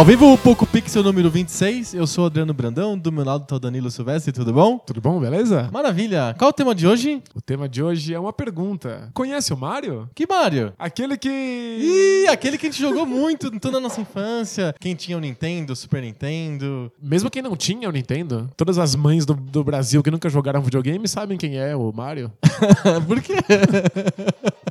Ao 0.00 0.06
vivo, 0.06 0.32
o 0.32 0.38
Poco 0.38 0.64
Pixel 0.64 1.02
número 1.02 1.30
26. 1.30 1.92
Eu 1.92 2.06
sou 2.06 2.24
o 2.24 2.26
Adriano 2.26 2.54
Brandão, 2.54 2.96
do 2.96 3.12
meu 3.12 3.22
lado 3.22 3.44
tá 3.44 3.56
o 3.56 3.60
Danilo 3.60 3.90
Silvestre, 3.90 4.32
tudo 4.32 4.50
bom? 4.50 4.78
Tudo 4.78 4.98
bom, 4.98 5.20
beleza? 5.20 5.68
Maravilha. 5.70 6.34
Qual 6.38 6.48
o 6.48 6.54
tema 6.54 6.74
de 6.74 6.86
hoje? 6.86 7.22
O 7.34 7.40
tema 7.42 7.68
de 7.68 7.82
hoje 7.82 8.14
é 8.14 8.18
uma 8.18 8.32
pergunta. 8.32 9.10
Conhece 9.12 9.52
o 9.52 9.58
Mario? 9.58 10.08
Que 10.14 10.26
Mario? 10.26 10.72
Aquele 10.78 11.18
que. 11.18 11.28
Ih, 11.28 12.28
aquele 12.28 12.56
que 12.56 12.68
a 12.68 12.70
gente 12.70 12.80
jogou 12.80 13.04
muito 13.04 13.50
toda 13.60 13.76
a 13.76 13.80
nossa 13.80 14.00
infância. 14.00 14.74
Quem 14.80 14.94
tinha 14.94 15.18
o 15.18 15.20
Nintendo, 15.20 15.76
Super 15.76 16.00
Nintendo. 16.00 16.90
Mesmo 16.98 17.28
quem 17.28 17.42
não 17.42 17.54
tinha 17.54 17.86
o 17.86 17.92
Nintendo, 17.92 18.48
todas 18.56 18.78
as 18.78 18.94
mães 18.94 19.26
do, 19.26 19.34
do 19.34 19.62
Brasil 19.62 20.02
que 20.02 20.10
nunca 20.10 20.30
jogaram 20.30 20.62
videogame 20.62 21.06
sabem 21.06 21.36
quem 21.36 21.58
é 21.58 21.76
o 21.76 21.92
Mario. 21.92 22.32
Por 23.06 23.20
quê? 23.20 23.34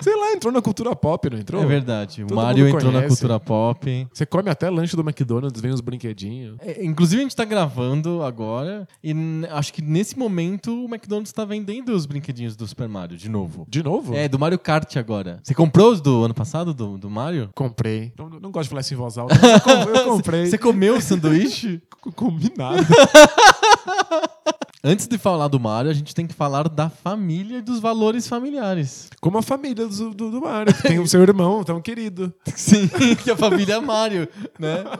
Sei 0.00 0.14
lá, 0.16 0.32
entrou 0.32 0.52
na 0.52 0.60
cultura 0.60 0.94
pop, 0.94 1.30
não 1.30 1.38
entrou? 1.38 1.62
É 1.62 1.66
verdade. 1.66 2.24
O 2.24 2.34
Mario 2.34 2.68
entrou 2.68 2.92
na 2.92 3.02
cultura 3.02 3.38
pop. 3.40 4.06
Você 4.12 4.26
come 4.26 4.50
até 4.50 4.68
lanche 4.68 4.94
do 4.96 5.02
McDonald's, 5.02 5.60
vem 5.60 5.70
os 5.72 5.80
brinquedinhos. 5.80 6.56
É, 6.60 6.84
inclusive, 6.84 7.20
a 7.20 7.22
gente 7.24 7.36
tá 7.36 7.44
gravando 7.44 8.22
agora 8.22 8.86
e 9.02 9.14
acho 9.50 9.72
que 9.72 9.80
nesse 9.80 10.18
momento 10.18 10.84
o 10.84 10.86
McDonald's 10.86 11.32
tá 11.32 11.44
vendendo 11.44 11.90
os 11.94 12.04
brinquedinhos 12.06 12.56
do 12.56 12.66
Super 12.66 12.88
Mario 12.88 13.16
de 13.16 13.28
novo. 13.28 13.66
De 13.68 13.82
novo? 13.82 14.14
É, 14.14 14.28
do 14.28 14.38
Mario 14.38 14.58
Kart 14.58 14.96
agora. 14.96 15.40
Você 15.42 15.54
comprou 15.54 15.92
os 15.92 16.00
do 16.00 16.24
ano 16.24 16.34
passado, 16.34 16.74
do, 16.74 16.98
do 16.98 17.08
Mario? 17.08 17.48
Comprei. 17.54 18.12
Não, 18.18 18.28
não 18.28 18.50
gosto 18.50 18.64
de 18.64 18.68
falar 18.70 18.80
isso 18.80 18.94
em 18.94 18.96
voz 18.96 19.16
alta. 19.16 19.34
Eu 19.44 19.60
com- 19.60 19.70
eu 19.90 20.04
comprei. 20.16 20.46
Você 20.46 20.58
comeu 20.58 20.96
o 20.96 21.00
sanduíche? 21.00 21.80
C- 22.04 22.10
Comi 22.14 22.52
nada. 22.56 22.82
Antes 24.86 25.08
de 25.08 25.16
falar 25.16 25.48
do 25.48 25.58
Mario, 25.58 25.90
a 25.90 25.94
gente 25.94 26.14
tem 26.14 26.26
que 26.26 26.34
falar 26.34 26.68
da 26.68 26.90
família 26.90 27.56
e 27.56 27.62
dos 27.62 27.80
valores 27.80 28.28
familiares. 28.28 29.08
Como 29.18 29.38
a 29.38 29.42
família 29.42 29.88
do, 29.88 30.10
do, 30.10 30.30
do 30.30 30.40
Mario. 30.42 30.74
Tem 30.82 30.98
o 30.98 31.06
seu 31.08 31.22
irmão 31.22 31.64
tão 31.64 31.80
querido. 31.80 32.34
Sim, 32.54 32.86
que 33.22 33.30
a 33.30 33.36
família 33.36 33.76
é 33.76 33.80
Mario, 33.80 34.28
né? 34.58 34.84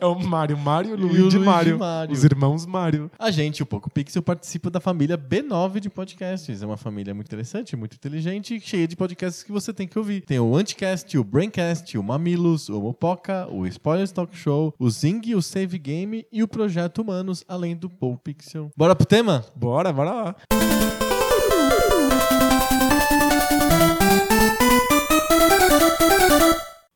É 0.00 0.06
o 0.06 0.18
Mario, 0.18 0.56
Mario 0.56 0.92
o 0.92 0.98
E 0.98 1.02
o 1.02 1.06
Luigi 1.06 1.20
Luigi 1.20 1.38
Mario. 1.38 1.78
Mario. 1.78 2.12
Os 2.14 2.24
irmãos 2.24 2.64
Mario. 2.64 3.10
A 3.18 3.30
gente, 3.30 3.62
o 3.62 3.66
Poco 3.66 3.90
Pixel, 3.90 4.22
participa 4.22 4.70
da 4.70 4.80
família 4.80 5.18
B9 5.18 5.80
de 5.80 5.90
podcasts. 5.90 6.62
É 6.62 6.66
uma 6.66 6.76
família 6.76 7.12
muito 7.12 7.26
interessante, 7.26 7.76
muito 7.76 7.94
inteligente 7.94 8.56
e 8.56 8.60
cheia 8.60 8.88
de 8.88 8.96
podcasts 8.96 9.42
que 9.42 9.52
você 9.52 9.72
tem 9.72 9.86
que 9.86 9.98
ouvir. 9.98 10.22
Tem 10.22 10.38
o 10.38 10.56
Anticast, 10.56 11.18
o 11.18 11.24
Braincast, 11.24 11.98
o 11.98 12.02
Mamilos, 12.02 12.70
o 12.70 12.80
Mopoca, 12.80 13.46
o 13.50 13.66
Spoilers 13.66 14.12
Talk 14.12 14.34
Show, 14.34 14.72
o 14.78 14.88
Zing, 14.88 15.34
o 15.34 15.42
Save 15.42 15.78
Game 15.78 16.26
e 16.32 16.42
o 16.42 16.48
Projeto 16.48 16.93
Humanos, 17.02 17.44
além 17.48 17.76
do 17.76 17.88
Poco 17.88 18.18
Pixel. 18.18 18.70
Bora 18.76 18.94
pro 18.94 19.06
tema? 19.06 19.44
Bora, 19.54 19.92
bora 19.92 20.12
lá. 20.12 20.36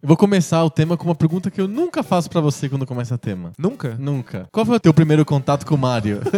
Eu 0.00 0.06
vou 0.06 0.16
começar 0.16 0.64
o 0.64 0.70
tema 0.70 0.96
com 0.96 1.04
uma 1.04 1.14
pergunta 1.14 1.50
que 1.50 1.60
eu 1.60 1.68
nunca 1.68 2.02
faço 2.02 2.30
pra 2.30 2.40
você 2.40 2.68
quando 2.68 2.86
começa 2.86 3.18
tema. 3.18 3.52
Nunca? 3.58 3.96
Nunca. 3.98 4.48
Qual 4.50 4.64
foi 4.64 4.76
o 4.76 4.80
teu 4.80 4.94
primeiro 4.94 5.24
contato 5.24 5.66
com 5.66 5.74
o 5.74 5.78
Mario? 5.78 6.20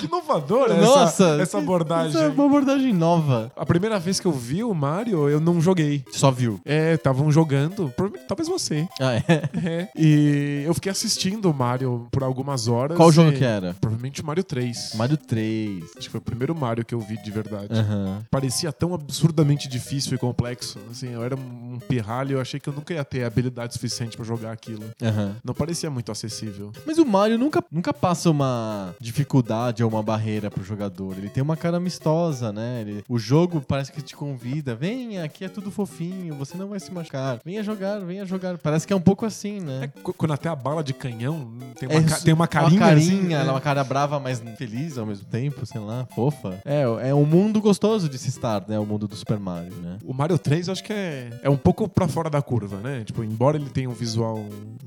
Que 0.00 0.08
inovador 0.34 0.74
Nossa! 0.74 1.38
essa 1.40 1.58
abordagem. 1.58 2.08
Essa 2.08 2.24
é 2.24 2.28
uma 2.28 2.46
abordagem 2.46 2.92
nova. 2.92 3.52
A 3.56 3.64
primeira 3.64 3.98
vez 3.98 4.18
que 4.18 4.26
eu 4.26 4.32
vi 4.32 4.64
o 4.64 4.74
Mario, 4.74 5.28
eu 5.28 5.40
não 5.40 5.60
joguei. 5.60 6.04
Só 6.10 6.30
viu. 6.30 6.60
É, 6.64 6.94
estavam 6.94 7.30
jogando, 7.30 7.92
talvez 8.26 8.48
você. 8.48 8.86
Ah, 9.00 9.14
é? 9.14 9.24
É. 9.64 9.88
E 9.96 10.62
eu 10.66 10.74
fiquei 10.74 10.90
assistindo 10.90 11.50
o 11.50 11.54
Mario 11.54 12.06
por 12.10 12.22
algumas 12.22 12.68
horas. 12.68 12.96
Qual 12.96 13.10
jogo 13.10 13.32
que 13.32 13.44
era? 13.44 13.74
Provavelmente 13.80 14.22
o 14.22 14.26
Mario 14.26 14.44
3. 14.44 14.92
Mario 14.94 15.16
3. 15.16 15.84
Acho 15.96 16.06
que 16.06 16.10
foi 16.10 16.18
o 16.18 16.22
primeiro 16.22 16.54
Mario 16.54 16.84
que 16.84 16.94
eu 16.94 17.00
vi 17.00 17.16
de 17.22 17.30
verdade. 17.30 17.68
Aham. 17.70 18.22
Parecia 18.30 18.72
tão 18.72 18.94
absurdamente 18.94 19.68
difícil 19.68 20.14
e 20.14 20.18
complexo. 20.18 20.78
Assim, 20.90 21.12
eu 21.12 21.22
era 21.22 21.36
um 21.36 21.78
pirralho, 21.88 22.36
eu 22.36 22.40
achei 22.40 22.58
que 22.58 22.68
eu 22.68 22.72
nunca 22.72 22.92
ia 22.92 23.04
ter 23.04 23.24
habilidade 23.24 23.74
suficiente 23.74 24.16
pra 24.16 24.24
jogar 24.24 24.52
aquilo. 24.52 24.84
Aham. 25.02 25.36
Não 25.44 25.54
parecia 25.54 25.90
muito 25.90 26.10
acessível. 26.10 26.72
Mas 26.86 26.98
o 26.98 27.04
Mario 27.04 27.38
nunca, 27.38 27.62
nunca 27.70 27.92
passa 27.92 28.30
uma 28.30 28.94
dificuldade 29.00 29.82
ou 29.82 29.90
uma 29.90 30.02
barreira 30.02 30.23
pro 30.50 30.64
jogador. 30.64 31.16
Ele 31.18 31.28
tem 31.28 31.42
uma 31.42 31.56
cara 31.56 31.76
amistosa, 31.76 32.50
né? 32.52 32.80
Ele- 32.80 33.04
o 33.08 33.18
jogo 33.18 33.60
parece 33.60 33.92
que 33.92 34.00
te 34.00 34.16
convida. 34.16 34.74
Venha, 34.74 35.22
aqui 35.24 35.44
é 35.44 35.48
tudo 35.48 35.70
fofinho, 35.70 36.34
você 36.34 36.56
não 36.56 36.68
vai 36.68 36.80
se 36.80 36.90
machucar. 36.92 37.38
Venha 37.44 37.62
jogar, 37.62 37.98
venha 38.00 38.24
jogar. 38.24 38.56
Parece 38.58 38.86
que 38.86 38.92
é 38.92 38.96
um 38.96 39.00
pouco 39.00 39.26
assim, 39.26 39.58
É, 39.58 39.60
né? 39.60 39.92
qu- 40.02 40.14
quando 40.14 40.32
até 40.32 40.48
a 40.48 40.56
bala 40.56 40.82
de 40.82 40.94
canhão 40.94 41.52
tem 41.78 41.88
uma, 41.88 41.98
É 41.98 42.02
ca- 42.02 42.20
tem 42.20 42.32
uma 42.34 42.48
carinha. 42.48 42.80
Uma 42.80 42.88
carinha, 42.88 43.16
assim, 43.16 43.34
é 43.34 43.44
né? 43.44 43.50
uma 43.50 43.60
cara 43.60 43.84
brava, 43.84 44.18
mas 44.18 44.42
feliz 44.56 44.96
ao 44.96 45.04
mesmo 45.06 45.26
tempo, 45.26 45.64
sei 45.66 45.80
lá, 45.80 46.06
fofa. 46.14 46.58
É, 46.64 46.82
é 47.08 47.14
um 47.14 47.24
mundo 47.26 47.60
gostoso 47.60 48.08
de 48.08 48.18
se 48.18 48.28
estar, 48.30 48.64
né? 48.66 48.78
O 48.78 48.86
mundo 48.86 49.06
do 49.06 49.14
Super 49.16 49.38
Mario, 49.38 49.74
né? 49.76 49.98
O 50.04 50.14
Mario 50.14 50.38
3 50.38 50.68
eu 50.68 50.72
acho 50.72 50.82
que 50.82 50.92
é, 50.92 51.30
é 51.42 51.50
um 51.50 51.56
pouco 51.56 51.86
pra 51.88 52.08
fora 52.08 52.30
da 52.30 52.40
curva, 52.40 52.78
né? 52.78 53.04
Tipo, 53.04 53.22
embora 53.22 53.56
ele 53.58 53.68
tenha 53.68 53.90
um 53.90 53.94
visual, 53.94 54.38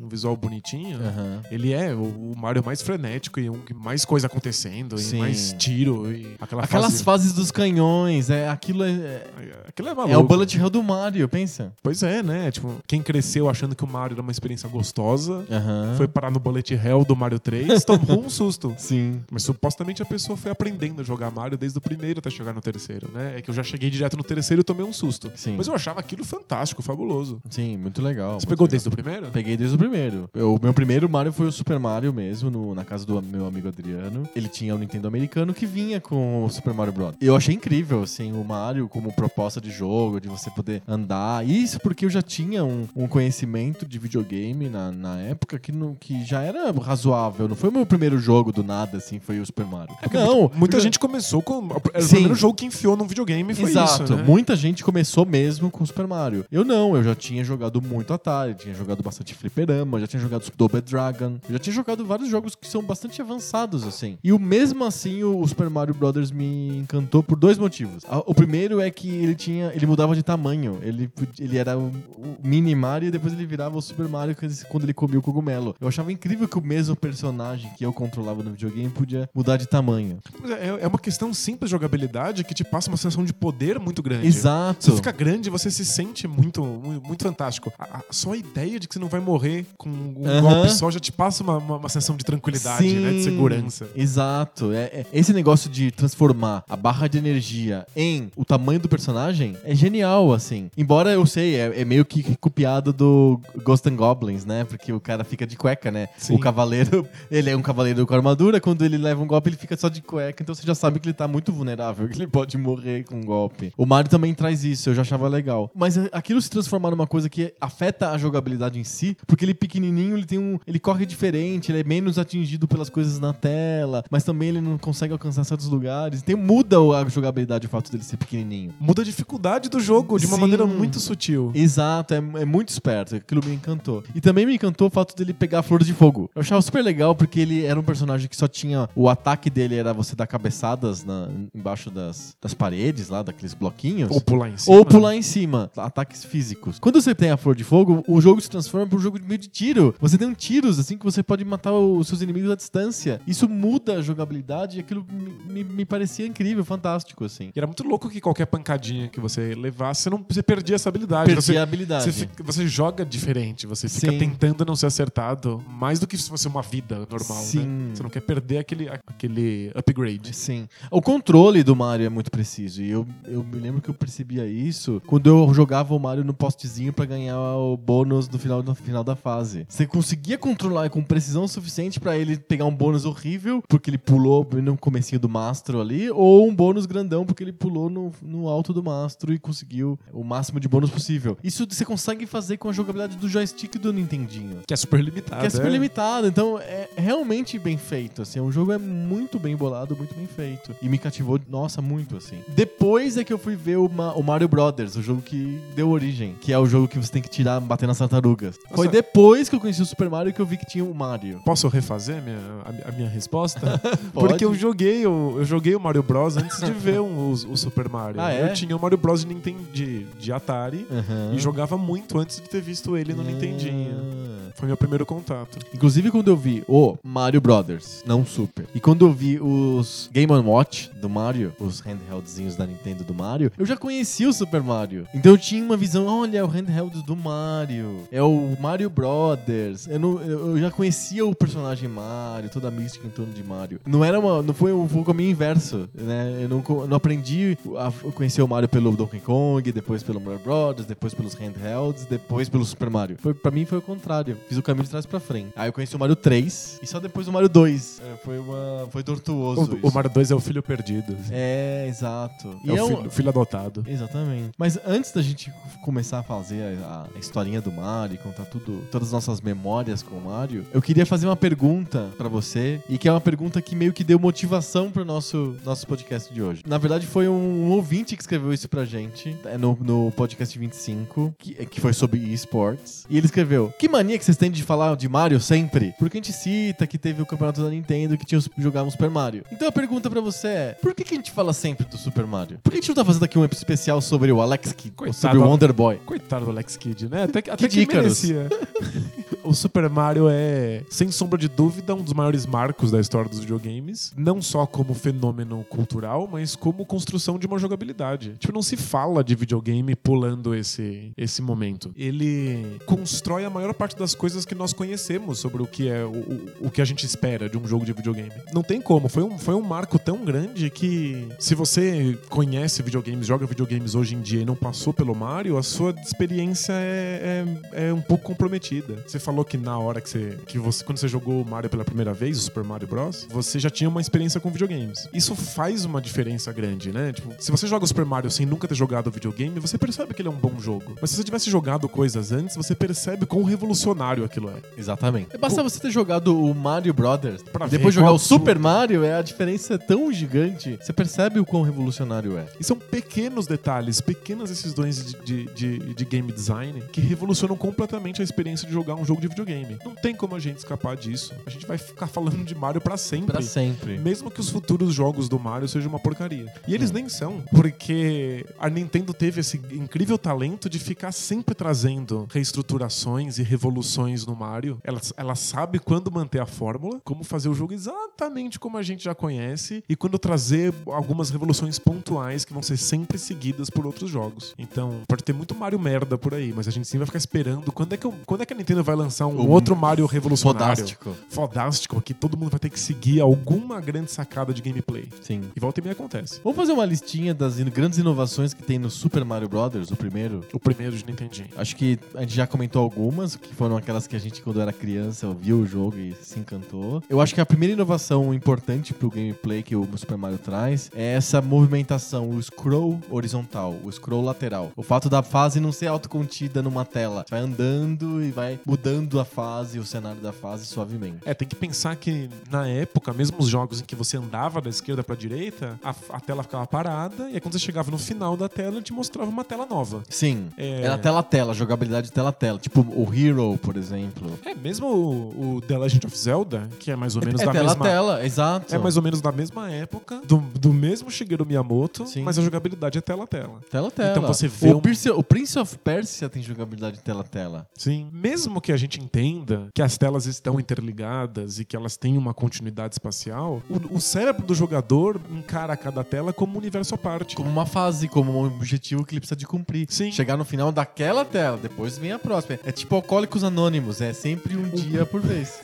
um 0.01 0.07
visual 0.07 0.35
bonitinho, 0.35 0.97
Aham. 0.99 1.41
ele 1.51 1.73
é 1.73 1.93
o, 1.93 2.01
o 2.01 2.33
Mario 2.35 2.63
mais 2.65 2.81
frenético 2.81 3.39
e 3.39 3.49
um 3.49 3.57
mais 3.75 4.03
coisa 4.05 4.27
acontecendo, 4.27 4.97
Sim. 4.97 5.16
E 5.17 5.19
mais 5.19 5.53
tiro 5.57 6.11
e 6.11 6.35
aquela 6.39 6.63
Aquelas 6.63 6.91
fase... 6.94 7.03
fases 7.03 7.33
dos 7.33 7.51
canhões, 7.51 8.29
é, 8.29 8.47
aquilo 8.50 8.83
é, 8.83 8.89
é, 8.91 9.28
Aquilo 9.67 9.89
é 9.89 9.94
maluco. 9.94 10.13
é 10.13 10.17
o 10.17 10.23
bullet 10.23 10.57
hell 10.57 10.69
do 10.69 10.81
Mario, 10.83 11.28
pensa. 11.29 11.72
Pois 11.83 12.01
é, 12.03 12.23
né? 12.23 12.50
Tipo, 12.51 12.75
quem 12.88 13.01
cresceu 13.01 13.50
achando 13.50 13.75
que 13.75 13.83
o 13.83 13.88
Mario 13.88 14.16
era 14.16 14.22
uma 14.22 14.31
experiência 14.31 14.67
gostosa, 14.69 15.45
Aham. 15.51 15.94
foi 15.97 16.07
parar 16.07 16.31
no 16.31 16.39
bullet 16.39 16.73
hell 16.73 17.03
do 17.06 17.16
Mario 17.16 17.39
3, 17.39 17.83
tomou 17.83 18.23
um 18.25 18.29
susto. 18.29 18.73
Sim. 18.77 19.22
Mas 19.31 19.44
supostamente 19.44 20.01
a 20.01 20.06
pessoa 20.06 20.35
foi 20.38 20.51
aprendendo 20.51 21.01
a 21.01 21.03
jogar 21.03 21.29
Mario 21.31 21.57
desde 21.57 21.77
o 21.77 21.81
primeiro 21.81 22.19
até 22.19 22.29
chegar 22.29 22.53
no 22.53 22.61
terceiro, 22.61 23.09
né? 23.13 23.35
É 23.38 23.41
que 23.41 23.50
eu 23.50 23.53
já 23.53 23.63
cheguei 23.63 23.89
direto 23.89 24.17
no 24.17 24.23
terceiro 24.23 24.61
e 24.61 24.63
tomei 24.63 24.85
um 24.85 24.94
susto. 24.94 25.31
Sim. 25.35 25.56
Mas 25.57 25.67
eu 25.67 25.75
achava 25.75 26.00
aquilo 26.00 26.23
fantástico, 26.25 26.81
fabuloso. 26.81 27.39
Sim, 27.50 27.77
muito 27.77 28.01
legal. 28.01 28.31
Você 28.39 28.45
muito 28.45 28.50
pegou 28.50 28.66
legal. 28.66 28.72
desde 28.72 28.88
o 28.88 28.91
primeiro? 28.91 29.27
Peguei 29.31 29.57
desde 29.57 29.75
o 29.75 29.79
primeiro. 29.79 30.29
O 30.35 30.59
meu 30.61 30.73
primeiro 30.73 31.09
Mario 31.09 31.31
foi 31.33 31.47
o 31.47 31.51
Super 31.51 31.79
Mario 31.79 32.13
mesmo, 32.13 32.50
no- 32.50 32.73
na 32.75 32.83
casa 32.83 33.06
do 33.06 33.22
meu 33.22 33.45
amigo 33.45 33.67
Adriano. 33.67 34.27
Ele 34.35 34.47
tinha 34.47 34.75
o 34.75 34.77
Nintendo 34.77 35.06
americano 35.07 35.53
que 35.53 35.66
vinha 35.66 36.00
com 36.00 36.44
o 36.45 36.50
Super 36.50 36.73
Mario 36.73 36.94
Bros. 36.94 37.13
Eu 37.22 37.35
achei 37.35 37.53
incrível, 37.56 38.03
assim, 38.03 38.31
o 38.34 38.44
Mario 38.44 38.88
como 38.88 39.12
proposta 39.13 39.59
de 39.62 39.69
jogo, 39.72 40.19
de 40.19 40.28
você 40.28 40.50
poder 40.51 40.81
andar. 40.88 41.45
Isso 41.47 41.79
porque 41.79 42.06
eu 42.06 42.09
já 42.09 42.22
tinha 42.22 42.63
um, 42.63 42.88
um 42.95 43.07
conhecimento 43.07 43.85
de 43.85 43.97
videogame 44.00 44.69
na, 44.69 44.91
na 44.91 45.19
época 45.19 45.59
que, 45.59 45.72
não, 45.72 45.95
que 45.95 46.23
já 46.25 46.41
era 46.41 46.72
razoável. 46.72 47.47
Não 47.47 47.56
foi 47.56 47.69
o 47.69 47.73
meu 47.73 47.85
primeiro 47.85 48.18
jogo 48.19 48.51
do 48.51 48.63
nada, 48.63 48.97
assim, 48.97 49.19
foi 49.19 49.40
o 49.40 49.45
Super 49.45 49.66
Mario. 49.66 49.95
não, 50.13 50.51
Muita 50.56 50.78
eu- 50.78 50.81
gente 50.81 51.00
começou 51.00 51.41
com. 51.41 51.68
Era 51.94 52.03
o 52.03 52.07
primeiro 52.09 52.35
jogo 52.35 52.53
que 52.56 52.66
enfiou 52.66 52.95
num 52.97 53.06
videogame 53.07 53.53
foi 53.53 53.69
Exato. 53.69 54.03
isso. 54.03 54.16
Né? 54.16 54.24
Muita 54.24 54.56
gente 54.56 54.84
começou 54.84 55.25
mesmo 55.25 55.69
com 55.72 55.85
Super 55.85 56.07
Mario. 56.07 56.45
Eu 56.51 56.63
não, 56.63 56.95
eu 56.95 57.03
já 57.03 57.16
tinha 57.16 57.44
jogado 57.44 57.81
muito 57.81 58.13
Atari, 58.13 58.53
tinha 58.56 58.74
jogado 58.74 59.01
bastante 59.03 59.34
fliperama, 59.34 60.00
já 60.00 60.07
tinha 60.07 60.22
jogado 60.22 60.51
Double 60.57 60.81
Dragon, 60.81 61.38
já 61.50 61.59
tinha 61.59 61.74
jogado 61.74 62.06
vários 62.06 62.29
jogos 62.29 62.56
que 62.56 62.68
são 62.68 62.81
bastante 62.84 63.22
avançados, 63.22 63.85
assim. 63.85 64.18
E 64.24 64.31
o 64.31 64.39
mesmo 64.39 64.84
assim, 64.84 64.96
o, 65.23 65.39
o 65.41 65.47
Super 65.47 65.69
Mario 65.69 65.93
Brothers 65.93 66.31
me 66.31 66.77
encantou 66.79 67.21
por 67.23 67.37
dois 67.37 67.57
motivos. 67.57 68.03
O 68.25 68.33
primeiro 68.33 68.79
é 68.79 68.89
que 68.89 69.09
ele 69.09 69.35
tinha. 69.35 69.71
ele 69.73 69.85
mudava 69.85 70.15
de 70.15 70.23
tamanho. 70.23 70.79
Ele, 70.81 71.09
ele 71.39 71.57
era 71.57 71.77
o, 71.77 71.87
o 72.17 72.37
mini 72.43 72.73
Mario 72.75 73.07
e 73.07 73.11
depois 73.11 73.33
ele 73.33 73.45
virava 73.45 73.77
o 73.77 73.81
Super 73.81 74.07
Mario 74.07 74.35
quando 74.69 74.83
ele 74.83 74.93
comia 74.93 75.19
o 75.19 75.21
cogumelo. 75.21 75.75
Eu 75.79 75.87
achava 75.87 76.11
incrível 76.11 76.47
que 76.47 76.57
o 76.57 76.61
mesmo 76.61 76.95
personagem 76.95 77.69
que 77.77 77.85
eu 77.85 77.91
controlava 77.94 78.41
no 78.44 78.51
videogame 78.51 78.89
podia 78.89 79.29
mudar 79.33 79.57
de 79.57 79.67
tamanho. 79.67 80.19
É, 80.59 80.83
é 80.83 80.88
uma 80.88 81.00
questão 81.00 81.33
simples 81.33 81.69
de 81.69 81.71
jogabilidade 81.71 82.43
que 82.43 82.53
te 82.53 82.63
passa 82.63 82.89
uma 82.89 82.97
sensação 82.97 83.23
de 83.23 83.33
poder 83.33 83.79
muito 83.79 84.01
grande. 84.01 84.27
Exato. 84.27 84.85
Você 84.85 84.95
fica 84.95 85.11
grande, 85.11 85.50
você 85.50 85.69
se 85.69 85.85
sente 85.85 86.27
muito, 86.27 86.63
muito, 86.63 87.23
fantástico. 87.23 87.71
A- 87.77 87.97
a- 87.97 88.03
só 88.09 88.31
a 88.33 88.38
ideia 88.38 88.79
de 88.79 88.88
que 88.88 88.93
você 88.93 89.00
não 89.00 89.07
vai 89.09 89.19
morrer 89.19 89.65
com 89.77 89.89
um 89.89 90.13
golpe 90.41 90.69
só 90.71 90.89
já 90.89 91.00
te 91.00 91.11
passa 91.11 91.43
uma, 91.43 91.57
uma, 91.57 91.77
uma 91.77 91.89
sensação 91.89 92.15
de 92.15 92.23
tranquilidade, 92.23 92.88
né? 92.95 93.11
De 93.11 93.17
Sim, 93.19 93.23
segurança. 93.31 93.88
Exato. 93.95 94.71
É, 94.71 94.87
é- 94.92 95.06
esse 95.13 95.34
negócio 95.34 95.69
de 95.69 95.92
transformar 95.92 96.63
a 96.68 96.75
barra 96.75 97.07
de 97.07 97.18
energia 97.18 97.86
em 97.95 98.31
o 98.36 98.44
tamanho 98.45 98.80
do 98.80 98.89
personagem 98.89 99.56
é 99.63 99.74
genial, 99.75 100.34
assim. 100.34 100.69
Embora 100.78 101.12
eu 101.12 101.25
sei, 101.25 101.56
é, 101.56 101.81
é 101.81 101.86
meio 101.86 102.06
que 102.06 102.36
copiado 102.38 102.92
do 102.94 103.39
Ghost 103.63 103.88
and 103.89 103.95
Goblins, 103.95 104.45
né? 104.45 104.63
Porque 104.63 104.92
o 104.92 105.00
cara 105.00 105.24
fica 105.24 105.45
de 105.45 105.56
cueca, 105.56 105.92
né? 105.92 106.07
Sim. 106.18 106.36
O 106.36 106.39
cavaleiro, 106.39 107.07
ele 107.31 107.50
é 107.50 107.56
um 107.56 107.62
cavaleiro 107.62 108.06
com 108.06 108.13
armadura, 108.13 108.60
quando 108.60 108.84
ele 108.84 108.98
leva 108.98 109.22
um 109.22 109.28
golpe, 109.28 109.50
ele 109.50 109.57
fica 109.57 109.75
só 109.78 109.89
de 109.89 110.01
cueca, 110.01 110.44
então 110.44 110.54
você 110.54 110.66
já 110.66 110.75
sabe 110.75 111.00
que 111.00 111.07
ele 111.07 111.13
tá 111.13 111.28
muito 111.28 111.51
vulnerável, 111.51 112.07
que 112.10 112.18
ele 112.18 112.28
pode 112.28 112.57
morrer 112.57 113.04
com 113.04 113.16
um 113.16 113.25
golpe. 113.25 113.74
O 113.78 113.86
Mario 113.86 114.10
também 114.10 114.34
traz 114.34 114.63
isso, 114.63 114.89
eu 114.89 114.95
já 114.95 115.01
achava 115.01 115.28
legal. 115.28 115.69
Mas 115.75 115.98
é, 115.98 116.10
aquilo 116.12 116.42
se 116.42 116.50
transformar 116.50 116.92
numa 116.92 117.07
coisa 117.07 117.30
que 117.30 117.54
afeta 117.60 118.12
a 118.12 118.18
jogabilidade 118.18 118.80
em 118.80 118.84
si, 118.84 119.18
porque 119.25 119.45
ele 119.45 119.51
é 119.51 119.56
pequenininho, 119.56 120.16
ele 120.18 120.25
tem 120.25 120.39
um, 120.39 120.60
ele 120.68 120.80
corre 120.80 121.06
diferente, 121.06 121.72
ele 121.72 121.80
é 121.81 121.84
menos 121.84 122.18
atingido 122.18 122.68
pelas 122.68 122.89
coisas 122.89 123.19
na 123.19 123.34
tela, 123.34 124.04
mas 124.10 124.24
também 124.24 124.50
ele 124.50 124.62
não 124.62 124.76
consegue 124.77 125.13
alcançar 125.13 125.44
certos 125.44 125.68
lugares. 125.68 126.21
Tem 126.21 126.35
muda 126.35 126.77
a 126.79 127.07
jogabilidade 127.09 127.65
o 127.65 127.69
fato 127.69 127.91
dele 127.91 128.03
ser 128.03 128.18
pequenininho. 128.18 128.74
Muda 128.79 129.01
a 129.01 129.06
dificuldade 129.06 129.69
do 129.69 129.79
jogo 129.79 130.18
de 130.19 130.25
uma 130.25 130.35
Sim. 130.35 130.41
maneira 130.41 130.65
muito 130.65 131.00
sutil. 131.00 131.51
Exato, 131.53 132.13
é, 132.13 132.18
é 132.18 132.45
muito 132.45 132.69
esperto. 132.69 133.15
Aquilo 133.15 133.41
me 133.45 133.53
encantou. 133.56 134.03
E 134.15 134.21
também 134.21 134.45
me 134.45 134.56
encantou 134.56 134.88
o 134.88 134.91
fato 134.91 135.15
dele 135.15 135.33
pegar 135.33 135.59
a 135.59 135.63
flor 135.63 135.83
de 135.83 135.94
fogo. 135.94 136.29
Eu 136.35 136.41
achava 136.41 136.62
super 136.62 136.83
legal 136.83 137.15
porque 137.15 137.39
ele 137.39 137.63
era 137.65 137.79
um 137.79 137.83
personagem 137.83 138.27
que 138.27 138.35
só 138.35 138.47
tinha. 138.47 138.89
O 138.95 139.09
ataque 139.09 139.50
dele 139.50 139.75
era 139.75 139.94
você 139.94 140.15
dar 140.15 140.27
cabeçadas 140.27 141.03
na- 141.03 141.29
embaixo 141.53 141.89
das, 141.89 142.35
das 142.41 142.53
paredes, 142.53 143.09
lá, 143.09 143.21
daqueles 143.24 143.53
bloquinhos. 143.53 144.09
Ou 144.12 144.21
pular 144.21 144.50
em 144.50 144.57
cima. 144.57 144.77
Ou 144.77 144.85
pular 144.85 145.15
em 145.15 145.21
cima, 145.21 145.71
ataques 145.77 146.24
físicos. 146.24 146.79
Quando 146.79 147.01
você 147.01 147.13
tem 147.15 147.31
a 147.31 147.38
flor 147.38 147.56
de 147.56 147.63
fogo, 147.63 148.03
o 148.07 148.19
jogo 148.21 148.41
se 148.41 148.50
transforma 148.50 148.88
para 148.88 148.97
um 148.97 149.01
jogo 149.01 149.19
meio 149.27 149.38
de 149.39 149.47
tiro. 149.47 149.94
Você 150.00 150.18
tem 150.18 150.27
um 150.27 150.33
tiros, 150.33 150.79
assim, 150.79 150.97
que 150.97 151.03
você 151.06 151.21
pode 151.24 151.44
matar 151.45 151.74
os 151.74 152.07
seus 152.07 152.21
inimigos 152.21 152.51
à 152.51 152.56
distância. 152.56 153.21
Isso 153.27 153.47
muda 153.47 153.94
a 153.97 154.01
jogabilidade 154.01 154.66
e 154.75 154.79
aquilo 154.79 155.05
me, 155.47 155.63
me- 155.63 155.85
parecia 155.85 156.25
incrível, 156.27 156.63
fantástico, 156.65 157.23
assim. 157.25 157.51
E 157.55 157.57
era 157.59 157.65
muito 157.67 157.83
louco 157.87 158.09
que 158.09 158.19
qualquer 158.19 158.45
pancadinha 158.45 159.07
que 159.07 159.19
você 159.19 159.55
levasse, 159.55 160.01
você, 160.03 160.09
não, 160.09 160.25
você 160.27 160.43
perdia 160.43 160.75
essa 160.75 160.89
habilidade. 160.89 161.25
Perdi 161.27 161.41
você, 161.45 161.57
a 161.57 161.63
habilidade. 161.63 162.03
Você, 162.03 162.11
fica- 162.11 162.43
você 162.43 162.67
joga 162.67 163.05
diferente, 163.05 163.65
você 163.65 163.87
fica 163.87 164.11
Sim. 164.11 164.17
tentando 164.17 164.65
não 164.65 164.75
ser 164.75 164.87
acertado, 164.87 165.63
mais 165.69 165.99
do 165.99 166.07
que 166.07 166.17
se 166.17 166.29
fosse 166.29 166.47
uma 166.47 166.61
vida 166.61 166.99
normal, 167.09 167.37
Sim. 167.43 167.65
né? 167.65 167.95
Você 167.95 168.03
não 168.03 168.09
quer 168.09 168.21
perder 168.21 168.57
aquele, 168.59 168.89
aquele 169.07 169.71
upgrade. 169.75 170.35
Sim. 170.35 170.67
O 170.91 171.01
controle 171.01 171.63
do 171.63 171.75
Mario 171.75 172.05
é 172.05 172.09
muito 172.09 172.29
preciso. 172.31 172.81
E 172.81 172.89
eu, 172.89 173.07
eu 173.25 173.43
me 173.43 173.57
lembro 173.59 173.81
que 173.81 173.89
eu 173.89 173.93
percebia 173.93 174.45
isso 174.45 175.01
quando 175.07 175.27
eu 175.27 175.53
jogava 175.53 175.93
o 175.93 175.99
Mario 175.99 176.23
no 176.23 176.33
postezinho 176.33 176.91
pra 176.93 177.05
ganhar 177.05 177.37
o 177.39 177.77
bônus 177.77 178.27
do 178.27 178.37
final, 178.37 178.61
no 178.63 178.75
final 178.75 179.03
da 179.03 179.15
fase. 179.15 179.65
Você 179.69 179.85
conseguia 179.87 180.37
controlar 180.37 180.89
com 180.89 181.01
precisão 181.03 181.47
suficiente 181.47 181.99
pra 181.99 182.17
ele 182.17 182.37
pegar 182.37 182.65
um 182.65 182.73
bônus 182.75 183.05
horrível, 183.05 183.63
porque 183.67 183.89
ele 183.89 183.97
pulou 183.97 184.43
no 184.62 184.77
comecinho 184.77 185.19
do 185.19 185.30
mastro 185.30 185.80
ali, 185.81 186.09
ou 186.09 186.48
um 186.48 186.54
bônus 186.54 186.86
grandão, 186.86 187.25
porque 187.25 187.44
ele 187.44 187.54
pulou 187.54 187.89
no, 187.89 188.12
no 188.21 188.48
alto 188.48 188.74
do 188.74 188.83
mastro 188.83 189.33
e 189.33 189.39
conseguiu 189.39 190.00
o 190.13 190.24
máximo 190.24 190.59
de 190.59 190.68
bônus 190.68 190.89
possível. 190.89 191.38
Isso 191.44 191.65
você 191.69 191.86
consegue 191.86 192.25
fazer 192.25 192.57
com 192.57 192.69
a 192.69 192.74
jogabilidade 192.74 193.18
do 193.18 193.27
joystick 193.27 193.77
do 193.77 193.94
Nintendinho. 193.94 194.59
Que 194.65 194.74
é 194.74 194.77
super 194.77 195.00
limitado. 195.01 195.42
Que 195.42 195.48
é 195.48 195.50
super 195.50 195.68
é. 195.68 195.71
limitado, 195.71 196.27
então 196.27 196.59
é 196.59 196.89
realmente 196.95 197.57
bem 197.59 197.77
feito, 197.77 198.21
assim, 198.21 198.39
o 198.39 198.51
jogo 198.51 198.71
é 198.71 198.77
muito 198.77 199.39
bem 199.39 199.56
bolado, 199.56 199.95
muito 199.95 200.13
bem 200.15 200.27
feito. 200.27 200.75
E 200.81 200.89
me 200.89 200.98
cativou, 200.98 201.39
nossa, 201.50 201.81
muito, 201.81 202.18
assim. 202.18 202.38
Depois 202.48 203.18
é 203.18 203.24
que 203.24 203.31
eu 203.33 203.38
fui 203.38 203.56
ver 203.56 203.77
o, 203.77 203.89
Ma- 203.89 204.13
o 204.13 204.24
Mario 204.24 204.48
Brothers, 204.48 204.95
o 204.95 205.01
jogo 205.01 205.21
que 205.21 205.60
deu 205.75 205.89
origem, 205.89 206.36
que 206.42 206.51
é 206.51 206.60
o 206.60 206.65
jogo 206.65 206.88
que 206.88 206.98
você 206.98 207.12
tem 207.12 207.21
que 207.21 207.30
tirar, 207.30 207.60
bater 207.60 207.88
nas 207.88 207.98
tartarugas. 207.98 208.57
Foi 208.69 208.88
Nossa. 208.88 208.89
depois 208.89 209.50
que 209.50 209.56
eu 209.56 209.60
conheci 209.60 209.81
o 209.81 209.86
Super 209.86 210.10
Mario 210.10 210.33
que 210.33 210.39
eu 210.39 210.45
vi 210.45 210.57
que 210.57 210.65
tinha 210.65 210.83
o 210.83 210.94
Mario. 210.94 211.42
Posso 211.45 211.68
refazer 211.68 212.18
a 212.18 212.21
minha, 212.21 212.39
a, 212.65 212.89
a 212.89 212.92
minha 212.92 213.10
resposta? 213.10 213.81
Porque 214.13 214.45
eu 214.47 214.55
joguei, 214.55 215.05
o, 215.05 215.35
eu 215.38 215.45
joguei 215.45 215.75
o 215.75 215.79
Mario 215.79 216.03
Bros. 216.03 216.38
antes 216.38 216.59
de 216.59 216.71
ver 216.71 216.99
um- 216.99 217.29
o, 217.29 217.31
o 217.31 217.57
Super 217.57 217.88
Mario. 217.89 218.19
Ah, 218.21 218.31
é? 218.33 218.49
Eu 218.49 218.53
tinha 218.53 218.75
o 218.75 218.79
Mario 218.79 218.97
Bros. 218.97 219.21
de, 219.21 219.27
Nintendo, 219.27 219.59
de, 219.73 220.05
de 220.19 220.31
Atari 220.31 220.85
Aham. 220.91 221.33
e 221.33 221.39
jogava 221.39 221.77
muito 221.77 222.17
antes 222.19 222.38
de 222.41 222.49
ter 222.49 222.61
visto 222.61 222.95
ele 222.97 223.13
no 223.13 223.23
Nintendinho. 223.23 223.95
Ah. 223.99 224.38
Foi 224.55 224.67
meu 224.67 224.75
primeiro 224.77 225.05
contato. 225.05 225.59
Inclusive 225.73 226.09
quando 226.09 226.29
eu 226.29 226.35
vi 226.35 226.63
o 226.67 226.97
Mario 227.03 227.39
Brothers, 227.39 228.03
não 228.07 228.25
Super, 228.25 228.65
e 228.73 228.79
quando 228.79 229.05
eu 229.05 229.13
vi 229.13 229.39
os 229.39 230.09
Game 230.11 230.31
Watch 230.33 230.89
do 231.00 231.07
Mario, 231.07 231.53
os 231.59 231.79
handheldzinhos 231.79 232.55
da 232.55 232.65
Nintendo 232.65 233.03
do 233.03 233.13
Mario, 233.13 233.51
eu 233.57 233.65
já 233.67 233.77
conhecia 233.77 234.27
o 234.27 234.33
Super 234.33 234.63
Mario. 234.63 235.07
Então 235.13 235.33
eu 235.33 235.38
tinha 235.38 235.63
uma 235.63 235.77
visão, 235.77 236.07
olha, 236.07 236.39
é 236.39 236.43
o 236.43 236.47
handheld 236.47 237.03
do 237.05 237.15
Mario, 237.15 238.07
é 238.11 238.21
o 238.23 238.57
Mario 238.59 238.89
Brothers. 238.89 239.88
Eu, 239.88 240.00
não, 240.00 240.21
eu 240.21 240.38
eu 240.47 240.59
já 240.59 240.71
conhecia 240.71 241.25
o 241.25 241.35
personagem 241.35 241.88
Mario, 241.89 242.50
toda 242.50 242.67
a 242.67 242.71
mística 242.71 243.05
em 243.05 243.09
torno 243.11 243.33
de 243.33 243.43
Mario. 243.43 243.79
Não 243.85 244.03
era 244.03 244.19
uma, 244.19 244.26
não 244.44 244.53
foi 244.53 244.74
um, 244.74 244.88
foi 244.88 245.01
um 245.01 245.03
caminho 245.03 245.31
inverso, 245.31 245.89
né? 245.94 246.39
Eu 246.41 246.50
não, 246.50 246.88
não 246.88 246.97
aprendi 246.97 247.57
a 247.77 247.91
conhecer 248.12 248.41
o 248.41 248.47
Mario 248.47 248.69
pelo 248.69 248.91
Donkey 248.95 249.19
Kong, 249.19 249.71
depois 249.71 250.03
pelo 250.03 250.19
Mario 250.19 250.39
Brothers, 250.39 250.88
depois 250.88 251.13
pelos 251.13 251.33
handhelds, 251.33 252.06
depois 252.06 252.50
pelo 252.50 252.65
Super 252.65 252.89
Mario. 252.89 253.18
Foi, 253.19 253.33
pra 253.33 253.51
mim 253.51 253.65
foi 253.65 253.77
o 253.77 253.81
contrário. 253.81 254.38
Fiz 254.47 254.57
o 254.57 254.63
caminho 254.63 254.83
de 254.83 254.89
trás 254.89 255.06
pra 255.06 255.19
frente. 255.19 255.51
Aí 255.56 255.69
eu 255.69 255.74
conheci 255.74 255.95
o 255.95 256.00
Mario 256.00 256.15
3 256.15 256.79
e 256.81 256.88
só 256.88 257.00
depois 257.00 257.27
o 257.27 257.31
Mario 257.31 257.50
2. 257.50 258.01
É, 258.03 258.18
foi 258.18 258.39
uma. 258.39 258.88
Foi 258.89 259.03
tortuoso. 259.03 259.79
O, 259.81 259.88
o. 259.88 259.94
Mario 259.94 260.09
2 260.09 260.31
é 260.31 260.35
o 260.35 260.39
filho 260.39 260.62
perdido. 260.62 261.15
É, 261.31 261.88
exato. 261.88 262.56
É, 262.65 262.81
o 262.81 262.88
filho, 262.88 263.09
filho 263.09 263.29
adotado. 263.29 263.83
Exatamente. 263.88 264.51
Mas 264.57 264.79
antes 264.85 265.12
da 265.12 265.21
gente 265.21 265.51
começar 265.83 266.19
a 266.19 266.24
fazer 266.24 266.77
a, 266.83 267.07
a 267.15 267.19
historinha 267.19 267.62
do 267.62 267.71
Mario, 267.71 268.07
e 268.13 268.18
contar 268.18 268.45
tudo, 268.45 268.83
todas 268.91 269.09
as 269.09 269.13
nossas 269.13 269.41
memórias 269.41 270.01
com 270.01 270.15
o 270.15 270.21
Mario, 270.21 270.65
eu 270.74 270.81
queria 270.81 271.06
fazer 271.06 271.25
uma 271.25 271.35
pergunta 271.35 272.09
pra 272.18 272.27
você, 272.27 272.81
e 272.89 272.97
que 272.97 273.07
é 273.07 273.12
uma 273.12 273.21
pergunta 273.21 273.62
que 273.62 273.75
meio 273.75 273.94
que 273.94 274.03
deu 274.03 274.16
motivação 274.19 274.91
pro 274.91 275.05
nosso, 275.05 275.55
nosso 275.63 275.87
podcast 275.87 276.33
de 276.33 276.41
hoje. 276.41 276.63
Na 276.67 276.77
verdade, 276.77 277.05
foi 277.05 277.27
um, 277.27 277.69
ouvinte 277.71 278.15
que 278.15 278.21
escreveu 278.21 278.53
isso 278.53 278.67
pra 278.67 278.85
gente, 278.85 279.35
é 279.45 279.57
no, 279.57 279.77
no 279.81 280.11
podcast 280.11 280.57
25, 280.57 281.35
que, 281.37 281.53
que 281.65 281.81
foi 281.81 281.93
sobre 281.93 282.19
esports. 282.19 283.05
E 283.09 283.17
ele 283.17 283.25
escreveu: 283.25 283.73
Que 283.77 283.87
mania 283.87 284.17
que 284.17 284.25
vocês 284.25 284.37
têm 284.37 284.51
de 284.51 284.63
falar 284.63 284.95
de 284.95 285.07
Mario 285.07 285.39
sempre? 285.39 285.93
Porque 285.99 286.17
a 286.17 286.21
gente 286.21 286.33
cita 286.33 286.85
que 286.87 286.97
teve 286.97 287.21
o 287.21 287.25
campeonato 287.25 287.61
da 287.61 287.69
Nintendo 287.69 288.17
que 288.17 288.25
tinha 288.25 288.39
os, 288.39 288.49
jogava 288.57 288.87
um 288.87 288.91
Super 288.91 289.09
Mario. 289.09 289.43
Então 289.51 289.67
a 289.67 289.71
pergunta 289.71 290.09
pra 290.09 290.21
você 290.21 290.47
é: 290.47 290.77
Por 290.81 290.93
que, 290.93 291.03
que 291.03 291.13
a 291.13 291.17
gente 291.17 291.31
fala 291.31 291.53
sempre 291.53 291.85
do 291.85 291.97
Super 291.97 292.25
Mario? 292.25 292.59
Por 292.63 292.71
que 292.71 292.77
a 292.77 292.81
gente 292.81 292.89
não 292.89 292.95
tá 292.95 293.05
fazendo 293.05 293.23
aqui 293.23 293.37
um 293.37 293.45
especial 293.45 294.01
sobre 294.01 294.31
o 294.31 294.41
Alex 294.41 294.71
Kidd? 294.73 294.93
ou 294.97 295.05
Coitado. 295.05 295.17
sobre 295.19 295.37
o 295.37 295.43
Wonder 295.43 295.73
Boy? 295.73 295.97
Coitado 296.05 296.45
do 296.45 296.51
Alex 296.51 296.77
Kidd, 296.77 297.09
né? 297.09 297.23
Até 297.23 297.41
que, 297.41 297.49
até 297.49 297.67
que 297.67 297.81
Icarus. 297.81 298.23
merecia. 298.23 298.49
o 299.47 299.53
Super 299.53 299.89
Mario 299.89 300.27
é, 300.29 300.83
sem 300.89 301.09
sombra 301.09 301.38
de 301.38 301.47
dúvida, 301.47 301.95
um 301.95 302.01
dos 302.01 302.13
maiores 302.13 302.45
marcos 302.45 302.91
da 302.91 302.99
história 302.99 303.29
dos 303.29 303.39
videogames. 303.39 304.13
Não 304.17 304.41
só 304.41 304.65
como 304.65 304.94
fenômeno 304.94 305.63
cultural, 305.69 306.27
mas 306.29 306.55
como 306.55 306.85
construção 306.85 307.39
de 307.39 307.47
uma 307.47 307.57
jogabilidade. 307.57 308.35
Tipo, 308.38 308.53
não 308.53 308.61
se 308.61 308.75
fala 308.75 309.23
de 309.23 309.35
videogame 309.35 309.95
pulando 309.95 310.53
esse, 310.53 311.11
esse 311.17 311.41
momento. 311.41 311.91
Ele 311.95 312.77
constrói 312.85 313.45
a 313.45 313.49
maior 313.49 313.73
parte 313.73 313.95
das 313.95 314.13
coisas 314.13 314.45
que 314.45 314.53
nós 314.53 314.73
conhecemos 314.73 315.39
sobre 315.39 315.61
o 315.61 315.67
que 315.67 315.88
é 315.88 316.03
o, 316.03 316.67
o, 316.67 316.69
que 316.69 316.81
a 316.81 316.85
gente 316.85 317.05
espera 317.05 317.50
de 317.50 317.57
um 317.57 317.65
jogo 317.65 317.85
de 317.85 317.93
videogame. 317.93 318.31
Não 318.53 318.61
tem 318.61 318.81
como. 318.81 319.07
Foi 319.07 319.23
um, 319.23 319.38
foi 319.38 319.55
um 319.55 319.61
marco 319.61 319.97
tão 319.97 320.25
grande 320.25 320.69
que 320.69 321.27
se 321.39 321.55
você 321.55 322.17
conhece 322.29 322.83
videogames, 322.83 323.25
joga 323.25 323.45
videogames 323.45 323.95
hoje 323.95 324.15
em 324.15 324.21
dia 324.21 324.41
e 324.41 324.45
não 324.45 324.55
passou 324.55 324.93
pelo 324.93 325.15
Mario, 325.15 325.57
a 325.57 325.63
sua 325.63 325.95
experiência 326.03 326.73
é, 326.73 327.45
é, 327.73 327.88
é 327.88 327.93
um 327.93 328.01
pouco 328.01 328.25
comprometida. 328.25 329.03
Você 329.07 329.19
falou 329.19 329.37
que 329.45 329.57
na 329.57 329.78
hora 329.78 330.01
que 330.01 330.10
você, 330.10 330.38
que 330.48 330.57
você. 330.60 330.84
Quando 330.84 330.98
você 330.98 331.07
jogou 331.07 331.42
o 331.42 331.45
Mario 331.50 331.69
pela 331.69 331.84
primeira 331.86 332.13
vez, 332.13 332.38
o 332.38 332.41
Super 332.41 332.63
Mario 332.63 332.88
Bros., 332.88 333.27
você 333.29 333.60
já 333.60 333.70
tinha 333.70 333.89
uma 333.89 334.01
experiência 334.01 334.39
com 334.39 334.50
videogames. 334.50 335.08
Isso 335.13 335.36
faz 335.36 335.86
uma 335.86 336.01
diferença 336.01 336.51
grande, 336.51 336.91
né? 336.91 337.12
Tipo, 337.13 337.34
se 337.39 337.51
você 337.51 337.67
joga 337.67 337.86
o 337.86 337.88
Super 337.88 338.06
Mario 338.06 338.29
sem 338.32 338.46
nunca 338.46 338.67
ter 338.67 338.75
jogado 338.75 339.10
videogame, 339.12 339.60
você 339.60 339.77
percebe 339.77 340.13
que 340.13 340.22
ele 340.22 340.29
é 340.29 340.32
um 340.32 340.36
bom 340.38 340.60
jogo. 340.60 340.96
Mas 341.01 341.10
se 341.12 341.15
você 341.17 341.24
tivesse 341.24 341.50
jogado 341.50 341.88
coisas 341.89 342.32
antes, 342.32 342.56
você 342.56 342.75
percebe 342.75 343.25
quão 343.25 343.44
revolucionário 343.44 344.24
aquilo 344.24 344.50
é. 344.50 344.56
Exatamente. 344.77 345.38
Basta 345.38 345.62
você 345.63 345.79
ter 345.79 345.91
jogado 345.91 346.38
o 346.39 346.53
Mario 346.53 346.94
Brothers 346.94 347.44
Pra 347.44 347.65
e 347.65 347.70
ver 347.70 347.77
depois 347.77 347.94
jogar 347.96 348.12
o 348.12 348.20
Super 348.20 348.58
Mario, 348.60 349.03
é, 349.03 349.15
a 349.15 349.22
diferença 349.22 349.74
é 349.75 349.77
tão 349.77 350.12
gigante. 350.12 350.77
Você 350.82 350.94
percebe 350.94 351.39
o 351.39 351.46
quão 351.46 351.62
revolucionário 351.63 352.38
é. 352.38 352.46
E 352.60 352.63
são 352.63 352.77
pequenos 352.77 353.48
detalhes, 353.48 354.01
pequenas 354.01 354.50
decisões 354.50 355.06
de, 355.24 355.46
de, 355.46 355.46
de- 355.79 355.94
de 355.94 356.06
game 356.06 356.32
design 356.32 356.82
que 356.91 357.01
revolucionam 357.01 357.56
completamente 357.58 358.22
a 358.22 358.24
experiência 358.24 358.67
de 358.67 358.74
jogar 358.74 358.96
um 358.96 359.06
jogo 359.06 359.22
de 359.22 359.26
videogame. 359.29 359.77
Não 359.84 359.96
tem 359.96 360.15
como 360.15 360.36
a 360.36 360.39
gente 360.39 360.57
escapar 360.57 360.96
disso. 360.96 361.34
A 361.46 361.50
gente 361.50 361.65
vai 361.65 361.77
ficar 361.77 362.07
falando 362.07 362.43
de 362.43 362.55
Mario 362.55 362.81
pra 362.81 362.98
sempre. 362.98 363.34
Pra 363.34 363.41
sempre. 363.41 363.98
Mesmo 363.98 364.29
que 364.31 364.39
os 364.39 364.50
futuros 364.50 364.93
jogos 364.93 365.27
do 365.29 365.39
Mario 365.39 365.67
sejam 365.67 365.89
uma 365.89 366.00
porcaria. 366.00 366.51
E 366.67 366.74
eles 366.74 366.89
Hum. 366.89 366.93
nem 366.93 367.10
são, 367.10 367.41
porque 367.51 368.46
a 368.60 368.69
Nintendo 368.69 369.13
teve 369.13 369.41
esse 369.41 369.57
incrível 369.72 370.17
talento 370.17 370.69
de 370.69 370.79
ficar 370.79 371.12
sempre 371.12 371.53
trazendo 371.55 372.27
reestruturações 372.31 373.38
e 373.38 373.43
revoluções 373.43 374.25
no 374.25 374.36
Mario. 374.36 374.79
Ela, 374.84 375.00
ela 375.15 375.36
sabe 375.36 375.79
quando 375.79 376.12
manter 376.12 376.39
a 376.41 376.46
fórmula, 376.46 377.00
como 377.03 377.24
fazer 377.24 377.50
o 377.50 377.53
jogo 377.53 377.74
exatamente 377.74 378.60
como 378.60 378.77
a 378.77 378.84
gente 378.84 379.03
já 379.03 379.13
conhece 379.15 379.84
e 379.88 379.96
quando 379.96 380.17
trazer 380.17 380.74
algumas 380.88 381.29
revoluções 381.29 381.79
pontuais 381.79 382.43
que 382.43 382.53
vão 382.53 382.62
ser 382.62 382.77
sempre 382.77 383.17
seguidas 383.17 383.69
por 383.69 383.86
outros 383.86 384.10
jogos. 384.10 384.53
Então, 384.57 385.01
pode 385.07 385.24
ter 385.24 385.34
muito 385.34 385.55
Mario 385.55 385.79
merda 385.79 386.17
por 386.17 386.34
aí, 386.34 386.51
mas 386.55 386.67
a 386.67 386.72
gente 386.72 386.88
sim 386.88 386.98
vai 386.98 387.05
ficar 387.05 387.17
esperando 387.17 387.72
quando 387.72 387.93
é 387.93 387.98
que, 387.98 388.05
eu- 388.05 388.13
quando 388.25 388.41
é 388.41 388.46
que 388.46 388.53
a 388.53 388.57
Nintendo 388.57 388.84
vai 388.84 388.96
lançar 388.96 389.06
lançar 389.07 389.27
um 389.27 389.35
O 389.37 389.49
outro 389.49 389.75
Mario 389.75 390.05
revolucionário. 390.05 390.75
Fodástico. 390.75 391.15
Fodástico, 391.29 392.01
que 392.01 392.13
todo 392.13 392.37
mundo 392.37 392.49
vai 392.49 392.59
ter 392.59 392.69
que 392.69 392.79
seguir 392.79 393.21
alguma 393.21 393.79
grande 393.79 394.11
sacada 394.11 394.53
de 394.53 394.61
gameplay. 394.61 395.07
Sim. 395.21 395.41
E 395.55 395.59
volta 395.59 395.79
e 395.79 395.83
meia 395.83 395.93
acontece. 395.93 396.39
Vamos 396.43 396.57
fazer 396.57 396.73
uma 396.73 396.85
listinha 396.85 397.33
das 397.33 397.57
grandes 397.57 397.97
inovações 397.97 398.53
que 398.53 398.61
tem 398.61 398.77
no 398.77 398.89
Super 398.89 399.23
Mario 399.25 399.49
Brothers, 399.49 399.91
o 399.91 399.95
primeiro. 399.95 400.41
O 400.53 400.59
primeiro 400.59 400.95
de 400.95 401.05
Nintendinho. 401.05 401.49
Acho 401.57 401.75
que 401.75 401.99
a 402.13 402.21
gente 402.21 402.35
já 402.35 402.45
comentou 402.45 402.81
algumas, 402.81 403.35
que 403.35 403.53
foram 403.55 403.77
aquelas 403.77 404.07
que 404.07 404.15
a 404.15 404.19
gente, 404.19 404.41
quando 404.41 404.61
era 404.61 404.73
criança, 404.73 405.33
viu 405.39 405.59
o 405.59 405.65
jogo 405.65 405.97
e 405.97 406.15
se 406.21 406.39
encantou. 406.39 407.01
Eu 407.09 407.21
acho 407.21 407.33
que 407.33 407.41
a 407.41 407.45
primeira 407.45 407.73
inovação 407.73 408.33
importante 408.33 408.93
pro 408.93 409.09
gameplay 409.09 409.63
que 409.63 409.75
o 409.75 409.87
Super 409.97 410.17
Mario 410.17 410.37
traz 410.37 410.91
é 410.95 411.13
essa 411.13 411.41
movimentação, 411.41 412.29
o 412.29 412.41
scroll 412.41 412.99
horizontal, 413.09 413.75
o 413.83 413.91
scroll 413.91 414.23
lateral. 414.23 414.71
O 414.75 414.83
fato 414.83 415.09
da 415.09 415.23
fase 415.23 415.59
não 415.59 415.71
ser 415.71 415.87
autocontida 415.87 416.61
numa 416.61 416.83
tela. 416.85 417.23
Você 417.27 417.35
vai 417.35 417.43
andando 417.43 418.23
e 418.23 418.31
vai 418.31 418.59
mudando 418.65 418.97
a 419.20 419.25
fase, 419.25 419.80
o 419.80 419.86
cenário 419.86 420.20
da 420.22 420.32
fase 420.32 420.66
suavemente. 420.66 421.18
É, 421.25 421.34
tem 421.34 421.48
que 421.48 421.56
pensar 421.56 421.96
que 421.96 422.30
na 422.50 422.68
época, 422.68 423.13
mesmo 423.13 423.38
os 423.39 423.48
jogos 423.48 423.82
em 423.82 423.84
que 423.84 423.96
você 423.96 424.18
andava 424.18 424.62
da 424.62 424.70
esquerda 424.70 425.04
pra 425.04 425.16
direita, 425.16 425.80
a, 425.84 425.94
a 426.10 426.20
tela 426.20 426.44
ficava 426.44 426.66
parada 426.68 427.30
e 427.30 427.34
aí 427.36 427.39
quando 427.42 427.54
você 427.54 427.60
chegava 427.60 427.89
no 427.92 427.98
final 427.98 428.36
da 428.38 428.48
tela, 428.50 428.75
ele 428.75 428.84
te 428.84 428.94
mostrava 428.94 429.30
uma 429.30 429.44
tela 429.44 429.66
nova. 429.66 430.04
Sim, 430.10 430.48
É. 430.58 430.82
era 430.84 430.98
tela 430.98 431.20
a 431.20 431.24
tela, 431.24 431.54
jogabilidade 431.54 432.12
tela 432.12 432.30
a 432.30 432.34
tela. 432.34 432.60
Tipo 432.60 432.82
o 432.82 433.13
Hero, 433.13 433.58
por 433.62 433.75
exemplo. 433.77 434.38
É, 434.46 434.54
mesmo 434.56 434.88
o, 434.88 435.56
o 435.56 435.62
The 435.62 435.77
Legend 435.77 436.08
of 436.08 436.18
Zelda, 436.18 436.70
que 436.80 436.92
é 436.92 436.96
mais 436.96 437.16
ou 437.16 437.24
menos 437.24 437.42
é 437.42 437.46
da 437.46 437.51
tela 437.51 437.66
mesma 437.70 437.86
a 437.86 437.88
tela, 437.89 438.25
exato. 438.25 438.74
É 438.74 438.77
mais 438.77 438.96
ou 438.98 439.04
menos 439.04 439.22
da 439.22 439.32
mesma 439.32 439.70
época, 439.72 440.22
do, 440.25 440.38
do 440.38 440.74
mesmo 440.74 441.10
Shigeru 441.12 441.46
Miyamoto, 441.46 442.06
Sim. 442.08 442.22
mas 442.24 442.38
a 442.38 442.42
jogabilidade 442.42 442.98
é 442.98 443.01
tela 443.01 443.24
a 443.24 443.27
tela. 443.27 443.60
Tela 443.70 443.88
a 443.88 443.92
tela. 443.92 444.12
Então 444.12 444.27
você 444.27 444.48
vê 444.48 444.70
o, 444.72 444.77
um- 444.77 444.80
Prince, 444.80 445.10
o 445.10 445.24
Prince 445.24 445.58
of 445.60 445.77
Persia 445.80 446.30
tem 446.30 446.42
jogabilidade 446.44 447.00
tela 447.01 447.22
a 447.22 447.24
tela. 447.24 447.68
Sim. 447.75 448.08
Mesmo 448.12 448.62
que 448.62 448.72
a 448.72 448.77
gente 448.77 448.87
entenda 448.96 449.67
que 449.74 449.82
as 449.82 449.98
telas 449.98 450.25
estão 450.25 450.60
interligadas 450.60 451.60
e 451.60 451.65
que 451.65 451.75
elas 451.75 451.98
têm 451.98 452.17
uma 452.17 452.34
continuidade 452.34 452.96
espacial, 452.96 453.62
o, 453.70 453.98
o 453.98 454.01
cérebro 454.01 454.46
do 454.46 454.56
jogador 454.56 455.20
encara 455.32 455.75
cada 455.75 456.03
tela 456.03 456.32
como 456.32 456.56
um 456.56 456.58
universo 456.58 456.96
à 456.96 456.98
parte. 456.98 457.36
Como 457.36 457.50
uma 457.50 457.65
fase, 457.65 458.08
como 458.08 458.32
um 458.32 458.46
objetivo 458.46 459.03
que 459.03 459.13
ele 459.13 459.20
precisa 459.20 459.36
de 459.36 459.46
cumprir. 459.46 459.88
Sim. 459.89 460.12
Chegar 460.12 460.38
no 460.38 460.46
final 460.46 460.72
daquela 460.72 461.25
tela, 461.25 461.58
depois 461.58 461.98
vem 461.98 462.12
a 462.12 462.20
próxima. 462.20 462.60
É 462.63 462.72
tipo 462.72 462.96
Alcoólicos 462.96 463.44
Anônimos, 463.44 464.00
é 464.00 464.13
sempre 464.13 464.56
um 464.56 464.70
dia 464.70 465.06
por 465.06 465.22
vez. 465.22 465.60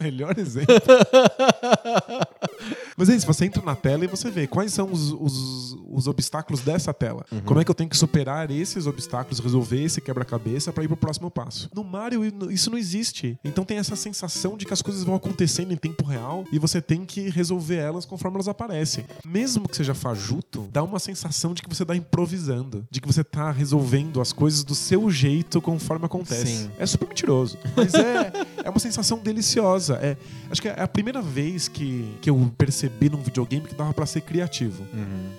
Melhor 0.00 0.38
exemplo. 0.38 0.74
Mas 3.02 3.08
é 3.08 3.16
isso, 3.16 3.26
você 3.26 3.46
entra 3.46 3.60
na 3.64 3.74
tela 3.74 4.04
e 4.04 4.06
você 4.06 4.30
vê 4.30 4.46
quais 4.46 4.72
são 4.72 4.88
os, 4.88 5.10
os, 5.10 5.76
os 5.90 6.06
obstáculos 6.06 6.60
dessa 6.60 6.94
tela. 6.94 7.26
Como 7.44 7.58
é 7.58 7.64
que 7.64 7.70
eu 7.72 7.74
tenho 7.74 7.90
que 7.90 7.96
superar 7.96 8.48
esses 8.48 8.86
obstáculos, 8.86 9.40
resolver 9.40 9.82
esse 9.82 10.00
quebra-cabeça 10.00 10.72
pra 10.72 10.84
ir 10.84 10.86
pro 10.86 10.96
próximo 10.96 11.28
passo. 11.28 11.68
No 11.74 11.82
Mario, 11.82 12.22
isso 12.48 12.70
não 12.70 12.78
existe. 12.78 13.36
Então 13.42 13.64
tem 13.64 13.78
essa 13.78 13.96
sensação 13.96 14.56
de 14.56 14.64
que 14.64 14.72
as 14.72 14.80
coisas 14.80 15.02
vão 15.02 15.16
acontecendo 15.16 15.72
em 15.72 15.76
tempo 15.76 16.04
real 16.04 16.44
e 16.52 16.60
você 16.60 16.80
tem 16.80 17.04
que 17.04 17.28
resolver 17.28 17.74
elas 17.74 18.04
conforme 18.04 18.36
elas 18.36 18.46
aparecem. 18.46 19.04
Mesmo 19.26 19.68
que 19.68 19.76
seja 19.76 19.94
fajuto, 19.94 20.68
dá 20.72 20.84
uma 20.84 21.00
sensação 21.00 21.54
de 21.54 21.60
que 21.60 21.68
você 21.68 21.84
tá 21.84 21.96
improvisando, 21.96 22.86
de 22.88 23.00
que 23.00 23.08
você 23.08 23.24
tá 23.24 23.50
resolvendo 23.50 24.20
as 24.20 24.32
coisas 24.32 24.62
do 24.62 24.76
seu 24.76 25.10
jeito 25.10 25.60
conforme 25.60 26.06
acontece. 26.06 26.46
Sim. 26.46 26.70
É 26.78 26.86
super 26.86 27.08
mentiroso, 27.08 27.58
mas 27.76 27.94
é, 27.94 28.32
é 28.62 28.70
uma 28.70 28.78
sensação 28.78 29.18
deliciosa. 29.18 29.94
É, 30.00 30.16
acho 30.48 30.62
que 30.62 30.68
é 30.68 30.80
a 30.80 30.86
primeira 30.86 31.20
vez 31.20 31.66
que, 31.66 32.16
que 32.20 32.30
eu 32.30 32.52
percebi 32.56 32.91
num 33.10 33.22
videogame 33.22 33.66
que 33.66 33.74
dava 33.74 33.92
pra 33.92 34.06
ser 34.06 34.20
criativo. 34.22 34.84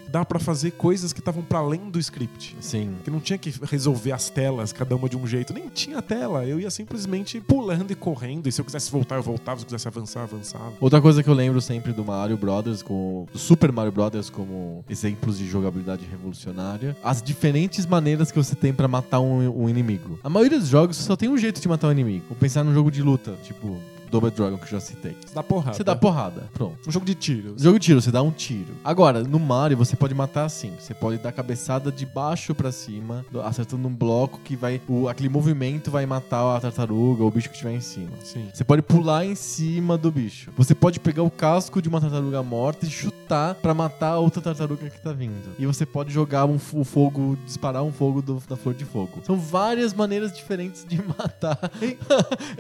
Dava 0.10 0.26
pra 0.26 0.40
fazer 0.40 0.72
coisas 0.72 1.12
que 1.12 1.20
estavam 1.20 1.44
pra 1.44 1.60
além 1.60 1.90
do 1.90 2.00
script. 2.00 2.56
Sim. 2.60 2.96
Que 3.04 3.10
não 3.10 3.20
tinha 3.20 3.38
que 3.38 3.54
resolver 3.64 4.12
as 4.12 4.30
telas, 4.30 4.72
cada 4.72 4.96
uma 4.96 5.10
de 5.10 5.18
um 5.18 5.26
jeito. 5.26 5.54
Nem 5.54 5.70
tinha 5.70 6.02
tela. 6.02 6.46
Eu 6.46 6.60
ia 6.60 6.70
simplesmente 6.70 7.40
pulando 7.40 7.92
e 7.92 7.96
correndo. 7.96 8.48
E 8.48 8.52
se 8.52 8.62
eu 8.62 8.66
quisesse 8.66 8.92
voltar, 8.92 9.16
eu 9.16 9.24
voltava. 9.24 9.60
Se 9.60 9.64
eu 9.64 9.68
quisesse 9.68 9.88
avançar, 9.88 10.24
avançava. 10.24 10.74
Outra 10.80 11.02
coisa 11.02 11.24
que 11.24 11.30
eu 11.30 11.34
lembro 11.34 11.62
sempre 11.62 11.94
do 11.94 12.04
Mario 12.04 12.38
Brothers, 12.38 12.82
com 12.82 13.26
Super 13.34 13.72
Mario 13.72 13.92
Brothers 13.92 14.30
como 14.30 14.84
exemplos 14.90 15.38
de 15.38 15.48
jogabilidade 15.48 16.06
revolucionária, 16.06 16.96
as 17.04 17.22
diferentes 17.22 17.86
maneiras 17.86 18.32
que 18.32 18.38
você 18.38 18.56
tem 18.56 18.74
pra 18.74 18.88
matar 18.88 19.20
um, 19.20 19.64
um 19.64 19.70
inimigo. 19.70 20.20
A 20.24 20.30
maioria 20.30 20.60
dos 20.60 20.68
jogos 20.68 20.98
só 20.98 21.16
tem 21.16 21.30
um 21.30 21.38
jeito 21.38 21.62
de 21.62 21.68
matar 21.68 21.88
um 21.88 21.92
inimigo. 21.92 22.26
Vou 22.30 22.38
pensar 22.38 22.64
num 22.64 22.74
jogo 22.74 22.92
de 22.92 23.02
luta, 23.02 23.36
tipo 23.44 23.78
Double 24.14 24.30
Dragon 24.32 24.58
que 24.58 24.66
eu 24.66 24.70
já 24.70 24.80
citei. 24.80 25.18
Você 25.26 25.34
dá 25.34 25.42
porrada. 25.44 25.74
Você 25.76 25.84
dá 25.84 25.96
porrada, 25.96 26.44
pronto. 26.54 26.78
Um 26.88 26.92
jogo 26.92 27.04
de 27.06 27.16
tiros. 27.16 27.62
Jogo 27.62 27.80
de 27.80 27.86
tiro, 27.88 28.00
você 28.02 28.12
dá 28.12 28.22
um 28.22 28.30
tiro. 28.32 28.74
Agora, 28.84 29.24
no 29.24 29.40
Mario, 29.40 29.76
você 29.76 29.96
pode 29.96 30.14
matar 30.14 30.46
assim. 30.46 30.72
Você 30.80 30.94
pode 30.94 31.18
dar 31.18 31.32
cabeçada 31.32 31.92
de 31.92 32.06
baixo 32.06 32.54
pra 32.54 32.72
cima, 32.72 33.26
do- 33.32 33.42
acertando 33.42 33.88
um 33.88 33.94
bloco 33.94 34.40
que 34.44 34.56
vai. 34.56 34.80
O, 34.88 35.08
aquele 35.10 35.30
movimento 35.30 35.90
vai 35.90 36.06
matar 36.06 36.58
a 36.58 36.60
tartaruga 36.60 37.24
ou 37.24 37.30
o 37.30 37.32
bicho 37.32 37.50
que 37.50 37.56
estiver 37.56 37.74
em 37.74 37.82
cima. 37.82 38.12
Sim. 38.24 38.48
Você 38.54 38.64
pode 38.64 38.82
pular 38.84 39.26
em 39.26 39.36
cima 39.36 39.98
do 39.98 40.12
bicho. 40.12 40.52
Você 40.56 40.76
pode 40.76 41.00
pegar 41.00 41.24
o 41.24 41.32
casco 41.32 41.82
de 41.82 41.90
uma 41.90 42.00
tartaruga 42.00 42.44
morta 42.44 42.86
e 42.86 42.90
chutar 42.90 43.56
pra 43.56 43.74
matar 43.74 44.10
a 44.12 44.20
outra 44.20 44.42
tartaruga 44.42 44.90
que 44.90 45.02
tá 45.02 45.12
vindo. 45.12 45.56
E 45.58 45.66
você 45.66 45.86
pode 45.86 46.14
jogar 46.14 46.46
um, 46.46 46.60
o 46.74 46.84
fogo, 46.84 47.36
disparar 47.46 47.82
um 47.84 47.92
fogo 47.92 48.22
do- 48.22 48.44
da 48.48 48.56
flor 48.56 48.76
de 48.76 48.86
fogo. 48.86 49.22
São 49.26 49.36
várias 49.38 49.94
maneiras 49.94 50.32
diferentes 50.32 50.86
de 50.88 51.02
matar. 51.18 51.60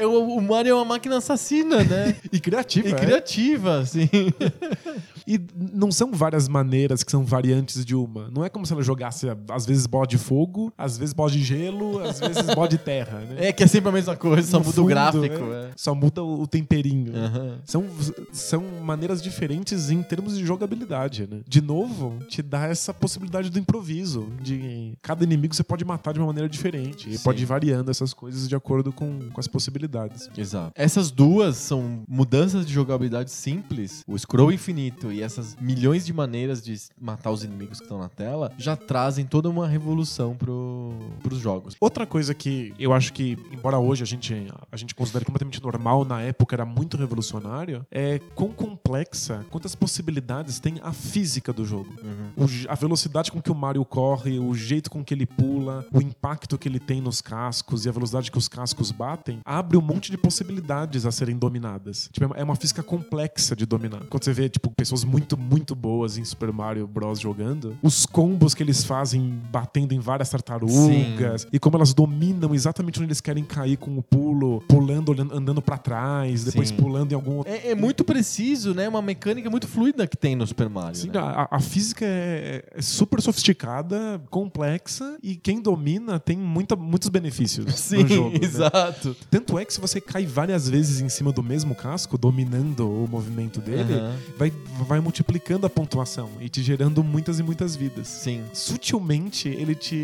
O, 0.03 0.37
o 0.37 0.41
Mario 0.41 0.71
é 0.71 0.73
uma 0.75 0.85
máquina 0.85 1.17
assassina, 1.17 1.42
né? 1.83 2.15
E 2.31 2.39
criativa. 2.39 2.87
e 2.87 2.91
é. 2.91 2.95
criativa, 2.95 3.79
assim. 3.79 4.09
E 5.27 5.39
não 5.73 5.91
são 5.91 6.11
várias 6.11 6.47
maneiras 6.47 7.03
que 7.03 7.11
são 7.11 7.23
variantes 7.25 7.85
de 7.85 7.95
uma. 7.95 8.29
Não 8.29 8.43
é 8.43 8.49
como 8.49 8.65
se 8.65 8.73
ela 8.73 8.81
jogasse, 8.83 9.27
às 9.49 9.65
vezes, 9.65 9.85
bola 9.85 10.05
de 10.07 10.17
fogo, 10.17 10.71
às 10.77 10.97
vezes 10.97 11.13
bola 11.13 11.31
de 11.31 11.41
gelo, 11.41 11.99
às 11.99 12.19
vezes 12.19 12.43
bola 12.53 12.67
de 12.67 12.77
terra, 12.77 13.19
né? 13.19 13.47
É 13.47 13.51
que 13.53 13.63
é 13.63 13.67
sempre 13.67 13.89
a 13.89 13.91
mesma 13.91 14.15
coisa, 14.15 14.47
só 14.49 14.59
No 14.59 14.65
muda 14.65 14.81
o 14.81 14.85
gráfico. 14.85 15.25
é. 15.25 15.63
É. 15.63 15.71
Só 15.75 15.93
muda 15.95 16.23
o 16.23 16.45
temperinho. 16.47 17.15
Aham. 17.15 17.59
São, 17.63 17.85
são 18.31 18.63
maneiras 18.83 19.21
diferentes 19.21 19.89
em 19.89 20.01
termos 20.03 20.37
de 20.37 20.45
jogabilidade, 20.45 21.27
né? 21.29 21.41
De 21.47 21.61
novo, 21.61 22.17
te 22.27 22.41
dá 22.41 22.65
essa 22.67 22.93
possibilidade 22.93 23.49
do 23.49 23.59
improviso. 23.59 24.27
De 24.41 24.93
cada 25.01 25.23
inimigo 25.23 25.53
você 25.53 25.63
pode 25.63 25.85
matar 25.85 26.13
de 26.13 26.19
uma 26.19 26.27
maneira 26.27 26.49
diferente. 26.49 27.09
E 27.09 27.17
Sim. 27.17 27.23
pode 27.23 27.43
ir 27.43 27.45
variando 27.45 27.89
essas 27.91 28.13
coisas 28.13 28.47
de 28.49 28.55
acordo 28.55 28.91
com, 28.91 29.19
com 29.31 29.39
as 29.39 29.47
possibilidades. 29.47 30.29
Exato. 30.37 30.71
Essas 30.75 31.11
duas 31.11 31.55
são 31.57 32.03
mudanças 32.07 32.65
de 32.65 32.73
jogabilidade 32.73 33.31
simples, 33.31 34.03
o 34.07 34.17
scroll 34.17 34.51
infinito 34.51 35.11
e 35.13 35.21
essas 35.21 35.55
milhões 35.59 36.05
de 36.05 36.11
maneiras 36.13 36.61
de 36.63 36.79
matar 36.99 37.31
os 37.31 37.43
inimigos 37.43 37.77
que 37.79 37.85
estão 37.85 37.99
na 37.99 38.09
tela, 38.09 38.51
já 38.57 38.75
trazem 38.75 39.25
toda 39.25 39.49
uma 39.49 39.67
revolução 39.67 40.35
pro, 40.35 40.93
pros 41.21 41.39
jogos. 41.39 41.75
Outra 41.79 42.05
coisa 42.05 42.33
que 42.33 42.73
eu 42.79 42.93
acho 42.93 43.13
que, 43.13 43.37
embora 43.51 43.77
hoje 43.79 44.03
a 44.03 44.05
gente, 44.05 44.33
a 44.71 44.77
gente 44.77 44.95
considere 44.95 45.25
completamente 45.25 45.61
normal, 45.61 46.03
na 46.05 46.21
época 46.21 46.55
era 46.55 46.65
muito 46.65 46.97
revolucionário, 46.97 47.85
é 47.91 48.19
quão 48.35 48.49
complexa, 48.51 49.45
quantas 49.49 49.75
possibilidades 49.75 50.59
tem 50.59 50.79
a 50.83 50.91
física 50.91 51.53
do 51.53 51.63
jogo. 51.65 51.89
O 52.35 52.47
je- 52.47 52.67
a 52.67 52.75
velocidade 52.75 53.31
com 53.31 53.41
que 53.41 53.51
o 53.51 53.55
Mario 53.55 53.85
corre, 53.85 54.39
o 54.39 54.53
jeito 54.53 54.89
com 54.89 55.03
que 55.03 55.13
ele 55.13 55.25
pula, 55.25 55.85
o 55.93 56.01
impacto 56.01 56.57
que 56.57 56.67
ele 56.67 56.79
tem 56.79 56.99
nos 57.01 57.21
cascos 57.21 57.85
e 57.85 57.89
a 57.89 57.91
velocidade 57.91 58.31
que 58.31 58.37
os 58.37 58.47
cascos 58.47 58.91
batem, 58.91 59.39
abre 59.45 59.77
um 59.77 59.81
monte 59.81 60.11
de 60.11 60.17
possibilidades 60.17 61.05
a 61.05 61.11
serem 61.11 61.37
dominadas. 61.37 62.09
Tipo, 62.11 62.25
é 62.25 62.27
uma- 62.27 62.35
é 62.37 62.43
uma 62.43 62.55
física 62.55 62.83
complexa 62.83 63.55
de 63.55 63.65
dominar. 63.65 64.01
Quando 64.09 64.23
você 64.23 64.33
vê, 64.33 64.49
tipo, 64.49 64.69
pessoas 64.71 65.02
muito, 65.03 65.37
muito 65.37 65.75
boas 65.75 66.17
em 66.17 66.23
Super 66.25 66.51
Mario 66.51 66.87
Bros. 66.87 67.19
jogando, 67.19 67.77
os 67.81 68.05
combos 68.05 68.53
que 68.53 68.63
eles 68.63 68.83
fazem 68.83 69.39
batendo 69.51 69.93
em 69.93 69.99
várias 69.99 70.29
tartarugas 70.29 71.47
e 71.51 71.59
como 71.59 71.77
elas 71.77 71.93
dominam 71.93 72.53
exatamente 72.53 72.99
onde 72.99 73.07
eles 73.07 73.21
querem 73.21 73.43
cair 73.43 73.77
com 73.77 73.97
o 73.97 74.01
pulo, 74.03 74.61
pulando, 74.67 75.09
olhando, 75.09 75.35
andando 75.35 75.61
pra 75.61 75.77
trás, 75.77 76.43
depois 76.43 76.69
Sim. 76.69 76.75
pulando 76.75 77.11
em 77.11 77.15
algum 77.15 77.37
outro. 77.37 77.51
É, 77.51 77.69
é 77.71 77.75
muito 77.75 78.03
preciso, 78.03 78.73
né? 78.73 78.87
Uma 78.87 79.01
mecânica 79.01 79.49
muito 79.49 79.67
fluida 79.67 80.07
que 80.07 80.17
tem 80.17 80.35
no 80.35 80.45
Super 80.45 80.69
Mario. 80.69 80.95
Sim, 80.95 81.09
né? 81.09 81.19
a, 81.19 81.47
a 81.51 81.59
física 81.59 82.05
é, 82.05 82.65
é 82.75 82.81
super 82.81 83.21
sofisticada, 83.21 84.21
complexa 84.29 85.17
e 85.21 85.35
quem 85.35 85.61
domina 85.61 86.19
tem 86.19 86.37
muita, 86.37 86.75
muitos 86.75 87.09
benefícios 87.09 87.73
Sim, 87.75 88.03
no 88.03 88.07
jogo. 88.07 88.29
né? 88.31 88.39
exato. 88.41 89.15
Tanto 89.29 89.57
é 89.57 89.65
que 89.65 89.73
se 89.73 89.81
você 89.81 89.99
cai 89.99 90.25
várias 90.25 90.67
vezes 90.69 91.01
em 91.01 91.09
cima 91.09 91.31
do 91.31 91.43
mesmo 91.43 91.75
casco, 91.75 92.17
dominando 92.17 92.89
o 92.89 93.07
movimento 93.07 93.59
dele, 93.59 93.93
Aham. 93.93 94.15
vai, 94.37 94.53
vai 94.87 94.92
multiplicando 95.01 95.65
a 95.65 95.69
pontuação 95.69 96.29
e 96.39 96.49
te 96.49 96.61
gerando 96.63 97.03
muitas 97.03 97.39
e 97.39 97.43
muitas 97.43 97.75
vidas. 97.75 98.07
Sim. 98.07 98.43
Sutilmente 98.53 99.47
ele 99.47 99.75
te, 99.75 99.95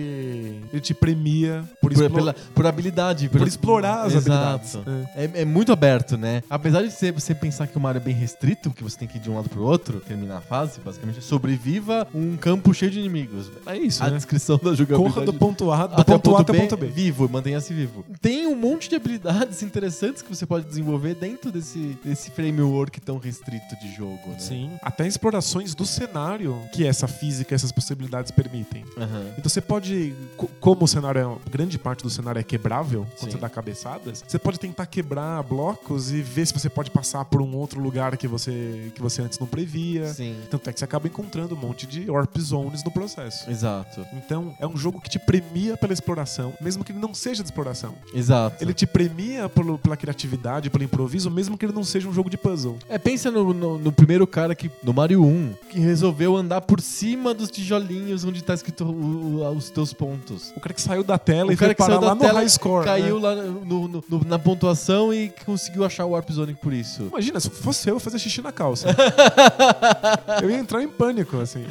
ele 0.72 0.80
te 0.82 0.94
premia 0.94 1.64
por, 1.82 1.94
Por, 1.94 2.10
pela- 2.12 2.34
por 2.56 2.66
habilidade. 2.66 3.28
por 3.30 3.48
explorar 3.48 4.04
as 4.06 4.14
Exato. 4.16 4.32
habilidades. 4.32 5.10
É. 5.16 5.40
É, 5.40 5.42
é 5.42 5.46
muito 5.46 5.72
aberto, 5.72 6.18
né? 6.18 6.42
Apesar 6.50 6.82
de 6.84 6.92
você, 6.92 7.12
você 7.12 7.34
pensar 7.36 7.68
que 7.68 7.78
o 7.78 7.80
Mario 7.82 8.00
é 8.00 8.04
bem 8.04 8.14
restrito, 8.14 8.72
que 8.72 8.84
você 8.84 8.98
tem 8.98 9.08
que 9.08 9.18
ir 9.18 9.22
de 9.22 9.30
um 9.30 9.36
lado 9.36 9.50
pro 9.50 9.62
outro, 9.64 10.00
terminar 10.00 10.38
a 10.38 10.42
fase, 10.42 10.80
basicamente, 10.84 11.22
sobreviva 11.22 12.08
um 12.14 12.38
campo 12.38 12.74
cheio 12.74 12.92
de 12.92 13.00
inimigos. 13.00 13.50
É 13.66 13.78
isso, 13.78 14.04
A 14.04 14.10
né? 14.10 14.16
descrição 14.18 14.58
da 14.58 14.74
jogabilidade. 14.74 15.14
Corra 15.14 15.26
do 15.26 15.34
ponto 15.34 15.72
A, 15.72 15.88
do 15.88 16.02
até 16.02 16.16
o 16.16 16.20
ponto 16.20 16.36
A 16.38 16.42
até 16.42 16.54
o 16.54 16.56
ponto 16.62 16.78
B. 16.78 16.88
Vivo, 16.88 17.28
mantenha-se 17.30 17.74
vivo. 17.74 18.06
Tem 18.22 18.48
um 18.48 18.56
monte 18.56 18.90
de 18.90 18.96
habilidades 18.96 19.62
interessantes 19.64 20.22
que 20.22 20.30
você 20.34 20.46
pode 20.46 20.66
desenvolver 20.68 21.16
dentro 21.16 21.52
desse, 21.52 21.98
desse 22.04 22.32
framework 22.32 23.00
tão 23.02 23.18
restrito 23.18 23.76
de 23.82 23.94
jogo, 23.96 24.20
né? 24.30 24.40
Sim. 24.40 24.72
Até 24.82 25.08
explorações 25.08 25.74
do 25.76 25.86
cenário 25.86 26.62
que 26.74 26.86
essa 26.86 27.08
física, 27.08 27.54
essas 27.56 27.72
possibilidades 27.72 28.32
permitem. 28.32 28.84
Aham. 28.98 29.26
Então 29.38 29.50
você 29.50 29.62
pode, 29.62 30.14
co- 30.38 30.50
como 30.60 30.84
o 30.86 30.88
cenário 30.88 31.40
é, 31.46 31.50
grande 31.50 31.78
parte 31.78 32.04
do 32.04 32.10
cenário 32.10 32.40
é 32.40 32.44
quebrável, 32.44 33.06
quando 33.18 33.32
Sim. 33.32 33.38
você 33.38 33.38
dá 33.38 33.50
cabeçadas, 33.50 34.24
você 34.28 34.40
pode 34.40 34.60
tentar 34.60 34.86
quebrar 34.86 35.42
blocos 35.44 36.12
e 36.12 36.22
ver 36.22 36.46
se 36.48 36.54
você 36.54 36.70
pode 36.70 36.92
passar 36.92 37.26
por 37.26 37.42
um 37.42 37.56
outro 37.56 37.80
lugar 37.82 38.16
que 38.18 38.28
você, 38.28 38.92
que 38.96 39.02
você 39.02 39.22
antes 39.22 39.40
não 39.40 39.48
previa. 39.48 40.08
Sim. 40.14 40.36
Tanto 40.50 40.70
é 40.70 40.74
que 40.74 40.80
você 40.80 40.86
acaba 40.86 41.08
encontrando 41.08 41.56
um 41.56 41.58
monte 41.58 41.86
de 41.88 42.10
warp 42.10 42.38
zones 42.40 42.84
no 42.84 42.92
processo. 42.92 43.50
Exato. 43.50 44.06
Então, 44.14 44.56
é 44.60 44.68
um 44.68 44.78
jogo 44.78 45.00
que 45.02 45.10
te 45.10 45.20
premia 45.20 45.76
pela 45.78 45.94
exploração, 45.94 46.54
mesmo 46.62 46.84
que 46.84 46.92
ele 46.92 47.00
não 47.00 47.14
seja 47.14 47.44
de 47.44 47.48
exploração. 47.50 47.96
Exato. 48.14 48.64
Ele 48.64 48.74
te 48.74 48.86
premia 48.86 49.50
pelo- 49.50 49.78
pela 49.78 49.98
criatividade, 49.98 50.70
pelo 50.70 50.84
improviso, 50.84 51.30
mesmo 51.32 51.58
que 51.58 51.66
ele 51.66 51.74
não 51.74 51.84
seja 51.84 52.08
um 52.08 52.14
jogo 52.14 52.30
de 52.30 52.38
puzzle. 52.38 52.78
É, 52.88 52.98
pensa 52.98 53.30
no, 53.32 53.54
no- 53.54 53.78
no 53.78 53.92
primeiro 53.92 54.26
cara 54.28 54.54
que, 54.56 54.69
no 54.84 54.94
Mario 54.94 55.24
1, 55.24 55.54
que 55.70 55.80
resolveu 55.80 56.36
andar 56.36 56.62
por 56.62 56.82
cima 56.82 57.34
dos 57.34 57.50
tijolinhos 57.50 58.24
onde 58.24 58.44
tá 58.44 58.54
escrito 58.54 58.84
o- 58.86 59.42
o- 59.42 59.50
os 59.52 59.70
teus 59.70 59.94
pontos. 59.94 60.52
O 60.56 60.60
cara 60.60 60.74
que 60.74 60.82
saiu 60.82 61.04
da 61.04 61.18
tela 61.18 61.50
O 61.50 61.54
e 61.54 61.58
cara 61.58 61.70
foi 61.70 61.76
que 61.76 61.80
parar 61.80 61.92
saiu 61.94 62.02
da 62.02 62.08
lá 62.08 62.16
no 62.16 62.22
tela, 62.22 62.40
high 62.40 62.50
score. 62.50 62.86
caiu 62.86 63.16
né? 63.20 63.22
lá 63.22 63.36
no- 63.36 63.88
no- 63.88 64.04
no- 64.10 64.26
na 64.26 64.40
pontuação 64.40 65.14
e 65.14 65.32
conseguiu 65.46 65.84
achar 65.86 66.06
o 66.06 66.12
Warp 66.12 66.30
Zone 66.32 66.54
por 66.54 66.74
isso. 66.74 67.04
Imagina, 67.04 67.40
se 67.40 67.50
fosse 67.50 67.88
eu, 67.90 67.94
eu 67.94 67.96
ia 67.98 68.00
fazer 68.00 68.20
xixi 68.20 68.42
na 68.42 68.52
calça. 68.52 68.88
eu 70.42 70.50
ia 70.50 70.58
entrar 70.58 70.82
em 70.84 70.88
pânico, 70.88 71.38
assim. 71.38 71.66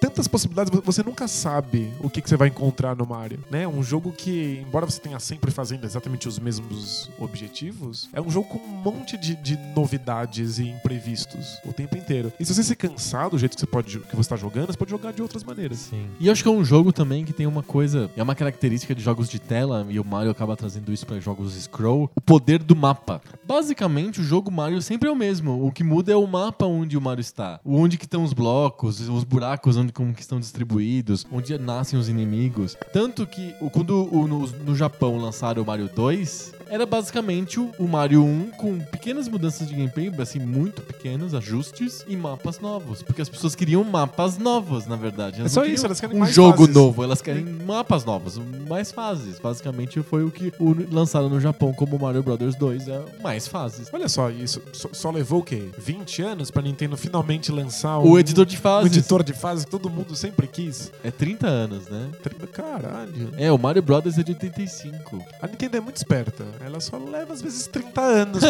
Tantas 0.00 0.26
possibilidades, 0.26 0.72
você 0.84 1.02
nunca 1.02 1.28
sabe 1.28 1.92
o 2.00 2.08
que, 2.08 2.20
que 2.20 2.28
você 2.28 2.36
vai 2.36 2.48
encontrar 2.48 2.96
no 2.96 3.06
Mario, 3.06 3.40
né? 3.50 3.66
Um 3.66 3.82
jogo 3.82 4.12
que, 4.12 4.62
embora 4.66 4.86
você 4.86 5.00
tenha 5.00 5.18
sempre 5.20 5.50
fazendo 5.50 5.84
exatamente 5.84 6.26
os 6.28 6.38
mesmos 6.38 7.10
objetivos, 7.18 8.08
é 8.12 8.20
um 8.20 8.30
jogo 8.30 8.48
com 8.48 8.58
um 8.58 8.82
monte 8.92 9.16
de, 9.16 9.34
de 9.36 9.56
novidades 9.76 10.58
e 10.58 10.68
imprevistos 10.68 11.58
o 11.64 11.72
tempo 11.80 11.96
inteiro. 11.96 12.32
E 12.38 12.44
se 12.44 12.54
você 12.54 12.62
se 12.62 12.76
cansar 12.76 13.30
do 13.30 13.38
jeito 13.38 13.54
que 13.54 13.60
você 13.60 13.66
pode 13.66 14.00
que 14.00 14.16
você 14.16 14.28
tá 14.28 14.36
jogando, 14.36 14.66
você 14.66 14.78
pode 14.78 14.90
jogar 14.90 15.12
de 15.12 15.22
outras 15.22 15.44
maneiras. 15.44 15.78
Sim. 15.78 16.06
E 16.18 16.26
eu 16.26 16.32
acho 16.32 16.42
que 16.42 16.48
é 16.48 16.52
um 16.52 16.64
jogo 16.64 16.92
também 16.92 17.24
que 17.24 17.32
tem 17.32 17.46
uma 17.46 17.62
coisa, 17.62 18.10
é 18.16 18.22
uma 18.22 18.34
característica 18.34 18.94
de 18.94 19.02
jogos 19.02 19.28
de 19.28 19.38
tela, 19.38 19.86
e 19.88 19.98
o 19.98 20.04
Mario 20.04 20.30
acaba 20.30 20.56
trazendo 20.56 20.92
isso 20.92 21.06
para 21.06 21.18
jogos 21.20 21.54
scroll, 21.54 22.10
o 22.14 22.20
poder 22.20 22.62
do 22.62 22.76
mapa. 22.76 23.20
Basicamente, 23.46 24.20
o 24.20 24.24
jogo 24.24 24.50
Mario 24.50 24.82
sempre 24.82 25.08
é 25.08 25.12
o 25.12 25.16
mesmo. 25.16 25.66
O 25.66 25.72
que 25.72 25.82
muda 25.82 26.12
é 26.12 26.16
o 26.16 26.26
mapa 26.26 26.66
onde 26.66 26.96
o 26.96 27.00
Mario 27.00 27.20
está. 27.20 27.60
Onde 27.64 27.96
que 27.96 28.04
estão 28.04 28.24
os 28.24 28.32
blocos, 28.32 29.00
os 29.08 29.24
buracos 29.24 29.76
onde 29.76 29.92
como 29.92 30.12
que 30.12 30.20
estão 30.20 30.40
distribuídos, 30.40 31.26
onde 31.30 31.56
nascem 31.58 31.98
os 31.98 32.08
inimigos. 32.08 32.76
Tanto 32.92 33.26
que 33.26 33.54
quando 33.72 34.08
no, 34.12 34.46
no 34.46 34.76
Japão 34.76 35.16
lançaram 35.18 35.62
o 35.62 35.66
Mario 35.66 35.88
2, 35.94 36.52
era 36.70 36.86
basicamente 36.86 37.58
o, 37.58 37.70
o 37.78 37.86
Mario 37.88 38.22
1 38.24 38.50
com 38.52 38.78
pequenas 38.78 39.28
mudanças 39.28 39.68
de 39.68 39.74
gameplay, 39.74 40.10
assim, 40.20 40.38
muito 40.38 40.82
pequenos, 40.82 41.34
ajustes 41.34 42.04
e 42.08 42.16
mapas 42.16 42.60
novos. 42.60 43.02
Porque 43.02 43.20
as 43.20 43.28
pessoas 43.28 43.54
queriam 43.54 43.82
mapas 43.84 44.38
novos, 44.38 44.86
na 44.86 44.96
verdade. 44.96 45.40
Elas 45.40 45.52
É 45.52 45.54
só 45.54 45.64
isso, 45.64 45.84
elas 45.84 46.00
querem 46.00 46.16
um 46.16 46.20
mais 46.20 46.34
jogo 46.34 46.58
fases. 46.58 46.74
novo, 46.74 47.02
elas 47.02 47.20
querem 47.20 47.44
mapas 47.44 48.04
novos, 48.04 48.40
mais 48.68 48.92
fases. 48.92 49.38
Basicamente 49.38 50.00
foi 50.02 50.24
o 50.24 50.30
que 50.30 50.52
o- 50.58 50.76
lançaram 50.94 51.28
no 51.28 51.40
Japão 51.40 51.72
como 51.72 51.98
Mario 51.98 52.22
Brothers 52.22 52.54
2, 52.56 52.88
é 52.88 53.02
mais 53.22 53.46
fases. 53.48 53.88
Olha 53.92 54.08
só, 54.08 54.30
isso 54.30 54.62
só, 54.72 54.88
só 54.92 55.10
levou 55.10 55.40
o 55.40 55.44
quê? 55.44 55.68
20 55.78 56.22
anos 56.22 56.50
pra 56.50 56.62
Nintendo 56.62 56.96
finalmente 56.96 57.50
lançar 57.50 57.98
um, 57.98 58.08
O 58.10 58.18
editor 58.18 58.46
de 58.46 58.56
fases 58.56 58.96
editor 58.96 59.22
de 59.24 59.32
fase 59.32 59.64
que 59.64 59.70
todo 59.70 59.90
mundo 59.90 60.14
sempre 60.14 60.46
quis. 60.46 60.92
é 61.02 61.10
30 61.10 61.46
anos, 61.48 61.88
né? 61.88 62.08
Caralho. 62.52 63.30
É, 63.36 63.50
o 63.50 63.58
Mario 63.58 63.82
Brothers 63.82 64.18
é 64.18 64.22
de 64.22 64.32
85. 64.32 65.22
A 65.40 65.46
Nintendo 65.46 65.76
é 65.76 65.80
muito 65.80 65.96
esperta. 65.96 66.44
Ela 66.60 66.80
só 66.80 66.98
leva 66.98 67.32
às 67.32 67.40
vezes 67.40 67.66
30 67.66 68.00
anos 68.00 68.42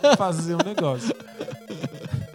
pra 0.00 0.16
fazer 0.16 0.54
um 0.54 0.64
negócio. 0.64 1.14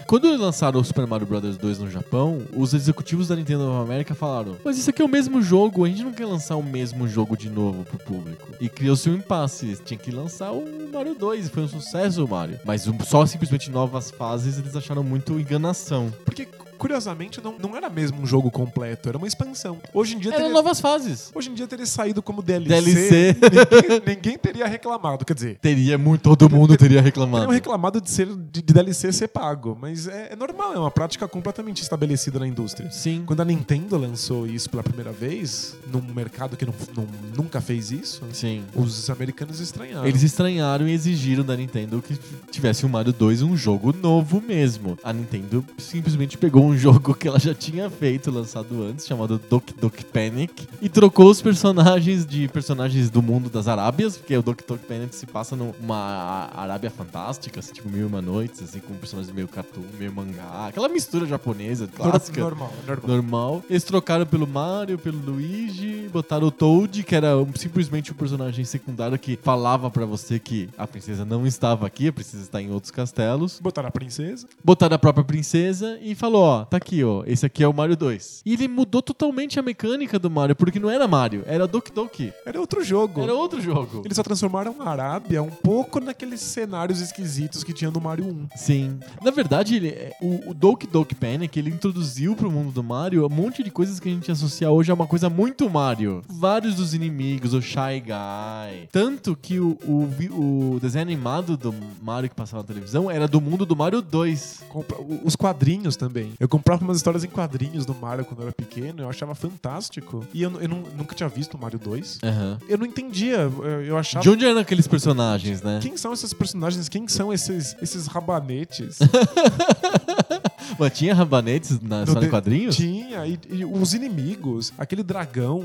Quando 0.08 0.36
lançaram 0.38 0.79
o 0.79 0.84
Super 0.84 1.08
Mario 1.08 1.25
Bros. 1.25 1.58
2 1.58 1.79
no 1.79 1.89
Japão, 1.89 2.43
os 2.55 2.74
executivos 2.74 3.29
da 3.29 3.36
Nintendo 3.36 3.67
of 3.70 3.82
America 3.82 4.13
falaram: 4.13 4.55
Mas 4.63 4.77
isso 4.77 4.89
aqui 4.89 5.01
é 5.01 5.05
o 5.05 5.08
mesmo 5.08 5.41
jogo, 5.41 5.86
a 5.86 5.88
gente 5.88 6.03
não 6.03 6.13
quer 6.13 6.25
lançar 6.25 6.55
o 6.55 6.63
mesmo 6.63 7.08
jogo 7.08 7.36
de 7.36 7.50
novo 7.50 7.84
pro 7.84 7.98
público. 7.98 8.48
E 8.60 8.70
criou-se 8.70 9.10
um 9.10 9.15
impasse. 9.15 9.75
Tinha 9.84 9.98
que 9.98 10.12
lançar 10.12 10.51
o 10.51 10.63
Mario 10.91 11.15
2, 11.15 11.48
e 11.48 11.50
foi 11.50 11.63
um 11.63 11.67
sucesso 11.67 12.24
o 12.24 12.27
Mario. 12.27 12.60
Mas 12.63 12.88
só 13.08 13.25
simplesmente 13.25 13.72
novas 13.72 14.12
fases 14.12 14.60
eles 14.60 14.75
acharam 14.75 15.03
muito 15.03 15.39
enganação. 15.39 16.13
Porque, 16.24 16.48
curiosamente, 16.84 17.42
não, 17.42 17.56
não 17.58 17.78
era 17.78 17.90
mesmo 17.90 18.22
um 18.22 18.25
jogo 18.25 18.52
completo, 18.52 19.08
era 19.08 19.18
uma 19.18 19.25
expansão. 19.28 19.78
Hoje 19.94 20.16
em 20.16 20.20
dia 20.20 20.32
Eram 20.32 20.40
teria, 20.48 20.54
novas 20.54 20.82
fases. 20.82 21.32
hoje 21.34 21.50
em 21.50 21.54
dia 21.54 21.66
teria 21.66 21.86
saído 21.86 22.22
como 22.22 22.42
DLC. 22.42 22.68
DLC. 22.84 23.36
Ninguém, 23.42 24.16
ninguém 24.16 24.38
teria 24.38 24.68
reclamado. 24.68 25.24
Quer 25.24 25.34
dizer, 25.34 25.58
Teria 25.62 25.98
muito, 25.98 26.24
todo 26.24 26.50
mundo 26.50 26.75
teria 26.75 27.02
reclamado. 27.02 27.44
teriam 27.46 27.54
reclamado 27.54 28.02
de, 28.02 28.10
ser, 28.10 28.28
de, 28.28 28.62
de 28.62 28.74
DLC 28.74 29.12
ser 29.13 29.30
pago. 29.30 29.78
Mas 29.80 30.08
é, 30.08 30.30
é 30.34 30.36
normal, 30.36 30.74
é 30.74 30.80
uma 30.80 30.92
prática 30.92 31.25
completamente 31.28 31.82
estabelecida 31.82 32.38
na 32.40 32.48
indústria. 32.48 32.92
Sim. 32.92 33.24
Quando 33.25 33.40
a 33.42 33.46
Nintendo 33.46 33.98
lançou 33.98 34.46
isso 34.46 34.70
pela 34.70 34.84
primeira 34.84 35.12
vez, 35.13 35.75
num 35.92 36.02
mercado 36.13 36.58
que 36.58 36.66
não- 36.66 36.74
não- 36.96 37.08
nunca 37.38 37.62
fez 37.62 37.92
isso, 37.92 38.22
Sim. 38.34 38.63
os 38.75 39.10
americanos 39.10 39.60
estranharam. 39.62 40.06
Eles 40.06 40.22
estranharam 40.24 40.88
e 40.88 40.92
exigiram 40.92 41.44
da 41.46 41.56
Nintendo 41.56 42.02
que 42.02 42.18
tivesse 42.52 42.86
um 42.86 42.90
Mario 42.90 43.13
2 43.13 43.42
um 43.42 43.56
jogo 43.56 43.94
novo 43.94 44.42
mesmo. 44.42 44.98
A 45.03 45.14
Nintendo 45.14 45.64
simplesmente 45.77 46.38
pegou 46.38 46.66
um 46.66 46.73
jogo 46.77 47.14
que 47.14 47.27
ela 47.27 47.40
já 47.40 47.53
tinha 47.53 47.90
feito, 47.90 48.31
lançado 48.31 48.83
antes, 48.83 49.05
chamado 49.07 49.40
Doki 49.50 49.74
Doki 49.74 50.03
Panic, 50.05 50.68
e 50.81 50.90
trocou 50.90 51.29
os 51.29 51.42
personagens 51.42 52.25
de 52.25 52.48
personagens 52.48 53.09
do 53.09 53.22
mundo 53.22 53.50
das 53.50 53.68
Arábias, 53.68 54.18
porque 54.18 54.36
o 54.38 54.42
Doki 54.42 54.64
Doki 54.68 54.86
Panic 54.86 55.16
se 55.16 55.25
passa 55.25 55.55
numa 55.55 56.50
Arábia 56.55 56.90
fantástica, 56.90 57.59
assim, 57.59 57.74
tipo 57.74 57.90
Mil 57.90 58.01
e 58.01 58.05
Uma 58.05 58.22
Noites, 58.22 58.62
assim, 58.64 58.79
com 58.79 58.94
personagens 58.96 59.33
meio 59.33 59.48
cartoon, 59.48 59.83
meio 59.98 60.12
mangá, 60.14 60.68
aquela 60.68 60.88
mistura 60.90 61.25
japonesa, 61.25 61.88
clássica. 61.88 62.42
Normal, 62.42 62.72
normal. 62.88 63.07
normal. 63.07 63.64
Eles 63.70 63.83
trocaram 63.83 64.25
pelo 64.25 64.48
Mario, 64.48 64.98
pelo 64.98 65.18
Luigi, 65.20 66.09
botaram 66.12 66.48
o 66.48 66.51
Toad, 66.51 67.03
que 67.03 67.16
era 67.16 67.38
um- 67.38 67.53
simplesmente 67.55 68.12
um 68.12 68.16
personagem 68.16 68.64
secundário 68.66 69.18
que 69.18 69.38
falava 69.42 69.90
pra 69.90 70.05
você 70.05 70.40
que 70.40 70.70
a 70.77 70.86
princesa 70.88 71.24
não 71.25 71.46
estava 71.46 71.86
aqui, 71.88 72.07
a 72.07 72.14
princesa 72.14 72.44
está 72.44 72.62
em 72.62 72.72
outros 72.72 72.92
castelos. 72.92 73.59
Botaram 73.62 73.90
a 73.90 73.92
princesa. 73.92 74.48
Botaram 74.64 74.96
a 74.96 75.00
própria 75.00 75.24
princesa 75.24 75.98
e 76.01 76.16
falou: 76.16 76.44
Ó, 76.44 76.63
tá 76.70 76.78
aqui, 76.78 77.04
ó, 77.04 77.24
esse 77.26 77.46
aqui 77.46 77.64
é 77.64 77.68
o 77.68 77.74
Mario 77.74 77.96
2. 77.96 78.42
E 78.46 78.54
ele 78.54 78.68
mudou 78.68 79.02
totalmente 79.02 79.60
a 79.60 79.62
mecânica 79.64 80.18
do 80.20 80.30
Mario, 80.30 80.56
porque 80.56 80.80
não 80.80 80.90
era 80.90 81.08
Mario, 81.08 81.44
era 81.46 81.68
Doki 81.68 81.92
Doki. 81.92 82.34
Era 82.46 82.60
outro 82.60 82.84
jogo. 82.84 83.22
Era 83.22 83.34
outro 83.34 83.62
jogo. 83.62 84.02
Eles 84.06 84.16
só 84.16 84.24
transformaram 84.24 84.76
a 84.80 84.90
Arábia 84.90 85.42
um 85.44 85.50
pouco 85.50 86.00
naqueles 86.00 86.40
cenários 86.42 87.02
esquisitos 87.02 87.64
que 87.64 87.74
tinha 87.74 87.92
no 87.92 88.00
Mario 88.02 88.26
1. 88.26 88.48
Sim. 88.56 89.00
Na 89.24 89.32
verdade, 89.32 89.76
ele, 89.76 89.90
é- 89.90 90.12
o, 90.22 90.52
o 90.52 90.54
Doki 90.54 90.88
Doki 90.88 91.16
Panic, 91.16 91.58
ele 91.58 91.70
introduziu 91.70 92.36
pro 92.36 92.52
mundo 92.52 92.72
do 92.72 92.84
Mario 92.84 93.26
um 93.26 93.30
monte 93.30 93.64
de 93.64 93.72
coisas 93.72 94.00
que 94.00 94.10
a 94.10 94.12
gente 94.12 94.32
associa 94.32 94.70
hoje 94.72 94.92
a 94.92 94.94
uma 94.94 95.08
coisa 95.08 95.30
muito 95.30 95.70
Mario. 95.70 96.22
Vários 96.28 96.76
dos 96.76 96.94
inimigos, 96.94 97.54
o 97.54 97.62
Shy 97.62 98.00
Guy. 98.06 98.88
Tanto 98.92 99.36
que 99.36 99.60
o, 99.60 99.78
o, 99.86 100.74
o 100.76 100.80
desenho 100.80 101.02
animado 101.04 101.58
do 101.58 101.74
Mario 102.02 102.30
que 102.30 102.36
passava 102.36 102.62
na 102.64 102.68
televisão 102.68 103.10
era 103.10 103.28
do 103.28 103.40
mundo 103.42 103.66
do 103.66 103.76
Mario 103.76 104.02
2. 104.02 104.64
Compra- 104.70 104.98
o- 105.00 105.22
Os 105.24 105.36
quadrinhos 105.36 105.96
também. 105.96 106.32
Eu 106.44 106.50
comprava 106.50 106.84
umas 106.84 106.98
histórias 106.98 107.24
em 107.24 107.29
quadrinhos 107.29 107.86
do 107.86 107.96
Mario 107.96 108.25
quando 108.25 108.42
eu 108.42 108.48
era 108.48 108.51
pequeno, 108.53 109.01
eu 109.03 109.10
achava 109.10 109.34
fantástico. 109.34 110.27
E 110.34 110.42
eu, 110.44 110.51
eu 110.60 110.68
nu- 110.68 110.84
nunca 110.98 111.16
tinha 111.16 111.29
visto 111.29 111.53
o 111.53 111.58
Mario 111.58 111.79
2. 111.79 112.20
Aham. 112.22 112.58
Eu 112.68 112.77
não 112.77 112.86
entendia, 112.86 113.38
eu, 113.38 113.82
eu 113.82 113.98
achava... 113.98 114.22
De 114.22 114.29
onde 114.29 114.46
eram 114.46 114.60
aqueles 114.60 114.86
personagens, 114.86 115.62
né? 115.62 115.79
Quem 115.82 115.96
são 115.96 116.12
esses 116.12 116.34
personagens? 116.34 116.90
Quem 116.90 117.08
são 117.08 117.32
esses, 117.32 117.77
esses 117.82 118.08
rabanetes? 118.08 119.00
Mas 120.78 120.98
tinha 120.98 121.14
rabanetes 121.14 121.80
na 121.82 122.06
No 122.06 122.20
de- 122.20 122.30
quadrinhos? 122.30 122.76
Tinha, 122.76 123.26
e, 123.26 123.40
e 123.50 123.66
os 123.66 123.94
inimigos, 123.94 124.74
aquele 124.78 125.04
dragão 125.04 125.64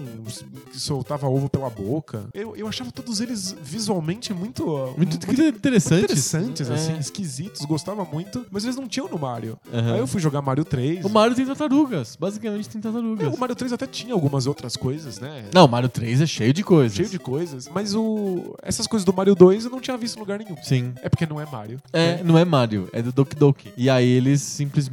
que 0.73 0.79
soltava 0.79 1.27
ovo 1.29 1.49
pela 1.49 1.71
boca. 1.71 2.25
Eu, 2.35 2.57
eu 2.57 2.69
achava 2.69 2.91
todos 2.91 3.21
eles 3.21 3.55
visualmente 3.63 4.33
muito. 4.33 4.65
Muito 4.97 5.17
interessantes. 5.43 6.05
interessantes, 6.05 6.71
É. 6.71 6.75
assim, 6.75 6.99
esquisitos, 6.99 7.65
gostava 7.65 8.05
muito, 8.05 8.45
mas 8.51 8.65
eles 8.65 8.77
não 8.77 8.87
tinham 8.89 9.09
no 9.09 9.19
Mario. 9.19 9.59
Aham. 9.73 9.95
Aí 9.95 9.99
eu 10.01 10.07
fui 10.07 10.21
jogar 10.21 10.43
Mario 10.43 10.65
3. 10.65 11.05
O 11.05 11.09
Mario 11.09 11.35
tem 11.37 11.47
tartarugas. 11.47 12.17
Basicamente 12.19 12.69
tem 12.69 12.81
tartarugas. 12.81 13.27
É, 13.27 13.29
o 13.29 13.39
Mario 13.39 13.55
3 13.57 13.73
até 13.73 13.87
tinha 13.87 14.13
algumas 14.15 14.47
outras 14.47 14.77
coisas, 14.77 15.19
né? 15.19 15.45
Não, 15.55 15.65
o 15.65 15.69
Mario 15.69 15.89
3 15.89 16.21
é 16.21 16.27
cheio 16.27 16.53
de 16.53 16.63
coisas. 16.63 16.97
Cheio 16.97 17.09
de 17.09 17.19
coisas. 17.19 17.69
Mas 17.73 17.95
o... 17.95 18.55
essas 18.63 18.87
coisas 18.87 19.05
do 19.05 19.13
Mario 19.13 19.35
2 19.35 19.65
eu 19.67 19.71
não 19.71 19.81
tinha 19.81 19.97
visto 19.97 20.17
em 20.17 20.21
lugar 20.21 20.39
nenhum. 20.39 20.57
Sim. 20.63 20.93
É 21.03 21.09
porque 21.09 21.27
não 21.27 21.41
é 21.41 21.47
Mario. 21.47 21.81
É, 21.93 22.23
não 22.23 22.37
é 22.39 22.45
Mario, 22.45 22.89
é 22.93 23.03
do 23.03 23.13
Doki 23.13 23.37
Doki. 23.37 23.73
E 23.77 23.89
aí 23.91 24.09
eles 24.09 24.41
simplesmente 24.43 24.88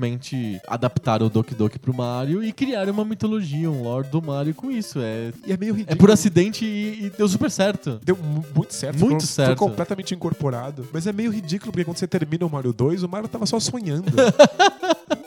adaptaram 0.68 1.28
o 1.28 1.30
Doki 1.30 1.54
Doki 1.56 1.80
pro 1.80 1.94
Mario 1.94 2.44
e 2.44 2.52
criaram 2.52 2.94
uma 2.94 3.06
mitologia, 3.06 3.70
um 3.70 3.84
lore 3.84 4.08
do 4.08 4.22
Mario 4.22 4.54
com 4.54 4.70
isso. 4.72 5.00
É, 5.00 5.32
E 5.46 5.52
é 5.54 5.58
meio 5.58 5.74
ridículo. 5.74 5.96
é 5.96 6.00
por 6.00 6.12
acidente 6.12 6.66
e, 6.66 7.06
e 7.06 7.10
deu 7.18 7.28
super 7.28 7.50
certo. 7.52 8.00
Deu 8.04 8.16
mu- 8.18 8.46
muito 8.56 8.74
certo. 8.74 9.00
Muito 9.00 9.26
certo. 9.26 9.48
Foi 9.58 9.68
completamente 9.70 10.14
incorporado. 10.14 10.88
Mas 10.94 11.08
é 11.08 11.14
meio 11.14 11.32
ridículo, 11.32 11.72
porque 11.72 11.84
quando 11.86 11.98
você 11.98 12.08
termina 12.08 12.46
o 12.46 12.50
Mario 12.50 12.74
2, 12.74 13.04
o 13.04 13.10
Mario 13.10 13.28
tava 13.28 13.46
só 13.46 13.60
sonhando. 13.60 14.06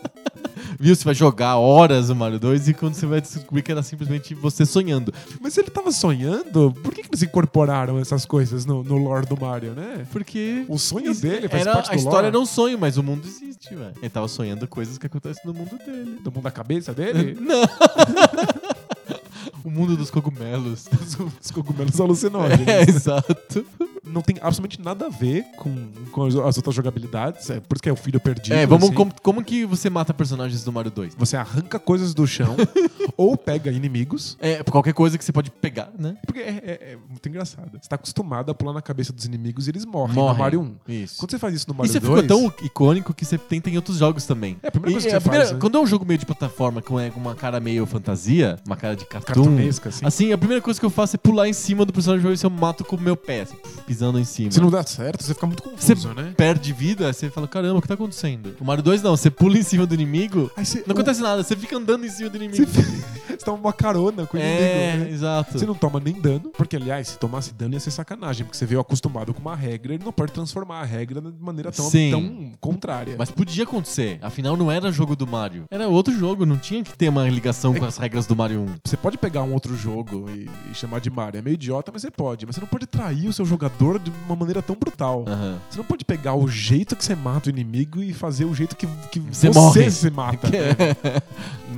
viu? 0.79 0.95
Você 0.95 1.05
vai 1.05 1.15
jogar 1.15 1.57
horas 1.57 2.11
o 2.11 2.15
Mario 2.15 2.39
2 2.39 2.69
e 2.69 2.75
quando 2.75 2.95
você 2.95 3.07
vai 3.07 3.21
descobrir 3.21 3.63
que 3.63 3.73
era 3.73 3.83
simplesmente 3.83 4.35
você 4.35 4.65
sonhando. 4.65 5.13
Mas 5.41 5.55
se 5.55 5.61
ele 5.61 5.71
tava 5.71 5.91
sonhando, 5.93 6.73
por 6.83 6.95
que, 6.95 7.03
que 7.03 7.09
eles 7.09 7.23
incorporaram 7.23 7.99
essas 7.99 8.25
coisas 8.25 8.65
no, 8.65 8.83
no 8.83 8.97
lore 8.97 9.27
do 9.27 9.39
Mario, 9.39 9.73
né? 9.73 10.07
Porque. 10.13 10.65
O 10.69 10.79
sonho 10.79 11.15
dele 11.15 11.49
faz 11.49 11.63
era, 11.63 11.73
parte 11.73 11.91
A 11.91 11.93
do 11.93 11.99
história 11.99 12.17
lore. 12.17 12.27
era 12.29 12.39
um 12.39 12.47
sonho, 12.47 12.79
mas 12.79 12.97
o 12.97 13.03
mundo 13.03 13.27
existe, 13.27 13.75
velho. 13.75 13.95
Ele 13.99 14.11
tava 14.11 14.29
sonhando 14.29 14.67
coisas 14.69 14.99
que 14.99 15.07
acontecem 15.07 15.43
no 15.45 15.55
mundo 15.55 15.77
dele. 15.79 16.19
Do 16.23 16.31
mundo 16.31 16.45
da 16.45 16.51
cabeça 16.51 16.93
dele? 16.93 17.37
Não! 17.41 17.63
o 19.65 19.71
mundo 19.71 19.97
dos 19.97 20.11
cogumelos. 20.11 20.87
Os 21.43 21.51
cogumelos 21.51 22.01
alucinógenos. 22.01 22.67
É, 22.67 22.83
exato. 22.83 23.65
Não 24.09 24.23
tem 24.23 24.37
absolutamente 24.41 24.81
nada 24.83 25.07
a 25.07 25.09
ver 25.09 25.45
com, 25.57 25.75
com 26.13 26.25
as 26.27 26.35
as 26.37 26.57
outras 26.57 26.75
jogabilidades. 26.75 27.51
É 27.51 27.61
por 27.61 27.77
isso 27.77 27.83
que 27.83 27.89
é 27.89 27.93
o 27.93 27.97
filho 27.97 28.19
perdido. 28.21 28.55
É, 28.55 28.67
vamos. 28.67 28.85
assim. 28.87 28.95
Como, 28.95 29.13
como 29.23 29.45
que 29.45 29.65
você 29.67 29.91
mata 29.91 30.15
personagens 30.15 30.65
do 30.65 30.73
Mario 30.73 30.91
2? 30.91 31.15
Você 31.17 31.37
arranca 31.37 31.79
coisas 31.79 32.15
do 32.15 32.27
chão 32.27 32.57
ou 33.17 33.37
pega 33.37 33.71
inimigos. 33.71 34.37
É, 34.41 34.63
qualquer 34.63 34.93
coisa 34.95 35.19
que 35.19 35.25
você 35.25 35.33
pode 35.33 35.51
pegar, 35.51 35.91
né? 35.99 36.17
Porque 36.27 36.41
é, 36.41 36.49
é- 36.65 36.93
é 36.93 36.99
muito 37.09 37.29
engraçado. 37.29 37.71
Você 37.81 37.89
tá 37.89 37.97
acostumado 37.97 38.51
a 38.51 38.55
pular 38.55 38.73
na 38.73 38.83
cabeça 38.83 39.13
dos 39.13 39.25
inimigos 39.25 39.67
e 39.67 39.71
eles 39.71 39.85
morrem, 39.85 40.15
no 40.17 40.23
Morrem. 40.23 40.39
Mario 40.39 40.61
1. 40.89 40.93
Isso. 40.93 41.19
Quando 41.19 41.31
você 41.31 41.39
faz 41.39 41.55
isso 41.55 41.67
no 41.69 41.75
Mario 41.75 41.93
você 41.93 42.01
2... 42.01 42.23
ficou 42.23 42.51
tão 42.51 42.65
icônico 42.67 43.13
que 43.15 43.25
você 43.25 43.37
tenta 43.39 43.69
em 43.71 43.77
outros 43.77 43.99
jogos 43.99 44.25
também. 44.25 44.57
É, 44.63 44.69
a 44.69 44.71
primeira 44.71 44.93
coisa 44.95 45.07
E 45.07 45.11
que 45.11 45.17
a 45.17 45.21
você 45.21 45.23
primeira- 45.25 45.45
faz, 45.47 45.55
né? 45.55 45.61
Quando 45.61 45.79
é 45.79 45.81
um 45.81 45.87
jogo 45.87 46.05
meio 46.07 46.19
de 46.19 46.27
plataforma 46.27 46.81
com 46.83 46.99
é, 46.99 47.11
com 47.11 47.21
uma 47.21 47.35
cara 47.35 47.61
meio 47.61 47.85
fantasia, 47.87 48.59
uma 48.67 48.77
cara 48.77 48.95
de 48.97 49.05
cartoon, 49.05 49.35
Cartunesca, 49.45 49.89
assim. 49.91 50.07
assim, 50.07 50.33
a 50.33 50.39
primeira 50.39 50.63
coisa 50.63 50.79
que 50.79 50.87
eu 50.87 50.91
faço 50.91 51.17
é 51.17 51.19
pular 51.19 51.49
em 51.49 51.53
cima 51.53 51.85
do 51.85 51.93
personagem 51.93 52.25
e 52.27 52.29
ver 52.31 52.39
se 52.39 52.47
eu 52.47 52.51
mato 52.51 52.85
com 52.85 52.97
o 52.97 53.01
meu 53.01 53.17
pé, 53.17 53.43
assim, 53.43 53.57
pisando 53.99 54.19
em 54.21 54.25
cima. 54.25 54.51
Se 54.53 54.61
não 54.61 54.71
dá 54.71 54.85
certo, 54.85 55.25
você 55.25 55.35
fica 55.35 55.47
muito 55.47 55.63
Você 55.77 55.95
confuso, 55.95 56.15
né? 56.15 56.33
perde 56.37 56.73
vida, 56.73 57.13
você 57.13 57.29
fala, 57.29 57.49
caramba, 57.49 57.79
o 57.79 57.83
que 57.83 57.89
tá 57.89 57.95
acontecendo? 57.95 58.55
O 58.61 58.65
Mario 58.65 58.85
2 58.85 59.03
não, 59.03 59.17
você 59.17 59.29
pula 59.29 59.59
em 59.59 59.63
cima 59.63 59.87
do 59.87 59.95
inimigo, 59.95 60.51
você, 60.57 60.85
não 60.87 60.93
acontece 60.95 61.21
nada, 61.21 61.43
você 61.43 61.57
fica 61.57 61.77
andando 61.77 62.07
em 62.07 62.09
cima 62.09 62.31
do 62.31 62.39
Você, 62.39 62.45
inimigo. 62.45 62.71
você 62.71 63.37
toma 63.39 63.59
uma 63.59 63.73
carona 63.73 64.25
com 64.25 64.37
o 64.37 64.41
é, 64.41 64.91
inimigo, 64.93 65.05
né? 65.05 65.11
exato. 65.11 65.59
Você 65.59 65.67
não 65.67 65.75
toma 65.75 65.99
nem 65.99 66.15
dano, 66.15 66.51
porque, 66.57 66.77
aliás, 66.77 67.09
se 67.09 67.19
tomasse 67.19 67.53
dano 67.53 67.75
ia 67.75 67.81
ser 67.81 67.91
sacanagem, 67.91 68.45
porque 68.47 68.57
você 68.57 68.67
veio 68.67 68.81
acostumado 68.81 69.35
com 69.35 69.41
uma 69.41 69.57
regra, 69.57 69.95
ele 69.95 70.05
não 70.05 70.13
pode 70.13 70.31
transformar 70.33 70.81
a 70.81 70.85
regra 70.85 71.21
de 71.21 71.43
maneira 71.43 71.73
tão, 71.73 71.91
Sim. 71.91 72.11
tão 72.11 72.53
contrária. 72.61 73.17
Mas 73.19 73.31
podia 73.33 73.65
acontecer, 73.65 74.19
afinal 74.23 74.57
não 74.57 74.71
era 74.71 74.93
jogo 74.93 75.17
do 75.17 75.27
Mario. 75.27 75.65
Era 75.71 75.89
outro 75.89 76.17
jogo, 76.17 76.47
não 76.47 76.57
tinha 76.57 76.85
que 76.85 76.97
ter 76.97 77.09
uma 77.09 77.29
ligação 77.29 77.75
É 77.75 77.79
com 77.81 77.85
as 77.85 77.97
regras 77.97 78.27
do 78.27 78.37
Mario 78.37 78.61
1. 78.61 78.67
Você 78.85 78.97
pode 78.97 79.19
pegar 79.19 79.43
um 79.43 79.53
outro 79.53 79.77
jogo 79.77 80.27
e, 80.31 80.49
e 80.71 80.75
chamar 80.75 81.01
de 81.01 81.11
Mario. 81.11 81.39
É 81.39 81.43
meio 81.43 81.55
idiota, 81.55 81.91
mas 81.93 82.03
você 82.03 82.11
pode. 82.11 82.47
Mas 82.47 82.55
você 82.55 82.61
não 82.61 82.69
pode 82.69 82.87
trair 82.87 83.27
o 83.27 83.33
seu 83.33 83.45
jogador 83.45 83.88
de 83.97 84.13
uma 84.27 84.35
maneira 84.35 84.61
tão 84.61 84.75
brutal. 84.75 85.25
Aham. 85.29 85.59
Você 85.71 85.79
não 85.79 85.85
pode 85.85 86.05
pegar 86.05 86.35
o 86.35 86.49
jeito 86.49 86.97
que 86.97 87.05
você 87.05 87.15
mata 87.15 87.49
o 87.49 87.51
inimigo 87.51 88.03
e 88.03 88.13
fazer 88.13 88.45
o 88.45 88.55
jeito 88.55 88.75
que, 88.75 88.89
que 89.11 89.21
Você 89.21 89.49
você, 89.49 89.89
se 89.91 90.11
mata. 90.11 90.49
né? 90.51 91.23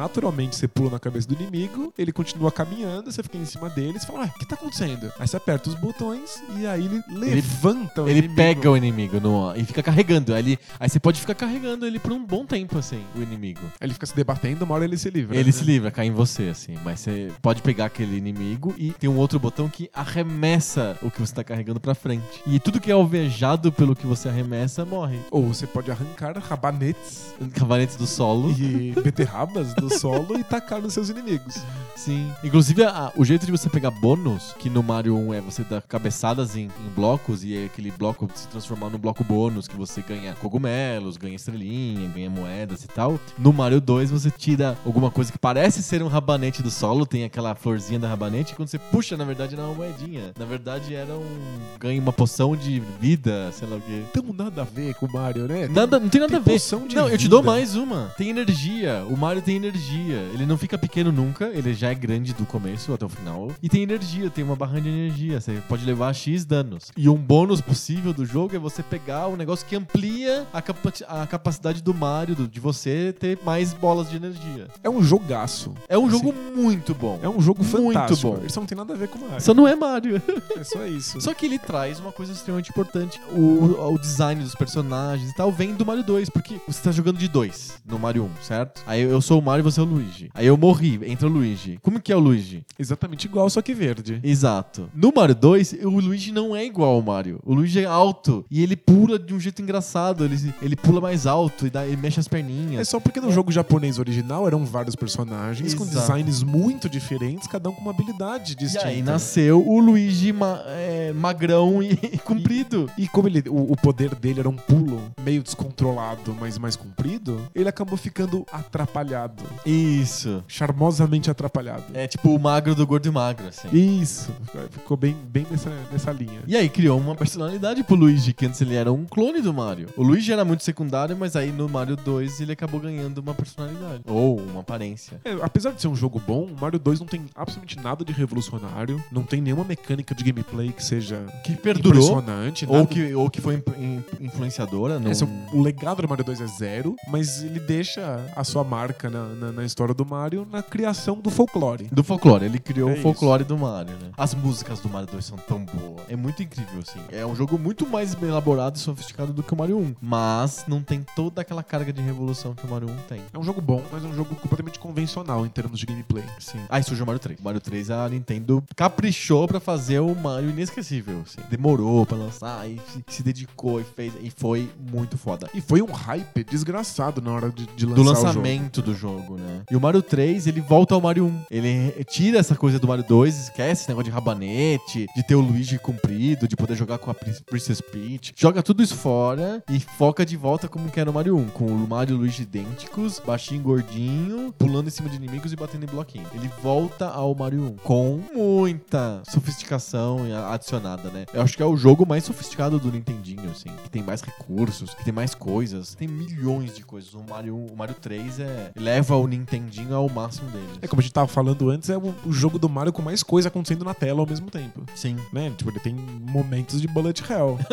Naturalmente, 0.01 0.57
você 0.57 0.67
pula 0.67 0.93
na 0.93 0.99
cabeça 0.99 1.29
do 1.29 1.35
inimigo, 1.35 1.93
ele 1.99 2.11
continua 2.11 2.51
caminhando, 2.51 3.13
você 3.13 3.23
fica 3.23 3.37
em 3.37 3.45
cima 3.45 3.69
dele 3.69 3.99
e 3.99 4.01
fala, 4.07 4.21
ué, 4.21 4.33
o 4.35 4.39
que 4.39 4.47
tá 4.47 4.55
acontecendo? 4.55 5.13
Aí 5.19 5.29
você 5.29 5.37
aperta 5.37 5.69
os 5.69 5.75
botões 5.75 6.43
e 6.57 6.67
aí 6.67 6.87
ele 6.87 7.03
levanta 7.11 8.03
o 8.03 8.09
Ele 8.09 8.21
inimigo. 8.21 8.37
pega 8.37 8.71
o 8.71 8.77
inimigo 8.79 9.21
no, 9.21 9.55
e 9.55 9.63
fica 9.63 9.83
carregando. 9.83 10.33
Aí, 10.35 10.41
ele- 10.43 10.59
aí 10.79 10.89
você 10.89 10.99
pode 10.99 11.21
ficar 11.21 11.35
carregando 11.35 11.87
ele 11.87 11.99
por 11.99 12.13
um 12.13 12.25
bom 12.25 12.47
tempo, 12.47 12.79
assim, 12.79 13.05
o 13.15 13.21
inimigo. 13.21 13.61
Ele 13.79 13.93
fica 13.93 14.07
se 14.07 14.17
debatendo, 14.17 14.65
uma 14.65 14.75
hora 14.75 14.85
ele 14.85 14.97
se 14.97 15.11
livra. 15.11 15.37
Ele 15.37 15.45
né? 15.47 15.53
se 15.53 15.65
livra, 15.65 15.91
cai 15.91 16.07
em 16.07 16.13
você, 16.13 16.45
assim. 16.45 16.79
Mas 16.83 17.01
você 17.01 17.31
pode 17.43 17.61
pegar 17.61 17.85
aquele 17.85 18.17
inimigo 18.17 18.75
e 18.79 18.93
tem 18.93 19.11
um 19.11 19.19
outro 19.19 19.39
botão 19.39 19.69
que 19.69 19.91
arremessa 19.93 20.97
o 21.03 21.11
que 21.11 21.21
você 21.21 21.35
tá 21.35 21.45
carregando 21.45 21.79
pra 21.79 21.95
frente. 21.95 22.43
E 22.47 22.59
tudo 22.59 22.81
que 22.81 22.91
é 22.91 22.95
alvejado 22.95 23.71
pelo 23.71 23.95
que 23.95 24.07
você 24.07 24.31
arremessa 24.31 24.85
morre. 24.87 25.19
Ou 25.31 25.47
você 25.47 25.67
pode 25.67 25.91
arrancar 25.91 26.37
rabanetes 26.39 27.35
Cavaletes 27.55 27.97
do 27.97 28.07
solo. 28.07 28.51
e 28.59 28.93
beterrabas 29.03 29.75
do 29.75 29.89
solo 29.90 30.38
e 30.38 30.44
tacar 30.44 30.81
nos 30.81 30.92
seus 30.94 31.09
inimigos. 31.09 31.57
Sim. 31.96 32.31
Inclusive, 32.42 32.85
a- 32.85 33.12
o 33.16 33.24
jeito 33.24 33.44
de 33.44 33.53
você 33.53 33.68
pegar 33.68 33.90
bônus, 33.90 34.55
que 34.59 34.70
no 34.70 34.83
Mario 34.83 35.16
1 35.16 35.35
é 35.35 35.40
você 35.40 35.62
dar 35.64 35.83
cabeçadas 35.83 36.57
em, 36.57 36.62
em 36.64 36.88
blocos 36.94 37.44
e 37.44 37.57
é 37.57 37.64
aquele 37.66 37.90
bloco 37.90 38.29
se 38.35 38.48
transformar 38.48 38.88
num 38.90 38.98
bloco 38.98 39.22
bônus, 39.22 39.68
que 39.68 39.76
você 39.76 40.00
ganha 40.03 40.35
cogumelos, 40.35 41.16
ganha 41.16 41.37
estrelinha, 41.37 42.09
ganha 42.09 42.31
moedas 42.31 42.85
e 42.85 42.88
tal. 42.88 43.18
No 43.38 43.53
Mario 43.53 43.81
2 43.81 44.11
você 44.11 44.31
tira 44.31 44.79
alguma 44.87 45.11
coisa 45.11 45.31
que 45.31 45.38
parece 45.38 45.83
ser 45.83 46.03
um 46.03 46.09
rabanete 46.09 46.62
do 46.62 46.70
solo, 46.70 47.05
tem 47.05 47.24
aquela 47.24 47.55
florzinha 47.55 47.98
da 47.98 48.09
rabanete, 48.09 48.53
e 48.53 48.57
quando 48.57 48.68
você 48.68 48.79
puxa, 48.79 49.16
na 49.16 49.24
verdade, 49.24 49.57
não 49.57 49.64
é 49.64 49.66
uma 49.66 49.74
moedinha. 49.74 50.33
Na 50.38 50.44
verdade, 50.46 50.94
era 50.94 51.12
um. 51.12 51.59
ganha 51.79 52.00
uma 52.00 52.12
poção 52.12 52.57
de 52.57 52.81
vida, 53.00 53.50
sei 53.53 53.68
lá 53.68 53.76
o 53.76 53.81
quê. 53.81 54.03
Então 54.11 54.24
nada 54.33 54.62
a 54.62 54.64
ver 54.64 54.94
com 54.94 55.07
o 55.07 55.12
Mario, 55.12 55.46
né? 55.46 55.68
Nada, 55.68 55.98
não 56.00 56.09
tem 56.09 56.20
nada 56.20 56.31
tem 56.31 56.40
a 56.40 56.42
ver. 56.44 56.53
poção 56.53 56.87
de 56.87 56.94
Não, 56.96 57.05
eu 57.09 57.18
te 57.18 57.22
vida. 57.24 57.31
dou 57.31 57.42
mais 57.42 57.74
uma. 57.76 58.12
Tem 58.16 58.31
energia. 58.31 59.05
O 59.11 59.16
Mario 59.16 59.42
tem 59.42 59.57
energia. 59.57 59.80
Ele 59.85 60.47
não 60.47 60.57
fica 60.59 60.77
pequeno 60.77 61.11
nunca. 61.11 61.47
Ele 61.47 61.73
já 61.75 61.90
é 61.90 61.95
grande 61.95 62.33
do 62.35 62.45
começo 62.45 62.93
até 62.93 63.05
o 63.05 63.09
final. 63.09 63.49
E 63.62 63.69
tem 63.69 63.83
energia, 63.83 64.31
tem 64.31 64.45
uma 64.45 64.57
barra 64.57 64.81
de 64.81 64.88
energia. 64.88 65.40
Você 65.40 65.62
pode 65.69 65.85
levar 65.85 66.12
X 66.14 66.45
danos. 66.45 66.90
E 66.97 67.09
um 67.09 67.16
bônus 67.16 67.61
possível 67.61 68.12
do 68.12 68.25
jogo 68.25 68.55
é 68.55 68.59
você 68.59 68.83
pegar 68.83 69.29
um 69.29 69.37
negócio 69.37 69.66
que 69.66 69.75
amplia 69.77 70.47
a, 70.53 70.61
capa- 70.62 70.93
a 71.09 71.27
capacidade 71.27 71.83
do 71.83 71.95
Mario, 71.95 72.35
do- 72.35 72.49
de 72.49 72.61
você 72.61 73.12
ter 73.19 73.38
mais 73.45 73.73
bolas 73.73 74.11
de 74.11 74.16
energia. 74.16 74.69
É 74.83 74.90
um 74.90 75.03
jogaço. 75.03 75.75
É 75.88 75.97
um 75.99 76.07
Assim, 76.07 76.19
jogo 76.19 76.35
muito 76.55 76.95
bom. 76.95 77.19
É 77.23 77.29
um 77.29 77.40
jogo 77.40 77.62
Muito 77.64 77.93
fantástico. 77.95 78.33
bom. 78.37 78.45
Isso 78.47 78.59
não 78.61 78.66
tem 78.66 78.77
nada 78.77 78.93
a 78.95 78.97
ver 78.97 79.09
com 79.09 79.19
o 79.19 79.23
Mario. 79.23 79.40
Só 79.40 79.55
não 79.55 79.66
é 79.66 79.75
Mario. 79.75 80.21
É 80.57 80.64
só 80.64 80.85
isso. 80.87 81.21
Só 81.21 81.33
que 81.33 81.47
ele 81.47 81.59
traz 81.59 82.01
uma 82.01 82.12
coisa 82.12 82.33
extremamente 82.33 82.71
importante. 82.71 83.21
O, 83.33 83.93
o 83.95 83.99
design 83.99 84.43
dos 84.43 84.55
personagens 84.55 85.31
e 85.31 85.35
tal 85.35 85.51
vem 85.51 85.75
do 85.75 85.87
Mario 85.87 86.03
2, 86.03 86.29
porque 86.29 86.61
você 86.66 86.83
tá 86.83 86.90
jogando 86.93 87.16
de 87.19 87.29
dois 87.29 87.75
no 87.87 87.99
Mario 87.99 88.25
1, 88.25 88.43
certo? 88.43 88.83
Aí 88.87 89.01
eu 89.03 89.21
sou 89.23 89.38
o 89.38 89.43
Mario 89.43 89.60
e 89.61 89.62
você 89.62 89.81
é 89.81 89.83
o 89.83 89.87
Luigi. 89.87 90.31
Aí 90.35 90.46
eu 90.46 90.57
morri, 90.57 91.01
entra 91.07 91.27
o 91.27 91.31
Luigi. 91.31 91.79
Como 91.83 92.01
que 92.01 92.12
é 92.12 92.16
o 92.16 92.18
Luigi? 92.18 92.64
Exatamente 92.79 93.25
igual, 93.27 93.49
só 93.51 93.62
que 93.62 93.75
verde. 93.75 94.20
Exato. 94.23 94.88
No 94.94 95.12
Mario 95.14 95.35
2, 95.35 95.77
o 95.85 95.90
Luigi 96.01 96.33
não 96.33 96.55
é 96.57 96.64
igual 96.64 96.94
ao 96.94 97.03
Mario. 97.03 97.40
O 97.44 97.55
Luigi 97.55 97.81
é 97.81 97.85
alto 97.85 98.44
e 98.51 98.62
ele 98.62 98.77
pula 98.77 99.18
de 99.18 99.35
um 99.35 99.40
jeito 99.40 99.62
engraçado. 99.62 100.25
Ele, 100.25 100.55
ele 100.62 100.77
pula 100.77 101.01
mais 101.01 101.27
alto 101.27 101.66
e 101.66 101.70
dá, 101.70 101.87
ele 101.87 101.96
mexe 101.96 102.18
as 102.20 102.27
É 102.27 102.31
perninhas. 102.31 102.88
só 102.88 102.99
porque 102.99 103.20
no 103.20 103.31
jogo 103.31 103.51
japonês 103.53 103.99
original 103.99 104.46
eram 104.46 104.64
vários 104.64 104.96
personagens 104.96 105.75
com 105.75 105.85
Exato. 105.85 106.01
designs 106.01 106.42
muito 106.42 106.88
diferentes, 106.88 107.46
cada 107.46 107.68
um 107.68 107.73
com 107.73 107.81
uma 107.83 107.90
habilidade 107.90 108.53
E 108.53 108.57
distinta. 108.57 108.87
aí 108.87 109.03
nasceu 109.03 109.66
o 109.66 109.79
Luigi 109.81 110.33
ma- 110.33 110.62
é, 110.66 111.12
magrão 111.12 111.83
e, 111.83 111.92
e 112.12 112.18
comprido. 112.18 112.90
E 112.96 113.07
como 113.09 113.29
ele, 113.29 113.42
o, 113.49 113.73
o 113.73 113.77
poder 113.77 114.14
dele 114.14 114.40
era 114.40 114.49
um 114.49 114.57
pulo 114.57 115.12
meio 115.23 115.42
descontrolado, 115.42 116.35
mas 116.40 116.57
mais 116.59 116.77
comprido, 116.77 117.40
ele 117.55 117.68
acabou 117.68 117.96
ficando 117.96 118.44
atrapalhado. 118.53 119.42
Isso. 119.65 120.43
Charmosamente 120.49 121.31
atrapalhado. 121.31 121.85
É 121.95 122.07
tipo 122.07 122.35
o 122.35 122.39
magro 122.39 122.75
do 122.75 122.87
gordo 122.87 123.07
e 123.07 123.11
magro, 123.11 123.47
assim. 123.49 123.69
Isso. 123.73 124.31
Ficou 124.71 124.97
bem, 124.97 125.17
bem 125.29 125.47
nessa, 125.51 125.71
nessa 125.93 126.13
linha. 126.13 126.41
E 126.47 126.57
aí 126.57 126.69
criou 126.69 126.99
uma 126.99 127.15
personalidade 127.15 127.83
pro 127.83 127.95
Luigi, 127.97 128.33
que 128.33 128.47
antes 128.47 128.61
ele 128.61 128.75
era 128.75 128.93
um 128.93 129.05
clone 129.05 129.41
do 129.41 129.53
Mario. 129.53 129.89
O 129.97 130.03
Luigi 130.03 130.33
era 130.33 130.45
muito 130.45 130.63
secundário, 130.65 131.17
mas 131.17 131.37
aí 131.37 131.53
no 131.53 131.69
Mario 131.69 131.97
2 131.97 132.41
ele 132.41 132.53
acabou 132.53 132.81
ganhando 132.81 133.19
uma 133.19 133.35
personalidade. 133.35 134.03
Ou 134.07 134.39
uma 134.41 134.61
aparência. 134.61 135.21
É, 135.25 135.33
apesar 135.43 135.71
de 135.73 135.81
ser 135.81 135.89
um 135.89 135.97
jogo 135.97 136.21
bom, 136.27 136.45
o 136.45 136.61
Mario 136.61 136.79
2 136.79 137.01
não 137.01 137.07
tem 137.07 137.27
absolutamente 137.35 137.79
nada 137.81 138.05
de 138.05 138.13
revolucionário, 138.13 139.03
não 139.13 139.23
tem 139.23 139.41
nenhuma 139.41 139.65
mecânica 139.65 140.15
de 140.15 140.25
gameplay 140.25 140.73
que 140.73 140.83
seja 140.85 141.25
Que 141.45 141.55
perdurou. 141.57 142.01
impressionante. 142.03 142.67
Ou 142.67 142.75
nada- 142.77 142.87
que, 142.87 143.15
ou 143.15 143.31
que 143.31 143.41
foi 143.41 143.63
in- 143.79 144.03
influenciadora. 144.21 144.99
Não... 144.99 145.11
É 145.11 145.15
o, 145.53 145.59
o 145.59 145.63
legado 145.63 146.03
do 146.03 146.09
Mario 146.09 146.25
2 146.25 146.41
é 146.41 146.47
zero, 146.47 146.97
mas 147.09 147.43
ele 147.43 147.61
deixa 147.61 148.25
a 148.35 148.45
sua 148.45 148.65
marca 148.65 149.11
na, 149.11 149.25
na, 149.40 149.53
na 149.53 149.64
história 149.64 149.94
do 149.94 150.05
Mario 150.05 150.46
na 150.50 150.62
criação 150.62 151.16
do 151.16 151.31
folclore. 151.31 151.88
Do 151.90 152.05
folclore, 152.05 152.44
ele 152.44 152.59
criou 152.59 152.90
É 152.90 152.92
o 152.94 153.03
folclore 153.03 153.44
do 153.44 153.57
Mario, 153.57 153.92
né? 153.94 154.11
As 154.16 154.35
músicas 154.35 154.81
do 154.81 154.88
Mario 154.88 155.09
2 155.11 155.24
são 155.24 155.38
tão 155.38 155.64
boas. 155.64 156.03
É 156.09 156.16
muito 156.16 156.42
incrível, 156.42 156.81
assim. 156.87 157.00
É 157.11 157.24
um 157.24 157.35
jogo 157.35 157.59
muito 157.59 157.88
mais 157.88 158.14
bem 158.14 158.29
elaborado 158.29 158.76
e 158.76 158.79
sofisticado 158.79 159.33
do 159.33 159.42
que 159.42 159.53
o 159.53 159.57
Mario 159.57 159.79
1. 159.79 159.94
Mas 160.00 160.64
não 160.68 160.83
tem 160.83 161.05
toda 161.16 161.40
aquela 161.40 161.62
carga 161.62 161.92
de 161.92 162.00
revolução 162.03 162.55
que 162.55 162.64
o 162.66 162.70
Mario 162.70 162.88
1 162.90 162.96
tem. 163.09 163.20
É 163.33 163.38
um 163.38 163.42
jogo 163.42 163.61
bom, 163.61 163.83
mas 163.90 164.05
é 164.05 164.07
um 164.07 164.14
jogo 164.14 164.35
completamente 164.37 164.79
convencional 164.79 165.46
em 165.46 165.48
termos 165.48 165.79
de 165.79 165.87
gameplay. 165.87 166.24
Sim. 166.38 166.59
Aí 166.68 166.83
surgiu 166.83 167.05
o 167.05 167.07
Mario 167.07 167.20
3. 167.20 167.38
O 167.40 167.42
Mario 167.42 167.61
3 167.61 167.90
a 167.90 168.09
Nintendo 168.09 168.62
caprichou 168.76 169.46
pra 169.48 169.61
fazer 169.61 170.00
o 170.00 170.14
Mario 170.14 170.50
inesquecível. 170.50 171.22
assim. 171.26 171.40
Demorou 171.50 172.05
pra 172.05 172.16
lançar 172.16 172.68
e 172.68 172.81
se, 173.09 173.22
dedicou 173.22 173.81
e 173.81 173.85
fez. 173.85 174.12
E 174.20 174.31
foi 174.31 174.70
muito 174.90 175.16
foda. 175.16 175.48
E 175.55 175.61
foi 175.61 175.81
um 175.83 175.92
hype 175.92 176.44
desgraçado 176.44 177.20
na 177.22 177.31
hora 177.33 177.50
de, 177.50 177.66
de 177.76 177.87
lançar 177.87 177.94
Do 177.96 178.00
o 178.03 178.05
jogo. 178.14 178.26
lançamento 178.26 178.83
do 178.83 178.94
jogo, 178.94 179.30
né? 179.37 179.62
E 179.71 179.77
o 179.77 179.81
Mario 179.81 180.03
3, 180.03 180.47
ele 180.47 180.61
volta 180.61 180.95
ao 180.95 181.01
Mario 181.01 181.27
1. 181.27 181.43
Ele 181.51 182.05
tira 182.05 182.38
essa 182.38 182.55
coisa 182.55 182.79
do 182.79 182.87
Mario 182.88 183.05
2, 183.07 183.37
esquece 183.45 183.83
esse 183.83 183.88
negócio 183.88 184.05
de 184.11 184.14
rabanete, 184.14 185.07
de 185.14 185.23
ter 185.23 185.35
o 185.35 185.40
Luigi 185.40 185.79
comprido, 185.79 186.47
de 186.49 186.57
poder 186.57 186.75
jogar 186.77 186.99
com 186.99 187.11
a 187.11 187.14
Prin- 187.14 187.35
Princess 187.47 187.81
Peach. 187.81 188.33
Joga 188.37 188.62
tudo 188.62 188.83
isso 188.83 188.95
fora 188.97 189.62
e 189.69 189.79
foca 189.81 190.25
de 190.25 190.37
volta 190.37 190.69
como 190.69 190.90
que 190.90 190.99
era 191.01 191.11
no 191.11 191.14
Mario 191.14 191.37
1, 191.37 191.47
com 191.51 191.66
o 191.66 191.88
Mario 191.88 192.14
e 192.14 192.16
o 192.16 192.19
Luigi 192.21 192.43
idênticos, 192.43 193.21
baixinho, 193.25 193.62
gordinho, 193.62 194.53
pulando 194.59 194.88
em 194.88 194.90
cima 194.90 195.09
de 195.09 195.16
inimigos 195.16 195.53
e 195.53 195.57
batendo 195.57 195.85
em 195.85 195.88
bloquinho. 195.88 196.27
Ele 196.35 196.49
volta 196.62 197.07
ao 197.09 197.35
Mario 197.35 197.62
1 197.64 197.77
com 197.83 198.21
muita 198.35 199.23
sofisticação 199.29 200.19
adicionada, 200.51 201.11
né? 201.11 201.25
Eu 201.33 201.43
acho 201.43 201.57
que 201.57 201.62
é 201.62 201.66
o 201.66 201.77
jogo 201.77 202.07
mais 202.07 202.25
sofisticado 202.25 202.79
do 202.79 202.90
Nintendinho, 202.90 203.51
assim, 203.51 203.71
que 203.83 203.90
tem 203.90 204.03
mais 204.03 204.21
recursos, 204.23 204.95
que 204.95 205.05
tem 205.05 205.12
mais 205.12 205.35
coisas, 205.35 205.95
tem 205.95 206.09
milhões 206.09 206.75
de 206.75 206.85
coisas. 206.85 207.14
O 207.14 207.23
Mario, 207.29 207.57
o 207.57 207.77
Mario 207.77 207.95
3 208.01 208.40
é 208.40 208.71
leva 208.77 209.16
o 209.24 209.28
Nintendinho 209.28 209.94
ao 209.94 210.09
máximo 210.09 210.50
deles. 210.50 210.78
É 210.83 210.87
como 210.87 211.00
a 211.00 211.02
gente 211.02 211.12
tava 211.12 211.28
falando 211.28 211.70
antes, 211.70 211.90
é 211.90 211.96
o, 211.96 212.14
o 212.24 212.33
jogo 212.33 212.59
do 212.59 212.68
Mario 212.68 212.92
com 212.92 213.02
mais 213.02 213.22
coisa 213.22 213.48
acontecendo 213.48 213.85
na 213.85 213.94
tela 213.94 214.20
ao 214.20 214.26
mesmo 214.26 214.50
tempo. 214.50 214.83
Sim. 214.94 215.16
Né? 215.33 215.52
Tipo, 215.56 215.70
ele 215.70 215.80
tem 215.80 215.94
momentos 215.94 216.80
de 216.80 216.88
bullet 216.88 217.22
hell. 217.30 217.59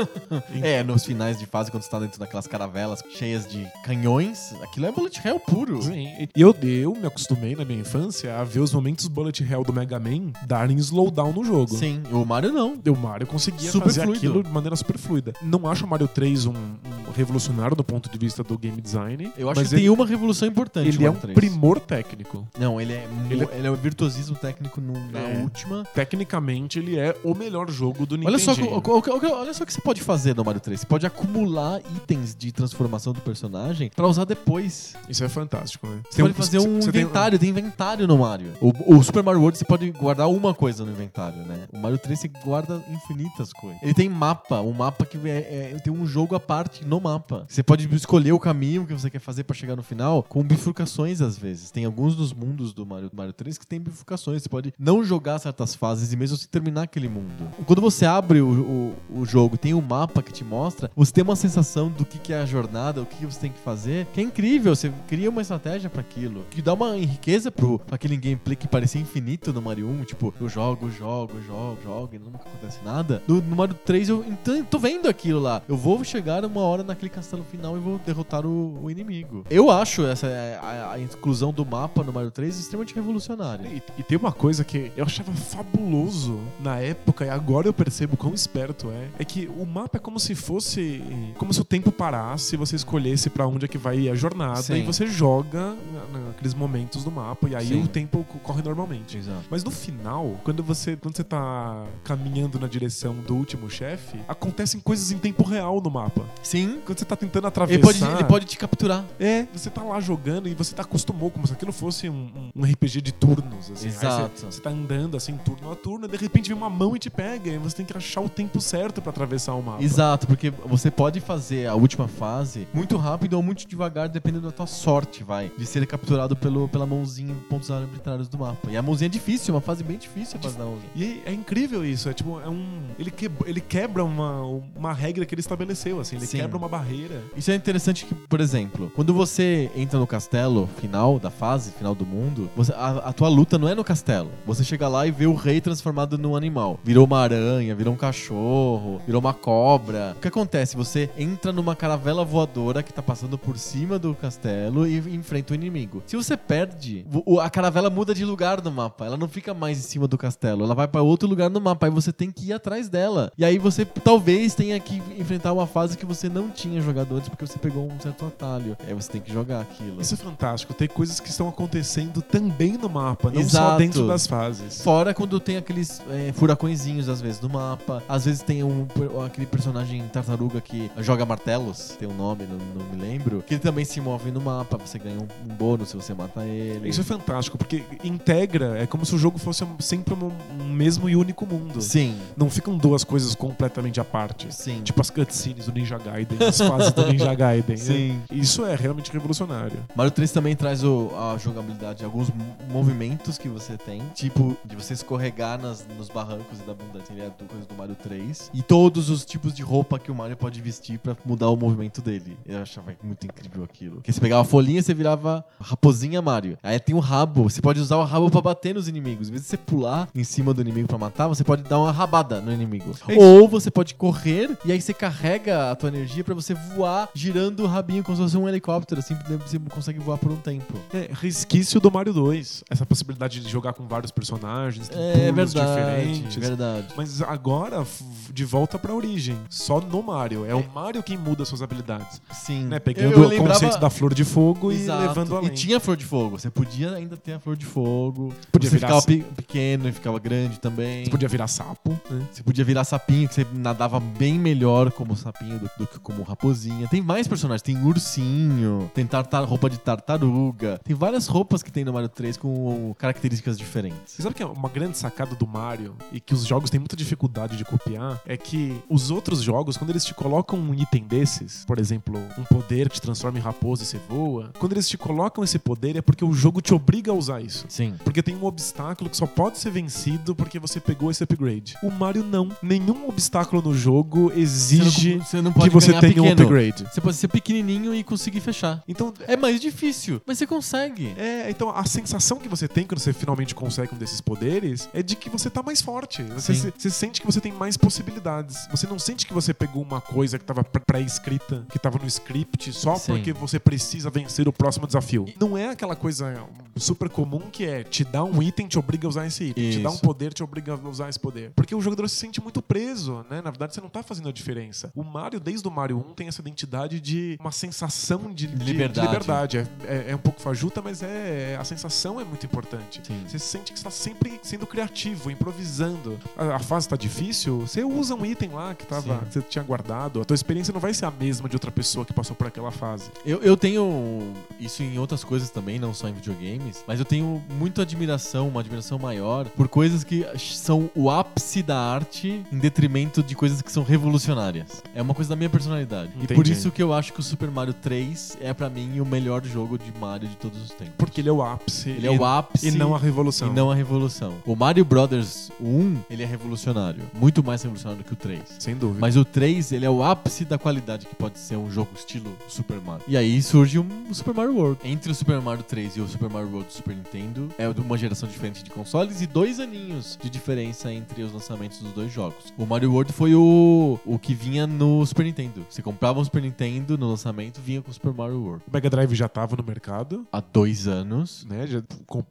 É, 0.62 0.84
nos 0.84 1.06
finais 1.06 1.38
de 1.38 1.46
fase, 1.46 1.70
quando 1.70 1.84
você 1.84 1.90
tá 1.90 2.00
dentro 2.00 2.20
daquelas 2.20 2.48
caravelas 2.48 3.04
cheias 3.10 3.48
de 3.48 3.66
canhões, 3.84 4.54
aquilo 4.62 4.86
é 4.86 4.92
bullet 4.92 5.20
hell 5.26 5.40
puro. 5.40 5.82
Sim. 5.82 6.08
E 6.36 6.42
eu, 6.42 6.56
eu 6.64 6.94
me 6.96 7.06
acostumei 7.06 7.56
na 7.56 7.64
minha 7.64 7.80
infância 7.80 8.38
a 8.38 8.44
ver 8.44 8.60
os 8.60 8.74
momentos 8.74 9.08
bullet 9.08 9.44
hell 9.44 9.64
do 9.64 9.72
Mega 9.72 10.00
Man 10.00 10.32
darem 10.46 10.78
slowdown 10.78 11.32
no 11.34 11.44
jogo. 11.44 11.76
Sim, 11.76 12.02
o 12.12 12.26
Mario 12.26 12.52
não. 12.52 12.74
O 12.74 12.98
Mario 12.98 13.28
conseguia 13.28 13.72
Super 13.72 13.86
fazer 13.86 14.04
fluido. 14.04 14.18
aquilo 14.18 14.44
de 14.44 14.50
maneira 14.50 14.76
super 14.76 14.98
fluida. 14.98 15.34
Não 15.42 15.68
acho 15.70 15.86
o 15.86 15.90
Mario 15.90 16.08
3 16.08 16.46
um, 16.48 16.52
um 16.54 17.12
revolucionário 17.16 17.76
do 17.76 17.84
ponto 17.84 18.10
de 18.10 18.18
vista 18.18 18.44
do 18.44 18.58
game 18.58 18.82
design. 18.82 19.32
Eu 19.38 19.50
acho 19.50 19.62
que 19.62 19.68
ele, 19.68 19.82
tem 19.82 19.90
uma 19.90 20.06
revolução 20.06 20.48
importante. 20.48 20.88
ele 20.88 21.06
é 21.06 21.10
um 21.10 21.14
Mario 21.14 21.22
3. 21.22 21.36
Primor 21.40 21.80
técnico. 21.80 22.48
Não, 22.58 22.80
ele 22.82 22.94
é, 22.94 23.08
Ele 23.30 23.48
ele 23.54 23.68
é... 23.68 23.72
um 23.72 23.76
virtuosismo 23.76 24.36
técnico 24.36 24.82
no- 24.82 25.12
na 25.12 25.20
É. 25.20 25.42
última. 25.42 25.84
Tecnicamente, 25.94 26.80
ele 26.80 26.98
é 26.98 27.16
o 27.24 27.36
melhor 27.36 27.70
jogo 27.70 28.06
do 28.06 28.18
Nintendo. 28.18 28.36
Olha 28.36 28.44
só, 28.44 28.54
o, 28.54 28.78
o- 28.78 29.28
o- 29.28 29.40
olha 29.42 29.54
só 29.54 29.64
o 29.64 29.68
que 29.68 29.74
você 29.74 29.82
pode 29.82 30.02
fazer 30.02 30.36
no 30.36 30.44
Mario 30.44 30.60
3. 30.62 30.80
Você 30.80 30.86
pode 30.86 31.06
acumular 31.06 31.80
itens 31.96 32.36
de 32.36 32.52
transformação 32.52 33.14
do 33.14 33.22
personagem 33.22 33.92
pra 33.96 34.08
usar 34.08 34.26
depois. 34.26 34.96
Isso 35.08 35.24
é 35.24 35.30
fantástico, 35.30 35.86
né? 35.88 36.00
Você 36.10 36.22
pode 36.22 36.34
fazer 36.34 36.60
um 36.60 36.82
você 36.82 36.92
tem- 36.92 37.02
inventário, 37.02 37.38
tem... 37.40 37.50
inventário 37.50 38.08
no 38.08 38.18
Mario. 38.18 38.54
O, 38.60 38.96
o 38.98 39.04
Super 39.04 39.24
Mario 39.24 39.40
World 39.42 39.58
você 39.58 39.66
pode 39.66 39.92
guardar 39.92 40.28
uma 40.30 40.54
coisa 40.54 40.84
no 40.84 40.92
inventário, 40.92 41.40
né? 41.44 41.68
O 41.72 41.78
Mario 41.78 41.98
3 41.98 42.20
você 42.20 42.28
guarda 42.28 42.82
infinitas 42.90 43.54
coisas. 43.54 43.82
Ele 43.84 43.94
tem 43.94 44.10
mapa, 44.10 44.62
um 44.62 44.74
mapa 44.74 45.06
que 45.06 45.18
é, 45.30 45.74
é- 45.76 45.80
tem 45.84 45.94
um 45.94 46.06
jogo 46.08 46.36
à 46.36 46.40
parte 46.40 46.86
no 46.86 47.00
mapa. 47.00 47.46
Você 47.48 47.62
pode 47.62 47.88
escolher 47.96 48.32
o 48.32 48.40
caminho 48.40 48.86
que 48.86 48.94
você 48.94 49.10
quer 49.10 49.20
fazer 49.20 49.44
pra 49.44 49.56
chegar 49.56 49.76
no 49.76 49.84
final 49.84 50.24
com 50.24 50.44
bifurcações 50.44 51.22
às 51.28 51.38
vezes. 51.38 51.72
Tem 51.72 51.86
alguns 51.86 52.16
dos 52.16 52.34
mundos 52.34 52.74
do 52.74 52.86
Mario, 52.86 53.10
Mario 53.14 53.34
3 53.34 53.58
que 53.58 53.68
tem 53.68 53.80
bifurcações. 53.80 54.42
Você 54.42 54.50
pode 54.50 54.74
não 54.80 55.04
jogar 55.04 55.40
certas 55.40 55.76
fases 55.76 56.12
e 56.14 56.18
mesmo 56.18 56.36
assim 56.36 56.48
terminar 56.48 56.84
aquele 56.84 57.10
mundo. 57.10 57.52
Quando 57.66 57.82
você 57.82 58.06
abre 58.06 58.42
o, 58.42 58.96
o, 59.12 59.22
o 59.22 59.26
jogo, 59.26 59.58
tem 59.58 59.74
um 59.74 59.82
mapa 59.82 60.22
que 60.24 60.32
te 60.32 60.44
mostra, 60.44 60.90
você 60.96 61.12
tem 61.12 61.24
uma 61.24 61.36
sensação 61.36 61.90
do 61.90 62.06
que, 62.06 62.18
que 62.18 62.34
é 62.34 62.42
a 62.42 62.46
jornada, 62.46 63.02
o 63.02 63.06
que, 63.06 63.18
que 63.18 63.26
você 63.26 63.40
tem 63.40 63.52
que 63.52 63.60
fazer, 63.60 64.06
que 64.14 64.20
é 64.20 64.24
incrível. 64.24 64.76
Você 64.76 64.92
cria 65.08 65.30
uma 65.30 65.42
estratégia 65.42 65.90
pra 65.90 66.02
aquilo, 66.02 66.46
que 66.50 66.62
dá 66.62 66.74
uma 66.74 66.96
riqueza 66.96 67.52
pro 67.52 67.82
aquele 67.92 68.18
gameplay 68.18 68.56
que 68.56 68.68
parecia 68.68 69.02
infinito 69.02 69.52
no 69.52 69.62
Mario 69.62 69.88
1. 69.90 70.06
Tipo, 70.06 70.34
eu 70.40 70.48
jogo, 70.48 70.90
jogo, 70.90 71.34
jogo, 71.46 71.78
jogo 71.84 72.16
e 72.16 72.20
nunca 72.20 72.48
acontece 72.48 72.80
nada. 72.84 73.22
No, 73.28 73.42
no 73.42 73.56
Mario 73.56 73.76
3 73.86 74.10
eu 74.10 74.26
então, 74.28 74.64
tô 74.64 74.80
vendo 74.80 75.08
aquilo 75.08 75.40
lá. 75.40 75.62
Eu 75.68 75.78
vou 75.78 76.04
chegar 76.04 76.46
uma 76.46 76.62
hora 76.62 76.84
naquele 76.84 77.10
castelo 77.10 77.44
final 77.44 77.76
e 77.76 77.80
vou 77.80 78.00
derrotar 78.00 78.46
o, 78.46 78.84
o 78.84 78.92
inimigo. 78.92 79.46
Eu 79.50 79.70
acho 79.70 80.06
essa 80.06 80.28
a, 80.62 80.94
a 80.94 81.00
inclusão 81.18 81.52
do 81.52 81.66
mapa 81.66 82.04
no 82.04 82.12
Mario 82.14 82.32
3 82.32 82.58
extremamente 82.60 82.94
revolucionária. 82.96 83.68
E, 83.68 83.82
e 83.98 84.04
tem 84.04 84.18
uma 84.18 84.32
coisa 84.32 84.64
que 84.64 84.92
eu 84.96 85.04
achava 85.06 85.32
fabuloso 85.34 86.40
na 86.60 86.78
época 86.80 87.26
e 87.26 87.30
agora 87.30 87.68
eu 87.68 87.74
percebo 87.74 88.16
quão 88.18 88.34
esperto 88.34 88.90
é. 88.90 89.08
É 89.20 89.26
que 89.26 89.48
o 89.58 89.66
mapa 89.66 89.98
é 89.98 90.00
como 90.00 90.20
se 90.20 90.36
fosse. 90.36 91.04
Como 91.38 91.54
se 91.54 91.62
o 91.62 91.66
tempo 91.66 91.92
parasse 91.92 92.56
você 92.56 92.76
escolhesse 92.76 93.30
pra 93.30 93.48
onde 93.48 93.66
é 93.66 93.68
que 93.68 93.78
vai 93.78 94.08
a 94.10 94.16
jornada 94.16 94.62
Sim. 94.62 94.76
e 94.78 94.84
você 94.84 95.08
joga 95.08 95.76
na- 96.14 96.20
naqueles 96.28 96.54
momentos 96.54 97.04
do 97.04 97.12
mapa 97.12 97.50
e 97.50 97.56
aí 97.56 97.68
Sim. 97.68 97.84
o 97.84 97.88
tempo 97.88 98.24
co- 98.24 98.40
corre 98.40 98.62
normalmente. 98.62 99.18
Exato. 99.18 99.44
Mas 99.50 99.64
no 99.64 99.72
final, 99.72 100.40
quando 100.44 100.64
você, 100.64 100.96
quando 100.96 101.16
você 101.16 101.24
tá 101.24 101.86
caminhando 102.04 102.60
na 102.60 102.68
direção 102.68 103.14
do 103.16 103.36
último 103.36 103.70
chefe, 103.70 104.20
acontecem 104.28 104.80
coisas 104.80 105.12
em 105.12 105.18
tempo 105.18 105.44
real 105.44 105.82
no 105.82 105.90
mapa. 105.90 106.24
Sim. 106.44 106.80
Quando 106.86 107.00
você 107.00 107.06
tá 107.06 107.16
tentando 107.16 107.48
atravessar. 107.48 107.74
Ele 107.78 108.00
pode, 108.00 108.04
ele 108.16 108.24
pode 108.26 108.46
te 108.46 108.58
capturar. 108.58 109.06
É, 109.20 109.46
você 109.54 109.70
tá 109.70 109.84
lá 109.84 110.00
jogando 110.00 110.48
e 110.48 110.54
você 110.54 110.74
tá 110.76 110.84
acostumou, 110.98 111.30
como 111.30 111.46
se 111.46 111.54
aquilo 111.54 111.72
fosse 111.72 112.10
um, 112.10 112.52
um- 112.56 112.64
RPG 112.64 113.02
de 113.02 113.12
turnos, 113.12 113.72
assim. 113.72 113.88
Exato. 113.88 114.40
você, 114.40 114.46
você 114.48 114.62
tá 114.62 114.70
andando 114.70 115.16
assim, 115.16 115.38
turno 115.38 115.72
a 115.72 115.76
turno, 115.76 116.06
e 116.06 116.10
de 116.10 116.18
repente 116.18 116.50
vem 116.50 116.58
uma 116.58 116.70
mão 116.70 116.96
e 116.96 117.00
te 117.00 117.10
pega, 117.10 117.50
e 117.50 117.58
você 117.58 117.78
tem 117.78 117.86
que 117.86 117.96
achar 117.96 118.22
o 118.22 118.28
tempo 118.28 118.60
certo 118.60 119.02
pra 119.02 119.12
atravessar 119.12 119.54
o 119.54 119.62
mapa. 119.62 119.84
Exato, 119.84 120.28
porque 120.28 120.50
você 120.50 120.90
pode 120.90 121.20
fazer 121.22 121.68
a 121.68 121.76
última 121.76 122.08
fase 122.08 122.68
muito 122.74 122.98
rápido 122.98 123.36
ou 123.36 123.44
muito 123.44 123.68
devagar, 123.68 124.10
dependendo 124.10 124.48
da 124.48 124.52
tua 124.52 124.68
sorte, 124.68 125.24
vai. 125.24 125.52
De 125.58 125.66
ser 125.66 125.86
capturado 125.86 126.36
pelo, 126.36 126.68
pela 126.68 126.86
mãozinha 126.86 127.32
em 127.32 127.40
pontos 127.48 127.70
arbitrários 127.70 128.28
do 128.28 128.38
mapa. 128.38 128.70
E 128.70 128.76
a 128.76 128.82
mãozinha 128.82 129.08
é 129.08 129.10
difícil, 129.10 129.54
uma 129.54 129.62
fase 129.62 129.84
bem 129.84 129.98
difícil 129.98 130.40
a 130.40 130.44
fase 130.44 130.58
da 130.58 130.66
mãozinha. 130.66 130.90
E 130.96 131.22
é, 131.26 131.30
é 131.30 131.34
incrível 131.34 131.86
isso, 131.86 132.10
é 132.10 132.14
tipo, 132.14 132.40
é 132.42 132.50
um. 132.50 132.82
Ele, 132.98 133.12
que, 133.12 133.30
ele 133.46 133.62
quebra 133.62 134.04
uma, 134.04 134.42
uma 134.76 134.94
regra 134.94 135.26
que 135.26 135.34
ele 135.34 135.42
estabeleceu, 135.42 136.00
assim, 136.00 136.16
ele 136.16 136.26
Sim. 136.26 136.40
quebra 136.40 136.58
uma 136.58 136.68
barreira. 136.68 137.22
Isso 137.36 137.52
é 137.52 137.56
interessante 137.56 138.06
que, 138.06 138.14
por 138.16 138.42
exemplo, 138.42 138.92
quando 138.96 139.14
você 139.14 139.70
entra 139.76 140.00
no 140.00 140.08
castelo 140.08 140.68
final 140.88 141.20
da 141.20 141.30
fase, 141.30 141.72
final 141.72 141.94
do 141.94 142.06
mundo, 142.06 142.50
você- 142.56 142.72
a, 142.74 143.10
a 143.10 143.14
tua 143.14 143.28
luta 143.28 143.58
não 143.58 143.68
é 143.68 143.76
no 143.76 143.84
castelo. 143.84 144.32
Você 144.46 144.64
chega 144.64 144.88
lá 144.88 145.06
e 145.06 145.12
vê 145.12 145.28
o 145.28 145.34
rei 145.36 145.60
transformado 145.60 146.18
num 146.18 146.36
animal. 146.36 146.80
Virou 146.84 147.06
uma 147.06 147.20
aranha, 147.20 147.76
virou 147.76 147.94
um 147.94 147.98
cachorro, 147.98 149.02
virou 149.06 149.20
uma 149.20 149.34
cobra. 149.34 150.14
O 150.18 150.22
que 150.22 150.28
acontece? 150.30 150.78
Você 150.78 151.10
entra 151.18 151.52
numa 151.52 151.76
caravela 151.76 152.24
voadora 152.24 152.82
que 152.82 152.94
tá 152.94 153.02
passando 153.02 153.38
por 153.38 153.58
cima 153.58 154.00
do 154.00 154.14
castelo 154.16 154.88
e 154.88 154.98
enfrenta 155.14 155.52
o 155.52 155.56
inimigo. 155.56 156.02
Se 156.06 156.16
você 156.16 156.38
perde, 156.38 157.06
a 157.42 157.50
caravela 157.50 157.90
muda 157.90 158.14
de 158.16 158.24
lugar 158.24 158.62
no 158.64 158.72
mapa. 158.72 159.06
Ela 159.06 159.18
não 159.18 159.28
fica 159.28 159.54
mais 159.54 159.78
em 159.78 159.82
cima 159.82 160.08
do 160.08 160.18
castelo. 160.18 160.64
Ela 160.64 160.74
vai 160.76 160.88
pra 160.88 161.02
outro 161.02 161.28
lugar 161.28 161.50
no 161.50 161.60
mapa. 161.60 161.86
Aí 161.88 161.92
você 161.92 162.14
tem 162.14 162.32
que 162.32 162.48
ir 162.48 162.54
atrás 162.54 162.88
dela. 162.88 163.32
E 163.38 163.44
aí 163.44 163.58
você 163.58 163.84
talvez 163.86 164.56
tenha 164.56 164.80
que 164.80 165.02
enfrentar 165.20 165.52
uma 165.54 165.68
fase 165.68 165.98
que 165.98 166.06
você 166.06 166.30
não 166.30 166.50
tinha 166.50 166.80
jogado 166.82 167.16
antes 167.16 167.28
porque 167.28 167.46
você 167.46 167.60
pegou 167.60 167.86
um 167.92 168.00
certo 168.00 168.26
atalho. 168.26 168.78
Aí 168.88 168.94
você 168.94 169.12
tem 169.12 169.22
que 169.22 169.34
jogar 169.34 169.62
aquilo. 169.62 170.00
Isso 170.02 170.14
é 170.14 170.18
fantástico, 170.18 170.74
tem 170.78 170.88
coisas 170.88 171.20
que 171.20 171.30
estão 171.30 171.48
acontecendo 171.50 172.22
também 172.22 172.74
no 172.78 172.90
mapa, 172.90 173.30
não 173.32 173.42
só 173.42 173.48
Exato. 173.48 173.78
dentro 173.78 174.08
das 174.08 174.28
fases. 174.28 174.82
Fora 174.82 175.14
quando 175.14 175.40
tem 175.40 175.58
aqueles 175.58 176.02
é, 176.10 176.32
furacõezinhos, 176.34 177.10
às 177.10 177.20
vezes, 177.22 177.42
no 177.42 177.50
mapa. 177.50 178.04
Às 178.08 178.26
vezes 178.26 178.42
tem 178.42 178.64
um, 178.64 178.86
aquele 179.26 179.46
personagem 179.48 180.04
tartaruga 180.12 180.62
que 180.62 180.90
joga 181.00 181.26
martelos, 181.26 181.96
tem 182.00 182.08
um 182.08 182.14
nome, 182.14 182.46
não, 182.46 182.58
não 182.84 182.90
me 182.92 183.02
lembro. 183.02 183.44
Que 183.46 183.56
ele 183.56 183.62
também 183.62 183.86
se 183.86 184.00
move 184.00 184.32
no 184.32 184.40
mapa, 184.42 184.78
você 184.78 185.00
ganha 185.00 185.18
um, 185.20 185.28
um 185.52 185.56
bônus 185.56 185.90
se 185.90 185.96
você 185.96 186.14
mata 186.14 186.46
ele. 186.46 186.90
Isso 186.90 187.02
é 187.02 187.04
fantástico, 187.04 187.58
porque 187.58 187.84
integra, 188.04 188.78
é 188.78 188.86
como 188.86 189.06
se 189.06 189.16
o 189.16 189.18
jogo 189.18 189.38
fosse 189.38 189.66
sempre 189.80 190.14
um, 190.14 190.32
um 190.62 190.66
mesmo 190.70 191.10
e 191.10 191.16
único 191.16 191.46
mundo. 191.46 191.82
Sim, 191.82 192.16
Não 192.36 192.50
ficam 192.50 192.78
duas 192.78 193.04
coisas 193.04 193.34
completamente 193.36 194.00
à 194.00 194.04
parte. 194.04 194.54
sim. 194.54 194.82
Tipo 194.84 195.02
as 195.02 195.10
cutscenes 195.10 195.66
do 195.66 195.72
Ninja 195.72 195.98
Gaiden, 195.98 196.38
as 196.48 196.58
fases 196.58 196.92
do 196.92 197.06
Ninja 197.08 197.34
Gaiden. 197.36 197.78
Sim. 197.78 198.10
né? 198.14 198.22
Isso 198.32 198.66
é 198.66 198.76
realmente 198.76 199.12
revolucionário. 199.12 199.78
Mario 199.96 200.12
3 200.12 200.32
também 200.32 200.56
traz 200.56 200.67
o- 200.84 201.10
a 201.16 201.38
jogabilidade, 201.38 202.04
alguns 202.06 202.30
mo- 202.30 202.56
movimentos 202.70 203.38
que 203.38 203.48
você 203.50 203.78
tem, 203.78 204.02
tipo 204.14 204.56
de 204.66 204.76
você 204.76 204.94
escorregar 204.94 205.60
nas, 205.62 205.86
nos 205.98 206.10
barrancos 206.10 206.60
e 206.60 206.64
da 206.64 206.72
abundância 206.72 207.12
ele 207.14 207.22
é 207.22 207.30
do, 207.30 207.46
coisa 207.46 207.66
do 207.66 207.76
Mario 207.76 207.96
3. 207.96 208.50
E 208.54 208.62
todos 208.62 209.10
os 209.10 209.26
tipos 209.26 209.54
de 209.54 209.62
roupa 209.64 209.98
que 210.00 210.12
o 210.12 210.16
Mario 210.16 210.38
pode 210.38 210.62
vestir 210.62 211.00
pra 211.00 211.16
mudar 211.26 211.50
o 211.50 211.56
movimento 211.56 212.02
dele. 212.02 212.38
Eu 212.46 212.62
achava 212.62 212.94
muito 213.04 213.26
incrível 213.26 213.64
aquilo. 213.64 213.96
Porque 213.96 214.12
você 214.12 214.20
pegava 214.22 214.42
a 214.42 214.46
folhinha, 214.46 214.82
você 214.82 214.94
virava 214.94 215.44
raposinha 215.60 216.22
Mario. 216.22 216.58
Aí 216.64 216.80
tem 216.80 216.96
o 216.96 217.00
rabo, 217.00 217.44
você 217.50 217.62
pode 217.62 217.80
usar 217.80 217.98
o 217.98 218.04
rabo 218.04 218.30
pra 218.30 218.42
bater 218.42 218.74
nos 218.76 218.88
inimigos. 218.88 219.28
Em 219.28 219.32
vez 219.32 219.44
de 219.44 219.50
você 219.50 219.58
pular 219.58 220.08
em 220.14 220.24
cima 220.24 220.54
do 220.54 220.62
inimigo 220.62 220.88
pra 220.88 220.98
matar, 220.98 221.28
você 221.28 221.44
pode 221.44 221.64
dar 221.64 221.80
uma 221.80 221.92
rabada 221.92 222.40
no 222.42 222.52
inimigo. 222.54 222.92
É. 223.08 223.16
Ou 223.18 223.48
você 223.48 223.70
pode 223.72 223.96
correr 223.96 224.58
e 224.66 224.72
aí 224.72 224.82
você 224.82 224.94
carrega 224.94 225.72
a 225.72 225.76
tua 225.76 225.90
energia 225.90 226.24
pra 226.24 226.34
você 226.36 226.54
voar 226.54 227.10
girando 227.14 227.64
o 227.64 227.68
rabinho 227.68 228.04
como 228.04 228.16
se 228.16 228.24
fosse 228.24 228.38
um 228.38 228.48
helicóptero, 228.48 229.00
assim, 229.00 229.16
você 229.46 229.60
consegue 229.60 230.00
voar 230.00 230.18
por 230.18 230.32
um 230.32 230.36
tempo. 230.38 230.57
É 230.94 231.10
resquício 231.12 231.80
do 231.80 231.92
Mario 231.92 232.14
2. 232.14 232.64
Essa 232.70 232.86
possibilidade 232.86 233.40
de 233.40 233.50
jogar 233.50 233.74
com 233.74 233.88
vários 233.88 234.12
personagens, 234.12 234.90
É 234.92 235.32
verdade, 235.32 235.68
diferentes. 235.70 236.36
verdade. 236.36 236.88
Mas 236.96 237.22
agora, 237.22 237.86
de 238.34 238.46
volta 238.46 238.78
pra 238.80 238.94
origem. 238.94 239.38
Só 239.50 239.80
no 239.80 240.02
Mario. 240.04 240.46
É 240.46 240.54
o 240.56 240.64
Mario 240.74 241.02
quem 241.04 241.18
muda 241.18 241.44
suas 241.46 241.62
habilidades. 241.62 242.22
Sim. 242.32 242.66
Né? 242.66 242.78
Eu- 242.78 242.82
Pegando 242.82 243.14
eu 243.14 243.20
o 243.24 243.28
lembrava- 243.28 243.54
conceito 243.54 243.80
da 243.80 243.90
flor 243.90 244.14
de 244.14 244.24
fogo 244.24 244.72
Exato. 244.72 245.04
e 245.04 245.08
levando 245.08 245.36
além. 245.36 245.50
E 245.50 245.54
tinha 245.54 245.80
flor 245.80 245.98
de 245.98 246.06
fogo. 246.06 246.40
Você 246.40 246.50
podia 246.50 246.92
ainda 246.94 247.18
ter 247.18 247.34
a 247.34 247.40
flor 247.40 247.56
de 247.58 247.66
fogo. 247.66 248.34
Podia 248.52 248.70
você 248.70 248.76
virar 248.78 248.88
ficava 249.02 249.06
pe- 249.06 249.24
pequeno 249.36 249.88
e 249.90 249.92
ficava 249.92 250.20
grande 250.20 250.60
também. 250.60 251.04
Você 251.06 251.12
podia 251.12 251.28
virar 251.28 251.48
sapo, 251.48 251.92
né? 252.10 252.22
Você 252.32 252.44
podia 252.44 252.64
virar 252.64 252.84
sapinho, 252.84 253.28
que 253.28 253.34
você 253.36 253.46
nadava 253.54 254.00
bem 254.00 254.38
melhor 254.40 254.92
como 254.92 255.16
sapinho 255.16 255.60
do, 255.60 255.70
do 255.78 255.88
que 255.88 256.00
como 256.00 256.24
raposinha. 256.24 256.88
Tem 256.88 257.02
mais 257.02 257.28
personagens. 257.28 257.62
Tem 257.62 257.78
ursinho, 257.84 258.90
tem 258.94 259.06
tartar, 259.06 259.44
roupa 259.44 259.70
de 259.70 259.78
tartaruga. 259.78 260.47
Tem 260.84 260.96
várias 260.96 261.28
roupas 261.28 261.62
que 261.64 261.72
tem 261.72 261.84
no 261.84 261.94
Mario 261.94 262.10
3 262.10 262.38
com 262.38 262.94
características 262.98 263.58
diferentes. 263.58 264.14
Você 264.14 264.22
sabe 264.24 264.36
que 264.36 264.44
é 264.44 264.46
uma 264.46 264.70
grande 264.70 264.98
sacada 264.98 265.36
do 265.36 265.48
Mario 265.48 265.96
e 266.12 266.20
que 266.20 266.34
os 266.34 266.46
jogos 266.46 266.70
têm 266.70 266.80
muita 266.80 266.96
dificuldade 266.96 267.58
de 267.58 267.66
copiar 267.66 268.20
é 268.26 268.38
que 268.38 268.76
os 268.90 269.12
outros 269.12 269.42
jogos, 269.42 269.78
quando 269.78 269.90
eles 269.92 270.06
te 270.06 270.14
colocam 270.14 270.60
um 270.60 270.74
item 270.74 271.04
desses, 271.04 271.64
por 271.66 271.80
exemplo, 271.80 272.18
um 272.38 272.44
poder 272.44 272.90
que 272.90 272.96
te 272.96 273.02
transforma 273.02 273.38
em 273.38 273.42
raposa 273.42 273.84
e 273.84 273.86
você 273.86 274.00
voa, 274.10 274.52
quando 274.60 274.74
eles 274.74 274.88
te 274.88 274.98
colocam 274.98 275.44
esse 275.44 275.60
poder 275.60 275.96
é 275.96 276.02
porque 276.02 276.24
o 276.26 276.34
jogo 276.34 276.62
te 276.62 276.74
obriga 276.74 277.12
a 277.12 277.16
usar 277.16 277.42
isso. 277.42 277.66
Sim. 277.70 277.96
Porque 278.04 278.22
tem 278.24 278.36
um 278.36 278.46
obstáculo 278.46 279.10
que 279.10 279.18
só 279.18 279.26
pode 279.26 279.58
ser 279.58 279.72
vencido 279.72 280.36
porque 280.36 280.60
você 280.60 280.80
pegou 280.80 281.12
esse 281.12 281.24
upgrade. 281.24 281.76
O 281.84 281.92
Mario 281.92 282.24
não. 282.24 282.50
Nenhum 282.62 283.08
obstáculo 283.08 283.62
no 283.62 283.74
jogo 283.74 284.32
exige 284.36 285.20
Você 285.20 285.42
não 285.42 285.52
que 285.52 285.60
pode 285.60 285.74
você 285.74 285.88
ganhar 285.88 286.02
tenha 286.02 286.22
um 286.22 286.26
pequeno. 286.26 286.42
upgrade. 286.44 286.84
Você 286.94 287.02
pode 287.02 287.18
ser 287.18 287.28
pequenininho 287.28 287.94
e 287.94 288.04
conseguir 288.04 288.40
fechar. 288.40 288.84
Então, 288.88 289.14
É 289.28 289.36
mais 289.36 289.60
difícil, 289.60 290.22
mas 290.26 290.37
você 290.38 290.48
consegue. 290.48 291.14
É, 291.18 291.50
então 291.50 291.70
a 291.70 291.86
sensação 291.86 292.38
que 292.38 292.48
você 292.48 292.68
tem 292.68 292.86
quando 292.86 293.00
você 293.00 293.14
finalmente 293.14 293.54
consegue 293.56 293.94
um 293.94 293.98
desses 293.98 294.22
poderes 294.22 294.88
é 294.94 295.02
de 295.04 295.16
que 295.16 295.30
você 295.30 295.50
tá 295.50 295.62
mais 295.64 295.82
forte. 295.82 296.24
Você, 296.24 296.54
se- 296.54 296.74
você 296.78 296.90
sente 296.90 297.20
que 297.22 297.26
você 297.28 297.42
tem 297.42 297.52
mais 297.52 297.76
possibilidades. 297.78 298.68
Você 298.72 298.88
não 298.88 299.00
sente 299.00 299.26
que 299.26 299.34
você 299.34 299.54
pegou 299.54 299.82
uma 299.84 300.00
coisa 300.02 300.38
que 300.40 300.46
tava 300.46 300.64
pré- 300.64 300.82
pré-escrita, 300.86 301.66
que 301.72 301.80
tava 301.80 301.98
no 302.00 302.06
script, 302.08 302.72
só 302.74 302.96
Sim. 302.96 303.14
porque 303.14 303.34
você 303.34 303.60
precisa 303.60 304.10
vencer 304.10 304.48
o 304.48 304.54
próximo 304.54 304.86
desafio. 304.88 305.26
Não 305.40 305.58
é 305.58 305.70
aquela 305.70 305.96
coisa 305.96 306.44
super 306.76 307.10
comum 307.10 307.42
que 307.52 307.66
é 307.66 307.84
te 307.84 308.04
dar 308.04 308.24
um 308.24 308.42
item, 308.42 308.68
te 308.68 308.78
obriga 308.78 309.08
a 309.08 309.10
usar 309.10 309.26
esse 309.26 309.46
item. 309.46 309.72
Te 309.72 309.80
dar 309.80 309.90
um 309.90 309.94
Isso. 309.94 310.02
poder, 310.02 310.34
te 310.34 310.44
obriga 310.44 310.74
a 310.74 310.88
usar 310.90 311.10
esse 311.10 311.20
poder. 311.20 311.52
Porque 311.56 311.74
o 311.74 311.82
jogador 311.82 312.08
se 312.08 312.16
sente 312.16 312.42
muito 312.42 312.62
preso, 312.62 313.26
né? 313.30 313.42
Na 313.42 313.50
verdade, 313.50 313.74
você 313.74 313.82
não 313.82 313.90
tá 313.90 314.04
fazendo 314.04 314.30
a 314.30 314.32
diferença. 314.32 314.92
O 314.96 315.04
Mario, 315.04 315.40
desde 315.40 315.68
o 315.68 315.72
Mario 315.72 315.98
1, 315.98 316.14
tem 316.14 316.28
essa 316.28 316.42
identidade 316.42 317.00
de 317.00 317.38
uma 317.40 317.52
sensação 317.52 318.32
de, 318.34 318.48
de- 318.48 318.56
de 318.56 318.64
Liberdade. 318.64 319.08
liberdade. 319.08 319.58
É, 319.58 319.64
é- 319.88 320.12
é 320.12 320.16
um 320.16 320.20
pouco 320.28 320.42
fajuta, 320.42 320.82
mas 320.82 321.02
é 321.02 321.58
a 321.60 321.64
sensação 321.64 322.20
é 322.20 322.24
muito 322.26 322.46
importante. 322.46 323.02
Sim. 323.04 323.24
Você 323.26 323.40
sente 323.40 323.72
que 323.72 323.78
está 323.78 323.90
sempre 323.90 324.40
sendo 324.44 324.68
criativo, 324.68 325.32
improvisando. 325.32 326.20
A, 326.36 326.56
a 326.56 326.60
fase 326.60 326.86
está 326.86 326.98
difícil, 326.98 327.60
você 327.62 327.84
usa 327.84 328.14
um 328.14 328.26
item 328.26 328.50
lá 328.50 328.76
que, 328.76 328.86
tava, 328.86 329.20
que 329.20 329.34
você 329.34 329.42
tinha 329.42 329.64
guardado. 329.64 330.22
A 330.22 330.26
tua 330.26 330.36
experiência 330.36 330.74
não 330.74 330.82
vai 330.82 330.94
ser 330.94 331.06
a 331.06 331.12
mesma 331.12 331.48
de 331.48 331.56
outra 331.56 331.72
pessoa 331.72 332.06
que 332.06 332.14
passou 332.14 332.36
por 332.36 332.48
aquela 332.48 332.72
fase. 332.72 333.10
Eu, 333.26 333.42
eu 333.42 333.56
tenho 333.56 334.34
isso 334.60 334.84
em 334.84 335.00
outras 335.00 335.24
coisas 335.24 335.50
também, 335.50 335.80
não 335.80 335.94
só 335.94 336.10
em 336.10 336.14
videogames, 336.14 336.84
mas 336.86 337.00
eu 337.00 337.06
tenho 337.06 337.42
muita 337.50 337.84
admiração, 337.84 338.50
uma 338.50 338.60
admiração 338.60 339.00
maior 339.00 339.48
por 339.50 339.70
coisas 339.70 340.04
que 340.04 340.26
são 340.38 340.90
o 340.94 341.10
ápice 341.10 341.64
da 341.64 341.78
arte 341.78 342.44
em 342.52 342.58
detrimento 342.58 343.24
de 343.24 343.34
coisas 343.34 343.62
que 343.62 343.72
são 343.72 343.84
revolucionárias. 343.84 344.84
É 344.94 345.02
uma 345.02 345.14
coisa 345.14 345.30
da 345.30 345.36
minha 345.36 345.50
personalidade. 345.50 346.12
E 346.18 346.28
por 346.28 346.34
Entendi. 346.34 346.52
isso 346.52 346.70
que 346.70 346.84
eu 346.84 346.94
acho 346.94 347.14
que 347.14 347.20
o 347.22 347.24
Super 347.24 347.50
Mario 347.50 347.74
3 347.74 348.40
é 348.42 348.54
pra 348.54 348.70
mim 348.70 349.00
o 349.00 349.06
melhor 349.06 349.44
jogo 349.46 349.78
de 349.78 349.92
Mario 350.00 350.17
de 350.26 350.36
todos 350.38 350.62
os 350.62 350.72
tempos. 350.72 350.96
Porque 350.98 351.22
ele 351.22 351.30
é 351.30 351.32
o 351.32 351.42
ápice. 351.42 351.90
Ele 351.90 352.08
é 352.08 352.14
e, 352.14 352.18
o 352.18 352.26
ápice 352.26 352.68
E 352.68 352.72
não 352.72 352.96
a 352.96 352.98
revolução. 352.98 353.48
e 353.48 353.52
não 353.52 353.70
a 353.70 353.76
revolução. 353.76 354.36
O 354.46 354.56
Mario 354.56 354.86
Brothers 354.86 355.52
1, 355.62 355.98
ele 356.10 356.24
é 356.24 356.26
revolucionário, 356.26 357.04
muito 357.14 357.44
mais 357.44 357.62
revolucionário 357.62 358.04
do 358.04 358.08
que 358.08 358.14
o 358.14 358.16
3. 358.16 358.42
Sem 358.60 358.76
dúvida. 358.76 359.00
Mas 359.00 359.16
o 359.16 359.26
3, 359.26 359.72
ele 359.72 359.86
é 359.86 359.90
o 359.90 360.04
ápice 360.04 360.46
da 360.46 360.58
qualidade 360.58 361.06
que 361.06 361.16
pode 361.16 361.40
ser 361.40 361.58
um 361.58 361.70
jogo 361.70 361.90
estilo 361.96 362.32
Super 362.48 362.80
Mario. 362.80 363.04
E 363.08 363.18
aí 363.18 363.42
surge 363.42 363.80
um 363.80 363.88
Super 364.14 364.34
Mario 364.34 364.56
World. 364.56 364.80
Entre 364.84 365.12
o 365.12 365.16
Super 365.16 365.42
Mario 365.42 365.64
3 365.64 365.98
e 365.98 366.02
o 366.02 366.08
Super 366.08 366.30
Mario 366.30 366.50
World 366.50 366.68
do 366.68 366.74
Super 366.74 366.96
Nintendo, 366.96 367.50
é 367.58 367.72
de 367.72 367.82
uma 367.82 367.98
geração 367.98 368.28
diferente 368.28 368.64
de 368.64 368.70
consoles 368.70 369.22
e 369.22 369.28
dois 369.28 369.60
aninhos 369.60 370.18
de 370.22 370.30
diferença 370.30 370.92
entre 370.92 371.22
os 371.24 371.34
lançamentos 371.34 371.80
dos 371.80 371.92
dois 371.92 372.12
jogos. 372.12 372.54
O 372.58 372.66
Mario 372.66 372.92
World 372.92 373.12
foi 373.14 373.36
o, 373.36 374.00
o 374.06 374.18
que 374.20 374.34
vinha 374.34 374.66
no 374.68 375.06
Super 375.06 375.26
Nintendo. 375.26 375.66
Você 375.70 375.82
comprava 375.82 376.20
um 376.20 376.24
Super 376.24 376.42
Nintendo 376.42 376.98
no 376.98 377.10
lançamento, 377.10 377.60
vinha 377.62 377.82
com 377.82 377.92
o 377.92 377.94
Super 377.94 378.14
Mario 378.14 378.42
World. 378.42 378.64
O 378.68 378.72
Mega 378.74 378.90
Drive 378.90 379.14
já 379.16 379.28
tava 379.28 379.56
no 379.56 379.64
mercado, 379.64 379.97
Há 380.32 380.40
dois 380.40 380.88
anos. 380.88 381.46
né? 381.50 381.66
Já, 381.68 381.82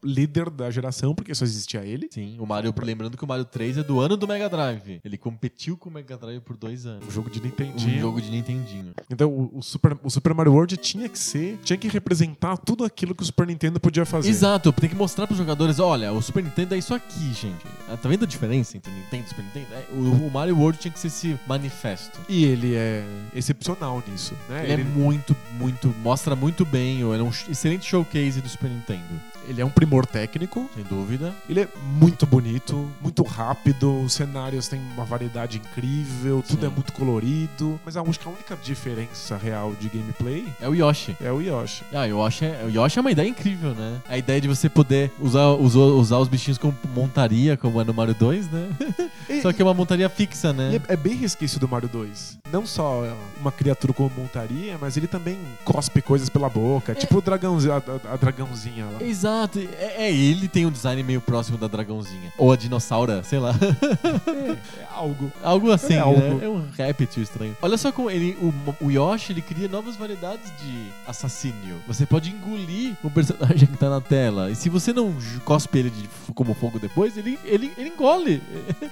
líder 0.05 0.51
da 0.51 0.71
geração, 0.71 1.15
porque 1.15 1.35
só 1.35 1.45
existia 1.45 1.85
ele. 1.85 2.09
Sim, 2.11 2.37
o 2.39 2.47
Mario, 2.47 2.73
lembrando 2.83 3.17
que 3.17 3.25
o 3.25 3.27
Mario 3.29 3.45
3 3.45 3.79
é 3.79 3.83
do 3.83 4.01
ano 4.01 4.17
do 4.17 4.27
Mega 4.27 4.49
Drive. 4.49 5.01
Ele 5.05 5.17
competiu 5.19 5.77
com 5.77 5.89
o 5.89 5.93
Mega 5.93 6.17
Drive 6.17 6.41
por 6.41 6.57
dois 6.57 6.87
anos. 6.87 7.07
Um 7.07 7.11
jogo 7.11 7.31
de 7.31 7.41
Um 7.41 7.45
Nintendinho. 7.45 8.01
jogo 8.01 8.21
de 8.21 8.31
Nintendinho. 8.31 8.93
Então, 9.11 9.31
o, 9.31 9.59
o 9.59 9.63
Super, 9.63 9.97
o 10.03 10.11
Super 10.11 10.35
Mario 10.35 10.53
World 10.53 10.77
tinha 10.77 11.09
que 11.09 11.19
ser, 11.19 11.59
tinha 11.65 11.77
que 11.77 11.89
representar 11.89 12.57
tudo 12.59 12.85
aquilo 12.85 13.15
que 13.15 13.23
o 13.23 13.27
Super 13.27 13.47
Nintendo 13.47 13.79
podia 13.81 14.05
fazer. 14.05 14.29
Exato, 14.29 14.73
tem 14.73 14.89
que 14.89 14.97
mostrar 14.97 15.27
pros 15.27 15.39
jogadores, 15.39 15.79
olha, 15.79 16.13
o 16.13 16.21
Super 16.23 16.43
Nintendo 16.43 16.75
é 16.75 16.79
isso 16.79 16.95
aqui, 16.95 17.33
gente. 17.33 17.65
Ah, 17.89 17.97
Tá 17.97 18.09
vendo 18.09 18.25
a 18.25 18.27
diferença 18.27 18.77
entre 18.77 18.93
Nintendo 18.93 19.25
e 19.25 19.29
Super 19.29 19.45
Nintendo? 19.45 19.67
É, 19.73 19.87
o, 19.93 20.27
o 20.27 20.31
Mario 20.31 20.57
World 20.59 20.79
tinha 20.79 20.93
que 20.93 20.99
ser 20.99 21.09
esse 21.09 21.39
manifesto. 21.47 22.21
E 22.29 22.45
ele 22.45 22.75
é 22.75 23.05
excepcional 23.35 24.03
nisso, 24.09 24.35
né? 24.49 24.65
Ele, 24.71 24.83
é 24.83 24.85
muito, 24.85 25.37
muito, 25.59 25.89
mostra 26.03 26.37
muito 26.37 26.65
bem, 26.65 27.01
ele 27.01 27.21
é 27.21 27.23
um 27.23 27.33
excelente 27.57 27.87
showcase 27.87 28.39
do 28.39 28.49
Super 28.51 28.69
Nintendo, 28.69 29.19
ele 29.49 29.61
é 29.61 29.65
um 29.65 29.71
primor 29.71 30.05
técnico, 30.07 30.69
sem 30.75 30.85
dúvida. 30.85 31.33
ele 31.49 31.61
é 31.61 31.69
muito 31.85 32.27
bonito, 32.27 32.89
muito 33.01 33.23
rápido, 33.23 34.03
os 34.03 34.13
cenários 34.13 34.69
têm 34.69 34.81
uma 34.95 35.05
variedade 35.05 35.59
incrível, 35.59 36.43
tudo 36.47 36.61
Sim. 36.61 36.67
é 36.67 36.69
muito 36.71 36.93
colorido, 36.93 37.79
mas 37.85 37.97
acho 37.97 38.19
que 38.21 38.29
a 38.29 38.31
única 38.31 38.57
diferença 38.57 39.37
real 39.37 39.73
de 39.81 39.89
gameplay 39.89 40.47
É 40.61 40.69
o 40.69 40.75
Yoshi. 40.75 41.17
é 41.21 41.31
o 41.33 41.41
Yoshi. 41.41 41.83
Ah, 41.93 42.03
o 42.03 42.07
Yoshi, 42.25 42.45
é, 42.45 42.65
o 42.67 42.71
Yoshi 42.71 42.99
é 42.99 43.01
uma 43.01 43.11
ideia 43.11 43.29
incrível, 43.29 43.75
né? 43.75 44.01
A 44.09 44.17
ideia 44.19 44.41
de 44.41 44.49
você 44.49 44.69
poder 44.69 45.11
usar, 45.21 45.47
usar, 45.55 45.79
usar 45.81 46.19
os 46.19 46.29
bichinhos 46.29 46.59
como 46.59 46.75
montaria, 46.95 47.57
como 47.57 47.81
é 47.81 47.85
no 47.85 47.95
Mario 47.95 48.15
2, 48.15 48.51
né? 48.51 48.69
E- 49.29 49.43
Só 49.43 49.53
que 49.53 49.61
é 49.61 49.65
uma 49.65 49.75
montaria 49.75 50.09
fixa, 50.09 50.53
né? 50.53 50.81
É, 50.89 50.93
é 50.93 50.97
bem 50.97 51.15
resquício 51.17 51.59
do 51.59 51.67
Mario 51.69 51.89
2. 51.89 52.39
Não 52.53 52.65
só 52.65 53.05
é 53.05 53.13
uma 53.41 53.51
criatura 53.51 53.93
como 53.93 54.09
montaria, 54.17 54.79
mas 54.81 54.97
ele 54.97 55.09
também 55.09 55.37
cospe 55.65 56.01
coisas 56.01 56.29
pela 56.29 56.49
boca. 56.49 56.95
Tipo 56.95 57.19
o 57.19 57.21
dragãozinho, 57.21 57.73
a, 57.75 57.79
a- 57.79 58.13
a 58.15 58.17
dragãozinha 58.17 58.85
lá. 58.87 59.03
Exato, 59.05 59.36
é, 59.79 60.07
é, 60.07 60.13
ele 60.13 60.49
tem 60.49 60.67
um 60.67 60.71
design 60.71 61.03
meio 61.03 61.21
próximo 61.21 61.59
da 61.59 61.67
dragãozinha. 61.67 62.33
Ou 62.39 62.53
a 62.53 62.57
dinossauro, 62.57 63.13
sei 63.25 63.39
lá. 63.39 63.55
É, 64.27 64.51
é 64.83 64.87
algo. 64.95 65.33
Algo 65.43 65.71
assim, 65.71 65.95
É 65.95 65.97
né? 65.97 66.03
algo. 66.03 66.45
É 66.45 66.49
um 66.49 66.65
réptil 66.77 67.23
estranho. 67.23 67.57
Olha 67.61 67.77
só 67.77 67.93
como 67.93 68.11
ele, 68.11 68.37
o, 68.41 68.87
o 68.87 68.91
Yoshi, 68.91 69.33
ele 69.33 69.43
cria 69.43 69.69
novas 69.69 69.97
variedades 69.97 70.51
de 70.63 70.87
assassínio. 71.07 71.77
Você 71.87 72.07
pode 72.07 72.31
engolir 72.31 72.95
o 73.03 73.11
personagem 73.11 73.67
que 73.67 73.77
tá 73.77 73.89
na 73.91 74.01
tela. 74.01 74.51
E 74.51 74.55
se 74.55 74.69
você 74.69 74.93
não 74.93 75.15
cospe 75.45 75.79
ele 75.79 75.91
de 75.91 76.09
como 76.35 76.55
fogo 76.55 76.79
depois, 76.79 77.17
ele, 77.17 77.39
ele, 77.45 77.73
ele 77.77 77.91
engole. 77.91 78.43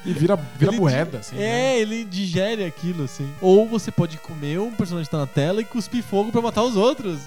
E 0.05 0.13
vira, 0.13 0.37
vira 0.59 0.71
Ele 0.73 0.81
moeda, 0.81 1.19
assim. 1.19 1.37
né? 1.37 1.45
É, 1.75 1.81
ele 1.81 2.05
digere 2.05 2.65
aquilo, 2.65 3.05
assim. 3.05 3.29
Ou 3.41 3.69
você 3.69 3.91
pode 3.91 4.19
comer 4.19 4.59
um 4.61 4.71
personagem 4.71 5.07
que 5.07 5.11
tá 5.11 5.19
na 5.19 5.27
tela 5.27 5.61
e 5.61 5.65
cuspir 5.65 6.03
fogo 6.03 6.31
pra 6.31 6.41
matar 6.43 6.63
os 6.63 6.77
outros. 6.77 7.21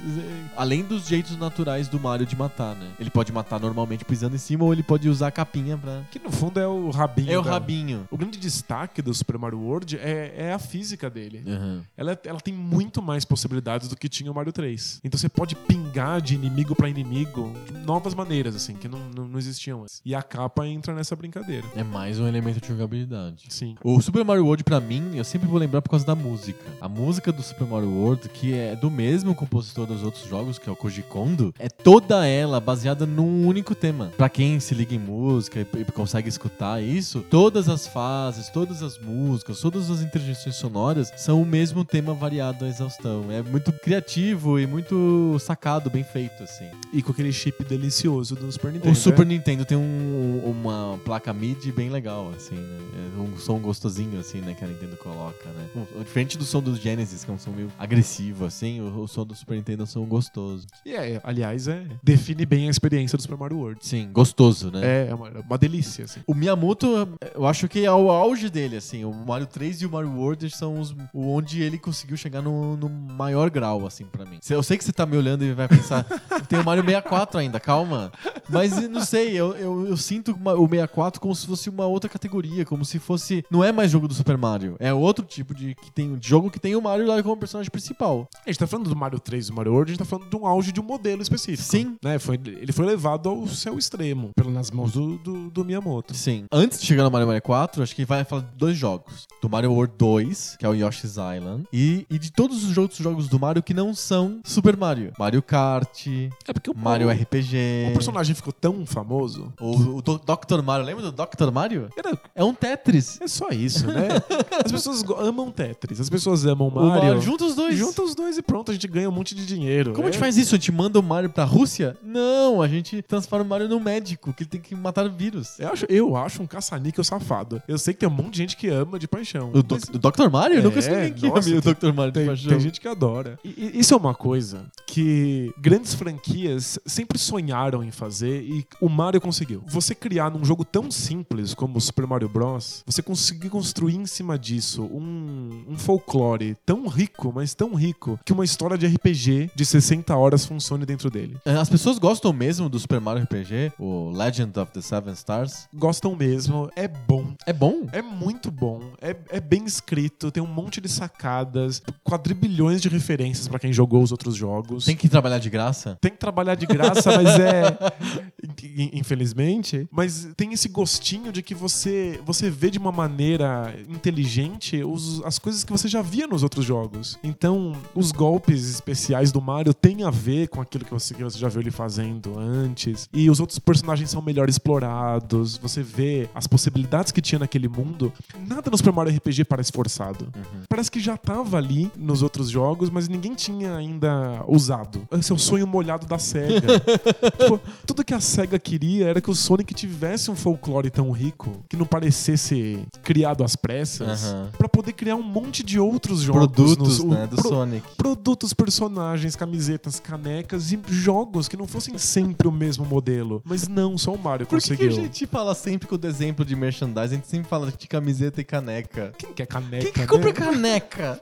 Além 0.55 0.83
dos 0.83 1.07
jeitos 1.07 1.37
naturais 1.37 1.87
do 1.87 1.99
Mario 1.99 2.25
de 2.25 2.35
matar, 2.35 2.75
né? 2.75 2.87
Ele 2.99 3.06
pode 3.09 3.31
matar 3.31 3.59
normalmente 3.59 4.03
pisando 4.05 4.35
em 4.35 4.39
cima 4.39 4.63
ou 4.63 4.73
ele 4.73 4.83
pode 4.83 5.07
usar 5.09 5.27
a 5.27 5.31
capinha 5.31 5.77
pra... 5.77 6.01
Que 6.11 6.19
no 6.19 6.31
fundo 6.31 6.59
é 6.59 6.67
o 6.67 6.89
rabinho. 6.89 7.31
É 7.31 7.37
o 7.37 7.41
da- 7.41 7.51
rabinho. 7.51 8.07
O 8.11 8.17
grande 8.17 8.37
destaque 8.37 9.01
do 9.01 9.13
Super 9.13 9.37
Mario 9.37 9.59
World 9.59 9.97
é, 9.97 10.33
é 10.37 10.53
a 10.53 10.59
física 10.59 11.09
dele. 11.09 11.43
Uhum. 11.45 11.81
Ela, 11.95 12.19
ela 12.25 12.39
tem 12.39 12.53
muito 12.53 13.01
mais 13.01 13.25
possibilidades 13.25 13.87
do 13.87 13.95
que 13.95 14.07
tinha 14.09 14.31
o 14.31 14.35
Mario 14.35 14.51
3. 14.53 15.01
Então 15.03 15.17
você 15.19 15.29
pode 15.29 15.55
pingar 15.55 16.21
de 16.21 16.35
inimigo 16.35 16.75
pra 16.75 16.89
inimigo 16.89 17.53
de 17.65 17.73
novas 17.73 18.13
maneiras, 18.13 18.55
assim, 18.55 18.73
que 18.75 18.87
não, 18.87 18.99
não, 19.15 19.27
não 19.27 19.39
existiam 19.39 19.81
antes. 19.81 20.01
E 20.05 20.13
a 20.15 20.21
capa 20.21 20.65
entra 20.67 20.93
nessa 20.93 21.15
brincadeira. 21.15 21.65
É 21.75 21.83
mais 21.83 22.19
um 22.19 22.27
elemento 22.27 22.59
de 22.61 22.67
jogabilidade. 22.67 23.45
Sim. 23.49 23.75
O 23.83 24.01
Super 24.01 24.23
Mario 24.23 24.45
World, 24.45 24.63
pra 24.63 24.79
mim, 24.79 25.15
eu 25.15 25.23
sempre 25.23 25.47
vou 25.47 25.57
lembrar 25.59 25.81
por 25.81 25.89
causa 25.89 26.05
da 26.05 26.15
música. 26.15 26.59
A 26.81 26.87
música 26.89 27.31
do 27.31 27.41
Super 27.41 27.67
Mario 27.67 27.89
World, 27.89 28.29
que 28.29 28.53
é 28.53 28.75
do 28.75 28.89
mesmo 28.89 29.33
compositor 29.35 29.85
dos 29.85 30.03
outros 30.03 30.27
jogos, 30.27 30.57
que 30.59 30.69
é 30.69 30.71
o 30.71 30.75
Koji 30.75 31.03
Kondo, 31.03 31.53
é 31.59 31.67
toda 31.69 32.25
ela 32.25 32.59
baseada 32.59 32.86
num 32.95 33.45
único 33.47 33.73
tema. 33.75 34.11
Pra 34.17 34.29
quem 34.29 34.59
se 34.59 34.73
liga 34.75 34.93
em 34.95 34.99
música 34.99 35.59
e, 35.59 35.81
e 35.81 35.85
consegue 35.85 36.29
escutar 36.29 36.81
isso, 36.81 37.25
todas 37.29 37.67
as 37.69 37.87
fases, 37.87 38.49
todas 38.49 38.81
as 38.83 38.97
músicas, 38.99 39.59
todas 39.59 39.89
as 39.89 40.01
interjeições 40.01 40.55
sonoras 40.55 41.11
são 41.17 41.41
o 41.41 41.45
mesmo 41.45 41.83
tema 41.83 42.13
variado 42.13 42.65
à 42.65 42.67
exaustão. 42.67 43.31
É 43.31 43.41
muito 43.41 43.71
criativo 43.73 44.59
e 44.59 44.67
muito 44.67 45.37
sacado, 45.39 45.89
bem 45.89 46.03
feito, 46.03 46.43
assim. 46.43 46.65
E 46.93 47.01
com 47.01 47.11
aquele 47.11 47.31
chip 47.33 47.63
delicioso 47.63 48.35
do 48.35 48.51
Super 48.51 48.71
Nintendo. 48.71 48.91
O 48.91 48.95
Super 48.95 49.25
né? 49.25 49.35
Nintendo 49.35 49.65
tem 49.65 49.77
um- 49.77 50.41
uma 50.45 50.99
placa 51.03 51.33
MIDI 51.33 51.71
bem 51.71 51.89
legal, 51.89 52.31
assim, 52.35 52.55
né? 52.55 52.77
É 53.17 53.19
um 53.19 53.37
som 53.37 53.59
gostosinho, 53.59 54.19
assim, 54.19 54.39
né? 54.39 54.53
Que 54.53 54.63
a 54.63 54.67
Nintendo 54.67 54.95
coloca, 54.97 55.49
né? 55.49 55.85
Diferente 55.99 56.37
do 56.37 56.43
som 56.45 56.61
do 56.61 56.75
Genesis, 56.75 57.23
que 57.23 57.31
é 57.31 57.33
um 57.33 57.37
som 57.39 57.51
meio 57.51 57.71
agressivo, 57.77 58.45
assim, 58.45 58.79
o, 58.81 59.01
o 59.03 59.07
som 59.07 59.25
do 59.25 59.35
Super 59.35 59.55
Nintendo 59.55 59.83
é 59.83 59.85
um 59.85 59.87
som 59.87 60.05
gostoso. 60.05 60.67
E 60.85 60.93
é, 60.93 61.19
aliás, 61.23 61.67
é, 61.67 61.83
define 62.03 62.45
bem 62.45 62.67
a 62.67 62.71
experiência 62.77 63.17
do 63.17 63.21
Super 63.21 63.37
Mario 63.37 63.57
World. 63.57 63.79
Sim, 63.85 64.09
gostoso, 64.11 64.71
né? 64.71 64.81
É, 64.83 65.07
é 65.09 65.15
uma, 65.15 65.27
é 65.29 65.39
uma 65.39 65.57
delícia, 65.57 66.05
assim. 66.05 66.21
O 66.25 66.33
Miyamoto, 66.33 67.07
eu 67.35 67.45
acho 67.45 67.67
que 67.67 67.83
é 67.85 67.91
o 67.91 68.09
auge 68.09 68.49
dele, 68.49 68.77
assim. 68.77 69.03
O 69.03 69.11
Mario 69.13 69.47
3 69.47 69.81
e 69.81 69.85
o 69.85 69.91
Mario 69.91 70.11
World 70.11 70.49
são 70.49 70.79
os 70.79 70.95
onde 71.13 71.61
ele 71.61 71.77
conseguiu 71.77 72.15
chegar 72.17 72.41
no, 72.41 72.77
no 72.77 72.89
maior 72.89 73.49
grau, 73.49 73.85
assim, 73.85 74.05
pra 74.05 74.25
mim. 74.25 74.39
Eu 74.49 74.63
sei 74.63 74.77
que 74.77 74.83
você 74.83 74.93
tá 74.93 75.05
me 75.05 75.17
olhando 75.17 75.43
e 75.43 75.53
vai 75.53 75.67
pensar, 75.67 76.03
tem 76.47 76.59
o 76.59 76.63
Mario 76.65 76.83
64 76.83 77.39
ainda, 77.39 77.59
calma. 77.59 78.11
Mas 78.49 78.87
não 78.89 79.01
sei, 79.01 79.31
eu, 79.35 79.53
eu, 79.55 79.87
eu 79.87 79.97
sinto 79.97 80.31
uma- 80.33 80.53
o 80.53 80.67
64 80.67 81.19
como 81.19 81.35
se 81.35 81.45
fosse 81.45 81.69
uma 81.69 81.85
outra 81.85 82.09
categoria, 82.09 82.65
como 82.65 82.85
se 82.85 82.99
fosse. 82.99 83.43
Não 83.51 83.63
é 83.63 83.71
mais 83.71 83.91
jogo 83.91 84.07
do 84.07 84.13
Super 84.13 84.37
Mario, 84.37 84.75
é 84.79 84.93
outro 84.93 85.25
tipo 85.25 85.53
de, 85.53 85.75
que 85.75 85.91
tem, 85.91 86.15
de 86.15 86.27
jogo 86.27 86.49
que 86.49 86.59
tem 86.59 86.75
o 86.75 86.81
Mario 86.81 87.05
lá 87.07 87.21
como 87.21 87.35
personagem 87.37 87.69
principal. 87.71 88.27
A 88.45 88.49
gente 88.49 88.59
tá 88.59 88.67
falando 88.67 88.89
do 88.89 88.95
Mario 88.95 89.19
3 89.19 89.45
e 89.45 89.49
do 89.49 89.55
Mario 89.55 89.73
World, 89.73 89.91
a 89.91 89.93
gente 89.93 89.99
tá 89.99 90.05
falando 90.05 90.29
de 90.29 90.35
um 90.35 90.45
auge 90.45 90.71
de 90.71 90.79
um 90.79 90.83
modelo 90.83 91.21
específico. 91.21 91.67
Sim. 91.69 91.97
Né? 92.03 92.19
Foi, 92.19 92.37
ele 92.67 92.73
foi 92.73 92.85
levado 92.85 93.29
ao 93.29 93.47
seu 93.47 93.77
extremo, 93.77 94.31
pelo, 94.35 94.51
nas 94.51 94.69
mãos 94.71 94.91
do, 94.91 95.17
do, 95.19 95.49
do 95.49 95.63
Miyamoto. 95.63 96.13
Sim. 96.13 96.43
Antes 96.51 96.81
de 96.81 96.85
chegar 96.85 97.03
no 97.03 97.09
Mario 97.11 97.25
64, 97.27 97.81
acho 97.81 97.95
que 97.95 98.03
vai 98.03 98.25
falar 98.25 98.41
de 98.41 98.55
dois 98.57 98.77
jogos. 98.77 99.25
Do 99.41 99.49
Mario 99.49 99.71
World 99.71 99.93
2, 99.97 100.57
que 100.59 100.65
é 100.65 100.69
o 100.69 100.73
Yoshi's 100.73 101.11
Island, 101.11 101.63
e, 101.71 102.05
e 102.09 102.19
de 102.19 102.29
todos 102.31 102.65
os 102.65 102.77
outros 102.77 102.99
jogos 102.99 103.29
do 103.29 103.39
Mario 103.39 103.63
que 103.63 103.73
não 103.73 103.93
são 103.95 104.41
Super 104.43 104.75
Mario. 104.75 105.13
Mario 105.17 105.41
Kart, 105.41 106.07
É 106.45 106.51
porque 106.51 106.69
o, 106.69 106.75
Mario 106.77 107.07
o, 107.07 107.11
RPG. 107.11 107.87
o 107.89 107.93
personagem 107.93 108.35
ficou 108.35 108.51
tão 108.51 108.85
famoso. 108.85 109.53
O, 109.61 109.97
o 109.97 110.01
Do- 110.01 110.17
Dr. 110.19 110.61
Mario, 110.61 110.85
lembra 110.85 111.09
do 111.09 111.11
Dr. 111.11 111.51
Mario? 111.51 111.87
Era, 111.97 112.19
É 112.35 112.43
um 112.43 112.53
Tetris. 112.53 113.21
é 113.21 113.27
só 113.27 113.47
isso, 113.49 113.87
né? 113.87 114.07
As 114.65 114.71
pessoas 114.71 115.03
amam 115.19 115.51
Tetris, 115.51 116.01
as 116.01 116.09
pessoas 116.09 116.45
amam 116.45 116.69
Mario. 116.69 116.89
Mario, 116.89 117.21
junta 117.21 117.45
os 117.45 117.55
dois. 117.55 117.75
Junta 117.77 118.01
os 118.03 118.13
dois 118.15 118.37
e 118.37 118.41
pronto, 118.41 118.71
a 118.71 118.73
gente 118.73 118.87
ganha 118.87 119.07
um 119.07 119.11
monte 119.11 119.33
de 119.35 119.45
dinheiro. 119.45 119.93
Como 119.93 120.03
a 120.07 120.11
gente 120.11 120.17
É- 120.17 120.19
faz 120.19 120.35
isso? 120.37 120.55
A 120.55 120.57
gente 120.57 120.71
manda 120.71 120.99
o 120.99 121.03
Mario 121.03 121.29
pra 121.29 121.43
Rússia? 121.45 121.95
Não, 122.03 122.56
a 122.61 122.67
gente 122.67 123.01
transforma 123.01 123.45
o 123.45 123.47
Mario 123.47 123.67
num 123.69 123.79
médico, 123.79 124.33
que 124.33 124.43
ele 124.43 124.49
tem 124.49 124.61
que 124.61 124.75
matar 124.75 125.07
vírus. 125.09 125.59
Eu 125.59 125.69
acho, 125.69 125.85
eu 125.89 126.15
acho 126.15 126.41
um 126.43 126.47
caça-níquel 126.47 127.03
safado. 127.03 127.61
Eu 127.67 127.77
sei 127.77 127.93
que 127.93 127.99
tem 128.01 128.09
um 128.09 128.11
monte 128.11 128.31
de 128.33 128.37
gente 128.39 128.57
que 128.57 128.67
ama 128.69 128.97
de 128.99 129.07
paixão. 129.07 129.49
O, 129.49 129.53
mas- 129.53 129.63
Doc- 129.63 129.95
o 129.95 130.25
Dr. 130.25 130.29
Mario? 130.31 130.57
Eu 130.57 130.63
não 130.63 130.69
conheço 130.71 130.89
É, 130.89 131.03
ninguém 131.05 131.13
que 131.13 131.27
nossa, 131.35 131.49
ame 131.49 131.57
o 131.57 131.61
Dr. 131.61 131.93
Mario 131.93 132.11
de 132.11 132.19
Tem, 132.19 132.27
paixão. 132.27 132.49
tem 132.49 132.59
gente 132.59 132.81
que 132.81 132.87
adora. 132.87 133.39
E, 133.43 133.71
e 133.75 133.79
isso 133.79 133.93
é 133.93 133.97
uma 133.97 134.13
coisa 134.15 134.65
que 134.85 135.53
grandes 135.59 135.93
franquias 135.93 136.79
sempre 136.85 137.17
sonharam 137.19 137.83
em 137.83 137.91
fazer 137.91 138.41
e 138.43 138.65
o 138.81 138.89
Mario 138.89 139.21
conseguiu. 139.21 139.61
Você 139.67 139.93
criar 139.93 140.31
num 140.31 140.43
jogo 140.43 140.63
tão 140.65 140.89
simples 140.89 141.53
como 141.53 141.77
o 141.77 141.81
Super 141.81 142.07
Mario 142.07 142.27
Bros., 142.29 142.83
você 142.85 143.01
conseguir 143.01 143.49
construir 143.49 143.95
em 143.95 144.05
cima 144.05 144.37
disso 144.39 144.83
um, 144.83 145.65
um 145.69 145.77
folclore 145.77 146.55
tão 146.65 146.87
rico, 146.87 147.31
mas 147.33 147.53
tão 147.53 147.73
rico, 147.75 148.19
que 148.25 148.33
uma 148.33 148.43
história 148.45 148.77
de 148.77 148.87
RPG 148.87 149.51
de 149.55 149.65
60 149.65 150.15
horas 150.15 150.45
funcione 150.45 150.85
dentro 150.85 151.09
dele. 151.09 151.37
É, 151.45 151.51
As 151.55 151.69
pessoas 151.69 151.99
gostam 151.99 152.31
mesmo 152.33 152.46
do 152.47 152.79
Super 152.79 153.01
Mario 153.01 153.23
RPG, 153.23 153.73
o 153.77 154.09
Legend 154.11 154.57
of 154.57 154.71
the 154.71 154.79
Seven 154.81 155.13
Stars. 155.13 155.67
Gostam 155.73 156.15
mesmo, 156.15 156.69
é 156.77 156.87
bom. 156.87 157.33
É 157.45 157.51
bom. 157.51 157.87
É 157.91 158.01
muito 158.01 158.49
bom, 158.49 158.79
é, 159.01 159.13
é 159.29 159.39
bem 159.41 159.65
escrito, 159.65 160.31
tem 160.31 160.41
um 160.41 160.47
monte 160.47 160.79
de 160.79 160.87
sacadas, 160.87 161.81
quadrilhões 162.05 162.81
de 162.81 162.87
referências 162.87 163.47
pra 163.49 163.59
quem 163.59 163.73
jogou 163.73 164.01
os 164.01 164.11
outros 164.13 164.33
jogos. 164.35 164.85
Tem 164.85 164.95
que 164.95 165.09
trabalhar 165.09 165.39
de 165.39 165.49
graça. 165.49 165.97
Tem 165.99 166.09
que 166.11 166.17
trabalhar 166.17 166.55
de 166.55 166.65
graça, 166.65 167.11
mas 167.11 167.37
é. 167.37 167.77
in- 168.63 168.91
Infelizmente. 168.93 169.87
Mas 169.91 170.29
tem 170.37 170.53
esse 170.53 170.69
gostinho 170.69 171.31
de 171.33 171.41
que 171.43 171.53
você, 171.53 172.19
você 172.25 172.49
vê 172.49 172.69
de 172.71 172.77
uma 172.77 172.91
maneira 172.93 173.73
inteligente 173.89 174.83
os- 174.83 175.21
as 175.25 175.37
coisas 175.37 175.63
que 175.65 175.71
você 175.71 175.87
já 175.89 176.01
via 176.01 176.27
nos 176.27 176.43
outros 176.43 176.63
jogos. 176.65 177.19
Então, 177.23 177.73
os 177.93 178.11
golpes 178.13 178.69
especiais 178.69 179.31
do 179.31 179.41
Mario 179.41 179.73
têm 179.73 180.03
a 180.03 180.09
ver 180.09 180.47
com 180.47 180.61
aquilo 180.61 180.85
que 180.85 180.91
você, 180.93 181.13
que 181.13 181.23
você 181.23 181.37
já 181.37 181.49
viu 181.49 181.61
ele 181.61 181.71
fazendo 181.71 182.36
antes. 182.39 183.09
E 183.13 183.29
os 183.29 183.39
outros 183.39 183.59
personagens 183.59 184.09
são 184.09 184.21
melhor 184.21 184.49
explorados. 184.49 185.57
Você 185.57 185.81
vê 185.83 186.29
as 186.33 186.47
possibilidades 186.47 187.11
que 187.11 187.21
tinha 187.21 187.39
naquele 187.39 187.67
mundo. 187.67 188.11
Nada 188.47 188.69
no 188.69 188.77
Super 188.77 188.93
Mario 188.93 189.15
RPG 189.15 189.45
parece 189.45 189.71
forçado. 189.71 190.27
Parece 190.69 190.89
que 190.91 190.99
já 190.99 191.17
tava 191.17 191.57
ali 191.57 191.91
nos 191.97 192.21
outros 192.21 192.49
jogos, 192.49 192.89
mas 192.89 193.07
ninguém 193.07 193.33
tinha 193.33 193.75
ainda 193.75 194.43
usado. 194.47 195.07
Esse 195.11 195.31
é 195.31 195.35
o 195.35 195.39
sonho 195.39 195.67
molhado 195.67 196.05
da 196.05 196.17
SEGA. 196.17 196.67
Tipo, 197.37 197.59
tudo 197.85 198.03
que 198.03 198.13
a 198.13 198.19
SEGA 198.19 198.57
queria 198.59 199.07
era 199.07 199.21
que 199.21 199.29
o 199.29 199.35
Sonic 199.35 199.73
tivesse 199.73 200.29
um 200.31 200.35
folclore 200.35 200.89
tão 200.89 201.11
rico 201.11 201.51
que 201.69 201.75
não 201.77 201.85
parecesse 201.85 202.79
criado 203.03 203.43
às 203.43 203.55
pressas 203.55 204.23
Aham. 204.25 204.49
pra 204.57 204.67
poder 204.69 204.93
criar 204.93 205.15
um 205.15 205.23
monte 205.23 205.63
de 205.63 205.79
outros 205.79 206.21
jogos. 206.21 206.47
Produtos, 206.47 206.99
nos- 206.99 207.03
né, 207.03 207.27
do 207.27 207.35
pro- 207.35 207.49
Sonic. 207.49 207.87
Produtos, 207.95 208.53
personagens, 208.53 209.35
camisetas, 209.35 209.99
canecas 209.99 210.71
e 210.71 210.79
jogos 210.89 211.47
que 211.47 211.55
não 211.57 211.67
fossem 211.67 211.97
sempre 211.97 212.26
o 212.45 212.51
mesmo 212.51 212.85
modelo. 212.85 213.41
Mas 213.45 213.67
não, 213.67 213.97
só 213.97 214.13
o 214.13 214.17
Mario 214.17 214.45
Por 214.45 214.59
que, 214.59 214.63
que 214.63 214.75
conseguiu. 214.77 214.87
a 214.89 215.05
gente 215.05 215.25
fala 215.27 215.53
sempre 215.53 215.87
com 215.87 215.95
o 215.95 216.07
exemplo 216.07 216.43
de 216.43 216.55
merchandising? 216.55 216.99
A 216.99 217.07
gente 217.17 217.27
sempre 217.27 217.47
fala 217.47 217.71
de 217.71 217.87
camiseta 217.87 218.41
e 218.41 218.43
caneca. 218.43 219.13
Quem 219.17 219.33
quer 219.33 219.45
caneca? 219.45 219.83
Quem 219.83 219.91
que 219.93 219.99
né? 219.99 220.07
compra 220.07 220.33
caneca? 220.33 221.21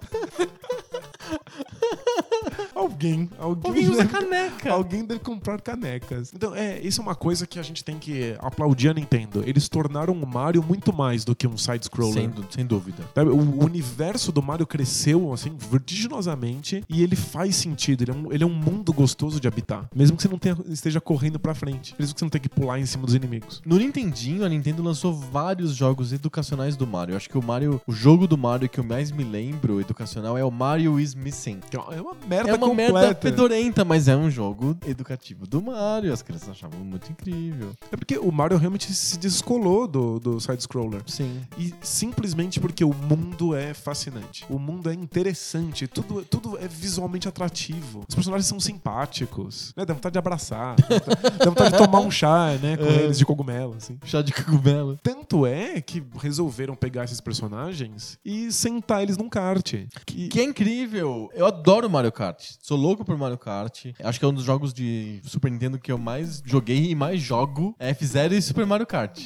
Alguém. 2.73 3.30
Alguém, 3.39 3.69
Alguém 3.71 3.89
usa 3.89 4.03
deve- 4.03 4.09
caneca. 4.09 4.71
Alguém 4.73 5.05
deve 5.05 5.19
comprar 5.21 5.59
canecas. 5.61 6.32
Então, 6.34 6.53
é, 6.53 6.80
isso 6.82 7.01
é 7.01 7.03
uma 7.03 7.15
coisa 7.15 7.47
que 7.47 7.57
a 7.57 7.63
gente 7.63 7.84
tem 7.84 7.97
que 7.97 8.36
aplaudir 8.39 8.89
a 8.89 8.93
Nintendo. 8.93 9.43
Eles 9.45 9.67
tornaram 9.69 10.13
o 10.13 10.26
Mario 10.28 10.61
muito 10.63 10.93
mais 10.93 11.23
do 11.23 11.36
que 11.36 11.47
um 11.47 11.57
side-scroller. 11.57 12.13
Sem, 12.13 12.34
sem 12.49 12.65
dúvida. 12.65 13.03
O 13.32 13.63
universo 13.65 14.32
do 14.32 14.41
Mario 14.41 14.67
cresceu, 14.67 15.32
assim, 15.34 15.55
vertiginosamente 15.71 16.84
e 16.89 17.01
ele 17.01 17.15
faz 17.15 17.55
sentido. 17.55 18.03
Ele 18.03 18.11
é 18.11 18.13
um, 18.13 18.34
ele 18.34 18.43
é 18.43 18.47
um 18.47 18.53
mundo 18.53 18.91
gostoso 18.93 19.39
de 19.39 19.47
habitar. 19.47 19.89
Mesmo 19.95 20.15
que 20.17 20.23
você 20.23 20.30
não 20.30 20.38
tenha- 20.38 20.57
esteja 20.67 20.99
correndo 21.01 21.39
pra 21.39 21.53
frente. 21.55 21.95
Mesmo 21.97 22.13
que 22.13 22.19
você 22.19 22.26
não 22.26 22.30
tenha 22.30 22.41
que 22.41 22.49
pular 22.49 22.80
em 22.80 22.86
cima 22.86 23.05
dos 23.05 23.15
inimigos. 23.15 23.61
No 23.65 23.78
Nintendinho, 23.78 24.45
a 24.45 24.49
Nintendo 24.49 24.84
lançou 24.84 25.13
vários 25.13 25.73
jogos 25.76 26.11
educacionais 26.13 26.76
do 26.76 26.86
Mario. 26.86 27.13
Eu 27.13 27.17
acho 27.17 27.30
que 27.30 27.38
o 27.38 27.43
Mario, 27.43 27.82
o 27.88 27.91
jogo 27.91 28.28
do 28.28 28.38
Mario 28.38 28.69
que 28.69 28.80
eu 28.80 28.84
mais 28.84 29.11
me 29.11 29.23
lembro 29.23 29.80
educacional 29.80 30.38
é 30.38 30.43
o 30.43 30.51
Mario 30.51 30.99
is 30.99 31.14
Missing. 31.16 31.59
Que 31.70 31.78
É 31.78 31.80
uma 32.01 32.13
merda 32.28 32.51
É 32.51 32.53
uma 32.55 32.68
completa. 32.68 32.93
merda 32.93 33.16
fedorenta, 33.22 33.86
mas 33.86 34.07
é 34.07 34.16
um 34.16 34.30
jogo 34.30 34.78
educativo 34.86 35.47
do 35.47 35.61
Mario. 35.61 36.11
As 36.13 36.22
crianças 36.22 36.49
achavam 36.49 36.80
muito 36.82 37.11
incrível. 37.11 37.74
É 37.91 37.95
porque 37.97 38.18
o 38.18 38.32
Mario 38.32 38.57
realmente 38.57 38.93
se 38.93 39.18
descolou 39.18 39.88
do, 39.88 40.20
do 40.20 40.39
side-scroller. 40.39 41.01
Sim. 41.07 41.41
E 41.57 41.74
simplesmente 41.82 42.59
porque 42.59 42.84
o 42.84 42.93
mundo 42.93 43.55
é 43.55 43.74
fascinante. 43.74 44.45
O 44.49 44.59
mundo 44.59 44.89
é 44.89 44.93
interessante. 44.93 45.88
Tudo, 45.88 46.24
tudo 46.24 46.57
é 46.57 46.68
visualmente 46.68 47.28
atrativo. 47.28 48.03
Os 48.07 48.16
personagens 48.16 48.47
são 48.47 48.59
simpáticos. 48.59 49.74
Né? 49.76 49.86
Dá 49.86 49.93
vontade 49.93 50.13
de 50.13 50.20
abraçar. 50.20 50.76
Dá 50.76 50.88
vontade- 50.99 51.38
dá 51.39 51.45
vontade 51.45 51.72
de 51.72 51.78
tomar 51.78 51.99
um 52.01 52.11
chá, 52.11 52.53
né? 52.61 52.78
Com 52.78 52.84
É. 52.95 53.03
eles 53.03 53.18
de 53.18 53.26
cogumelo, 53.26 53.76
assim. 53.78 53.97
Chá 54.05 54.22
de 54.22 54.32
cogumelo. 54.34 54.99
Tanto 55.01 55.45
é 55.45 55.82
que 55.82 56.03
resolveram 56.22 56.76
pegar 56.76 57.03
esses 57.05 57.20
personagens 57.22 58.18
e 58.24 58.51
sentar 58.51 59.01
eles 59.03 59.18
num 59.18 59.30
kart. 59.30 59.74
Que, 60.05 60.28
Que 60.28 60.39
é 60.39 60.43
incrível. 60.43 61.05
Eu 61.34 61.45
adoro 61.45 61.89
Mario 61.89 62.12
Kart. 62.12 62.41
Sou 62.62 62.78
louco 62.78 63.06
por 63.06 63.18
Mario 63.18 63.38
Kart. 63.38 63.86
Acho 64.03 64.20
que 64.20 64.26
é 64.26 64.28
um 64.28 64.34
dos 64.34 64.43
jogos 64.43 64.74
de 64.74 65.20
Super 65.24 65.51
Nintendo 65.51 65.78
que 65.78 65.91
eu 65.91 65.97
mais 65.97 66.41
joguei 66.45 66.89
e 66.91 66.95
mais 66.95 67.22
jogo. 67.22 67.76
É 67.80 67.89
F-Zero 67.89 68.34
e 68.34 68.41
Super 68.41 68.66
Mario 68.66 68.86
Kart. 68.88 69.20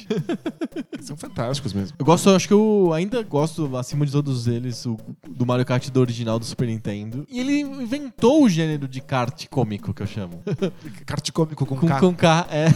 são 1.00 1.16
fantásticos 1.16 1.72
mesmo. 1.72 1.96
Eu 1.98 2.04
gosto, 2.04 2.28
acho 2.30 2.46
que 2.46 2.52
eu 2.54 2.92
ainda 2.92 3.22
gosto, 3.22 3.76
acima 3.76 4.04
de 4.04 4.12
todos 4.12 4.46
eles, 4.46 4.84
o- 4.86 4.96
do 5.28 5.46
Mario 5.46 5.64
Kart 5.64 5.88
do 5.90 6.00
original 6.00 6.38
do 6.38 6.44
Super 6.44 6.66
Nintendo. 6.68 7.26
E 7.30 7.40
ele 7.40 7.60
inventou 7.60 8.44
o 8.44 8.48
gênero 8.48 8.86
de 8.86 9.00
kart 9.00 9.46
cômico, 9.48 9.94
que 9.94 10.02
eu 10.02 10.06
chamo. 10.06 10.42
Kart 11.06 11.30
cômico 11.32 11.64
com, 11.66 11.76
Com, 11.76 11.86
K. 11.86 12.00
com 12.00 12.14
K, 12.14 12.46
é. 12.50 12.66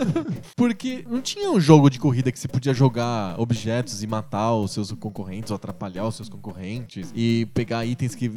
Porque 0.56 1.04
não 1.08 1.20
tinha 1.20 1.50
um 1.50 1.60
jogo 1.60 1.90
de 1.90 1.98
corrida 1.98 2.30
que 2.32 2.38
você 2.38 2.48
podia 2.48 2.72
jogar 2.72 3.38
objetos 3.38 4.02
e 4.02 4.06
matar 4.06 4.54
os 4.54 4.72
seus 4.72 4.90
concorrentes, 4.92 5.50
ou 5.50 5.56
atrapalhar 5.56 6.06
os 6.06 6.14
seus 6.16 6.28
concorrentes, 6.28 7.12
e 7.14 7.46
pegar 7.54 7.84
itens 7.84 8.14
que 8.14 8.28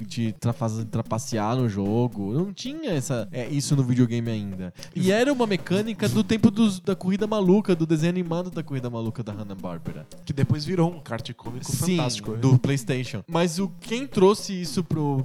fazem 0.53 0.85
trapacear 0.85 1.55
no 1.55 1.67
jogo. 1.69 2.33
Não 2.33 2.53
tinha 2.53 2.91
essa, 2.91 3.27
é, 3.31 3.47
isso 3.47 3.75
no 3.75 3.83
videogame 3.83 4.29
ainda. 4.29 4.73
E 4.95 5.11
era 5.11 5.31
uma 5.31 5.45
mecânica 5.47 6.07
do 6.09 6.23
tempo 6.23 6.49
dos- 6.51 6.79
da 6.79 6.95
corrida 6.95 7.27
maluca, 7.27 7.75
do 7.75 7.85
desenho 7.85 8.11
animado 8.11 8.49
da 8.49 8.63
corrida 8.63 8.89
maluca 8.89 9.23
da 9.23 9.31
Hanna-Barbera. 9.33 10.07
Que 10.25 10.33
depois 10.33 10.65
virou 10.65 10.91
um 10.93 10.99
kart 10.99 11.31
cômico 11.33 11.65
Sim, 11.71 11.97
fantástico. 11.97 12.31
né? 12.31 12.37
do 12.37 12.57
PlayStation. 12.57 13.23
Mas 13.27 13.59
o 13.59 13.69
quem 13.79 14.05
trouxe 14.07 14.53
isso 14.59 14.83
pro, 14.83 15.23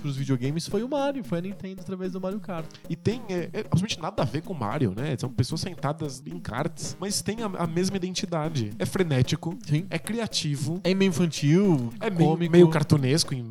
pros 0.00 0.16
videogames 0.16 0.66
foi 0.66 0.82
o 0.82 0.88
Mario, 0.88 1.24
foi 1.24 1.38
a 1.38 1.42
Nintendo 1.42 1.80
através 1.80 2.12
do 2.12 2.20
Mario 2.20 2.40
Kart. 2.40 2.66
E 2.88 2.96
tem 2.96 3.22
é, 3.28 3.48
é 3.52 3.60
absolutamente 3.60 4.00
nada 4.00 4.22
a 4.22 4.24
ver 4.26 4.42
com 4.42 4.54
Mario, 4.54 4.92
né? 4.96 5.16
São 5.18 5.30
pessoas 5.30 5.60
sentadas 5.60 6.22
em 6.26 6.38
karts, 6.38 6.96
mas 7.00 7.22
tem 7.22 7.42
a, 7.42 7.46
a 7.46 7.66
mesma 7.66 7.96
identidade. 7.96 8.70
É 8.78 8.86
frenético, 8.86 9.56
Sim. 9.66 9.86
é 9.90 9.98
criativo, 9.98 10.80
É 10.84 10.94
meio 10.94 11.08
infantil, 11.08 11.92
é 12.00 12.10
meio, 12.10 12.30
cômico. 12.30 12.52
meio 12.52 12.68
cartunesco, 12.68 13.34
in- 13.34 13.48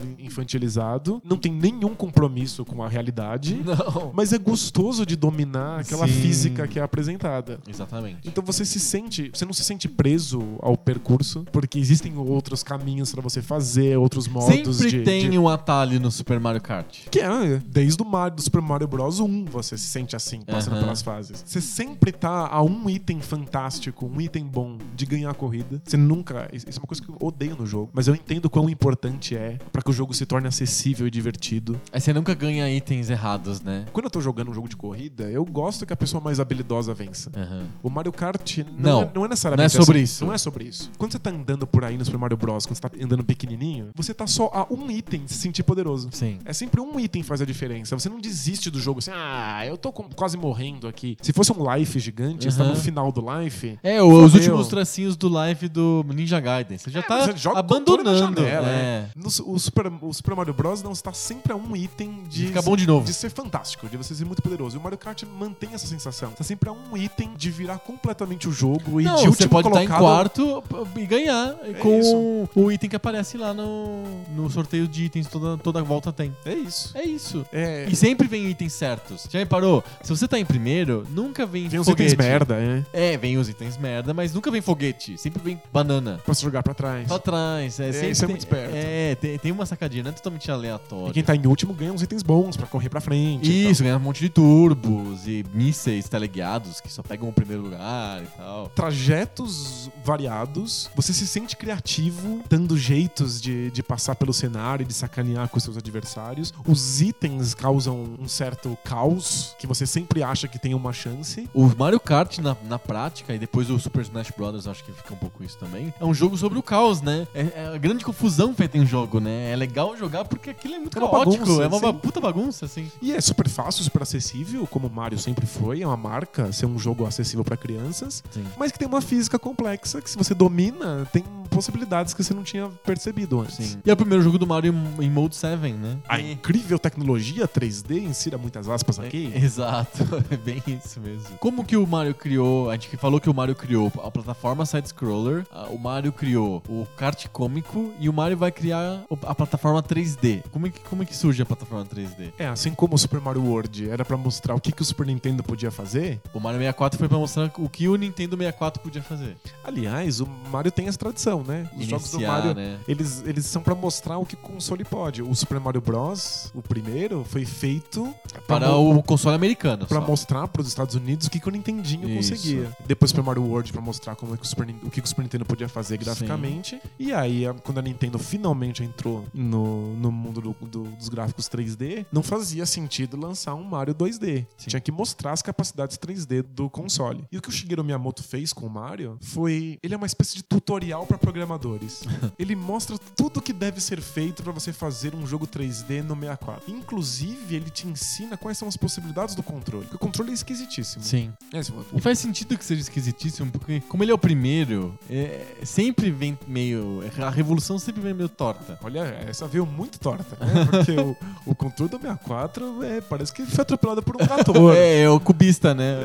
infantilizado, 0.79 1.21
não 1.23 1.37
tem 1.37 1.51
nenhum 1.51 1.95
compromisso 1.95 2.65
com 2.65 2.83
a 2.83 2.87
realidade, 2.89 3.55
Não. 3.63 4.11
mas 4.13 4.33
é 4.33 4.37
gostoso 4.37 5.05
de 5.05 5.15
dominar 5.15 5.79
aquela 5.79 6.07
Sim. 6.07 6.13
física 6.13 6.67
que 6.67 6.79
é 6.79 6.83
apresentada. 6.83 7.59
Exatamente. 7.67 8.19
Então 8.27 8.43
você 8.43 8.65
se 8.65 8.79
sente, 8.79 9.31
você 9.33 9.45
não 9.45 9.53
se 9.53 9.63
sente 9.63 9.87
preso 9.87 10.41
ao 10.61 10.77
percurso, 10.77 11.45
porque 11.51 11.79
existem 11.79 12.15
outros 12.17 12.61
caminhos 12.63 13.11
pra 13.11 13.21
você 13.21 13.41
fazer, 13.41 13.97
outros 13.97 14.27
modos 14.27 14.77
Sempre 14.77 14.91
de, 14.91 15.03
tem 15.03 15.29
de- 15.29 15.37
um 15.37 15.47
atalho 15.47 15.99
no 15.99 16.11
Super 16.11 16.39
Mario 16.39 16.61
Kart. 16.61 17.07
Que 17.09 17.19
é, 17.19 17.61
desde 17.65 18.01
o 18.01 18.05
Mario, 18.05 18.35
do 18.37 18.41
Super 18.41 18.61
Mario 18.61 18.87
Bros 18.87 19.19
1, 19.19 19.45
você 19.45 19.77
se 19.77 19.87
sente 19.87 20.15
assim, 20.15 20.41
passando 20.41 20.79
pelas 20.79 21.01
fases. 21.01 21.43
Você 21.45 21.61
sempre 21.61 22.11
tá 22.11 22.47
a 22.47 22.61
um 22.61 22.89
item 22.89 23.19
fantástico, 23.21 24.05
um 24.05 24.19
item 24.19 24.45
bom 24.45 24.77
de 24.95 25.05
ganhar 25.05 25.29
a 25.29 25.33
corrida. 25.33 25.81
Você 25.85 25.97
nunca. 25.97 26.47
Isso 26.51 26.65
é 26.69 26.77
uma 26.79 26.87
coisa 26.87 27.01
que 27.01 27.09
eu 27.09 27.15
odeio 27.21 27.55
no 27.57 27.65
jogo, 27.65 27.89
mas 27.93 28.07
eu 28.07 28.15
entendo 28.15 28.49
quão 28.49 28.69
importante 28.69 29.35
é 29.35 29.57
pra 29.71 29.81
que 29.81 29.89
o 29.89 29.93
jogo 29.93 30.13
se 30.13 30.25
torne 30.25 30.47
acessível 30.47 30.64
e 30.65 31.11
divertido. 31.11 31.79
Aí 31.91 31.99
você 32.01 32.13
nunca 32.13 32.33
ganha 32.33 32.69
itens 32.69 33.09
errados, 33.09 33.61
né? 33.61 33.85
Quando 33.93 34.05
eu 34.05 34.09
tô 34.11 34.21
jogando 34.21 34.49
um 34.51 34.53
jogo 34.53 34.67
de 34.67 34.75
corrida, 34.75 35.23
eu 35.29 35.43
gosto 35.45 35.85
que 35.85 35.93
a 35.93 35.95
pessoa 35.95 36.21
mais 36.21 36.39
habilidosa 36.39 36.93
vença. 36.93 37.31
Aham. 37.35 37.65
O 37.83 37.89
Mario 37.89 38.11
Kart 38.11 38.57
Não. 38.57 38.65
não, 38.77 39.01
é, 39.03 39.11
não 39.15 39.25
é 39.25 39.27
necessariamente 39.29 39.73
Não 39.75 39.81
é 39.81 39.85
sobre 39.85 39.97
assim. 39.99 40.03
isso. 40.03 40.25
Não 40.25 40.33
é 40.33 40.37
sobre 40.37 40.63
isso. 40.65 40.91
Quando 40.97 41.11
você 41.11 41.19
tá 41.19 41.29
andando 41.29 41.65
por 41.67 41.83
aí 41.83 41.97
no 41.97 42.05
Super 42.05 42.17
Mario 42.17 42.37
Bros, 42.37 42.65
quando 42.65 42.75
você 42.75 42.81
tá 42.81 42.91
andando 43.01 43.23
pequenininho, 43.23 43.89
você 43.95 44.13
tá 44.13 44.27
só 44.27 44.49
a 44.53 44.73
um 44.73 44.89
item 44.91 45.25
de 45.25 45.31
se 45.33 45.39
sentir 45.39 45.63
poderoso. 45.63 46.09
Sim. 46.11 46.39
É 46.45 46.53
sempre 46.53 46.81
um 46.81 46.99
item 46.99 47.21
que 47.21 47.27
faz 47.27 47.41
a 47.41 47.45
diferença. 47.45 47.97
Você 47.97 48.09
não 48.09 48.19
desiste 48.19 48.69
do 48.69 48.79
jogo 48.79 48.99
assim, 48.99 49.11
ah, 49.13 49.63
eu 49.65 49.77
tô 49.77 49.91
quase 49.91 50.37
morrendo 50.37 50.87
aqui. 50.87 51.17
Se 51.21 51.31
fosse 51.33 51.51
um 51.51 51.73
life 51.75 51.99
gigante, 51.99 52.49
você 52.51 52.57
tá 52.57 52.63
no 52.63 52.75
final 52.75 53.11
do 53.11 53.21
life. 53.39 53.77
É, 53.83 54.01
os 54.01 54.33
últimos 54.33 54.67
tracinhos 54.67 55.15
do 55.15 55.29
live 55.29 55.67
do 55.69 56.05
Ninja 56.13 56.39
Gaiden. 56.39 56.77
Você 56.77 56.89
já 56.89 56.99
É, 56.99 57.03
tá 57.03 57.25
abandonando. 57.55 58.17
janela, 58.17 58.67
é. 58.69 59.09
No 59.15 59.29
su- 59.29 59.49
o, 59.49 59.59
Super, 59.59 59.91
o 60.01 60.13
Super 60.13 60.35
Mario 60.35 60.44
Bros. 60.53 60.81
não 60.83 60.91
está 60.91 61.13
sempre 61.13 61.51
a 61.53 61.55
um 61.55 61.75
item 61.75 62.23
de, 62.27 62.47
Fica 62.47 62.61
bom 62.61 62.75
de 62.75 62.85
novo. 62.87 63.05
de 63.05 63.13
ser 63.13 63.29
fantástico, 63.31 63.87
de 63.89 63.97
você 63.97 64.13
ser 64.15 64.25
muito 64.25 64.41
poderoso. 64.41 64.75
E 64.75 64.79
o 64.79 64.81
Mario 64.81 64.97
Kart 64.97 65.23
mantém 65.23 65.69
essa 65.73 65.87
sensação. 65.87 66.31
Tá 66.31 66.43
sempre 66.43 66.69
a 66.69 66.71
um 66.73 66.95
item 66.97 67.31
de 67.35 67.49
virar 67.51 67.79
completamente 67.79 68.47
o 68.47 68.51
jogo 68.51 68.99
e 69.01 69.03
Não, 69.03 69.15
de 69.15 69.27
você 69.27 69.47
pode 69.47 69.67
estar 69.67 69.83
em 69.83 69.87
colocado. 69.87 70.29
quarto 70.29 70.63
e 70.97 71.05
ganhar 71.05 71.55
com 71.79 71.99
isso. 71.99 72.49
o 72.55 72.71
item 72.71 72.89
que 72.89 72.95
aparece 72.95 73.37
lá 73.37 73.53
no, 73.53 74.03
no 74.35 74.49
sorteio 74.49 74.87
de 74.87 75.05
itens, 75.05 75.27
toda, 75.27 75.57
toda 75.57 75.81
volta 75.83 76.11
tem. 76.11 76.35
É 76.45 76.53
isso. 76.53 76.91
É 76.97 77.03
isso. 77.03 77.45
É, 77.51 77.87
E 77.89 77.95
sempre 77.95 78.27
vem 78.27 78.47
itens 78.49 78.73
certos. 78.73 79.27
Já 79.29 79.39
reparou? 79.39 79.83
Se 80.03 80.09
você 80.09 80.27
tá 80.27 80.37
em 80.39 80.45
primeiro, 80.45 81.05
nunca 81.09 81.45
vem 81.45 81.67
vem 81.67 81.79
os 81.79 81.85
foguete. 81.87 82.13
itens 82.13 82.27
merda, 82.27 82.55
é. 82.93 83.13
É, 83.13 83.17
vem 83.17 83.37
os 83.37 83.49
itens 83.49 83.77
merda, 83.77 84.13
mas 84.13 84.33
nunca 84.33 84.49
vem 84.51 84.61
foguete. 84.61 85.17
Sempre 85.17 85.41
vem 85.43 85.61
banana. 85.71 86.19
Pra 86.25 86.33
se 86.33 86.41
jogar 86.43 86.63
pra 86.63 86.73
trás. 86.73 87.07
Pra 87.07 87.19
trás. 87.19 87.79
É, 87.79 87.91
sempre 87.91 88.09
isso 88.11 88.25
é 88.25 88.27
muito 88.27 88.39
esperto. 88.41 88.71
É, 88.75 89.15
tem, 89.15 89.37
tem 89.37 89.51
uma 89.51 89.65
sacadinha, 89.65 90.03
não 90.03 90.11
é 90.11 90.13
totalmente 90.13 90.34
E 90.43 90.51
aleatório. 90.51 91.13
quem 91.13 91.23
tá 91.23 91.35
em 91.35 91.45
último 91.45 91.73
ganha 91.73 91.93
uns 91.93 92.01
itens 92.01 92.23
bons 92.23 92.57
pra 92.57 92.67
correr 92.67 92.89
pra 92.89 93.01
frente. 93.01 93.49
e 93.49 93.69
Isso, 93.69 93.83
ganha 93.83 93.97
um 93.97 93.99
monte 93.99 94.19
de 94.19 94.29
turbos 94.29 95.27
e 95.27 95.45
mísseis 95.53 96.09
teleguiados 96.09 96.79
que 96.81 96.91
só 96.91 97.01
pegam 97.01 97.29
o 97.29 97.33
primeiro 97.33 97.63
lugar 97.63 98.21
e 98.23 98.27
tal. 98.37 98.69
trajetos 98.69 99.89
variados, 100.03 100.89
você 100.95 101.13
se 101.13 101.27
sente 101.27 101.55
criativo, 101.55 102.41
dando 102.49 102.77
jeitos 102.77 103.41
de, 103.41 103.71
de 103.71 103.83
passar 103.83 104.15
pelo 104.15 104.33
cenário 104.33 104.83
e 104.83 104.85
de 104.85 104.93
sacanear 104.93 105.47
com 105.49 105.59
seus 105.59 105.77
adversários. 105.77 106.53
Os 106.67 107.01
itens 107.01 107.53
causam 107.53 108.15
um 108.19 108.27
certo 108.27 108.77
caos, 108.83 109.55
que 109.59 109.67
você 109.67 109.85
sempre 109.85 110.23
acha 110.23 110.47
que 110.47 110.59
tem 110.59 110.73
uma 110.73 110.93
chance. 110.93 111.49
O 111.53 111.65
Mario 111.77 111.99
Kart, 111.99 112.37
na, 112.39 112.55
na 112.67 112.77
prática, 112.79 113.33
e 113.33 113.39
depois 113.39 113.69
o 113.69 113.79
Super 113.79 114.01
Smash 114.01 114.31
Bros., 114.35 114.67
acho 114.67 114.83
que 114.83 114.91
fica 114.91 115.13
um 115.13 115.17
pouco 115.17 115.43
isso 115.43 115.57
também, 115.57 115.93
é 115.99 116.05
um 116.05 116.13
jogo 116.13 116.37
sobre 116.37 116.57
o 116.57 116.63
caos, 116.63 117.01
né? 117.01 117.27
É, 117.33 117.41
é 117.55 117.71
a 117.75 117.77
grande 117.77 118.03
confusão 118.03 118.53
feita 118.53 118.77
em 118.77 118.85
jogo, 118.85 119.19
né? 119.19 119.51
É 119.51 119.55
legal 119.55 119.95
jogar 119.97 120.24
porque 120.25 120.49
aquilo 120.49 120.75
é 120.75 120.79
muito 120.79 120.97
É 120.97 121.01
caótico, 121.01 121.45
bagunça, 121.45 121.63
é 121.63 121.67
uma 121.67 121.79
sim. 121.79 121.93
puta 121.99 122.19
bagunça, 122.21 122.65
assim. 122.65 122.91
E 123.01 123.13
é 123.13 123.21
super 123.21 123.47
fácil, 123.49 123.83
super 123.83 124.03
acessível, 124.03 124.65
como 124.67 124.87
o 124.87 124.91
Mario 124.91 125.17
sempre 125.19 125.45
foi, 125.45 125.81
é 125.81 125.87
uma 125.87 125.97
marca 125.97 126.51
ser 126.51 126.65
um 126.65 126.77
jogo 126.77 127.05
acessível 127.05 127.43
pra 127.43 127.55
crianças, 127.57 128.23
Sim. 128.31 128.43
mas 128.57 128.71
que 128.71 128.79
tem 128.79 128.87
uma 128.87 129.01
física 129.01 129.37
complexa 129.39 130.01
que 130.01 130.09
se 130.09 130.17
você 130.17 130.33
domina, 130.33 131.07
tem 131.11 131.23
possibilidades 131.49 132.13
que 132.13 132.23
você 132.23 132.33
não 132.33 132.43
tinha 132.43 132.67
percebido 132.83 133.39
antes. 133.39 133.55
Sim. 133.55 133.77
E 133.85 133.89
é 133.89 133.93
o 133.93 133.97
primeiro 133.97 134.21
jogo 134.23 134.37
do 134.37 134.45
Mario 134.45 134.73
em, 134.99 135.09
Mode 135.09 135.35
7, 135.35 135.55
né? 135.73 135.97
A 136.07 136.19
incrível 136.19 136.77
tecnologia 136.77 137.47
3D, 137.47 138.03
insira 138.03 138.37
muitas 138.37 138.67
aspas 138.67 138.99
aqui. 138.99 139.31
É, 139.33 139.39
exato, 139.39 140.03
é 140.29 140.35
bem 140.37 140.61
isso 140.67 140.99
mesmo. 140.99 141.37
Como 141.39 141.63
que 141.63 141.77
o 141.77 141.87
Mario 141.87 142.13
criou? 142.13 142.69
A 142.69 142.73
gente 142.73 142.97
falou 142.97 143.19
que 143.21 143.29
o 143.29 143.33
Mario 143.33 143.55
criou 143.55 143.91
a 144.03 144.11
plataforma 144.11 144.65
side-scroller, 144.65 145.45
a- 145.51 145.67
o 145.67 145.77
Mario 145.79 146.11
criou 146.11 146.61
o 146.67 146.85
kart 146.97 147.25
cômico 147.29 147.93
e 147.99 148.09
o 148.09 148.13
Mario 148.13 148.37
vai 148.37 148.51
criar 148.51 149.03
a 149.25 149.35
plataforma 149.35 149.81
3D. 149.81 150.14
Como 150.51 150.67
é 150.67 150.69
que, 150.69 150.79
como 150.81 151.03
é 151.03 151.05
que 151.05 151.15
surge 151.15 151.41
a 151.41 151.45
plataforma 151.45 151.85
3D? 151.85 152.33
É, 152.37 152.47
assim 152.47 152.73
como 152.73 152.95
o 152.95 152.97
Super 152.97 153.19
Mario 153.19 153.43
World 153.43 153.89
era 153.89 154.03
pra 154.05 154.17
mostrar 154.17 154.55
o 154.55 154.59
que, 154.61 154.71
que 154.71 154.81
o 154.81 154.85
Super 154.85 155.05
Nintendo 155.05 155.43
podia 155.43 155.71
fazer, 155.71 156.19
O 156.33 156.39
Mario 156.39 156.59
64 156.59 156.97
foi 156.99 157.07
pra 157.07 157.17
mostrar 157.17 157.51
o 157.57 157.69
que 157.69 157.87
o 157.87 157.95
Nintendo 157.95 158.35
64 158.37 158.81
podia 158.81 159.01
fazer. 159.01 159.37
aliás, 159.63 160.19
o 160.19 160.27
Mario 160.51 160.71
tem 160.71 160.87
essa 160.87 160.97
tradição, 160.97 161.43
né? 161.43 161.69
Os 161.77 161.85
jogos 161.85 162.09
do 162.11 162.17
Iniciar, 162.17 162.31
Mario, 162.31 162.53
né? 162.53 162.79
eles, 162.87 163.23
eles 163.25 163.45
são 163.45 163.61
pra 163.61 163.75
mostrar 163.75 164.17
o 164.17 164.25
que 164.25 164.35
o 164.35 164.37
console 164.37 164.83
pode. 164.83 165.21
O 165.21 165.33
Super 165.35 165.59
Mario 165.59 165.81
Bros, 165.81 166.51
o 166.53 166.61
primeiro, 166.61 167.23
foi 167.23 167.45
feito 167.45 168.13
Para 168.47 168.75
o 168.75 169.01
console 169.03 169.35
americano. 169.35 169.85
Pra 169.85 170.01
só. 170.01 170.07
mostrar 170.07 170.47
pros 170.47 170.67
Estados 170.67 170.95
Unidos 170.95 171.27
o 171.27 171.29
que, 171.31 171.39
que 171.39 171.47
o 171.47 171.51
Nintendinho 171.51 172.07
Isso. 172.09 172.31
conseguia. 172.33 172.71
Depois 172.85 173.11
Super 173.11 173.23
Mario 173.23 173.43
World 173.43 173.71
pra 173.71 173.81
mostrar 173.81 174.15
como 174.15 174.33
é 174.33 174.37
que 174.37 174.43
o, 174.43 174.47
Super, 174.47 174.67
o 174.83 174.89
que, 174.89 175.01
que 175.01 175.05
o 175.05 175.07
Super 175.07 175.23
Nintendo 175.23 175.45
podia 175.45 175.67
fazer 175.69 175.97
graficamente. 175.97 176.79
E 176.99 177.11
aí, 177.13 177.43
quando 177.63 177.79
a 177.79 177.81
Nintendo 177.81 178.17
finalmente 178.19 178.83
entrou 178.83 179.25
no, 179.33 179.93
no 180.05 180.11
mundo 180.11 180.41
do- 180.41 180.53
do- 180.67 180.83
dos 180.95 181.09
gráficos 181.09 181.47
3D, 181.49 182.05
não 182.11 182.21
fazia 182.23 182.65
sentido 182.65 183.17
lançar 183.17 183.55
um 183.55 183.63
Mario 183.63 183.93
2D. 183.93 184.45
Sim. 184.57 184.69
Tinha 184.69 184.79
que 184.79 184.91
mostrar 184.91 185.31
as 185.31 185.41
capacidades 185.41 185.97
3D 185.97 186.41
do 186.43 186.69
console. 186.69 187.25
E 187.31 187.37
o 187.37 187.41
que 187.41 187.49
o 187.49 187.51
Shigeru 187.51 187.83
Miyamoto 187.83 188.23
fez 188.23 188.53
com 188.53 188.65
o 188.65 188.69
Mario 188.69 189.17
foi. 189.21 189.79
Ele 189.81 189.93
é 189.93 189.97
uma 189.97 190.05
espécie 190.05 190.35
de 190.35 190.43
tutorial 190.43 191.05
pra 191.05 191.17
programadores. 191.17 192.03
ele 192.37 192.55
mostra 192.55 192.97
tudo 193.15 193.41
que 193.41 193.51
deve 193.53 193.81
ser 193.81 194.01
feito 194.01 194.43
pra 194.43 194.51
você 194.51 194.71
fazer 194.71 195.15
um 195.15 195.25
jogo 195.25 195.47
3D 195.47 196.01
no 196.03 196.15
64. 196.15 196.63
Inclusive, 196.71 197.55
ele 197.55 197.69
te 197.69 197.87
ensina 197.87 198.37
quais 198.37 198.57
são 198.57 198.67
as 198.67 198.77
possibilidades 198.77 199.35
do 199.35 199.43
controle. 199.43 199.83
Porque 199.85 199.95
o 199.95 199.99
controle 199.99 200.31
é 200.31 200.33
esquisitíssimo. 200.33 201.03
Sim. 201.03 201.33
É, 201.53 201.59
E 201.95 202.01
faz 202.01 202.19
sentido 202.19 202.57
que 202.57 202.63
seja 202.65 202.81
esquisitíssimo, 202.81 203.51
porque 203.51 203.81
como 203.81 204.03
ele 204.03 204.11
é 204.11 204.13
o 204.13 204.17
primeiro, 204.17 204.97
é- 205.09 205.45
sempre 205.63 206.09
vem 206.11 206.37
meio. 206.47 207.01
A 207.23 207.29
revolução 207.29 207.77
sempre 207.79 208.01
vem 208.01 208.13
meio 208.13 208.29
torta. 208.29 208.77
Olha, 208.83 208.99
essa 209.27 209.47
veio 209.47 209.65
muito 209.65 209.94
torta, 209.99 210.37
né? 210.43 210.65
Porque 210.69 210.91
o, 210.91 211.15
o 211.45 211.55
controle 211.55 211.89
do 211.91 211.97
64 211.99 212.83
é, 212.83 213.01
parece 213.01 213.33
que 213.33 213.45
foi 213.45 213.61
atropelado 213.61 214.01
por 214.03 214.15
um 214.15 214.19
trator. 214.25 214.73
É, 214.75 215.01
é 215.03 215.09
o 215.09 215.19
cubista, 215.19 215.73
né? 215.73 215.95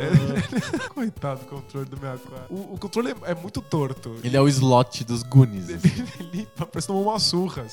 Coitado 0.94 1.40
do 1.40 1.46
controle 1.46 1.86
do 1.88 1.96
64. 1.96 2.54
O, 2.54 2.74
o 2.74 2.78
controle 2.78 3.10
é, 3.26 3.32
é 3.32 3.34
muito 3.34 3.60
torto. 3.60 4.16
Ele 4.22 4.36
é 4.36 4.40
o 4.40 4.48
slot 4.48 5.04
dos 5.04 5.22
Goonies. 5.22 5.70
assim. 5.70 5.88
Ele 6.20 6.46
parece 6.56 6.86
tomar 6.86 7.00
umas 7.00 7.22
surras. 7.22 7.72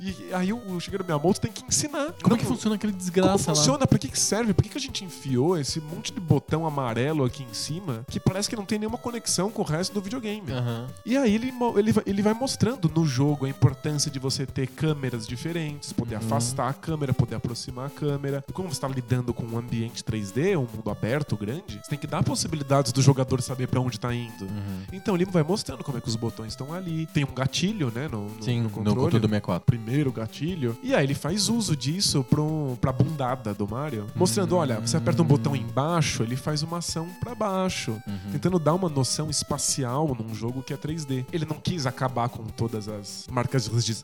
e 0.00 0.32
aí 0.34 0.52
o, 0.52 0.56
o 0.74 0.80
Shigeru 0.80 1.04
Miyamoto 1.04 1.40
tem 1.40 1.50
que 1.52 1.64
ensinar. 1.64 2.12
Como 2.22 2.34
é 2.34 2.38
que 2.38 2.44
Não, 2.44 2.50
funciona 2.52 2.76
aquele 2.76 2.92
Como 2.92 3.00
desgraça 3.02 3.50
lá? 3.50 3.56
funciona? 3.56 3.86
Pra 3.86 3.98
que, 3.98 4.08
que 4.08 4.18
serve? 4.18 4.52
Por 4.54 4.62
que, 4.62 4.68
que 4.70 4.78
a 4.78 4.80
gente 4.80 5.04
enfiou 5.04 5.58
esse 5.58 5.80
monte 5.80 6.12
de 6.12 6.20
botão 6.20 6.66
amarelo 6.66 7.24
aqui 7.24 7.42
em 7.48 7.54
cima 7.54 8.04
que 8.08 8.18
parece 8.20 8.48
que 8.48 8.56
não 8.56 8.64
tem 8.64 8.78
nenhuma 8.78 8.98
conexão 8.98 9.50
com 9.50 9.62
o 9.62 9.64
resto 9.64 9.92
do 9.92 10.00
videogame? 10.00 10.50
Aham. 10.52 10.86
E 11.04 11.16
aí 11.16 11.34
ele, 11.34 11.52
ele, 11.76 11.94
ele 12.06 12.22
vai 12.22 12.34
mostrando 12.34 12.90
no 12.94 13.04
jogo 13.06 13.46
a 13.46 13.48
importância 13.48 14.10
de 14.10 14.18
você 14.18 14.46
ter 14.46 14.66
câmeras 14.76 15.26
diferentes, 15.26 15.92
poder 15.92 16.16
Uhum. 16.16 16.22
afastar 16.26 16.68
a 16.68 16.72
câmera, 16.74 17.12
poder 17.14 17.36
aproximar 17.36 17.86
a 17.86 17.90
câmera. 17.90 18.44
E 18.48 18.52
como 18.52 18.68
você 18.68 18.74
está 18.74 18.88
lidando 18.88 19.32
com 19.32 19.44
um 19.44 19.58
ambiente 19.58 20.02
3D, 20.04 20.56
um 20.56 20.66
mundo 20.74 20.90
aberto, 20.90 21.36
grande, 21.36 21.80
você 21.82 21.90
tem 21.90 21.98
que 21.98 22.06
dar 22.06 22.22
possibilidades 22.22 22.92
do 22.92 23.00
jogador 23.02 23.40
saber 23.42 23.68
pra 23.68 23.80
onde 23.80 23.98
tá 23.98 24.14
indo. 24.14 24.44
Uhum. 24.44 24.82
Então 24.92 25.14
ele 25.14 25.24
vai 25.24 25.42
mostrando 25.42 25.84
como 25.84 25.98
é 25.98 26.00
que 26.00 26.08
os 26.08 26.16
botões 26.16 26.52
estão 26.52 26.72
ali. 26.72 27.06
Tem 27.06 27.24
um 27.24 27.34
gatilho, 27.34 27.90
né, 27.94 28.08
no, 28.08 28.28
no, 28.28 28.42
Sim, 28.42 28.58
no 28.58 28.62
no 28.64 28.70
controle. 28.70 28.96
controle 29.00 29.20
do 29.20 29.28
64. 29.28 29.66
Primeiro 29.66 30.12
gatilho. 30.12 30.76
E 30.82 30.94
aí 30.94 31.04
ele 31.04 31.14
faz 31.14 31.48
uso 31.48 31.76
disso 31.76 32.24
pro, 32.24 32.76
pra 32.80 32.92
bundada 32.92 33.52
do 33.54 33.66
Mario. 33.68 34.06
Mostrando, 34.14 34.54
Hum. 34.56 34.58
olha, 34.58 34.80
você 34.80 34.96
aperta 34.96 35.22
um 35.22 35.26
botão 35.26 35.54
embaixo, 35.54 36.22
ele 36.22 36.36
faz 36.36 36.62
uma 36.62 36.78
ação 36.78 37.08
pra 37.20 37.34
baixo 37.34 37.92
Uhum. 38.06 38.32
tentando 38.32 38.58
dar 38.58 38.74
uma 38.74 38.88
noção 38.88 39.30
espacial 39.30 40.16
num 40.18 40.34
jogo 40.34 40.62
que 40.62 40.72
é 40.72 40.76
3D. 40.76 41.24
Ele 41.32 41.44
não 41.44 41.56
quis 41.58 41.86
acabar 41.86 42.28
com 42.28 42.44
todas 42.44 42.88
as 42.88 43.26
marcas 43.30 43.66
regis- 43.66 44.02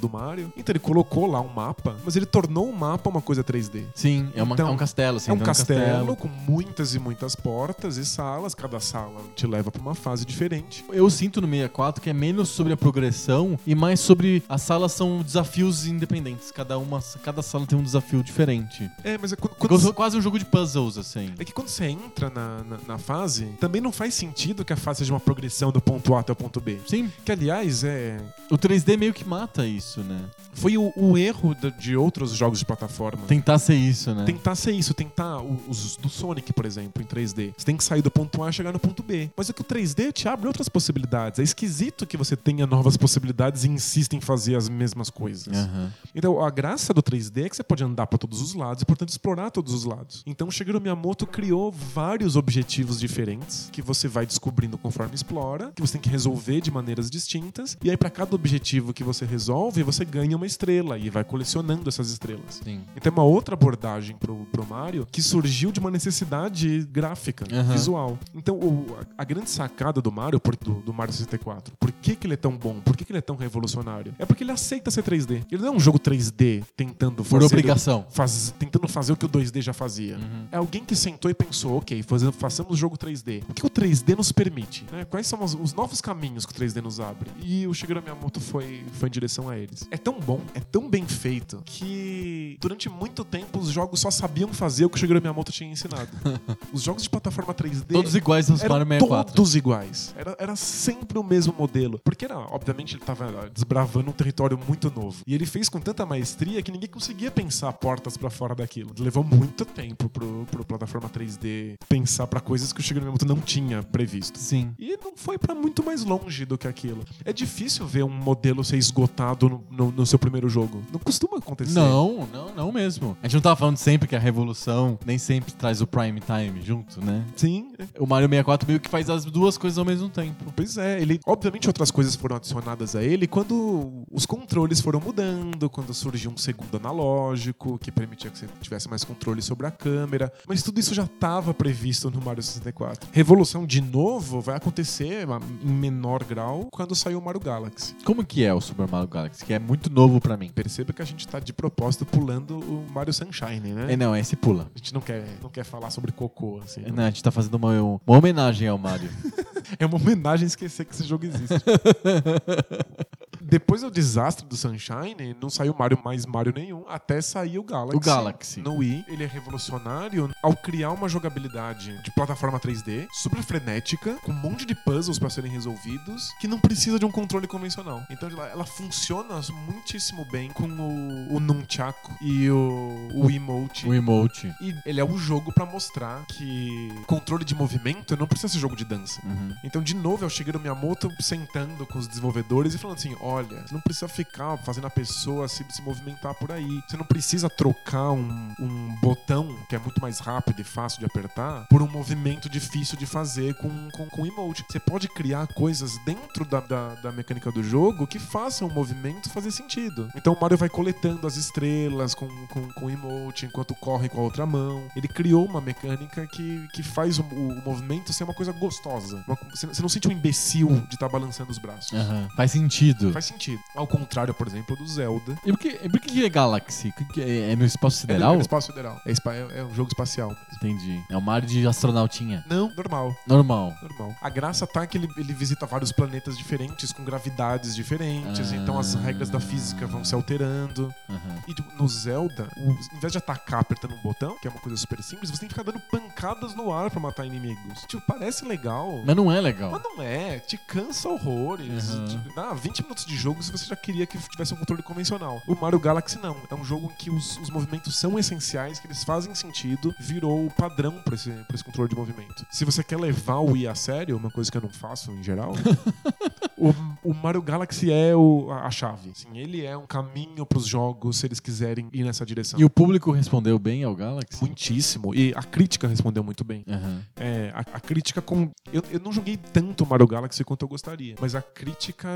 do 0.00 0.08
Mario, 0.08 0.52
então 0.56 0.72
ele 0.72 0.78
colocou 0.78 1.26
lá 1.26 1.40
um 1.40 1.48
mapa, 1.48 1.96
mas 2.04 2.16
ele 2.16 2.26
tornou 2.26 2.68
o 2.68 2.76
mapa 2.76 3.08
uma 3.10 3.20
coisa 3.20 3.42
3D. 3.44 3.84
Sim, 3.94 4.30
é, 4.34 4.42
uma- 4.42 4.54
Então, 4.54 4.68
é 4.68 4.70
um 4.70 4.76
castelo. 4.76 5.16
Assim, 5.16 5.30
é 5.30 5.34
um 5.34 5.36
então 5.36 5.46
castelo 5.46 6.16
com 6.16 6.28
muitas 6.28 6.94
e 6.94 6.98
muitas 6.98 7.34
portas 7.34 7.96
e 7.96 8.04
salas, 8.04 8.54
cada 8.54 8.78
sala 8.80 9.20
te 9.34 9.46
leva 9.46 9.70
pra 9.70 9.80
uma 9.82 9.94
fase 9.94 10.24
diferente. 10.24 10.84
Eu 10.92 11.08
sinto 11.10 11.40
no 11.40 11.46
64 11.48 12.02
que 12.02 12.10
é 12.10 12.12
menos 12.12 12.48
sobre 12.48 12.72
a 12.72 12.76
progressão 12.76 13.58
e 13.66 13.74
mais 13.74 14.00
sobre 14.00 14.42
as 14.48 14.62
salas 14.62 14.92
são 14.92 15.22
desafios 15.22 15.86
independentes. 15.86 16.50
Cada 16.50 16.78
uma, 16.78 17.00
cada 17.22 17.42
sala 17.42 17.66
tem 17.66 17.78
um 17.78 17.82
desafio 17.82 18.22
diferente. 18.22 18.90
É, 19.04 19.18
mas 19.18 19.32
é 19.32 19.36
quando, 19.36 19.54
quando 19.56 19.70
Quase, 19.70 19.84
você- 19.84 19.92
quase 19.92 20.16
um 20.16 20.20
jogo 20.22 20.38
de 20.38 20.44
puzzles, 20.44 20.96
assim. 20.98 21.32
é 21.38 21.44
que 21.44 21.52
quando 21.52 21.68
você 21.68 21.86
entra 21.86 22.30
na, 22.30 22.62
na, 22.64 22.78
na 22.88 22.98
fase, 22.98 23.46
também 23.60 23.80
não 23.80 23.92
faz 23.92 24.14
sentido 24.14 24.64
que 24.64 24.72
a 24.72 24.76
fase 24.76 25.00
seja 25.00 25.12
uma 25.12 25.20
progressão 25.20 25.70
do 25.72 25.80
ponto 25.80 26.14
A 26.14 26.20
até 26.20 26.32
o 26.32 26.36
ponto 26.36 26.60
B. 26.60 26.78
Sim, 26.86 27.10
Que, 27.24 27.32
aliás, 27.32 27.84
é, 27.84 28.18
o 28.50 28.56
3D 28.58 28.96
meio 28.96 29.12
que 29.12 29.24
mata 29.24 29.66
isso, 29.66 29.71
né? 30.02 30.28
foi 30.52 30.76
o, 30.76 30.92
o 30.96 31.16
erro 31.16 31.54
de, 31.54 31.70
de 31.72 31.96
outros 31.96 32.32
jogos 32.32 32.58
de 32.58 32.64
plataforma. 32.64 33.26
Tentar 33.26 33.58
ser 33.58 33.74
isso, 33.74 34.14
né? 34.14 34.24
Tentar 34.24 34.54
ser 34.54 34.72
isso, 34.72 34.92
tentar 34.94 35.40
os 35.40 35.96
do 35.96 36.08
Sonic, 36.08 36.52
por 36.52 36.66
exemplo, 36.66 37.02
em 37.02 37.06
3D. 37.06 37.54
Você 37.56 37.64
tem 37.64 37.76
que 37.76 37.84
sair 37.84 38.02
do 38.02 38.10
ponto 38.10 38.42
A 38.42 38.50
e 38.50 38.52
chegar 38.52 38.72
no 38.72 38.78
ponto 38.78 39.02
B. 39.02 39.30
Mas 39.36 39.48
o 39.48 39.54
que 39.54 39.62
o 39.62 39.64
3D 39.64 40.12
te 40.12 40.28
abre 40.28 40.46
outras 40.46 40.68
possibilidades. 40.68 41.38
É 41.38 41.42
esquisito 41.42 42.06
que 42.06 42.16
você 42.16 42.36
tenha 42.36 42.66
novas 42.66 42.96
possibilidades 42.96 43.64
e 43.64 43.68
insista 43.68 44.14
em 44.14 44.20
fazer 44.20 44.56
as 44.56 44.68
mesmas 44.68 45.08
coisas. 45.08 45.56
Aham. 45.56 45.92
Então, 46.14 46.44
a 46.44 46.50
graça 46.50 46.92
do 46.92 47.02
3D 47.02 47.46
é 47.46 47.48
que 47.48 47.56
você 47.56 47.62
pode 47.62 47.82
andar 47.82 48.06
para 48.06 48.18
todos 48.18 48.40
os 48.40 48.54
lados 48.54 48.82
e, 48.82 48.86
portanto, 48.86 49.08
explorar 49.08 49.50
todos 49.50 49.72
os 49.72 49.84
lados. 49.84 50.22
Então, 50.26 50.48
o 50.48 50.50
Shigeru 50.50 50.80
Miyamoto 50.80 51.26
criou 51.26 51.72
vários 51.72 52.36
objetivos 52.36 53.00
diferentes 53.00 53.68
que 53.72 53.80
você 53.80 54.06
vai 54.06 54.26
descobrindo 54.26 54.76
conforme 54.76 55.14
explora, 55.14 55.72
que 55.74 55.80
você 55.80 55.94
tem 55.94 56.02
que 56.02 56.10
resolver 56.10 56.60
de 56.60 56.70
maneiras 56.70 57.10
distintas. 57.10 57.76
E 57.82 57.90
aí, 57.90 57.96
para 57.96 58.10
cada 58.10 58.34
objetivo 58.34 58.92
que 58.92 59.02
você 59.02 59.24
resolve, 59.24 59.61
você 59.70 60.04
ganha 60.04 60.36
uma 60.36 60.46
estrela 60.46 60.98
e 60.98 61.08
vai 61.10 61.22
colecionando 61.24 61.88
essas 61.88 62.10
estrelas. 62.10 62.60
Sim. 62.64 62.80
Então 62.96 63.10
é 63.10 63.14
uma 63.14 63.24
outra 63.24 63.54
abordagem 63.54 64.16
pro, 64.16 64.46
pro 64.50 64.66
Mario 64.66 65.06
que 65.10 65.22
surgiu 65.22 65.70
de 65.72 65.80
uma 65.80 65.90
necessidade 65.90 66.86
gráfica, 66.90 67.44
Aham. 67.52 67.72
visual. 67.72 68.18
Então 68.34 68.56
o- 68.56 68.86
a, 69.18 69.22
a 69.22 69.24
grande 69.24 69.50
sacada 69.50 70.00
do 70.00 70.10
Mario, 70.12 70.40
por- 70.40 70.56
do, 70.56 70.74
do 70.82 70.92
Mario 70.92 71.12
64, 71.12 71.74
por 71.78 71.90
que, 71.92 72.14
que 72.16 72.26
ele 72.26 72.34
é 72.34 72.36
tão 72.36 72.56
bom? 72.56 72.80
Por 72.80 72.96
que, 72.96 73.04
que 73.04 73.12
ele 73.12 73.18
é 73.18 73.22
tão 73.22 73.36
revolucionário? 73.36 74.14
É 74.18 74.24
porque 74.26 74.44
ele 74.44 74.52
aceita 74.52 74.90
ser 74.90 75.02
3D. 75.02 75.44
Ele 75.50 75.62
não 75.62 75.68
é 75.68 75.76
um 75.76 75.80
jogo 75.80 75.98
3D 75.98 76.64
tentando 76.76 77.16
Por 77.24 77.24
fazer... 77.24 77.46
obrigação. 77.46 78.06
faz- 78.10 78.54
tentando 78.58 78.88
fazer 78.88 79.12
o 79.12 79.16
que 79.16 79.26
o 79.26 79.28
2D 79.28 79.60
já 79.62 79.72
fazia. 79.72 80.16
Uhum. 80.16 80.46
É 80.50 80.56
alguém 80.56 80.84
que 80.84 80.94
sentou 80.96 81.30
e 81.30 81.34
pensou, 81.34 81.76
ok, 81.78 82.02
façamos 82.38 82.78
jogo 82.78 82.96
3D. 82.96 83.42
O 83.48 83.54
que 83.54 83.64
o 83.66 83.70
3D 83.70 84.16
nos 84.16 84.32
permite? 84.32 84.84
né? 84.90 85.04
Quais 85.04 85.26
são 85.26 85.42
os, 85.42 85.54
os 85.54 85.74
novos 85.74 86.00
caminhos 86.00 86.46
que 86.46 86.52
o 86.52 86.54
3D 86.56 86.82
nos 86.82 87.00
abre? 87.00 87.30
E 87.42 87.66
o 87.66 87.74
Shigeru 87.74 88.00
Miyamoto 88.02 88.40
foi, 88.40 88.84
foi 88.92 89.08
em 89.08 89.12
direção 89.12 89.48
a 89.48 89.51
eles. 89.58 89.86
É 89.90 89.96
tão 89.96 90.18
bom, 90.18 90.40
é 90.54 90.60
tão 90.60 90.88
bem 90.88 91.06
feito, 91.06 91.62
que 91.64 92.56
durante 92.60 92.88
muito 92.88 93.24
tempo 93.24 93.58
os 93.58 93.68
jogos 93.68 94.00
só 94.00 94.10
sabiam 94.10 94.52
fazer 94.52 94.84
o 94.84 94.90
que 94.90 94.96
o 94.96 94.98
Shigeru 94.98 95.20
Miyamoto 95.20 95.52
tinha 95.52 95.70
ensinado. 95.70 96.10
os 96.72 96.82
jogos 96.82 97.02
de 97.02 97.10
plataforma 97.10 97.54
3D. 97.54 97.92
Todos 97.92 98.14
iguais 98.14 98.50
aos 98.50 98.62
eram 98.62 98.76
Mario 98.76 98.88
64. 98.88 99.34
Todos 99.34 99.54
iguais. 99.54 100.14
Era, 100.16 100.36
era 100.38 100.56
sempre 100.56 101.18
o 101.18 101.22
mesmo 101.22 101.54
modelo. 101.56 102.00
Porque, 102.02 102.24
era, 102.24 102.38
obviamente, 102.38 102.94
ele 102.94 103.04
tava 103.04 103.50
desbravando 103.52 104.10
um 104.10 104.12
território 104.12 104.58
muito 104.66 104.92
novo. 104.94 105.22
E 105.26 105.34
ele 105.34 105.46
fez 105.46 105.68
com 105.68 105.80
tanta 105.80 106.04
maestria 106.04 106.62
que 106.62 106.72
ninguém 106.72 106.88
conseguia 106.88 107.30
pensar 107.30 107.72
portas 107.72 108.16
pra 108.16 108.30
fora 108.30 108.54
daquilo. 108.54 108.94
Levou 108.98 109.24
muito 109.24 109.64
tempo 109.64 110.08
pro, 110.08 110.46
pro 110.50 110.64
plataforma 110.64 111.08
3D 111.08 111.76
pensar 111.88 112.26
pra 112.26 112.40
coisas 112.40 112.72
que 112.72 112.80
o 112.80 112.82
Shigeru 112.82 113.02
Miyamoto 113.02 113.26
não 113.26 113.40
tinha 113.40 113.82
previsto. 113.82 114.38
Sim. 114.38 114.74
E 114.78 114.96
não 115.02 115.16
foi 115.16 115.38
pra 115.38 115.54
muito 115.54 115.84
mais 115.84 116.04
longe 116.04 116.44
do 116.44 116.58
que 116.58 116.68
aquilo. 116.68 117.04
É 117.24 117.32
difícil 117.32 117.86
ver 117.86 118.04
um 118.04 118.10
modelo 118.10 118.64
ser 118.64 118.76
esgotado 118.76 119.41
no, 119.48 119.64
no- 119.70 119.92
no 119.92 120.06
seu 120.06 120.18
primeiro 120.18 120.48
jogo. 120.48 120.82
Não 120.92 120.98
costuma 121.00 121.38
acontecer. 121.38 121.74
Não, 121.74 122.26
não, 122.32 122.54
não 122.54 122.72
mesmo. 122.72 123.16
A 123.22 123.26
gente 123.26 123.34
não 123.34 123.40
tava 123.42 123.56
falando 123.56 123.76
sempre 123.76 124.08
que 124.08 124.16
a 124.16 124.18
revolução 124.18 124.98
nem 125.04 125.18
sempre 125.18 125.52
traz 125.52 125.80
o 125.80 125.86
prime 125.86 126.20
time 126.20 126.60
junto, 126.62 127.04
né? 127.04 127.24
Sim. 127.36 127.72
O 127.98 128.06
Mario 128.06 128.28
64 128.28 128.66
meio 128.68 128.80
que 128.80 128.88
faz 128.88 129.08
as 129.10 129.24
duas 129.24 129.56
coisas 129.58 129.78
ao 129.78 129.84
mesmo 129.84 130.08
tempo. 130.08 130.44
Pois 130.54 130.76
é, 130.78 131.00
ele. 131.00 131.20
Obviamente 131.26 131.68
outras 131.68 131.90
coisas 131.90 132.14
foram 132.14 132.36
adicionadas 132.36 132.94
a 132.96 133.02
ele 133.02 133.26
quando 133.26 134.04
os 134.10 134.26
controles 134.26 134.80
foram 134.80 135.00
mudando, 135.00 135.68
quando 135.70 135.92
surgiu 135.94 136.30
um 136.30 136.36
segundo 136.36 136.76
analógico 136.76 137.78
que 137.78 137.90
permitia 137.90 138.30
que 138.30 138.38
você 138.38 138.46
tivesse 138.60 138.88
mais 138.88 139.04
controle 139.04 139.42
sobre 139.42 139.66
a 139.66 139.70
câmera. 139.70 140.32
Mas 140.48 140.62
tudo 140.62 140.78
isso 140.80 140.94
já 140.94 141.04
estava 141.04 141.52
previsto 141.54 142.10
no 142.10 142.20
Mario 142.20 142.42
64. 142.42 143.08
Revolução 143.12 143.66
de 143.66 143.80
novo 143.80 144.40
vai 144.40 144.56
acontecer 144.56 145.26
em 145.64 145.68
menor 145.72 146.24
grau 146.24 146.68
quando 146.70 146.94
saiu 146.94 147.18
o 147.18 147.22
Mario 147.24 147.40
Galaxy. 147.40 147.94
Como 148.04 148.24
que 148.24 148.44
é 148.44 148.52
o 148.52 148.60
Super 148.60 148.88
Mario 148.88 149.08
Galaxy? 149.08 149.31
Que 149.44 149.54
é 149.54 149.58
muito 149.58 149.90
novo 149.90 150.20
pra 150.20 150.36
mim. 150.36 150.50
Perceba 150.50 150.92
que 150.92 151.02
a 151.02 151.04
gente 151.04 151.26
tá 151.26 151.38
de 151.40 151.52
propósito 151.52 152.04
pulando 152.04 152.58
o 152.58 152.86
Mario 152.92 153.12
Sunshine, 153.12 153.72
né? 153.72 153.92
É, 153.92 153.96
não, 153.96 154.14
esse 154.16 154.36
pula. 154.36 154.70
A 154.74 154.78
gente 154.78 154.92
não 154.92 155.00
quer, 155.00 155.24
não 155.42 155.50
quer 155.50 155.64
falar 155.64 155.90
sobre 155.90 156.12
cocô, 156.12 156.60
assim. 156.64 156.82
Não, 156.82 157.04
a 157.04 157.10
gente 157.10 157.22
tá 157.22 157.30
fazendo 157.30 157.54
uma, 157.54 157.72
uma 157.82 158.00
homenagem 158.06 158.68
ao 158.68 158.78
Mario. 158.78 159.10
É 159.78 159.86
uma 159.86 159.96
homenagem 159.96 160.46
esquecer 160.46 160.84
que 160.84 160.92
esse 160.92 161.04
jogo 161.04 161.24
existe. 161.24 161.54
Depois 163.42 163.82
do 163.82 163.90
desastre 163.90 164.46
do 164.46 164.56
Sunshine, 164.56 165.36
não 165.40 165.50
saiu 165.50 165.74
Mario 165.76 165.98
mais 166.04 166.24
Mario 166.24 166.52
nenhum, 166.54 166.84
até 166.88 167.20
sair 167.20 167.58
o 167.58 167.64
Galaxy. 167.64 167.96
O 167.96 168.00
Galaxy. 168.00 168.60
No 168.60 168.76
Wii, 168.76 169.04
ele 169.08 169.24
é 169.24 169.26
revolucionário 169.26 170.30
ao 170.42 170.56
criar 170.56 170.90
uma 170.90 171.08
jogabilidade 171.08 172.00
de 172.02 172.10
plataforma 172.12 172.60
3D, 172.60 173.06
super 173.12 173.42
frenética, 173.42 174.14
com 174.22 174.32
um 174.32 174.34
monte 174.34 174.64
de 174.64 174.74
puzzles 174.74 175.18
pra 175.18 175.28
serem 175.28 175.50
resolvidos, 175.50 176.32
que 176.40 176.46
não 176.46 176.58
precisa 176.58 176.98
de 176.98 177.04
um 177.04 177.10
controle 177.10 177.46
convencional. 177.46 178.02
Então 178.10 178.28
ela, 178.28 178.64
funciona 178.64 179.40
muitíssimo 179.66 180.24
bem 180.30 180.50
com 180.50 180.68
o, 180.68 181.36
o 181.36 181.40
Nunchaku 181.40 182.16
e 182.22 182.48
o, 182.48 183.08
o 183.12 183.30
emote. 183.30 183.86
o 183.86 183.92
emote. 183.92 184.52
E 184.60 184.74
ele 184.86 185.00
é 185.00 185.04
um 185.04 185.18
jogo 185.18 185.52
pra 185.52 185.66
mostrar 185.66 186.24
que 186.26 186.88
controle 187.06 187.44
de 187.44 187.54
movimento 187.54 188.16
não 188.16 188.26
precisa 188.26 188.52
ser 188.52 188.58
jogo 188.58 188.76
de 188.76 188.84
dança. 188.84 189.20
Uhum. 189.24 189.54
Então, 189.64 189.82
de 189.82 189.94
novo, 189.94 190.24
é 190.24 190.26
o 190.26 190.30
Shigeru 190.30 190.60
Miyamoto 190.60 191.10
sentando 191.20 191.84
com 191.86 191.98
os 191.98 192.06
desenvolvedores 192.06 192.74
e 192.74 192.78
falando 192.78 192.98
assim: 192.98 193.16
olha, 193.32 193.62
você 193.66 193.74
não 193.74 193.80
precisa 193.80 194.08
ficar 194.08 194.56
fazendo 194.58 194.86
a 194.86 194.90
pessoa 194.90 195.48
se, 195.48 195.64
se 195.70 195.82
movimentar 195.82 196.34
por 196.34 196.52
aí. 196.52 196.82
Você 196.88 196.96
não 196.96 197.04
precisa 197.04 197.48
trocar 197.50 198.10
um, 198.12 198.54
um 198.58 198.96
botão 199.00 199.56
que 199.68 199.74
é 199.76 199.78
muito 199.78 200.00
mais 200.00 200.18
rápido 200.18 200.60
e 200.60 200.64
fácil 200.64 201.00
de 201.00 201.06
apertar 201.06 201.66
por 201.68 201.82
um 201.82 201.88
movimento 201.88 202.48
difícil 202.48 202.96
de 202.98 203.06
fazer 203.06 203.54
com, 203.54 203.88
com, 203.90 204.06
com 204.08 204.26
emote. 204.26 204.64
Você 204.68 204.78
pode 204.80 205.08
criar 205.08 205.46
coisas 205.48 205.98
dentro 206.04 206.44
da, 206.44 206.60
da, 206.60 206.94
da 206.96 207.12
mecânica 207.12 207.50
do 207.50 207.62
jogo 207.62 208.06
que 208.06 208.18
façam 208.18 208.68
o 208.68 208.72
movimento 208.72 209.30
fazer 209.30 209.50
sentido. 209.50 210.08
Então 210.14 210.32
o 210.34 210.40
Mario 210.40 210.56
vai 210.58 210.68
coletando 210.68 211.26
as 211.26 211.36
estrelas 211.36 212.14
com, 212.14 212.28
com, 212.48 212.68
com 212.72 212.90
emote 212.90 213.46
enquanto 213.46 213.74
corre 213.74 214.08
com 214.08 214.20
a 214.20 214.22
outra 214.22 214.46
mão. 214.46 214.88
Ele 214.96 215.08
criou 215.08 215.44
uma 215.46 215.60
mecânica 215.60 216.26
que, 216.26 216.66
que 216.72 216.82
faz 216.82 217.18
o, 217.18 217.22
o- 217.22 217.62
movimento 217.64 218.12
ser 218.12 218.24
uma 218.24 218.34
coisa 218.34 218.52
gostosa. 218.52 219.22
Uma 219.26 219.38
você, 219.50 219.66
você 219.66 219.80
não 219.82 219.88
sente 219.88 220.08
um 220.08 220.12
imbecil 220.12 220.68
de 220.88 220.94
estar 220.94 221.08
balançando 221.08 221.50
os 221.50 221.58
braços. 221.58 221.92
Aham. 221.92 222.28
Faz 222.36 222.50
sentido. 222.50 223.12
Faz 223.12 223.21
sentido. 223.22 223.60
Ao 223.74 223.86
contrário, 223.86 224.32
por 224.34 224.46
exemplo, 224.46 224.76
do 224.76 224.86
Zelda. 224.86 225.36
E 225.44 225.52
por 225.52 225.58
que, 225.58 225.70
por 225.88 226.00
que 226.00 226.24
é 226.24 226.28
Galaxy? 226.28 226.92
É, 227.18 227.52
é 227.52 227.56
no 227.56 227.64
espaço 227.64 227.98
É, 227.98 228.00
sideral? 228.00 228.32
é 228.32 228.36
no 228.36 228.42
espaço 228.42 228.66
federal. 228.68 229.00
É, 229.06 229.10
é- 229.12 229.60
é 229.60 229.64
um 229.64 229.74
jogo 229.74 229.88
espacial. 229.88 230.34
Entendi. 230.56 231.02
É 231.10 231.16
o 231.16 231.20
Mario 231.22 231.48
de 231.48 231.66
astronautinha. 231.66 232.44
Não, 232.48 232.70
normal. 232.76 233.14
Normal. 233.26 233.74
Normal. 233.82 234.14
A 234.20 234.28
graça 234.28 234.66
tá 234.66 234.86
que 234.86 234.98
ele, 234.98 235.08
ele 235.16 235.32
visita 235.32 235.66
vários 235.66 235.92
planetas 235.92 236.36
diferentes, 236.36 236.92
com 236.92 237.04
gravidades 237.04 237.74
diferentes, 237.74 238.52
Ah. 238.52 238.56
então 238.56 238.78
as 238.78 238.94
regras 238.94 239.30
da 239.30 239.40
física 239.40 239.86
vão 239.86 240.04
se 240.04 240.14
alterando. 240.14 240.92
Aham. 241.08 241.18
E 241.48 241.54
tipo, 241.54 241.70
no 241.80 241.88
Zelda, 241.88 242.48
o- 242.56 242.72
em 242.96 243.00
vez 243.00 243.12
de 243.12 243.18
atacar 243.18 243.60
apertando 243.60 243.94
um 243.94 244.02
botão, 244.02 244.36
que 244.40 244.48
é 244.48 244.50
uma 244.50 244.60
coisa 244.60 244.76
super 244.76 245.02
simples, 245.02 245.30
você 245.30 245.38
tem 245.40 245.48
que 245.48 245.54
ficar 245.54 245.64
dando 245.70 245.80
pancadas 245.90 246.54
no 246.54 246.72
ar 246.72 246.90
pra 246.90 247.00
matar 247.00 247.26
inimigos. 247.26 247.80
Tipo, 247.86 248.02
parece 248.06 248.44
legal. 248.44 249.02
Mas 249.04 249.16
não 249.16 249.30
é 249.30 249.40
legal. 249.40 249.70
Mas 249.70 249.82
não 249.82 250.02
é, 250.02 250.38
te 250.38 250.56
cansa 250.56 251.08
horrores. 251.08 251.90
Uhum. 251.90 252.06
Tipo, 252.06 252.34
dá 252.34 252.52
20 252.52 252.82
minutos 252.82 253.04
de 253.04 253.11
jogo 253.16 253.42
se 253.42 253.50
você 253.52 253.66
já 253.66 253.76
queria 253.76 254.06
que 254.06 254.18
tivesse 254.18 254.54
um 254.54 254.56
controle 254.56 254.82
convencional. 254.82 255.40
O 255.46 255.54
Mario 255.54 255.78
Galaxy 255.80 256.18
não. 256.22 256.36
É 256.50 256.54
um 256.54 256.64
jogo 256.64 256.90
em 256.92 256.96
que 256.96 257.10
os, 257.10 257.36
os 257.38 257.50
movimentos 257.50 257.96
são 257.96 258.18
essenciais, 258.18 258.78
que 258.78 258.86
eles 258.86 259.04
fazem 259.04 259.34
sentido, 259.34 259.94
virou 260.00 260.46
o 260.46 260.50
padrão 260.50 261.00
pra 261.04 261.14
esse, 261.14 261.30
pra 261.30 261.54
esse 261.54 261.64
controle 261.64 261.88
de 261.88 261.96
movimento. 261.96 262.46
Se 262.50 262.64
você 262.64 262.82
quer 262.84 262.98
levar 262.98 263.36
o 263.38 263.52
Wii 263.52 263.68
a 263.68 263.74
sério, 263.74 264.16
uma 264.16 264.30
coisa 264.30 264.50
que 264.50 264.56
eu 264.56 264.62
não 264.62 264.70
faço 264.70 265.10
em 265.12 265.22
geral, 265.22 265.52
o, 266.56 266.74
o 267.10 267.14
Mario 267.14 267.42
Galaxy 267.42 267.90
é 267.92 268.14
o- 268.14 268.50
a, 268.50 268.66
a 268.66 268.70
chave. 268.70 269.10
Assim, 269.10 269.36
ele 269.36 269.64
é 269.64 269.76
um 269.76 269.86
caminho 269.86 270.44
pros 270.46 270.66
jogos 270.66 271.18
se 271.18 271.26
eles 271.26 271.40
quiserem 271.40 271.88
ir 271.92 272.04
nessa 272.04 272.24
direção. 272.24 272.58
E 272.58 272.64
o 272.64 272.70
público 272.70 273.10
respondeu 273.10 273.58
bem 273.58 273.84
ao 273.84 273.94
Galaxy? 273.94 274.40
Muitíssimo. 274.44 275.14
E 275.14 275.32
a 275.36 275.42
crítica 275.42 275.86
respondeu 275.88 276.22
muito 276.22 276.44
bem. 276.44 276.64
Aham. 276.68 277.02
É, 277.16 277.50
a, 277.54 277.60
a 277.60 277.80
crítica 277.80 278.20
com. 278.22 278.50
Eu, 278.72 278.82
eu 278.90 279.00
não 279.00 279.12
joguei 279.12 279.36
tanto 279.36 279.84
Mario 279.86 280.06
Galaxy 280.06 280.44
quanto 280.44 280.62
eu 280.62 280.68
gostaria, 280.68 281.14
mas 281.20 281.34
a 281.34 281.42
crítica 281.42 282.08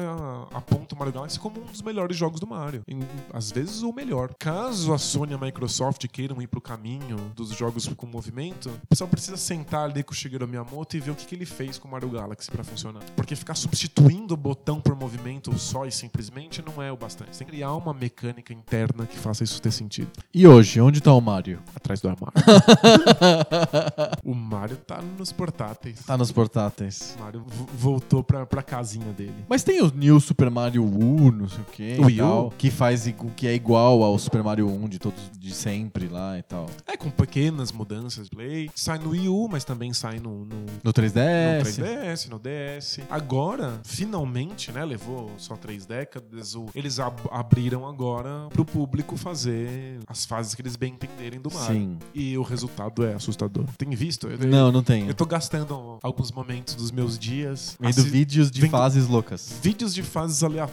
aponta 0.52 0.85
o 0.94 0.98
Mario 0.98 1.12
Galaxy 1.14 1.38
como 1.38 1.60
um 1.60 1.64
dos 1.64 1.82
melhores 1.82 2.16
jogos 2.16 2.40
do 2.40 2.46
Mario. 2.46 2.82
Em- 2.88 3.00
às 3.32 3.50
vezes 3.50 3.82
o 3.82 3.92
melhor. 3.92 4.34
Caso 4.38 4.92
a 4.92 4.98
Sony 4.98 5.32
e 5.32 5.34
a 5.34 5.38
Microsoft 5.38 6.06
queiram 6.08 6.40
ir 6.42 6.46
pro 6.46 6.60
caminho 6.60 7.16
dos 7.34 7.50
jogos 7.50 7.86
com 7.88 8.06
movimento, 8.06 8.68
o 8.84 8.86
pessoal 8.86 9.08
precisa 9.08 9.36
sentar 9.36 9.84
ali 9.90 10.02
com 10.02 10.12
o 10.12 10.14
Shigeru 10.14 10.46
Miyamoto 10.46 10.96
e 10.96 11.00
ver 11.00 11.10
o 11.10 11.14
que, 11.14 11.26
que 11.26 11.34
ele 11.34 11.46
fez 11.46 11.78
com 11.78 11.88
o 11.88 11.90
Mario 11.90 12.10
Galaxy 12.10 12.50
pra 12.50 12.62
funcionar. 12.64 13.02
Porque 13.16 13.34
ficar 13.36 13.54
substituindo 13.54 14.34
o 14.34 14.36
botão 14.36 14.80
por 14.80 14.94
movimento 14.96 15.56
só 15.58 15.86
e 15.86 15.92
simplesmente 15.92 16.62
não 16.62 16.82
é 16.82 16.90
o 16.92 16.96
bastante. 16.96 17.36
Tem 17.38 17.46
que 17.46 17.52
criar 17.52 17.72
uma 17.74 17.94
mecânica 17.94 18.52
interna 18.52 19.06
que 19.06 19.16
faça 19.18 19.42
isso 19.44 19.60
ter 19.62 19.70
sentido. 19.70 20.10
E 20.34 20.46
hoje, 20.46 20.80
onde 20.80 21.00
tá 21.00 21.12
o 21.12 21.20
Mario? 21.20 21.62
Atrás 21.74 22.00
do 22.00 22.08
armário. 22.08 22.34
o 24.24 24.34
Mario 24.34 24.76
tá 24.76 25.00
nos 25.18 25.32
portáteis. 25.32 26.00
Tá 26.04 26.16
nos 26.16 26.32
portáteis. 26.32 27.14
O 27.18 27.22
Mario 27.22 27.44
vo- 27.46 27.66
voltou 27.74 28.22
pra, 28.22 28.44
pra 28.46 28.62
casinha 28.62 29.12
dele. 29.12 29.44
Mas 29.48 29.62
tem 29.62 29.80
o 29.82 29.92
New 29.94 30.20
Super 30.20 30.50
Mario 30.50 30.75
U, 30.84 31.30
não 31.32 31.48
sei 31.48 31.60
o 31.60 31.64
que, 31.64 31.96
O 32.00 32.06
Wii 32.06 32.22
U? 32.22 32.50
que 32.56 32.70
faz 32.70 33.06
que 33.36 33.46
é 33.46 33.54
igual 33.54 34.02
ao 34.02 34.18
Super 34.18 34.42
Mario 34.42 34.68
1 34.68 34.88
de 34.88 34.98
todos 34.98 35.20
de 35.38 35.52
sempre 35.54 36.08
lá 36.08 36.38
e 36.38 36.42
tal. 36.42 36.66
É, 36.86 36.96
com 36.96 37.10
pequenas 37.10 37.70
mudanças 37.72 38.28
play. 38.28 38.68
Sai 38.74 38.98
no 38.98 39.10
Wii 39.10 39.28
U, 39.28 39.48
mas 39.50 39.64
também 39.64 39.92
sai 39.92 40.18
no, 40.18 40.44
no, 40.44 40.56
No 40.56 40.66
no 40.84 40.92
3DS. 40.92 41.62
3DS, 41.62 42.28
no 42.28 42.38
DS. 42.38 43.00
Agora, 43.10 43.80
finalmente, 43.84 44.70
né? 44.72 44.84
Levou 44.84 45.30
só 45.38 45.56
três 45.56 45.84
décadas. 45.86 46.54
o- 46.54 46.66
eles 46.74 46.98
ab- 46.98 47.28
abriram 47.30 47.86
agora 47.86 48.48
pro 48.50 48.64
público 48.64 49.16
fazer 49.16 49.98
as 50.06 50.24
fases 50.24 50.54
que 50.54 50.62
eles 50.62 50.76
bem 50.76 50.92
entenderem 50.94 51.40
do 51.40 51.52
Mario. 51.52 51.66
Sim. 51.76 51.98
E 52.14 52.36
o 52.38 52.42
resultado 52.42 53.04
é 53.04 53.14
assustador. 53.14 53.64
Tem 53.78 53.90
visto? 53.90 54.26
Eu, 54.28 54.38
Não, 54.48 54.70
não 54.72 54.82
tem. 54.82 55.06
Eu 55.08 55.14
tô 55.14 55.24
gastando 55.26 55.98
alguns 56.02 56.30
momentos 56.32 56.74
dos 56.74 56.90
meus 56.90 57.18
dias. 57.18 57.76
Vendo 57.80 58.02
vídeos 58.04 58.50
de 58.50 58.68
fases 58.68 59.06
loucas. 59.08 59.52
Vídeos 59.62 59.94
de 59.94 60.02
fases 60.02 60.42
aleatórias. 60.42 60.65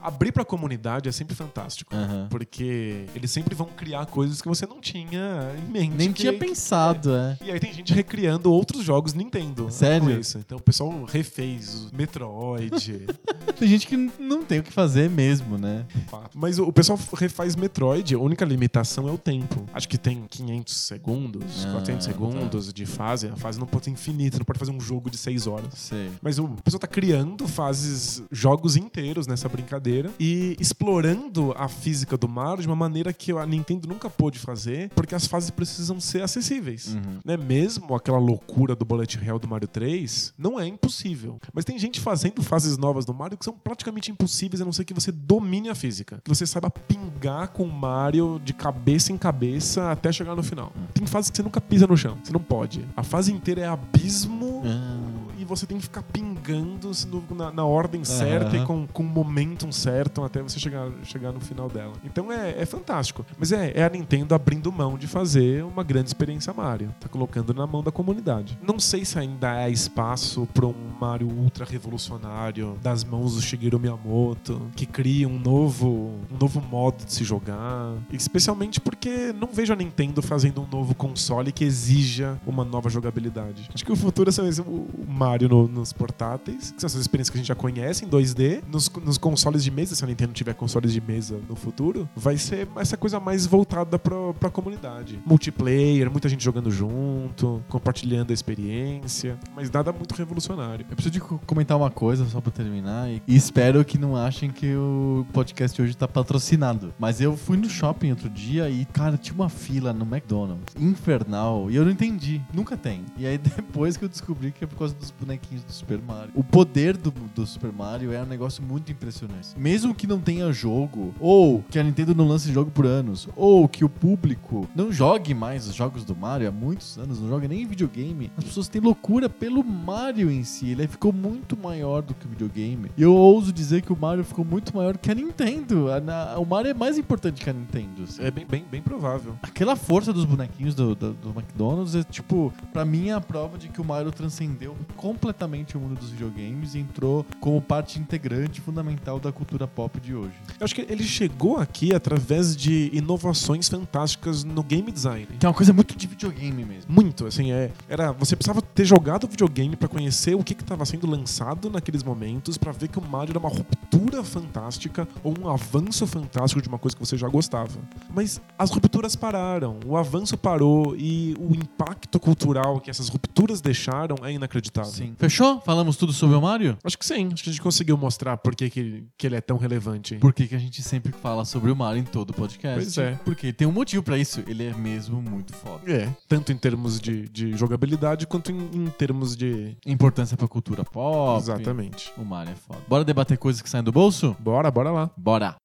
Abrir 0.00 0.32
pra 0.32 0.44
comunidade 0.44 1.08
é 1.08 1.12
sempre 1.12 1.34
fantástico. 1.34 1.94
Aham. 1.94 2.26
Porque 2.30 3.06
eles 3.14 3.30
sempre 3.30 3.54
vão 3.54 3.66
criar 3.66 4.06
coisas 4.06 4.40
que 4.42 4.48
você 4.48 4.66
não 4.66 4.80
tinha 4.80 5.52
em 5.58 5.70
mente. 5.70 5.94
Nem 5.96 6.12
que- 6.12 6.20
tinha 6.22 6.32
pensado, 6.32 7.14
é. 7.14 7.36
E 7.44 7.50
aí 7.50 7.58
tem 7.60 7.72
gente 7.72 7.92
recriando 7.92 8.52
outros 8.52 8.82
jogos 8.84 9.14
Nintendo. 9.14 9.68
Sério? 9.70 10.18
Isso. 10.20 10.38
Então 10.38 10.58
o 10.58 10.62
pessoal 10.62 11.04
refez 11.04 11.90
Metroid. 11.92 13.06
Tem 13.58 13.68
gente 13.68 13.86
que 13.86 13.96
não 14.18 14.42
tem 14.44 14.58
o 14.58 14.62
que 14.62 14.70
fazer 14.72 15.08
mesmo, 15.08 15.56
né? 15.56 15.86
fato. 16.08 16.36
Mas 16.38 16.58
o 16.58 16.70
pessoal 16.70 16.98
refaz 17.14 17.56
Metroid, 17.56 18.14
a 18.14 18.18
única 18.18 18.44
limitação 18.44 19.08
é 19.08 19.12
o 19.12 19.16
tempo. 19.16 19.64
Acho 19.72 19.88
que 19.88 19.96
tem 19.96 20.24
500 20.28 20.74
segundos, 20.76 21.64
Ah, 21.66 21.72
400 21.72 22.04
tá. 22.06 22.12
segundos 22.12 22.72
de 22.72 22.84
fase. 22.84 23.28
A 23.28 23.36
fase 23.36 23.58
não 23.58 23.66
pode 23.66 23.86
ser 23.86 23.90
infinita, 23.92 24.38
não 24.38 24.44
pode 24.44 24.58
fazer 24.58 24.72
um 24.72 24.80
jogo 24.80 25.08
de 25.10 25.16
6 25.16 25.46
horas. 25.46 25.72
Sei. 25.74 26.10
Mas 26.20 26.38
o 26.38 26.48
pessoal 26.62 26.78
tá 26.80 26.86
criando 26.86 27.48
fases, 27.48 28.22
jogos 28.30 28.76
inteiros 28.76 28.95
nessa 29.26 29.48
brincadeira 29.48 30.10
e 30.18 30.56
explorando 30.58 31.52
a 31.56 31.68
física 31.68 32.16
do 32.16 32.26
Mario 32.26 32.62
de 32.62 32.66
uma 32.66 32.76
maneira 32.76 33.12
que 33.12 33.30
a 33.32 33.44
Nintendo 33.44 33.86
nunca 33.86 34.08
pôde 34.08 34.38
fazer, 34.38 34.90
porque 34.94 35.14
as 35.14 35.26
fases 35.26 35.50
precisam 35.50 36.00
ser 36.00 36.22
acessíveis. 36.22 36.94
Uhum. 36.94 37.20
Né? 37.24 37.36
Mesmo 37.36 37.94
aquela 37.94 38.18
loucura 38.18 38.74
do 38.74 38.84
Bullet 38.84 39.18
Hell 39.22 39.38
do 39.38 39.46
Mario 39.46 39.68
3, 39.68 40.32
não 40.38 40.58
é 40.58 40.66
impossível. 40.66 41.38
Mas 41.52 41.64
tem 41.64 41.78
gente 41.78 42.00
fazendo 42.00 42.42
fases 42.42 42.78
novas 42.78 43.04
do 43.04 43.12
Mario 43.12 43.36
que 43.36 43.44
são 43.44 43.54
praticamente 43.54 44.10
impossíveis, 44.10 44.60
a 44.60 44.64
não 44.64 44.72
ser 44.72 44.84
que 44.84 44.94
você 44.94 45.12
domine 45.12 45.68
a 45.68 45.74
física. 45.74 46.20
Que 46.24 46.28
você 46.28 46.46
saiba 46.46 46.70
pingar 46.70 47.48
com 47.48 47.64
o 47.64 47.72
Mario 47.72 48.40
de 48.42 48.54
cabeça 48.54 49.12
em 49.12 49.18
cabeça 49.18 49.90
até 49.90 50.10
chegar 50.10 50.34
no 50.34 50.42
final. 50.42 50.72
Tem 50.94 51.06
fases 51.06 51.30
que 51.30 51.36
você 51.36 51.42
nunca 51.42 51.60
pisa 51.60 51.86
no 51.86 51.96
chão. 51.96 52.16
Você 52.24 52.32
não 52.32 52.40
pode. 52.40 52.86
A 52.96 53.02
fase 53.02 53.32
inteira 53.32 53.60
é 53.60 53.66
abismo 53.66 54.62
e 54.64 55.05
você 55.46 55.66
tem 55.66 55.76
que 55.78 55.84
ficar 55.84 56.02
pingando 56.02 56.90
no- 57.08 57.36
na, 57.36 57.50
na 57.52 57.64
ordem 57.64 58.04
certa 58.04 58.56
e 58.56 58.64
com, 58.64 58.86
com 58.86 59.02
o 59.02 59.06
momentum 59.06 59.70
certo 59.72 60.22
até 60.24 60.42
você 60.42 60.58
chegar, 60.58 60.90
chegar 61.04 61.32
no 61.32 61.40
final 61.40 61.68
dela. 61.68 61.92
Então 62.04 62.32
é, 62.32 62.60
é 62.60 62.66
fantástico. 62.66 63.24
Mas 63.38 63.52
é, 63.52 63.72
é 63.74 63.84
a 63.84 63.88
Nintendo 63.88 64.34
abrindo 64.34 64.70
mão 64.72 64.96
de 64.98 65.06
fazer 65.06 65.64
uma 65.64 65.82
grande 65.82 66.08
experiência 66.08 66.52
Mario. 66.52 66.94
Tá 67.00 67.08
colocando 67.08 67.52
na 67.54 67.66
mão 67.66 67.82
da 67.82 67.92
comunidade. 67.92 68.58
Não 68.62 68.78
sei 68.78 69.04
se 69.04 69.18
ainda 69.18 69.50
há 69.52 69.68
espaço 69.70 70.46
para 70.52 70.66
um 70.66 70.74
Mario 71.00 71.28
ultra 71.28 71.64
revolucionário 71.64 72.76
das 72.82 73.04
mãos 73.04 73.34
do 73.34 73.42
Shigeru 73.42 73.78
Miyamoto, 73.78 74.60
que 74.74 74.86
cria 74.86 75.28
um 75.28 75.38
novo, 75.38 76.14
um 76.30 76.36
novo 76.38 76.60
modo 76.60 77.04
de 77.04 77.12
se 77.12 77.24
jogar. 77.24 77.94
Especialmente 78.12 78.80
porque 78.80 79.32
não 79.32 79.48
vejo 79.52 79.72
a 79.72 79.76
Nintendo 79.76 80.22
fazendo 80.22 80.62
um 80.62 80.66
novo 80.66 80.94
console 80.94 81.52
que 81.52 81.64
exija 81.64 82.38
uma 82.46 82.64
nova 82.64 82.88
jogabilidade. 82.88 83.68
Acho 83.74 83.84
que 83.84 83.92
o 83.92 83.96
futuro 83.96 84.30
é 84.30 84.32
o 84.62 84.66
o 84.66 85.04
No- 85.44 85.68
nos 85.68 85.92
portáteis, 85.92 86.70
que 86.72 86.80
são 86.80 86.86
essas 86.86 87.00
experiências 87.00 87.30
que 87.30 87.36
a 87.36 87.40
gente 87.40 87.48
já 87.48 87.54
conhece 87.54 88.04
em 88.04 88.08
2D. 88.08 88.62
Nos, 88.70 88.88
nos 89.04 89.18
consoles 89.18 89.62
de 89.62 89.70
mesa, 89.70 89.94
se 89.94 90.02
a 90.04 90.06
Nintendo 90.06 90.32
tiver 90.32 90.54
consoles 90.54 90.92
de 90.92 91.00
mesa 91.00 91.38
no 91.48 91.54
futuro, 91.56 92.08
vai 92.16 92.36
ser 92.38 92.68
essa 92.76 92.96
coisa 92.96 93.20
mais 93.20 93.46
voltada 93.46 93.98
pra, 93.98 94.16
pra 94.38 94.50
comunidade. 94.50 95.18
Multiplayer, 95.26 96.10
muita 96.10 96.28
gente 96.28 96.42
jogando 96.44 96.70
junto, 96.70 97.62
compartilhando 97.68 98.30
a 98.30 98.34
experiência, 98.34 99.38
mas 99.54 99.70
nada 99.70 99.92
muito 99.92 100.14
revolucionário. 100.14 100.84
Eu 100.88 100.94
preciso 100.96 101.12
de 101.12 101.20
co- 101.20 101.38
comentar 101.46 101.76
uma 101.76 101.90
coisa 101.90 102.24
só 102.26 102.40
pra 102.40 102.50
terminar 102.52 103.10
e, 103.10 103.22
e 103.26 103.36
espero 103.36 103.84
que 103.84 103.98
não 103.98 104.16
achem 104.16 104.50
que 104.50 104.74
o 104.74 105.26
podcast 105.32 105.80
hoje 105.80 105.96
tá 105.96 106.06
patrocinado. 106.08 106.94
Mas 106.98 107.20
eu 107.20 107.36
fui 107.36 107.56
no 107.56 107.68
shopping 107.68 108.10
outro 108.10 108.28
dia 108.30 108.68
e, 108.70 108.84
cara, 108.86 109.16
tinha 109.16 109.34
uma 109.34 109.48
fila 109.48 109.92
no 109.92 110.04
McDonald's 110.04 110.74
infernal 110.78 111.70
e 111.70 111.76
eu 111.76 111.84
não 111.84 111.90
entendi. 111.92 112.40
Nunca 112.52 112.76
tem. 112.76 113.04
E 113.16 113.26
aí 113.26 113.38
depois 113.56 113.96
que 113.96 114.04
eu 114.04 114.08
descobri 114.08 114.50
que 114.52 114.64
é 114.64 114.66
por 114.66 114.76
causa 114.78 114.94
dos 114.94 115.10
bonequinhos 115.26 115.64
do 115.64 115.72
Super 115.72 116.00
Mario. 116.00 116.30
O 116.34 116.44
poder 116.44 116.96
do, 116.96 117.10
do 117.10 117.46
Super 117.46 117.72
Mario 117.72 118.12
é 118.12 118.22
um 118.22 118.26
negócio 118.26 118.62
muito 118.62 118.90
impressionante. 118.92 119.48
Mesmo 119.56 119.94
que 119.94 120.06
não 120.06 120.20
tenha 120.20 120.52
jogo, 120.52 121.12
ou 121.20 121.62
que 121.70 121.78
a 121.78 121.82
Nintendo 121.82 122.14
não 122.14 122.26
lance 122.28 122.52
jogo 122.52 122.70
por 122.70 122.86
anos, 122.86 123.28
ou 123.34 123.68
que 123.68 123.84
o 123.84 123.88
público 123.88 124.68
não 124.74 124.92
jogue 124.92 125.34
mais 125.34 125.66
os 125.66 125.74
jogos 125.74 126.04
do 126.04 126.14
Mario 126.14 126.48
há 126.48 126.52
muitos 126.52 126.96
anos, 126.98 127.20
não 127.20 127.28
joga 127.28 127.48
nem 127.48 127.62
em 127.62 127.66
videogame, 127.66 128.30
as 128.36 128.44
pessoas 128.44 128.68
têm 128.68 128.80
loucura 128.80 129.28
pelo 129.28 129.64
Mario 129.64 130.30
em 130.30 130.44
si. 130.44 130.70
Ele 130.70 130.86
ficou 130.86 131.12
muito 131.12 131.56
maior 131.56 132.02
do 132.02 132.14
que 132.14 132.26
o 132.26 132.28
videogame. 132.28 132.90
E 132.96 133.02
eu 133.02 133.14
ouso 133.14 133.52
dizer 133.52 133.82
que 133.82 133.92
o 133.92 133.96
Mario 133.96 134.24
ficou 134.24 134.44
muito 134.44 134.74
maior 134.76 134.96
que 134.96 135.10
a 135.10 135.14
Nintendo. 135.14 135.86
A- 135.90 136.38
o 136.38 136.44
Mario 136.44 136.70
é 136.70 136.74
mais 136.74 136.96
importante 136.98 137.42
que 137.42 137.50
a 137.50 137.52
Nintendo. 137.52 138.04
assim. 138.04 138.22
É 138.22 138.30
bem, 138.30 138.46
bem, 138.46 138.64
bem 138.70 138.80
provável. 138.82 139.34
Aquela 139.42 139.74
força 139.74 140.12
dos 140.12 140.24
bonequinhos 140.24 140.74
do, 140.74 140.94
do, 140.94 141.12
do 141.14 141.30
McDonald's 141.30 141.94
é, 141.94 142.02
tipo, 142.04 142.52
pra 142.72 142.84
mim 142.84 143.08
é 143.08 143.12
a 143.12 143.20
prova 143.20 143.58
de 143.58 143.68
que 143.68 143.80
o 143.80 143.84
Mario 143.84 144.12
transcendeu 144.12 144.76
completamente 145.16 145.76
o 145.76 145.80
mundo 145.80 145.98
dos 145.98 146.10
videogames 146.10 146.74
e 146.74 146.78
entrou 146.78 147.24
como 147.40 147.60
parte 147.60 147.98
integrante 147.98 148.60
fundamental 148.60 149.18
da 149.18 149.32
cultura 149.32 149.66
pop 149.66 149.98
de 149.98 150.14
hoje. 150.14 150.34
Eu 150.60 150.64
acho 150.64 150.74
que 150.74 150.82
ele 150.82 151.02
chegou 151.02 151.56
aqui 151.56 151.94
através 151.94 152.54
de 152.54 152.90
inovações 152.92 153.68
fantásticas 153.68 154.44
no 154.44 154.62
game 154.62 154.92
design. 154.92 155.26
Que 155.38 155.46
é 155.46 155.48
uma 155.48 155.54
coisa 155.54 155.72
muito 155.72 155.96
de 155.96 156.06
videogame 156.06 156.64
mesmo. 156.64 156.92
Muito, 156.92 157.26
assim, 157.26 157.50
é. 157.50 157.72
Era, 157.88 158.12
você 158.12 158.36
precisava 158.36 158.60
ter 158.60 158.84
jogado 158.84 159.24
o 159.24 159.28
videogame 159.28 159.74
pra 159.74 159.88
conhecer 159.88 160.34
o 160.34 160.44
que 160.44 160.52
estava 160.52 160.84
sendo 160.84 161.06
lançado 161.06 161.70
naqueles 161.70 162.02
momentos, 162.02 162.58
pra 162.58 162.72
ver 162.72 162.88
que 162.88 162.98
o 162.98 163.02
Mario 163.02 163.32
era 163.32 163.38
uma 163.38 163.48
ruptura 163.48 164.22
fantástica 164.22 165.08
ou 165.24 165.34
um 165.38 165.48
avanço 165.48 166.06
fantástico 166.06 166.60
de 166.60 166.68
uma 166.68 166.78
coisa 166.78 166.94
que 166.96 167.04
você 167.04 167.16
já 167.16 167.28
gostava. 167.28 167.78
Mas 168.14 168.40
as 168.58 168.70
rupturas 168.70 169.16
pararam, 169.16 169.80
o 169.86 169.96
avanço 169.96 170.36
parou 170.36 170.94
e 170.96 171.34
o 171.38 171.54
impacto 171.54 172.20
cultural 172.20 172.80
que 172.80 172.90
essas 172.90 173.08
rupturas 173.08 173.60
deixaram 173.60 174.16
é 174.22 174.32
inacreditável. 174.32 174.90
Sim. 174.90 175.05
Fechou? 175.16 175.60
Falamos 175.60 175.96
tudo 175.96 176.12
sobre 176.12 176.36
o 176.36 176.40
Mario? 176.40 176.78
Acho 176.84 176.98
que 176.98 177.06
sim, 177.06 177.28
acho 177.32 177.42
que 177.42 177.50
a 177.50 177.52
gente 177.52 177.62
conseguiu 177.62 177.96
mostrar 177.96 178.36
por 178.36 178.54
que, 178.54 178.70
que, 178.70 179.04
que 179.16 179.26
ele 179.26 179.36
é 179.36 179.40
tão 179.40 179.56
relevante. 179.56 180.16
Por 180.16 180.32
que, 180.32 180.46
que 180.46 180.54
a 180.54 180.58
gente 180.58 180.82
sempre 180.82 181.12
fala 181.12 181.44
sobre 181.44 181.70
o 181.70 181.76
Mario 181.76 182.00
em 182.00 182.04
todo 182.04 182.32
podcast? 182.32 182.80
Pois 182.80 182.98
é. 182.98 183.18
Porque 183.24 183.52
tem 183.52 183.66
um 183.66 183.72
motivo 183.72 184.02
pra 184.02 184.18
isso. 184.18 184.42
Ele 184.46 184.64
é 184.64 184.74
mesmo 184.74 185.20
muito 185.20 185.52
foda. 185.54 185.90
É, 185.90 186.08
tanto 186.28 186.52
em 186.52 186.56
termos 186.56 187.00
de, 187.00 187.28
de 187.28 187.56
jogabilidade 187.56 188.26
quanto 188.26 188.50
em, 188.50 188.70
em 188.72 188.86
termos 188.90 189.36
de. 189.36 189.76
Importância 189.86 190.36
pra 190.36 190.48
cultura 190.48 190.84
pop. 190.84 191.40
Exatamente. 191.40 192.12
O 192.16 192.24
Mario 192.24 192.52
é 192.52 192.56
foda. 192.56 192.80
Bora 192.88 193.04
debater 193.04 193.38
coisas 193.38 193.62
que 193.62 193.68
saem 193.68 193.84
do 193.84 193.92
bolso? 193.92 194.36
Bora, 194.38 194.70
bora 194.70 194.90
lá. 194.90 195.10
Bora! 195.16 195.56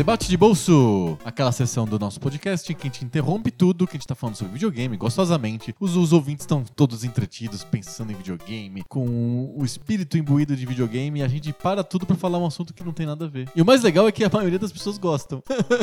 Debate 0.00 0.30
de 0.30 0.36
bolso, 0.38 1.18
aquela 1.22 1.52
sessão 1.52 1.84
do 1.84 1.98
nosso 1.98 2.18
podcast 2.18 2.72
em 2.72 2.74
que 2.74 2.88
a 2.88 2.90
gente 2.90 3.04
interrompe 3.04 3.50
tudo 3.50 3.86
que 3.86 3.98
a 3.98 3.98
gente 3.98 4.06
tá 4.06 4.14
falando 4.14 4.34
sobre 4.34 4.54
videogame 4.54 4.96
gostosamente. 4.96 5.74
Os, 5.78 5.94
os 5.94 6.14
ouvintes 6.14 6.44
estão 6.44 6.64
todos 6.64 7.04
entretidos 7.04 7.62
pensando 7.62 8.10
em 8.10 8.14
videogame, 8.14 8.82
com 8.88 9.52
o 9.54 9.62
espírito 9.62 10.16
imbuído 10.16 10.56
de 10.56 10.64
videogame, 10.64 11.20
e 11.20 11.22
a 11.22 11.28
gente 11.28 11.52
para 11.52 11.84
tudo 11.84 12.06
pra 12.06 12.16
falar 12.16 12.38
um 12.38 12.46
assunto 12.46 12.72
que 12.72 12.82
não 12.82 12.94
tem 12.94 13.04
nada 13.04 13.26
a 13.26 13.28
ver. 13.28 13.50
E 13.54 13.60
o 13.60 13.64
mais 13.66 13.82
legal 13.82 14.08
é 14.08 14.10
que 14.10 14.24
a 14.24 14.30
maioria 14.32 14.58
das 14.58 14.72
pessoas 14.72 14.96
gostam. 14.96 15.42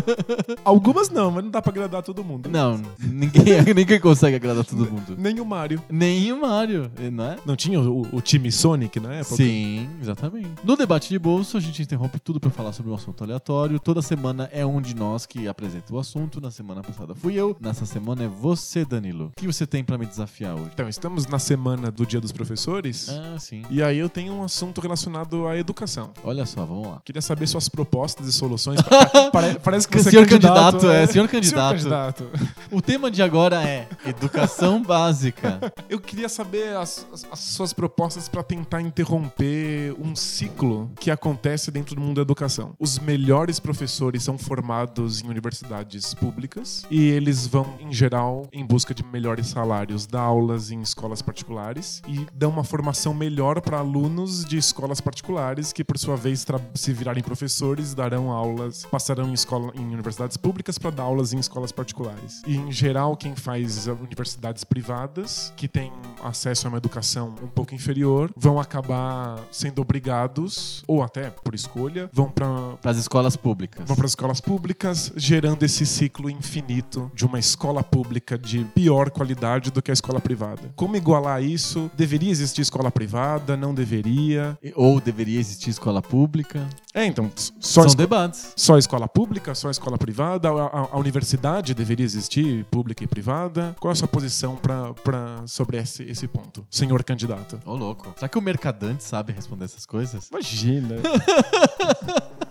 Algumas 0.66 1.12
não, 1.12 1.30
mas 1.30 1.44
não 1.44 1.52
dá 1.52 1.62
pra 1.62 1.72
agradar 1.72 2.02
todo 2.02 2.24
mundo. 2.24 2.50
Não, 2.50 2.82
ninguém, 2.98 3.62
ninguém 3.76 4.00
consegue 4.00 4.36
agradar 4.36 4.66
todo 4.66 4.92
mundo. 4.92 5.16
Nem 5.16 5.40
o 5.40 5.46
Mario. 5.46 5.80
Nem 5.92 6.34
o 6.34 6.42
Mario, 6.42 6.92
não 7.14 7.24
é? 7.24 7.38
Não 7.46 7.56
tinha 7.56 7.80
o, 7.80 8.08
o 8.12 8.20
time 8.20 8.52
Sonic 8.52 9.00
na 9.00 9.14
época? 9.14 9.36
Sim, 9.36 9.88
exatamente. 10.02 10.50
No 10.64 10.76
debate 10.76 11.08
de 11.08 11.20
bolso, 11.20 11.56
a 11.56 11.60
gente 11.60 11.84
interrompe 11.84 12.20
tudo 12.20 12.40
pra 12.40 12.50
falar 12.50 12.74
sobre 12.74 12.92
um 12.92 12.96
assunto 12.96 13.24
aleatório. 13.24 13.80
Toda 13.80 14.07
semana 14.08 14.50
é 14.54 14.66
um 14.66 14.82
de 14.82 14.96
nós 14.96 15.26
que 15.26 15.48
apresenta 15.48 15.94
o 15.94 16.00
assunto. 16.00 16.40
Na 16.40 16.50
semana 16.50 16.82
passada 16.82 17.14
fui 17.14 17.36
eu. 17.36 17.56
Nessa 17.60 17.86
semana 17.86 18.24
é 18.24 18.28
você, 18.28 18.86
Danilo. 18.86 19.26
O 19.28 19.32
que 19.40 19.46
você 19.46 19.68
tem 19.68 19.84
pra 19.84 19.98
me 19.98 20.06
desafiar 20.06 20.56
hoje? 20.56 20.70
Então, 20.74 20.88
estamos 20.88 21.26
na 21.28 21.38
semana 21.40 21.92
do 21.92 22.06
Dia 22.06 22.22
dos 22.22 22.32
Professores. 22.32 23.10
Ah, 23.10 23.38
sim. 23.38 23.64
E 23.70 23.84
aí 23.84 23.98
eu 23.98 24.08
tenho 24.10 24.34
um 24.34 24.44
assunto 24.44 24.80
relacionado 24.80 25.46
à 25.48 25.58
educação. 25.58 26.12
Olha 26.24 26.46
só, 26.46 26.66
vamos 26.66 26.88
lá. 26.88 27.02
Queria 27.04 27.22
saber 27.22 27.48
suas 27.48 27.68
propostas 27.68 28.28
e 28.28 28.32
soluções. 28.34 28.80
Pare- 29.34 29.60
parece 29.60 29.88
que 29.88 29.98
você 30.02 30.10
Senhor 30.10 30.24
é 30.24 30.26
candidato. 30.28 30.72
candidato, 30.78 30.90
é, 30.92 31.06
senhor 31.08 31.28
candidato. 31.28 31.80
Senhor 31.80 32.14
candidato. 32.14 32.30
O 32.72 32.82
tema 32.82 33.12
de 33.12 33.22
agora 33.22 33.62
é 33.68 33.88
educação 34.06 34.82
básica. 34.88 35.60
Eu 35.90 36.00
queria 36.00 36.30
saber 36.30 36.76
as, 36.78 37.06
as- 37.12 37.26
as 37.32 37.40
suas 37.40 37.74
propostas 37.74 38.30
para 38.30 38.42
tentar 38.44 38.82
interromper 38.82 39.94
um 40.00 40.16
ciclo 40.16 40.90
que 41.00 41.12
acontece 41.12 41.70
dentro 41.72 41.96
do 41.96 42.02
mundo 42.02 42.16
da 42.16 42.22
educação. 42.22 42.74
Os 42.80 43.00
melhores 43.00 43.60
professores 43.60 43.97
são 44.24 44.38
formados 44.38 45.22
em 45.22 45.28
universidades 45.28 46.14
públicas 46.14 46.86
e 46.90 47.10
eles 47.10 47.48
vão, 47.48 47.76
em 47.80 47.92
geral, 47.92 48.48
em 48.52 48.66
busca 48.66 48.94
de 48.94 49.04
melhores 49.04 49.48
salários, 49.48 50.06
dar 50.06 50.22
aulas 50.22 50.72
em 50.72 50.82
escolas 50.82 51.22
particulares 51.22 52.02
e 52.08 52.26
dão 52.34 52.50
uma 52.50 52.64
formação 52.64 53.14
melhor 53.14 53.62
para 53.62 53.80
alunos 53.80 54.46
de 54.46 54.58
escolas 54.58 55.02
particulares 55.02 55.74
que, 55.74 55.84
por 55.84 55.98
sua 55.98 56.16
vez, 56.16 56.46
se 56.76 56.94
virarem 56.94 57.24
professores, 57.24 57.94
darão 57.94 58.32
aulas, 58.32 58.86
passarão 58.86 59.30
em, 59.30 59.34
escola, 59.34 59.72
em 59.76 59.86
universidades 59.86 60.38
públicas 60.38 60.78
para 60.78 60.92
dar 60.92 61.04
aulas 61.04 61.34
em 61.34 61.40
escolas 61.40 61.72
particulares. 61.72 62.42
E, 62.46 62.56
em 62.56 62.72
geral, 62.72 63.16
quem 63.18 63.36
faz 63.36 63.88
universidades 63.88 64.64
privadas, 64.64 65.54
que 65.56 65.68
têm 65.68 65.92
acesso 66.24 66.68
a 66.68 66.70
uma 66.70 66.78
educação 66.78 67.36
um 67.42 67.48
pouco 67.48 67.74
inferior, 67.74 68.32
vão 68.36 68.60
acabar 68.60 69.40
sendo 69.52 69.82
obrigados, 69.82 70.84
ou 70.88 71.02
até 71.04 71.30
por 71.30 71.56
escolha, 71.56 72.10
vão 72.14 72.30
Para 72.30 72.92
as 72.92 72.98
escolas 72.98 73.36
públicas. 73.36 73.87
Vão 73.88 73.96
para 73.96 74.06
as 74.06 74.12
escolas 74.12 74.40
públicas, 74.42 75.12
gerando 75.16 75.64
esse 75.64 75.86
ciclo 75.86 76.30
infinito 76.30 77.10
de 77.16 77.26
uma 77.26 77.40
escola 77.40 77.82
pública 77.84 78.38
de 78.38 78.64
pior 78.76 79.10
qualidade 79.10 79.72
do 79.72 79.82
que 79.82 79.90
a 79.90 79.94
escola 79.94 80.20
privada. 80.20 80.72
Como 80.76 80.96
igualar 80.96 81.42
isso? 81.42 81.90
Deveria 81.96 82.30
existir 82.30 82.62
escola 82.62 82.92
privada? 82.92 83.56
Não 83.58 83.74
deveria? 83.74 84.58
Ou 84.76 85.00
deveria 85.00 85.40
existir 85.40 85.70
escola 85.70 86.02
pública. 86.02 86.68
É, 86.94 87.06
então, 87.06 87.32
só, 87.60 87.84
São 87.88 87.96
debates. 87.96 88.54
só 88.56 88.78
escola 88.78 89.08
pública? 89.08 89.56
Só 89.56 89.70
escola 89.70 89.98
privada? 89.98 90.50
A, 90.50 90.66
a- 90.66 90.88
a 90.94 90.98
universidade 90.98 91.74
deveria 91.74 92.06
existir 92.06 92.66
pública 92.66 93.04
e 93.04 93.08
privada? 93.08 93.76
Qual 93.80 93.92
é 93.92 93.94
a 93.94 93.96
sua 93.96 94.08
posição 94.08 94.56
pra, 94.56 94.94
pra, 94.96 95.44
sobre 95.46 95.78
esse, 95.78 96.04
esse 96.04 96.28
ponto, 96.28 96.66
senhor 96.70 97.04
candidato? 97.04 97.60
Ô, 97.66 97.76
louco. 97.76 98.14
Será 98.16 98.28
que 98.28 98.38
o 98.38 98.42
mercadante 98.42 99.04
sabe 99.04 99.32
responder 99.32 99.66
essas 99.66 99.86
coisas? 99.86 100.28
Imagina. 100.30 100.96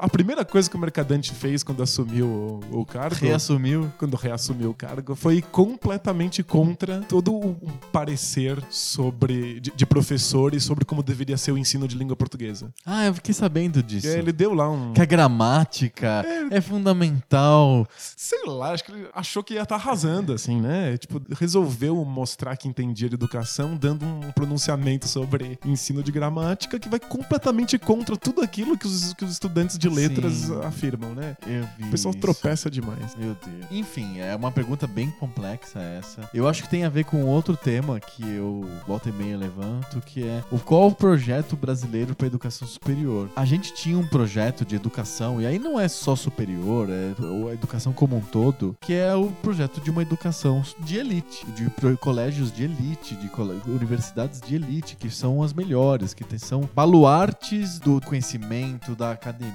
A 0.00 0.08
primeira 0.08 0.44
coisa 0.44 0.68
que 0.68 0.76
o 0.76 0.78
Mercadante 0.78 1.32
fez 1.32 1.62
quando 1.62 1.82
assumiu 1.82 2.26
o, 2.26 2.80
o 2.80 2.86
cargo. 2.86 3.16
Reassumiu. 3.16 3.92
Quando 3.98 4.16
reassumiu 4.16 4.70
o 4.70 4.74
cargo, 4.74 5.14
foi 5.14 5.42
completamente 5.42 6.42
contra 6.42 7.00
todo 7.02 7.34
o 7.34 7.56
parecer 7.92 8.62
sobre 8.70 9.60
de, 9.60 9.72
de 9.74 9.86
professores 9.86 10.64
sobre 10.64 10.84
como 10.84 11.02
deveria 11.02 11.36
ser 11.36 11.52
o 11.52 11.58
ensino 11.58 11.86
de 11.86 11.96
língua 11.96 12.16
portuguesa. 12.16 12.72
Ah, 12.84 13.06
eu 13.06 13.14
fiquei 13.14 13.34
sabendo 13.34 13.82
disso. 13.82 14.08
Aí 14.08 14.18
ele 14.18 14.32
deu 14.32 14.54
lá 14.54 14.68
um. 14.68 14.92
Que 14.92 15.02
a 15.02 15.04
gramática 15.04 16.24
é, 16.50 16.60
fundamental. 16.60 17.86
Sei 17.96 18.44
lá, 18.46 18.72
acho 18.72 18.84
que 18.84 18.92
ele 18.92 19.08
achou 19.14 19.42
que 19.42 19.54
ia 19.54 19.62
estar 19.62 19.76
arrasando, 19.76 20.32
assim, 20.32 20.60
né? 20.60 20.96
Tipo, 20.96 21.20
resolveu 21.34 22.04
mostrar 22.04 22.56
que 22.56 22.68
entendia 22.68 23.08
de 23.08 23.14
educação, 23.14 23.76
dando 23.76 24.04
um 24.04 24.32
pronunciamento 24.32 25.08
sobre 25.08 25.58
ensino 25.64 26.02
de 26.02 26.12
gramática 26.12 26.78
que 26.78 26.88
vai 26.88 27.00
completamente 27.00 27.78
contra 27.78 28.16
tudo 28.16 28.42
aquilo 28.42 28.76
que 28.76 28.86
os, 28.86 29.14
que 29.14 29.24
os 29.24 29.32
estudantes 29.32 29.61
de 29.78 29.88
letras 29.88 30.32
Sim. 30.34 30.60
afirmam, 30.64 31.14
né? 31.14 31.36
Eu 31.46 31.66
vi 31.78 31.84
O 31.84 31.90
pessoal 31.90 32.12
isso. 32.12 32.20
tropeça 32.20 32.70
demais. 32.70 33.14
Meu 33.16 33.36
Deus. 33.44 33.66
Enfim, 33.70 34.18
é 34.20 34.34
uma 34.34 34.50
pergunta 34.50 34.86
bem 34.86 35.10
complexa 35.10 35.80
essa. 35.80 36.28
Eu 36.34 36.48
acho 36.48 36.62
que 36.62 36.68
tem 36.68 36.84
a 36.84 36.88
ver 36.88 37.04
com 37.04 37.24
outro 37.24 37.56
tema 37.56 37.98
que 38.00 38.22
eu 38.22 38.68
volta 38.86 39.08
e 39.08 39.12
meia 39.12 39.36
levanto, 39.36 40.00
que 40.00 40.22
é 40.24 40.42
o 40.50 40.58
qual 40.58 40.88
o 40.88 40.94
projeto 40.94 41.56
brasileiro 41.56 42.14
para 42.14 42.26
educação 42.26 42.66
superior. 42.66 43.28
A 43.36 43.44
gente 43.44 43.72
tinha 43.74 43.98
um 43.98 44.06
projeto 44.06 44.64
de 44.64 44.76
educação, 44.76 45.40
e 45.40 45.46
aí 45.46 45.58
não 45.58 45.78
é 45.78 45.88
só 45.88 46.14
superior, 46.16 46.88
é 46.90 47.14
a 47.50 47.54
educação 47.54 47.92
como 47.92 48.16
um 48.16 48.20
todo, 48.20 48.76
que 48.80 48.92
é 48.92 49.14
o 49.14 49.26
projeto 49.42 49.80
de 49.80 49.90
uma 49.90 50.02
educação 50.02 50.62
de 50.80 50.96
elite, 50.96 51.46
de 51.52 51.70
colégios 51.96 52.52
de 52.52 52.64
elite, 52.64 53.14
de 53.16 53.30
universidades 53.70 54.40
de 54.40 54.54
elite, 54.54 54.96
que 54.96 55.10
são 55.10 55.42
as 55.42 55.52
melhores, 55.52 56.14
que 56.14 56.24
são 56.38 56.68
baluartes 56.74 57.78
do 57.78 58.00
conhecimento, 58.00 58.94
da 58.94 59.12
academia, 59.12 59.51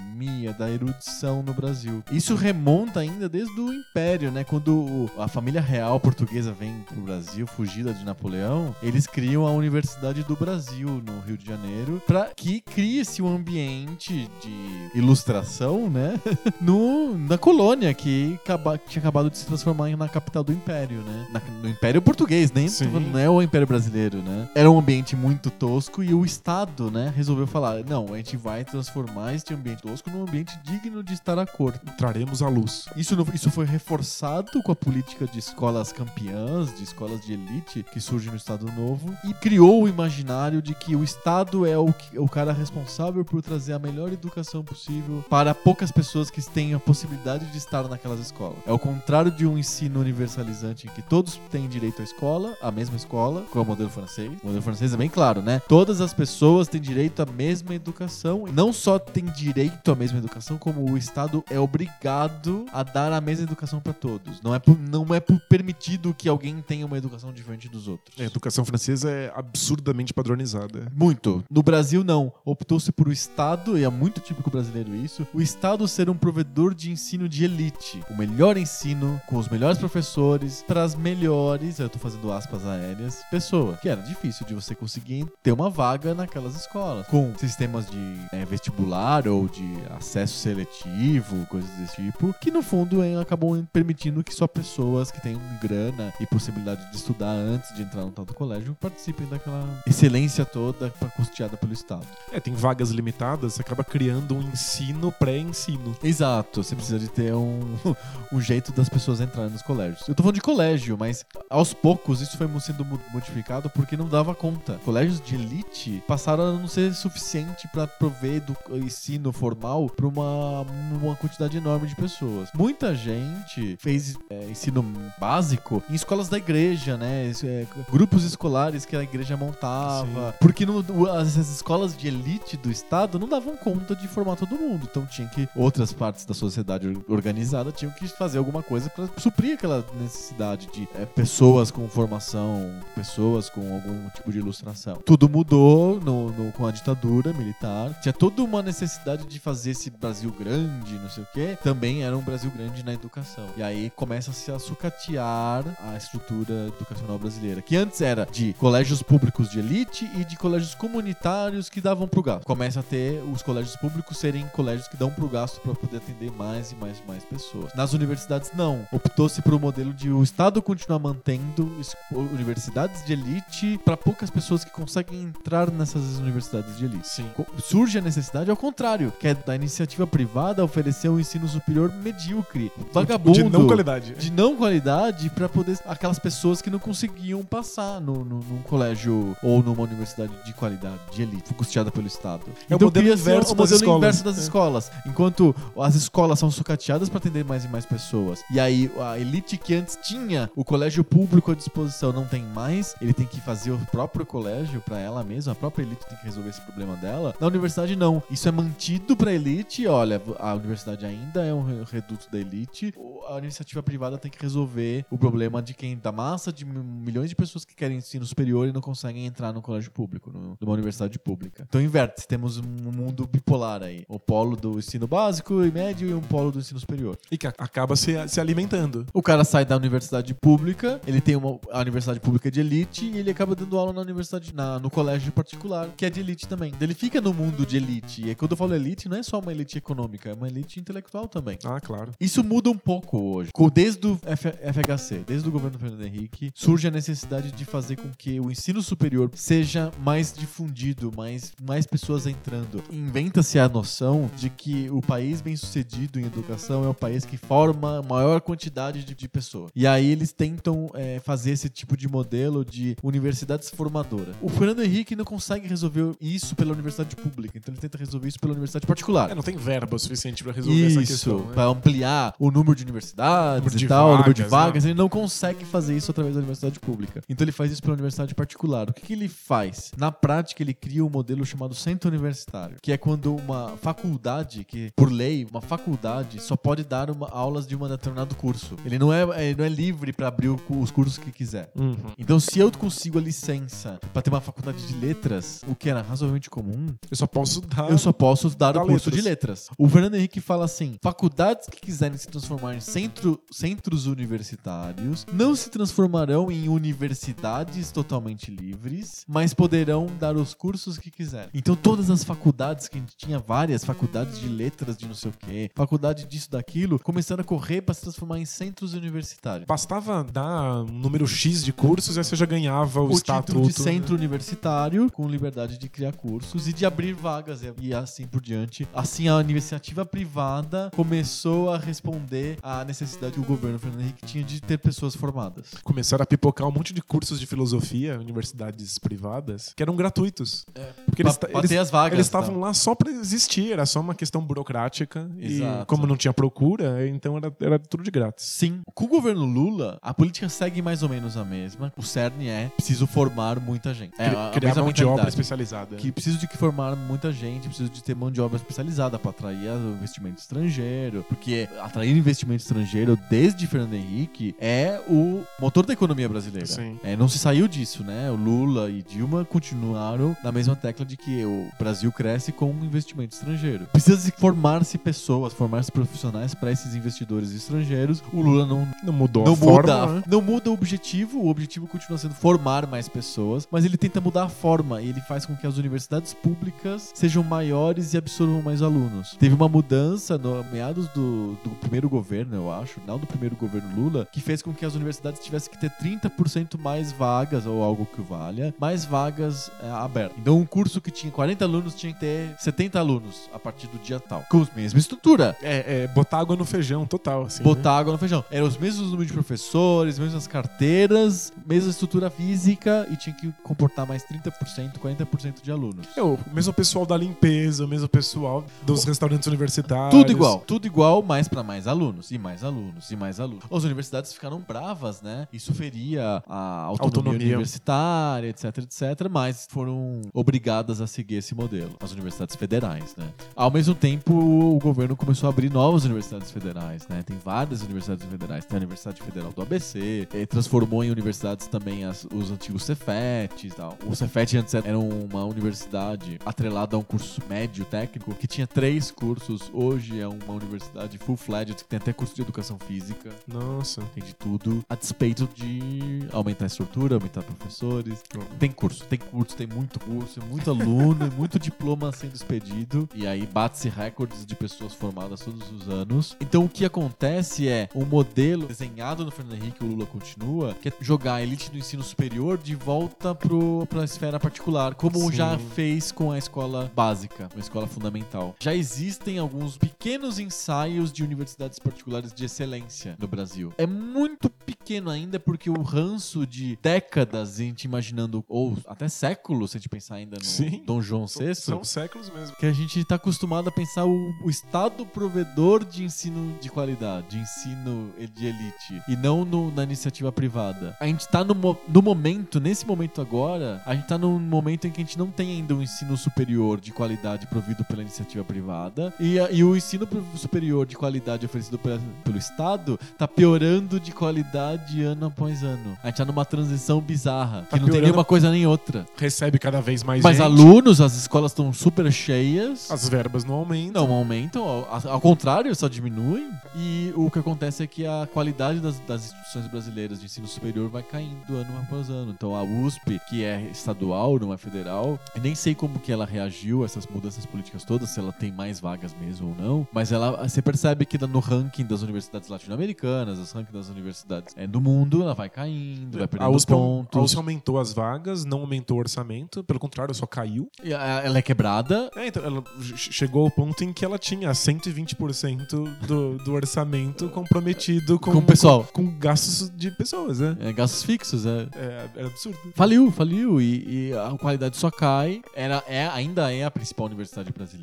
da 0.57 0.69
erudição 0.69 1.43
no 1.43 1.53
Brasil. 1.53 2.03
Isso 2.11 2.33
remonta 2.35 2.99
ainda 2.99 3.27
desde 3.29 3.59
o 3.59 3.71
Império, 3.73 4.31
né? 4.31 4.43
Quando 4.43 5.09
a 5.17 5.27
família 5.27 5.61
real 5.61 5.99
portuguesa 5.99 6.51
vem 6.53 6.73
pro 6.87 7.01
Brasil, 7.01 7.45
fugida 7.45 7.93
de 7.93 8.03
Napoleão, 8.05 8.75
eles 8.81 9.05
criam 9.07 9.45
a 9.45 9.51
Universidade 9.51 10.23
do 10.23 10.35
Brasil, 10.35 11.01
no 11.05 11.19
Rio 11.25 11.37
de 11.37 11.45
Janeiro, 11.45 12.01
para 12.07 12.29
que 12.35 12.61
crie-se 12.61 13.21
um 13.21 13.33
ambiente 13.35 14.29
de 14.41 14.97
ilustração, 14.97 15.89
né? 15.89 16.19
no, 16.61 17.17
na 17.17 17.37
colônia, 17.37 17.93
que 17.93 18.39
acaba- 18.43 18.77
tinha 18.77 19.01
acabado 19.01 19.29
de 19.29 19.37
se 19.37 19.45
transformar 19.45 19.89
na 19.95 20.07
capital 20.09 20.43
do 20.43 20.51
Império, 20.53 21.01
né? 21.01 21.27
Na- 21.31 21.41
no 21.61 21.69
Império 21.69 22.01
Português, 22.01 22.51
nem 22.51 22.67
Sim. 22.67 22.87
não 22.87 23.19
é 23.19 23.29
o 23.29 23.41
Império 23.41 23.67
Brasileiro, 23.67 24.17
né? 24.21 24.49
Era 24.55 24.69
um 24.69 24.77
ambiente 24.79 25.15
muito 25.15 25.49
tosco 25.51 26.03
e 26.03 26.13
o 26.13 26.25
Estado, 26.25 26.89
né, 26.91 27.13
resolveu 27.15 27.47
falar: 27.47 27.83
não, 27.85 28.13
a 28.13 28.17
gente 28.17 28.35
vai 28.37 28.63
transformar 28.63 29.33
este 29.33 29.53
ambiente 29.53 29.76
tosco 29.77 30.09
num 30.09 30.23
ambiente 30.23 30.57
digno 30.63 31.03
de 31.03 31.13
estar 31.13 31.37
à 31.39 31.45
corte. 31.45 31.79
Traremos 31.97 32.41
à 32.41 32.49
luz. 32.49 32.85
Isso, 32.95 33.15
no- 33.15 33.25
isso 33.33 33.49
foi 33.51 33.65
reforçado 33.65 34.61
com 34.63 34.71
a 34.71 34.75
política 34.75 35.25
de 35.25 35.39
escolas 35.39 35.91
campeãs, 35.91 36.75
de 36.77 36.83
escolas 36.83 37.21
de 37.25 37.33
elite 37.33 37.83
que 37.91 37.99
surge 37.99 38.29
no 38.29 38.35
Estado 38.35 38.65
Novo 38.71 39.15
e 39.23 39.33
criou 39.33 39.83
o 39.83 39.87
imaginário 39.87 40.61
de 40.61 40.73
que 40.73 40.95
o 40.95 41.03
Estado 41.03 41.65
é 41.65 41.77
o, 41.77 41.93
o 42.17 42.27
cara 42.29 42.51
responsável 42.53 43.23
por 43.23 43.41
trazer 43.41 43.73
a 43.73 43.79
melhor 43.79 44.11
educação 44.11 44.63
possível 44.63 45.23
para 45.29 45.53
poucas 45.53 45.91
pessoas 45.91 46.29
que 46.29 46.41
têm 46.41 46.73
a 46.73 46.79
possibilidade 46.79 47.45
de 47.45 47.57
estar 47.57 47.87
naquelas 47.87 48.19
escolas. 48.19 48.57
É 48.65 48.71
o 48.71 48.79
contrário 48.79 49.31
de 49.31 49.45
um 49.45 49.57
ensino 49.57 49.99
universalizante 49.99 50.87
em 50.87 50.89
que 50.91 51.01
todos 51.01 51.39
têm 51.51 51.67
direito 51.67 52.01
à 52.01 52.03
escola, 52.05 52.55
à 52.61 52.71
mesma 52.71 52.95
escola, 52.95 53.43
com 53.51 53.61
o 53.61 53.65
modelo 53.65 53.89
francês. 53.89 54.31
O 54.43 54.47
modelo 54.47 54.61
francês 54.61 54.93
é 54.93 54.97
bem 54.97 55.09
claro, 55.09 55.41
né? 55.41 55.59
Todas 55.67 56.01
as 56.01 56.13
pessoas 56.13 56.67
têm 56.67 56.81
direito 56.81 57.21
à 57.21 57.25
mesma 57.25 57.75
educação. 57.75 58.45
Não 58.53 58.71
só 58.71 58.97
têm 58.99 59.25
direito 59.25 59.66
à 59.85 59.95
mesma 59.95 60.17
educação, 60.19 60.57
como 60.57 60.91
o 60.91 60.97
Estado 60.97 61.43
é 61.49 61.59
obrigado 61.59 62.65
a 62.71 62.83
dar 62.83 63.11
a 63.11 63.21
mesma 63.21 63.43
educação 63.43 63.79
para 63.79 63.93
todos. 63.93 64.41
Não 64.41 64.53
é, 64.53 64.59
por- 64.59 64.77
não 64.77 65.05
é 65.13 65.19
permitido 65.19 66.13
que 66.13 66.27
alguém 66.29 66.61
tenha 66.61 66.85
uma 66.85 66.97
educação 66.97 67.31
diferente 67.33 67.67
dos 67.69 67.87
outros. 67.87 68.19
A 68.19 68.23
educação 68.23 68.63
francesa 68.65 69.09
é 69.09 69.31
absurdamente 69.35 70.13
padronizada. 70.13 70.87
Muito. 70.93 71.43
No 71.49 71.63
Brasil, 71.63 72.03
não. 72.03 72.31
Optou-se 72.45 72.91
por 72.91 73.07
o 73.07 73.11
Estado, 73.11 73.77
e 73.77 73.83
é 73.83 73.89
muito 73.89 74.19
típico 74.21 74.49
brasileiro 74.49 74.95
isso, 74.95 75.25
o 75.33 75.41
Estado 75.41 75.87
ser 75.87 76.09
um 76.09 76.15
provedor 76.15 76.73
de 76.73 76.91
ensino 76.91 77.27
de 77.29 77.43
elite. 77.43 78.01
O 78.09 78.15
melhor 78.15 78.57
ensino, 78.57 79.21
com 79.27 79.37
os 79.37 79.47
melhores 79.49 79.77
professores, 79.77 80.63
para 80.67 80.83
as 80.83 80.95
melhores, 80.95 81.79
eu 81.79 81.89
tô 81.89 81.99
fazendo 81.99 82.31
aspas 82.31 82.65
aéreas, 82.65 83.23
pessoas. 83.29 83.79
Que 83.79 83.89
era 83.89 84.01
difícil 84.01 84.45
de 84.45 84.53
você 84.53 84.75
conseguir 84.75 85.25
ter 85.41 85.51
uma 85.51 85.69
vaga 85.69 86.13
naquelas 86.13 86.55
escolas. 86.55 87.07
Com 87.07 87.33
sistemas 87.37 87.89
de 87.89 87.97
eh, 88.31 88.45
vestibular 88.45 89.27
ou 89.27 89.47
de 89.47 89.56
acesso 89.97 90.37
seletivo, 90.37 91.45
coisas 91.47 91.69
desse 91.71 91.95
tipo, 91.97 92.33
que 92.39 92.51
no 92.51 92.61
fundo 92.61 93.03
eh, 93.03 93.19
acabam 93.19 93.65
permitindo 93.73 94.23
que 94.23 94.33
só 94.33 94.47
pessoas 94.47 95.11
que 95.11 95.21
têm 95.21 95.39
grana 95.61 96.13
e 96.19 96.25
possibilidade 96.25 96.89
de 96.91 96.97
estudar 96.97 97.31
antes 97.31 97.75
de 97.75 97.81
entrar 97.81 98.03
no 98.03 98.11
tal 98.11 98.25
do 98.25 98.33
colégio 98.33 98.77
participem 98.79 99.27
daquela 99.27 99.67
excelência 99.85 100.45
toda 100.45 100.89
custeada 101.15 101.57
pelo 101.57 101.73
Estado. 101.73 102.05
É, 102.31 102.39
tem 102.39 102.53
vagas 102.53 102.91
limitadas, 102.91 103.53
você 103.53 103.61
acaba 103.61 103.83
criando 103.83 104.35
um 104.35 104.41
ensino 104.41 105.11
pré-ensino. 105.11 105.95
Exato, 106.03 106.63
você 106.63 106.75
precisa 106.75 106.99
de 106.99 107.07
ter 107.07 107.33
um, 107.33 107.59
um 108.31 108.39
jeito 108.39 108.71
das 108.71 108.89
pessoas 108.89 109.19
entrarem 109.19 109.51
nos 109.51 109.61
colégios. 109.61 110.07
Eu 110.07 110.15
tô 110.15 110.23
falando 110.23 110.35
de 110.35 110.41
colégio, 110.41 110.97
mas 110.97 111.25
aos 111.49 111.73
poucos 111.73 112.21
isso 112.21 112.37
foi 112.37 112.47
sendo 112.59 112.85
modificado 113.11 113.69
porque 113.69 113.97
não 113.97 114.07
dava 114.07 114.33
conta. 114.33 114.79
Colégios 114.85 115.19
de 115.21 115.35
elite 115.35 116.03
passaram 116.07 116.45
a 116.45 116.53
não 116.53 116.67
ser 116.67 116.93
suficiente 116.93 117.67
pra 117.67 117.87
prover 117.87 118.41
do 118.41 118.55
ensino 118.77 119.31
formal 119.31 119.46
pra 119.55 120.07
uma, 120.07 120.61
uma 121.01 121.15
quantidade 121.15 121.57
enorme 121.57 121.87
de 121.87 121.95
pessoas. 121.95 122.49
Muita 122.53 122.93
gente 122.95 123.75
fez 123.79 124.15
é, 124.29 124.45
ensino 124.49 124.83
básico 125.19 125.81
em 125.89 125.95
escolas 125.95 126.29
da 126.29 126.37
igreja, 126.37 126.97
né? 126.97 127.31
É, 127.43 127.65
grupos 127.91 128.23
escolares 128.23 128.85
que 128.85 128.95
a 128.95 129.03
igreja 129.03 129.35
montava. 129.37 130.33
Porque 130.39 130.65
no- 130.65 130.83
o- 130.93 131.09
as, 131.09 131.37
as 131.37 131.49
escolas 131.49 131.95
de 131.95 132.07
elite 132.07 132.57
do 132.57 132.71
estado 132.71 133.17
não 133.19 133.27
davam 133.27 133.55
conta 133.55 133.95
de 133.95 134.07
formar 134.07 134.35
todo 134.35 134.55
mundo. 134.55 134.87
Então 134.89 135.05
tinha 135.05 135.27
que 135.27 135.47
outras 135.55 135.91
partes 135.93 136.25
da 136.25 136.33
sociedade 136.33 136.87
or- 136.87 137.03
organizada 137.07 137.71
tinham 137.71 137.91
que 137.93 138.07
fazer 138.07 138.37
alguma 138.37 138.61
coisa 138.63 138.89
pra 138.89 139.07
suprir 139.17 139.53
aquela 139.53 139.85
necessidade 139.99 140.67
de 140.73 140.87
é, 140.95 141.05
pessoas 141.05 141.71
com 141.71 141.87
formação, 141.87 142.71
pessoas 142.95 143.49
com 143.49 143.61
algum 143.73 144.09
tipo 144.09 144.31
de 144.31 144.39
ilustração. 144.39 144.95
Tudo 145.05 145.27
mudou 145.29 145.99
no- 145.99 146.31
no- 146.31 146.51
com 146.51 146.65
a 146.65 146.71
ditadura 146.71 147.33
militar. 147.33 147.99
Tinha 148.01 148.13
toda 148.13 148.41
uma 148.43 148.61
necessidade 148.61 149.25
de 149.25 149.36
fazer 149.39 149.71
esse 149.71 149.89
Brasil 149.89 150.31
grande, 150.37 150.93
não 150.95 151.09
sei 151.09 151.23
o 151.23 151.27
quê. 151.33 151.57
Também 151.63 152.03
era 152.03 152.17
um 152.17 152.21
Brasil 152.21 152.51
grande 152.55 152.83
na 152.83 152.93
educação. 152.93 153.47
E 153.57 153.63
aí 153.63 153.89
começa 153.95 154.31
a 154.31 154.33
se 154.33 154.51
sucatear 154.59 155.63
a 155.79 155.95
estrutura 155.97 156.67
educacional 156.67 157.17
brasileira, 157.19 157.61
que 157.61 157.75
antes 157.75 158.01
era 158.01 158.27
de 158.31 158.53
colégios 158.53 159.01
públicos 159.01 159.49
de 159.49 159.59
elite 159.59 160.09
e 160.15 160.23
de 160.23 160.35
colégios 160.37 160.73
comunitários 160.75 161.69
que 161.69 161.81
davam 161.81 162.07
pro 162.07 162.21
gasto. 162.23 162.45
Começa 162.45 162.79
a 162.79 162.83
ter 162.83 163.21
os 163.31 163.41
colégios 163.41 163.75
públicos 163.75 164.17
serem 164.17 164.47
colégios 164.49 164.87
que 164.87 164.97
dão 164.97 165.11
pro 165.11 165.27
gasto 165.27 165.59
para 165.61 165.73
poder 165.75 165.97
atender 165.97 166.31
mais 166.31 166.71
e 166.71 166.75
mais 166.75 166.99
e 166.99 167.03
mais 167.07 167.23
pessoas. 167.23 167.73
Nas 167.75 167.93
universidades 167.93 168.51
não. 168.55 168.87
Optou-se 168.91 169.41
pro 169.41 169.59
modelo 169.59 169.93
de 169.93 170.09
o 170.09 170.23
Estado 170.23 170.61
continuar 170.61 170.99
mantendo 170.99 171.71
es- 171.79 171.95
universidades 172.11 173.05
de 173.05 173.13
elite 173.13 173.79
para 173.83 173.97
poucas 173.97 174.29
pessoas 174.29 174.63
que 174.63 174.71
conseguem 174.71 175.21
entrar 175.23 175.69
nessas 175.71 176.17
universidades 176.17 176.77
de 176.77 176.85
elite. 176.85 177.07
Sim. 177.07 177.29
Surge 177.59 177.97
a 177.97 178.01
necessidade 178.01 178.49
ao 178.49 178.57
contrário, 178.57 179.11
que 179.19 179.26
é 179.27 179.33
da 179.33 179.55
iniciativa 179.55 180.05
privada 180.07 180.63
oferecer 180.63 181.09
um 181.09 181.19
ensino 181.19 181.47
superior 181.47 181.91
medíocre, 182.03 182.71
vagabundo, 182.93 183.33
De 183.33 183.43
não 183.43 183.67
qualidade. 183.67 184.13
de 184.15 184.31
não 184.31 184.55
qualidade 184.55 185.29
para 185.29 185.47
poder 185.49 185.77
aquelas 185.85 186.19
pessoas 186.19 186.61
que 186.61 186.69
não 186.69 186.79
conseguiam 186.79 187.43
passar 187.43 187.99
no, 188.01 188.23
no- 188.23 188.39
num 188.39 188.61
colégio 188.63 189.35
ou 189.43 189.61
numa 189.61 189.83
universidade 189.83 190.31
de 190.45 190.53
qualidade, 190.53 190.97
de 191.11 191.21
elite, 191.21 191.53
custeada 191.53 191.91
pelo 191.91 192.07
Estado. 192.07 192.43
É 192.69 192.75
o 192.75 192.79
modelo 192.79 193.11
inverso 193.11 193.51
o 193.53 193.55
das 193.55 193.71
escolas. 193.71 193.97
inverso 193.97 194.23
das 194.23 194.37
É. 194.37 194.41
escolas. 194.41 194.91
Enquanto 195.05 195.55
as 195.79 195.95
escolas 195.95 196.39
são 196.39 196.49
sucateadas 196.49 197.09
para 197.09 197.17
atender 197.17 197.43
mais 197.43 197.65
e 197.65 197.67
mais 197.67 197.85
pessoas. 197.85 198.41
E 198.51 198.59
aí 198.59 198.89
a 198.99 199.19
elite 199.19 199.57
que 199.57 199.73
antes 199.75 199.97
tinha 200.01 200.49
o 200.55 200.63
colégio 200.63 201.03
público 201.03 201.51
à 201.51 201.55
disposição 201.55 202.13
não 202.13 202.25
tem 202.25 202.43
mais, 202.43 202.95
ele 203.01 203.13
tem 203.13 203.25
que 203.25 203.41
fazer 203.41 203.71
o 203.71 203.77
próprio 203.91 204.25
colégio 204.25 204.79
para 204.81 204.99
ela 204.99 205.23
mesma, 205.23 205.51
a 205.51 205.55
própria 205.55 205.83
elite 205.83 206.05
tem 206.07 206.17
que 206.17 206.23
resolver 206.25 206.49
esse 206.49 206.61
problema 206.61 206.95
dela. 206.95 207.35
Na 207.39 207.47
universidade 207.47 207.95
não. 207.95 208.21
Isso 208.31 208.47
é 208.47 208.51
mantido 208.51 209.15
para 209.17 209.33
elite, 209.33 209.87
olha, 209.87 210.21
a 210.39 210.53
universidade 210.53 211.05
ainda 211.05 211.43
é 211.43 211.53
um 211.53 211.63
re- 211.63 211.83
reduto 211.91 212.29
da 212.31 212.39
elite. 212.39 212.93
A 213.29 213.39
iniciativa 213.39 213.83
privada 213.83 214.17
tem 214.17 214.31
que 214.31 214.41
resolver 214.41 215.05
o 215.11 215.17
problema 215.17 215.61
de 215.61 215.73
quem 215.73 215.97
da 215.97 216.11
massa 216.11 216.53
de 216.53 216.63
mi- 216.63 216.81
milhões 216.81 217.29
de 217.29 217.35
pessoas 217.35 217.65
que 217.65 217.75
querem 217.75 217.97
ensino 217.97 218.25
superior 218.25 218.67
e 218.67 218.71
não 218.71 218.79
conseguem 218.79 219.25
entrar 219.25 219.51
no 219.51 219.61
colégio 219.61 219.91
público, 219.91 220.31
no- 220.31 220.57
numa 220.61 220.73
universidade 220.73 221.17
pública. 221.19 221.65
Então 221.67 221.81
inverte, 221.81 222.25
temos 222.27 222.57
um 222.57 222.63
mundo 222.63 223.27
bipolar 223.27 223.83
aí. 223.83 224.05
O 224.07 224.19
polo 224.19 224.55
do 224.55 224.77
ensino 224.79 225.07
básico 225.07 225.63
e 225.63 225.71
médio 225.71 226.09
e 226.09 226.13
um 226.13 226.21
polo 226.21 226.51
do 226.51 226.59
ensino 226.59 226.79
superior. 226.79 227.17
E 227.31 227.37
que 227.37 227.47
acaba 227.47 227.95
se, 227.95 228.15
se 228.27 228.39
alimentando. 228.39 229.05
O 229.13 229.21
cara 229.21 229.43
sai 229.43 229.65
da 229.65 229.75
universidade 229.75 230.33
pública, 230.33 231.01
ele 231.05 231.19
tem 231.19 231.35
uma 231.35 231.59
a 231.71 231.79
universidade 231.81 232.19
pública 232.19 232.49
de 232.51 232.59
elite 232.59 233.05
e 233.05 233.17
ele 233.17 233.31
acaba 233.31 233.55
dando 233.55 233.77
aula 233.77 233.91
na 233.91 234.01
universidade, 234.01 234.53
na, 234.53 234.79
no 234.79 234.89
colégio 234.89 235.31
particular, 235.31 235.89
que 235.97 236.05
é 236.05 236.09
de 236.09 236.19
elite 236.19 236.47
também. 236.47 236.71
Ele 236.79 236.93
fica 236.93 237.19
no 237.19 237.33
mundo 237.33 237.65
de 237.65 237.77
elite. 237.77 238.29
E 238.29 238.35
quando 238.35 238.51
eu 238.51 238.57
falo 238.57 238.73
elite, 238.75 239.06
elite 239.07 239.09
não 239.09 239.17
é 239.17 239.23
só 239.23 239.39
uma 239.39 239.51
elite 239.51 239.77
econômica, 239.77 240.29
é 240.29 240.33
uma 240.33 240.47
elite 240.47 240.79
intelectual 240.79 241.27
também. 241.27 241.57
Ah, 241.63 241.79
claro. 241.79 242.11
Isso 242.19 242.43
muda 242.43 242.69
um 242.69 242.77
pouco 242.77 243.17
hoje. 243.17 243.51
Desde 243.73 244.07
o 244.07 244.19
F- 244.25 244.49
FHC, 244.51 245.23
desde 245.25 245.47
o 245.47 245.51
governo 245.51 245.77
Fernando 245.79 246.03
Henrique, 246.03 246.51
surge 246.53 246.87
a 246.87 246.91
necessidade 246.91 247.51
de 247.51 247.65
fazer 247.65 247.95
com 247.95 248.09
que 248.17 248.39
o 248.39 248.49
ensino 248.51 248.81
superior 248.81 249.29
seja 249.35 249.91
mais 249.99 250.33
difundido, 250.33 251.11
mais, 251.15 251.53
mais 251.65 251.85
pessoas 251.85 252.25
entrando. 252.27 252.83
Inventa-se 252.91 253.59
a 253.59 253.69
noção 253.69 254.29
de 254.35 254.49
que 254.49 254.89
o 254.89 255.01
país 255.01 255.41
bem 255.41 255.55
sucedido 255.55 256.19
em 256.19 256.25
educação 256.25 256.83
é 256.83 256.89
o 256.89 256.93
país 256.93 257.23
que 257.25 257.37
forma 257.37 258.01
maior 258.01 258.41
quantidade 258.41 259.03
de, 259.03 259.13
de 259.13 259.27
pessoas. 259.29 259.71
E 259.75 259.85
aí 259.85 260.07
eles 260.07 260.31
tentam 260.31 260.89
é, 260.93 261.19
fazer 261.19 261.51
esse 261.51 261.69
tipo 261.69 261.95
de 261.95 262.07
modelo 262.07 262.65
de 262.65 262.95
universidades 263.03 263.69
formadoras. 263.69 264.35
O 264.41 264.49
Fernando 264.49 264.83
Henrique 264.83 265.15
não 265.15 265.25
consegue 265.25 265.67
resolver 265.67 266.15
isso 266.19 266.55
pela 266.55 266.73
universidade 266.73 267.15
pública, 267.15 267.57
então 267.57 267.73
ele 267.73 267.81
tenta 267.81 267.97
resolver 267.97 268.27
isso 268.27 268.39
pela 268.39 268.53
universidade 268.53 268.85
particular. 268.85 268.96
É, 269.31 269.35
não 269.35 269.43
tem 269.43 269.55
verba 269.55 269.97
suficiente 269.97 270.43
pra 270.43 270.51
resolver 270.53 270.85
essa 270.85 271.01
Isso, 271.01 271.13
questão. 271.13 271.39
né? 271.47 271.53
pra 271.53 271.65
ampliar 271.65 272.33
o 272.39 272.51
número 272.51 272.75
de 272.75 272.83
universidades 272.83 273.59
Número 273.63 273.77
de 273.77 273.85
e 273.85 273.87
tal, 273.87 274.09
o 274.09 274.11
número 274.17 274.33
de 274.33 274.41
vagas, 274.43 274.51
né? 274.59 274.65
vagas, 274.67 274.85
ele 274.85 274.93
não 274.93 275.09
consegue 275.09 275.65
fazer 275.65 275.95
isso 275.95 276.11
através 276.11 276.35
da 276.35 276.39
universidade 276.39 276.79
pública. 276.79 277.21
Então 277.29 277.43
ele 277.45 277.51
faz 277.51 277.71
isso 277.71 277.81
pela 277.81 277.93
universidade 277.93 278.33
particular. 278.35 278.89
O 278.89 278.93
que, 278.93 279.01
que 279.01 279.13
ele 279.13 279.27
faz? 279.27 279.91
Na 279.97 280.11
prática, 280.11 280.61
ele 280.63 280.73
cria 280.73 281.03
um 281.05 281.09
modelo 281.09 281.45
chamado 281.45 281.73
centro 281.75 282.09
universitário, 282.09 282.77
que 282.81 282.91
é 282.91 282.97
quando 282.97 283.35
uma 283.35 283.73
faculdade, 283.81 284.63
que 284.63 284.91
por 284.95 285.11
lei, 285.11 285.45
uma 285.49 285.61
faculdade 285.61 286.41
só 286.41 286.55
pode 286.55 286.83
dar 286.83 287.09
uma- 287.09 287.29
aulas 287.29 287.65
de 287.67 287.75
um 287.75 287.87
determinado 287.87 288.35
curso. 288.35 288.75
Ele 288.85 288.97
não 288.99 289.11
é, 289.11 289.23
ele 289.45 289.55
não 289.57 289.65
é 289.65 289.69
livre 289.69 290.13
pra 290.13 290.27
abrir 290.27 290.49
o 290.49 290.57
os 290.69 290.91
cursos 290.91 291.17
que 291.17 291.31
quiser. 291.31 291.71
Uhum. 291.75 291.95
Então, 292.17 292.39
se 292.39 292.59
eu 292.59 292.71
consigo 292.71 293.17
a 293.17 293.21
licença 293.21 293.99
pra 294.13 294.21
ter 294.21 294.29
uma 294.29 294.41
faculdade 294.41 294.85
de 294.85 294.93
letras, 294.95 295.61
o 295.67 295.73
que 295.73 295.89
era 295.89 296.01
razoavelmente 296.01 296.49
comum, 296.49 296.87
Eu 297.09 297.15
só 297.17 297.25
posso 297.25 297.61
dar. 297.61 297.89
eu 297.89 297.97
só 297.97 298.11
posso 298.11 298.49
dar 298.55 298.76
Dá 298.77 298.83
o 298.83 298.87
curso 298.87 299.09
letras. 299.09 299.23
de 299.23 299.29
letras. 299.29 299.69
O 299.77 299.89
Fernando 299.89 300.15
Henrique 300.15 300.41
fala 300.41 300.65
assim: 300.65 300.97
faculdades 301.01 301.67
que 301.69 301.79
quiserem 301.79 302.17
se 302.17 302.27
transformar 302.27 302.75
em 302.75 302.79
centro, 302.79 303.39
centros 303.51 304.05
universitários 304.05 305.25
não 305.31 305.55
se 305.55 305.69
transformarão 305.69 306.51
em 306.51 306.69
universidades 306.69 307.91
totalmente 307.91 308.51
livres, 308.51 309.23
mas 309.27 309.53
poderão 309.53 310.07
dar 310.19 310.35
os 310.35 310.53
cursos 310.53 310.97
que 310.97 311.11
quiserem. 311.11 311.49
Então, 311.53 311.75
todas 311.75 312.09
as 312.09 312.23
faculdades 312.23 312.87
que 312.87 312.97
a 312.97 313.01
gente 313.01 313.15
tinha 313.17 313.39
várias 313.39 313.83
faculdades 313.83 314.39
de 314.39 314.47
letras, 314.47 314.97
de 314.97 315.07
não 315.07 315.15
sei 315.15 315.31
o 315.31 315.33
quê, 315.33 315.71
faculdade 315.75 316.25
disso, 316.25 316.51
daquilo, 316.51 316.99
começaram 316.99 317.41
a 317.41 317.43
correr 317.43 317.81
para 317.81 317.93
se 317.93 318.01
transformar 318.01 318.39
em 318.39 318.45
centros 318.45 318.93
universitários. 318.93 319.67
Bastava 319.67 320.23
dar 320.23 320.83
um 320.83 320.91
número 320.91 321.27
X 321.27 321.63
de 321.63 321.73
cursos 321.73 322.15
e 322.15 322.19
aí 322.19 322.23
você 322.23 322.35
já 322.35 322.45
ganhava 322.45 323.01
o, 323.01 323.09
o 323.09 323.11
estatuto. 323.11 323.67
de 323.67 323.73
centro 323.73 324.13
né? 324.13 324.19
universitário, 324.19 325.09
com 325.11 325.27
liberdade 325.27 325.77
de 325.77 325.89
criar 325.89 326.13
cursos 326.13 326.67
e 326.67 326.73
de 326.73 326.85
abrir 326.85 327.13
vagas 327.13 327.61
e 327.79 327.93
assim 327.93 328.27
por 328.27 328.41
diante. 328.41 328.66
Assim, 328.93 329.29
a 329.29 329.39
iniciativa 329.41 330.05
privada 330.05 330.91
começou 330.95 331.71
a 331.71 331.77
responder 331.77 332.57
à 332.61 332.83
necessidade 332.83 333.33
que 333.33 333.39
o 333.39 333.43
governo 333.43 333.79
Fernando 333.79 334.01
Henrique 334.01 334.25
tinha 334.25 334.43
de 334.43 334.61
ter 334.61 334.77
pessoas 334.77 335.15
formadas. 335.15 335.71
Começaram 335.83 336.23
a 336.23 336.25
pipocar 336.25 336.67
um 336.67 336.71
monte 336.71 336.93
de 336.93 337.01
cursos 337.01 337.39
de 337.39 337.45
filosofia, 337.45 338.19
universidades 338.19 338.97
privadas, 338.97 339.73
que 339.75 339.83
eram 339.83 339.95
gratuitos. 339.95 340.65
Porque 341.05 341.21
eles, 341.21 341.37
as 341.79 341.91
vagas, 341.91 342.13
eles 342.13 342.25
estavam 342.25 342.55
tá? 342.55 342.59
lá 342.59 342.73
só 342.73 342.95
pra 342.95 343.11
existir, 343.11 343.71
era 343.71 343.85
só 343.85 343.99
uma 343.99 344.15
questão 344.15 344.41
burocrática. 344.41 345.29
Exato. 345.39 345.83
E 345.83 345.85
como 345.85 346.05
não 346.07 346.17
tinha 346.17 346.33
procura, 346.33 347.07
então 347.07 347.37
era, 347.37 347.53
era 347.59 347.79
tudo 347.79 348.03
de 348.03 348.11
grátis. 348.11 348.45
Sim. 348.45 348.81
Com 348.93 349.05
o 349.05 349.07
governo 349.07 349.45
Lula, 349.45 349.97
a 350.01 350.13
política 350.13 350.49
segue 350.49 350.81
mais 350.81 351.03
ou 351.03 351.09
menos 351.09 351.37
a 351.37 351.45
mesma. 351.45 351.93
O 351.97 352.03
cerne 352.03 352.47
é 352.47 352.71
preciso 352.75 353.07
formar 353.07 353.59
muita 353.59 353.93
gente. 353.93 354.13
É, 354.19 354.29
Criar 354.51 354.75
mão 354.75 354.91
de 354.91 355.05
obra 355.05 355.27
especializada. 355.27 355.95
que 355.95 356.11
preciso 356.11 356.37
de 356.37 356.47
que 356.47 356.57
formar 356.57 356.95
muita 356.95 357.31
gente, 357.31 357.67
preciso 357.67 357.89
de 357.89 358.03
ter 358.03 358.15
mão 358.15 358.31
de 358.31 358.41
obra 358.41 358.56
especializada 358.57 359.17
para 359.17 359.31
atrair 359.31 359.69
investimento 359.95 360.39
estrangeiro, 360.39 361.25
porque 361.27 361.67
atrair 361.81 362.15
investimento 362.15 362.61
estrangeiro 362.61 363.17
desde 363.29 363.65
Fernando 363.67 363.93
Henrique 363.93 364.55
é 364.59 365.01
o 365.07 365.43
motor 365.59 365.85
da 365.85 365.93
economia 365.93 366.27
brasileira. 366.27 366.67
Sim. 366.67 366.99
É, 367.03 367.15
não 367.15 367.27
se 367.29 367.37
saiu 367.39 367.67
disso, 367.67 368.03
né? 368.03 368.29
O 368.31 368.35
Lula 368.35 368.89
e 368.89 369.01
Dilma 369.01 369.45
continuaram 369.45 370.35
na 370.43 370.51
mesma 370.51 370.75
tecla 370.75 371.05
de 371.05 371.17
que 371.17 371.43
o 371.45 371.69
Brasil 371.79 372.11
cresce 372.11 372.51
com 372.51 372.69
investimento 372.81 373.33
estrangeiro. 373.33 373.87
Precisa 373.91 374.31
formar-se 374.37 374.97
pessoas, 374.97 375.53
formar-se 375.53 375.91
profissionais 375.91 376.53
para 376.53 376.71
esses 376.71 376.95
investidores 376.95 377.53
estrangeiros. 377.53 378.23
O 378.33 378.41
Lula 378.41 378.65
não 378.65 378.87
Não 379.03 379.13
mudou 379.13 379.45
não 379.45 379.53
a 379.53 379.57
forma, 379.57 379.97
muda, 380.05 380.13
né? 380.13 380.23
não 380.27 380.41
muda 380.41 380.69
o 380.69 380.73
objetivo, 380.73 381.39
o 381.39 381.49
objetivo 381.49 381.87
continua 381.87 382.17
sendo 382.17 382.33
formar 382.33 382.87
mais 382.87 383.07
pessoas, 383.07 383.67
mas 383.71 383.85
ele 383.85 383.97
tenta 383.97 384.19
mudar 384.21 384.43
a 384.43 384.49
forma 384.49 385.01
e 385.01 385.09
ele 385.09 385.21
faz 385.21 385.45
com 385.45 385.55
que 385.55 385.67
as 385.67 385.77
universidades 385.77 386.33
públicas 386.33 387.11
sejam 387.13 387.43
maiores 387.43 388.13
e 388.13 388.17
absorvam 388.17 388.46
mais 388.61 388.81
alunos. 388.81 389.35
Teve 389.39 389.55
uma 389.55 389.69
mudança 389.69 390.37
no 390.37 390.63
meados 390.71 391.07
do, 391.09 391.57
do 391.63 391.69
primeiro 391.81 392.09
governo, 392.09 392.55
eu 392.55 392.71
acho, 392.71 392.99
não 393.05 393.17
do 393.17 393.27
primeiro 393.27 393.55
governo 393.55 393.87
Lula, 393.95 394.27
que 394.31 394.41
fez 394.41 394.61
com 394.61 394.73
que 394.73 394.85
as 394.85 394.95
universidades 394.95 395.43
tivessem 395.43 395.71
que 395.71 395.79
ter 395.79 395.91
30% 395.91 396.79
mais 396.79 397.11
vagas, 397.11 397.65
ou 397.65 397.83
algo 397.83 398.05
que 398.05 398.21
valha, 398.21 398.73
mais 398.79 399.05
vagas 399.05 399.71
é, 399.81 399.89
abertas. 399.89 400.37
Então 400.39 400.57
um 400.57 400.65
curso 400.65 401.01
que 401.01 401.11
tinha 401.11 401.31
40 401.31 401.65
alunos 401.65 401.95
tinha 401.95 402.13
que 402.13 402.19
ter 402.19 402.55
70 402.59 402.99
alunos 402.99 403.49
a 403.53 403.59
partir 403.59 403.87
do 403.87 403.97
dia 403.97 404.19
tal. 404.19 404.43
Com 404.49 404.61
a 404.61 404.67
mesma 404.75 404.99
estrutura. 404.99 405.55
É, 405.61 406.03
é, 406.03 406.07
botar 406.07 406.39
água 406.39 406.55
no 406.55 406.65
feijão, 406.65 407.05
total. 407.05 407.45
Assim, 407.45 407.59
né? 407.59 407.63
Botar 407.63 407.97
água 407.97 408.13
no 408.13 408.19
feijão. 408.19 408.43
Eram 408.51 408.67
os 408.67 408.77
mesmos 408.77 409.07
números 409.07 409.27
de 409.27 409.33
professores, 409.33 410.19
mesmas 410.19 410.47
carteiras, 410.47 411.53
mesma 411.65 411.89
estrutura 411.89 412.29
física 412.29 413.07
e 413.11 413.15
tinha 413.15 413.35
que 413.35 413.51
comportar 413.63 414.05
mais 414.05 414.23
30%, 414.23 414.97
40% 414.99 415.61
de 415.61 415.71
alunos. 415.71 416.07
É, 416.15 416.21
o 416.21 416.37
mesmo 416.53 416.73
pessoal 416.73 417.05
da 417.05 417.17
limpeza, 417.17 417.85
o 417.85 417.87
mesmo 417.87 418.07
pessoal 418.07 418.36
dos 418.85 419.03
restaurantes 419.03 419.47
universitários. 419.47 420.11
Tudo 420.19 420.31
igual, 420.31 420.59
tudo 420.59 420.85
igual, 420.87 421.21
mas 421.23 421.47
para 421.47 421.63
mais 421.63 421.87
alunos, 421.87 422.31
e 422.31 422.37
mais 422.37 422.63
alunos, 422.63 423.09
e 423.11 423.15
mais 423.15 423.39
alunos. 423.39 423.63
As 423.71 423.83
universidades 423.83 424.33
ficaram 424.33 424.59
bravas, 424.65 425.21
né? 425.21 425.47
Isso 425.51 425.73
feria 425.73 426.43
a 426.47 426.81
autonomia, 426.83 427.17
Autonomia. 427.31 427.47
universitária, 427.47 428.47
etc, 428.49 428.77
etc, 428.79 429.27
mas 429.29 429.67
foram 429.69 430.21
obrigadas 430.33 431.01
a 431.01 431.07
seguir 431.07 431.35
esse 431.35 431.53
modelo, 431.55 431.91
as 431.99 432.11
universidades 432.11 432.55
federais, 432.55 433.15
né? 433.17 433.27
Ao 433.55 433.71
mesmo 433.71 433.95
tempo, 433.95 434.33
o 434.33 434.79
governo 434.79 435.15
começou 435.15 435.47
a 435.47 435.49
abrir 435.51 435.71
novas 435.71 436.05
universidades 436.05 436.51
federais, 436.51 437.07
né? 437.07 437.23
Tem 437.25 437.37
várias 437.43 437.81
universidades 437.81 438.25
federais, 438.25 438.65
tem 438.65 438.75
a 438.77 438.79
Universidade 438.79 439.21
Federal 439.21 439.51
do 439.51 439.61
ABC, 439.61 440.27
eh, 440.33 440.45
transformou 440.45 441.03
em 441.03 441.11
universidades 441.11 441.67
também 441.67 442.03
as- 442.05 442.25
os 442.33 442.51
antigos 442.51 442.83
Cefetes 442.83 443.71
e 443.71 443.75
tal. 443.75 443.97
O 444.05 444.15
Cefet 444.15 444.57
antes 444.57 444.73
era 444.73 444.97
uma 444.97 445.43
universidade 445.45 446.39
atrelada 446.45 446.95
a 446.95 446.99
um 446.99 447.03
curso 447.03 447.41
médio 447.49 447.85
técnico 447.85 448.26
que 448.35 448.47
tinha 448.47 448.67
três 448.67 449.11
cursos. 449.11 449.69
Hoje 449.73 450.19
é 450.19 450.27
uma 450.27 450.53
universidade 450.53 451.17
full-fledged 451.17 451.75
que 451.75 451.85
tem 451.85 451.97
até 451.97 452.13
curso 452.13 452.35
de 452.35 452.41
educação 452.41 452.77
física. 452.79 453.29
Nossa. 453.47 454.01
Tem 454.13 454.23
de 454.23 454.33
tudo, 454.33 454.83
a 454.89 454.95
despeito 454.95 455.47
de 455.53 456.27
aumentar 456.31 456.65
a 456.65 456.67
estrutura, 456.67 457.15
aumentar 457.15 457.43
professores. 457.43 458.23
Tem 458.59 458.71
curso, 458.71 459.03
tem 459.05 459.19
curso, 459.19 459.55
tem 459.55 459.67
muito 459.67 459.99
curso, 459.99 460.39
muito 460.49 460.69
aluno, 460.69 461.31
muito 461.37 461.59
diploma 461.59 462.11
sendo 462.11 462.35
expedido. 462.35 463.07
E 463.13 463.25
aí 463.25 463.45
bate-se 463.45 463.89
recordes 463.89 464.45
de 464.45 464.55
pessoas 464.55 464.93
formadas 464.93 465.41
todos 465.41 465.71
os 465.71 465.87
anos. 465.89 466.35
Então 466.39 466.65
o 466.65 466.69
que 466.69 466.85
acontece 466.85 467.67
é 467.67 467.89
um 467.95 468.05
modelo 468.05 468.67
desenhado 468.67 469.23
no 469.23 469.31
Fernando 469.31 469.61
Henrique, 469.61 469.83
o 469.83 469.87
Lula 469.87 470.05
continua, 470.05 470.75
que 470.81 470.89
é 470.89 470.93
jogar 470.99 471.35
a 471.35 471.43
elite 471.43 471.71
do 471.71 471.77
ensino 471.77 472.03
superior 472.03 472.57
de 472.57 472.75
volta 472.75 473.33
pro, 473.33 473.85
pra 473.87 474.03
esfera 474.03 474.39
particular, 474.39 474.95
como 474.95 475.19
Sim. 475.19 475.31
já 475.31 475.57
fez 475.57 476.11
com 476.11 476.31
a 476.31 476.37
escola 476.37 476.91
básica, 476.95 477.49
a 477.55 477.59
escola 477.59 477.87
fundamental. 477.87 478.16
Já 478.59 478.73
existem 478.73 479.37
alguns 479.37 479.77
pequenos 479.77 480.39
ensaios 480.39 481.11
de 481.11 481.23
universidades 481.23 481.79
particulares 481.79 482.33
de 482.33 482.45
excelência 482.45 483.15
no 483.19 483.27
Brasil. 483.27 483.73
É 483.77 483.85
muito 483.85 484.49
pequeno 484.49 485.09
ainda 485.09 485.39
porque 485.39 485.69
o 485.69 485.81
ranço 485.81 486.45
de 486.45 486.77
décadas, 486.81 487.59
a 487.59 487.63
gente 487.63 487.83
imaginando, 487.83 488.43
ou 488.47 488.77
até 488.87 489.07
séculos, 489.07 489.71
se 489.71 489.77
a 489.77 489.79
gente 489.79 489.89
pensar 489.89 490.15
ainda 490.15 490.37
no 490.37 490.43
Sim. 490.45 490.83
Dom 490.85 491.01
João 491.01 491.25
VI, 491.25 491.55
São 491.55 491.83
séculos 491.83 492.29
mesmo. 492.29 492.55
que 492.55 492.65
a 492.65 492.73
gente 492.73 493.03
tá 493.05 493.15
acostumado 493.15 493.67
a 493.69 493.71
pensar 493.71 494.05
o, 494.05 494.33
o 494.43 494.49
Estado 494.49 495.05
provedor 495.05 495.83
de 495.85 496.03
ensino 496.03 496.57
de 496.59 496.69
qualidade, 496.69 497.27
de 497.29 497.37
ensino 497.39 498.11
de 498.33 498.45
elite, 498.45 499.01
e 499.07 499.15
não 499.15 499.43
no- 499.43 499.71
na 499.71 499.83
iniciativa 499.83 500.31
privada. 500.31 500.95
A 500.99 501.05
gente 501.07 501.27
tá 501.27 501.43
no, 501.43 501.53
no 501.87 502.01
momento, 502.01 502.59
nesse 502.59 502.85
momento 502.85 503.21
agora, 503.21 503.81
a 503.85 503.93
gente 503.95 504.07
tá 504.07 504.17
num 504.17 504.39
momento 504.39 504.87
em 504.87 504.91
que 504.91 505.01
a 505.01 505.03
gente 505.03 505.17
não 505.17 505.27
tem 505.31 505.51
ainda 505.51 505.75
um 505.75 505.81
ensino 505.81 506.15
superior 506.17 506.79
de 506.79 506.91
qualidade 506.91 507.47
provido 507.47 507.83
pela 507.85 508.01
iniciativa 508.07 508.43
privada, 508.43 509.13
e, 509.19 509.39
a- 509.39 509.51
e 509.51 509.63
o 509.63 509.75
ensino 509.75 510.07
superior 510.35 510.85
de 510.85 510.95
qualidade 510.95 511.45
oferecido 511.45 511.77
pela- 511.77 511.99
pelo 512.23 512.37
Estado 512.37 512.99
tá 513.17 513.27
piorando 513.27 513.99
de 513.99 514.11
qualidade 514.11 515.01
ano 515.03 515.27
após 515.27 515.63
ano. 515.63 515.97
A 516.03 516.07
gente 516.07 516.17
tá 516.17 516.25
numa 516.25 516.45
transição 516.45 516.99
bizarra, 517.01 517.63
que 517.63 517.71
Tá 517.71 517.77
não 517.77 517.89
tem 517.89 518.01
nenhuma 518.01 518.23
coisa 518.25 518.49
nem 518.51 518.65
outra. 518.65 519.05
Recebe 519.17 519.59
cada 519.59 519.81
vez 519.81 520.03
mais 520.03 520.23
Mas 520.23 520.37
gente. 520.37 520.45
alunos, 520.45 521.01
as 521.01 521.15
escolas 521.15 521.51
estão 521.51 521.71
super 521.73 522.11
cheias. 522.11 522.89
As 522.91 523.07
verbas 523.09 523.43
não 523.43 523.55
aumentam. 523.55 524.05
Não 524.07 524.13
aumentam, 524.13 524.63
ao, 524.63 524.87
ao 525.11 525.21
contrário, 525.21 525.73
só 525.75 525.87
diminuem. 525.87 526.49
E 526.75 527.11
o 527.15 527.29
que 527.31 527.39
acontece 527.39 527.83
é 527.83 527.87
que 527.87 528.05
a 528.05 528.27
qualidade 528.33 528.79
das, 528.79 528.99
das 528.99 529.25
instituições 529.25 529.67
brasileiras 529.67 530.19
de 530.19 530.25
ensino 530.25 530.47
superior 530.47 530.89
vai 530.89 531.03
caindo 531.03 531.55
ano 531.55 531.69
após 531.83 532.09
ano. 532.09 532.31
Então 532.31 532.55
a 532.55 532.63
USP, 532.63 533.19
que 533.29 533.43
é 533.43 533.61
estadual, 533.71 534.39
não 534.39 534.53
é 534.53 534.57
federal, 534.57 535.19
nem 535.41 535.55
sei 535.55 535.73
como 535.75 535.99
que 535.99 536.11
ela 536.11 536.25
reagiu 536.25 536.83
a 536.83 536.85
essas 536.85 537.05
mudanças 537.07 537.45
políticas 537.45 537.83
todas, 537.87 538.09
se 538.09 538.19
ela 538.19 538.31
tem 538.31 538.51
mais 538.51 538.79
vagas 538.79 539.15
mesmo 539.19 539.49
ou 539.49 539.55
não. 539.55 539.87
Mas 539.93 540.11
ela, 540.11 540.47
você 540.47 540.61
percebe 540.61 541.05
que 541.05 541.17
no 541.17 541.39
ranking 541.39 541.85
das 541.85 542.01
universidades 542.01 542.49
latino-americanas, 542.49 543.39
os 543.39 543.51
ranking 543.51 543.71
das 543.73 543.89
universidades 543.89 544.53
é, 544.57 544.67
do 544.67 544.79
mundo, 544.81 545.21
ela 545.23 545.33
vai 545.33 545.49
caindo, 545.49 546.15
vai 546.17 546.23
A 546.25 546.27
perdendo 546.27 546.51
USP, 546.55 546.71
a 546.73 546.75
pontos. 546.75 547.23
USP 547.23 547.37
aumentou 547.37 547.79
as 547.79 547.93
vagas, 547.93 548.43
não 548.45 548.59
aumentou 548.61 548.97
o 548.97 548.99
orçamento, 548.99 549.63
pelo 549.63 549.79
contrário, 549.79 550.13
só 550.13 550.25
caiu. 550.27 550.69
E 550.83 550.93
a- 550.93 551.21
Ela 551.23 551.37
é 551.39 551.41
quebrada. 551.41 552.09
É, 552.15 552.27
então, 552.27 552.43
ela 552.43 552.63
ch- 552.81 553.11
chegou 553.13 553.45
ao 553.45 553.51
ponto 553.51 553.83
em 553.83 553.91
que 553.93 554.03
ela 554.05 554.17
tinha 554.19 554.53
120% 554.53 555.83
do, 556.07 556.37
do 556.39 556.53
orçamento 556.53 557.29
comprometido 557.29 558.19
com, 558.19 558.31
Com 558.31 558.41
pessoal. 558.41 558.83
Com, 558.91 559.05
com 559.07 559.17
gastos 559.19 559.69
de 559.75 559.91
pessoas, 559.91 560.39
né? 560.39 560.57
É, 560.59 560.73
gastos 560.73 561.03
fixos, 561.03 561.45
é. 561.45 561.67
É, 561.75 562.09
é 562.17 562.25
absurdo. 562.25 562.57
Faliu, 562.73 563.11
faliu 563.11 563.61
e, 563.61 564.09
e 564.09 564.13
a 564.13 564.31
qualidade 564.37 564.77
só 564.77 564.89
cai. 564.91 565.41
Era, 565.55 565.83
é, 565.87 566.07
ainda 566.07 566.51
é 566.53 566.63
a 566.63 566.71
principal 566.71 567.05
universidade 567.07 567.51
brasileira, 567.51 567.76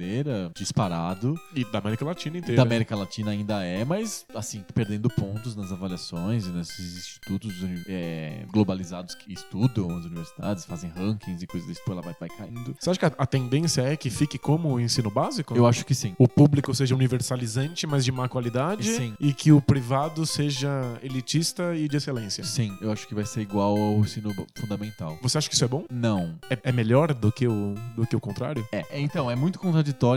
disparado. 0.54 1.38
E 1.54 1.64
da 1.64 1.78
América 1.78 2.04
Latina 2.04 2.38
inteira. 2.38 2.56
Da 2.56 2.62
América 2.62 2.96
Latina 2.96 3.30
ainda 3.30 3.62
é, 3.62 3.84
mas 3.84 4.24
assim, 4.34 4.64
perdendo 4.74 5.08
pontos 5.10 5.54
nas 5.56 5.72
avaliações 5.72 6.46
e 6.46 6.50
nesses 6.50 6.96
institutos 6.96 7.52
é, 7.88 8.44
globalizados 8.52 9.14
que 9.14 9.32
estudam 9.32 9.96
as 9.96 10.04
universidades, 10.04 10.64
fazem 10.64 10.90
rankings 10.90 11.42
e 11.42 11.46
coisas 11.46 11.68
desse 11.68 11.80
tipo, 11.80 11.92
ela 11.92 12.02
vai, 12.02 12.14
vai 12.18 12.28
caindo. 12.28 12.74
Você 12.78 12.90
acha 12.90 12.98
que 12.98 13.06
a, 13.06 13.12
a 13.18 13.26
tendência 13.26 13.82
é 13.82 13.96
que 13.96 14.10
fique 14.10 14.38
como 14.38 14.72
o 14.72 14.80
ensino 14.80 15.10
básico? 15.10 15.56
Eu 15.56 15.66
acho 15.66 15.84
que 15.84 15.94
sim. 15.94 16.14
O 16.18 16.28
público 16.28 16.74
seja 16.74 16.94
universalizante, 16.94 17.86
mas 17.86 18.04
de 18.04 18.12
má 18.12 18.28
qualidade. 18.28 18.84
Sim. 18.84 19.14
E 19.20 19.32
que 19.32 19.52
o 19.52 19.60
privado 19.60 20.26
seja 20.26 20.98
elitista 21.02 21.74
e 21.74 21.88
de 21.88 21.96
excelência. 21.96 22.44
Sim, 22.44 22.76
eu 22.80 22.90
acho 22.90 23.06
que 23.06 23.14
vai 23.14 23.24
ser 23.24 23.40
igual 23.40 23.76
ao 23.76 23.98
ensino 24.00 24.34
fundamental. 24.54 25.18
Você 25.22 25.38
acha 25.38 25.48
que 25.48 25.54
isso 25.54 25.64
é 25.64 25.68
bom? 25.68 25.84
Não. 25.90 26.38
É, 26.50 26.58
é 26.64 26.72
melhor 26.72 27.12
do 27.14 27.30
que, 27.30 27.46
o, 27.46 27.74
do 27.96 28.06
que 28.06 28.16
o 28.16 28.20
contrário? 28.20 28.66
É, 28.72 28.84
é, 28.90 29.00
então, 29.00 29.30
é 29.30 29.36
muito 29.36 29.58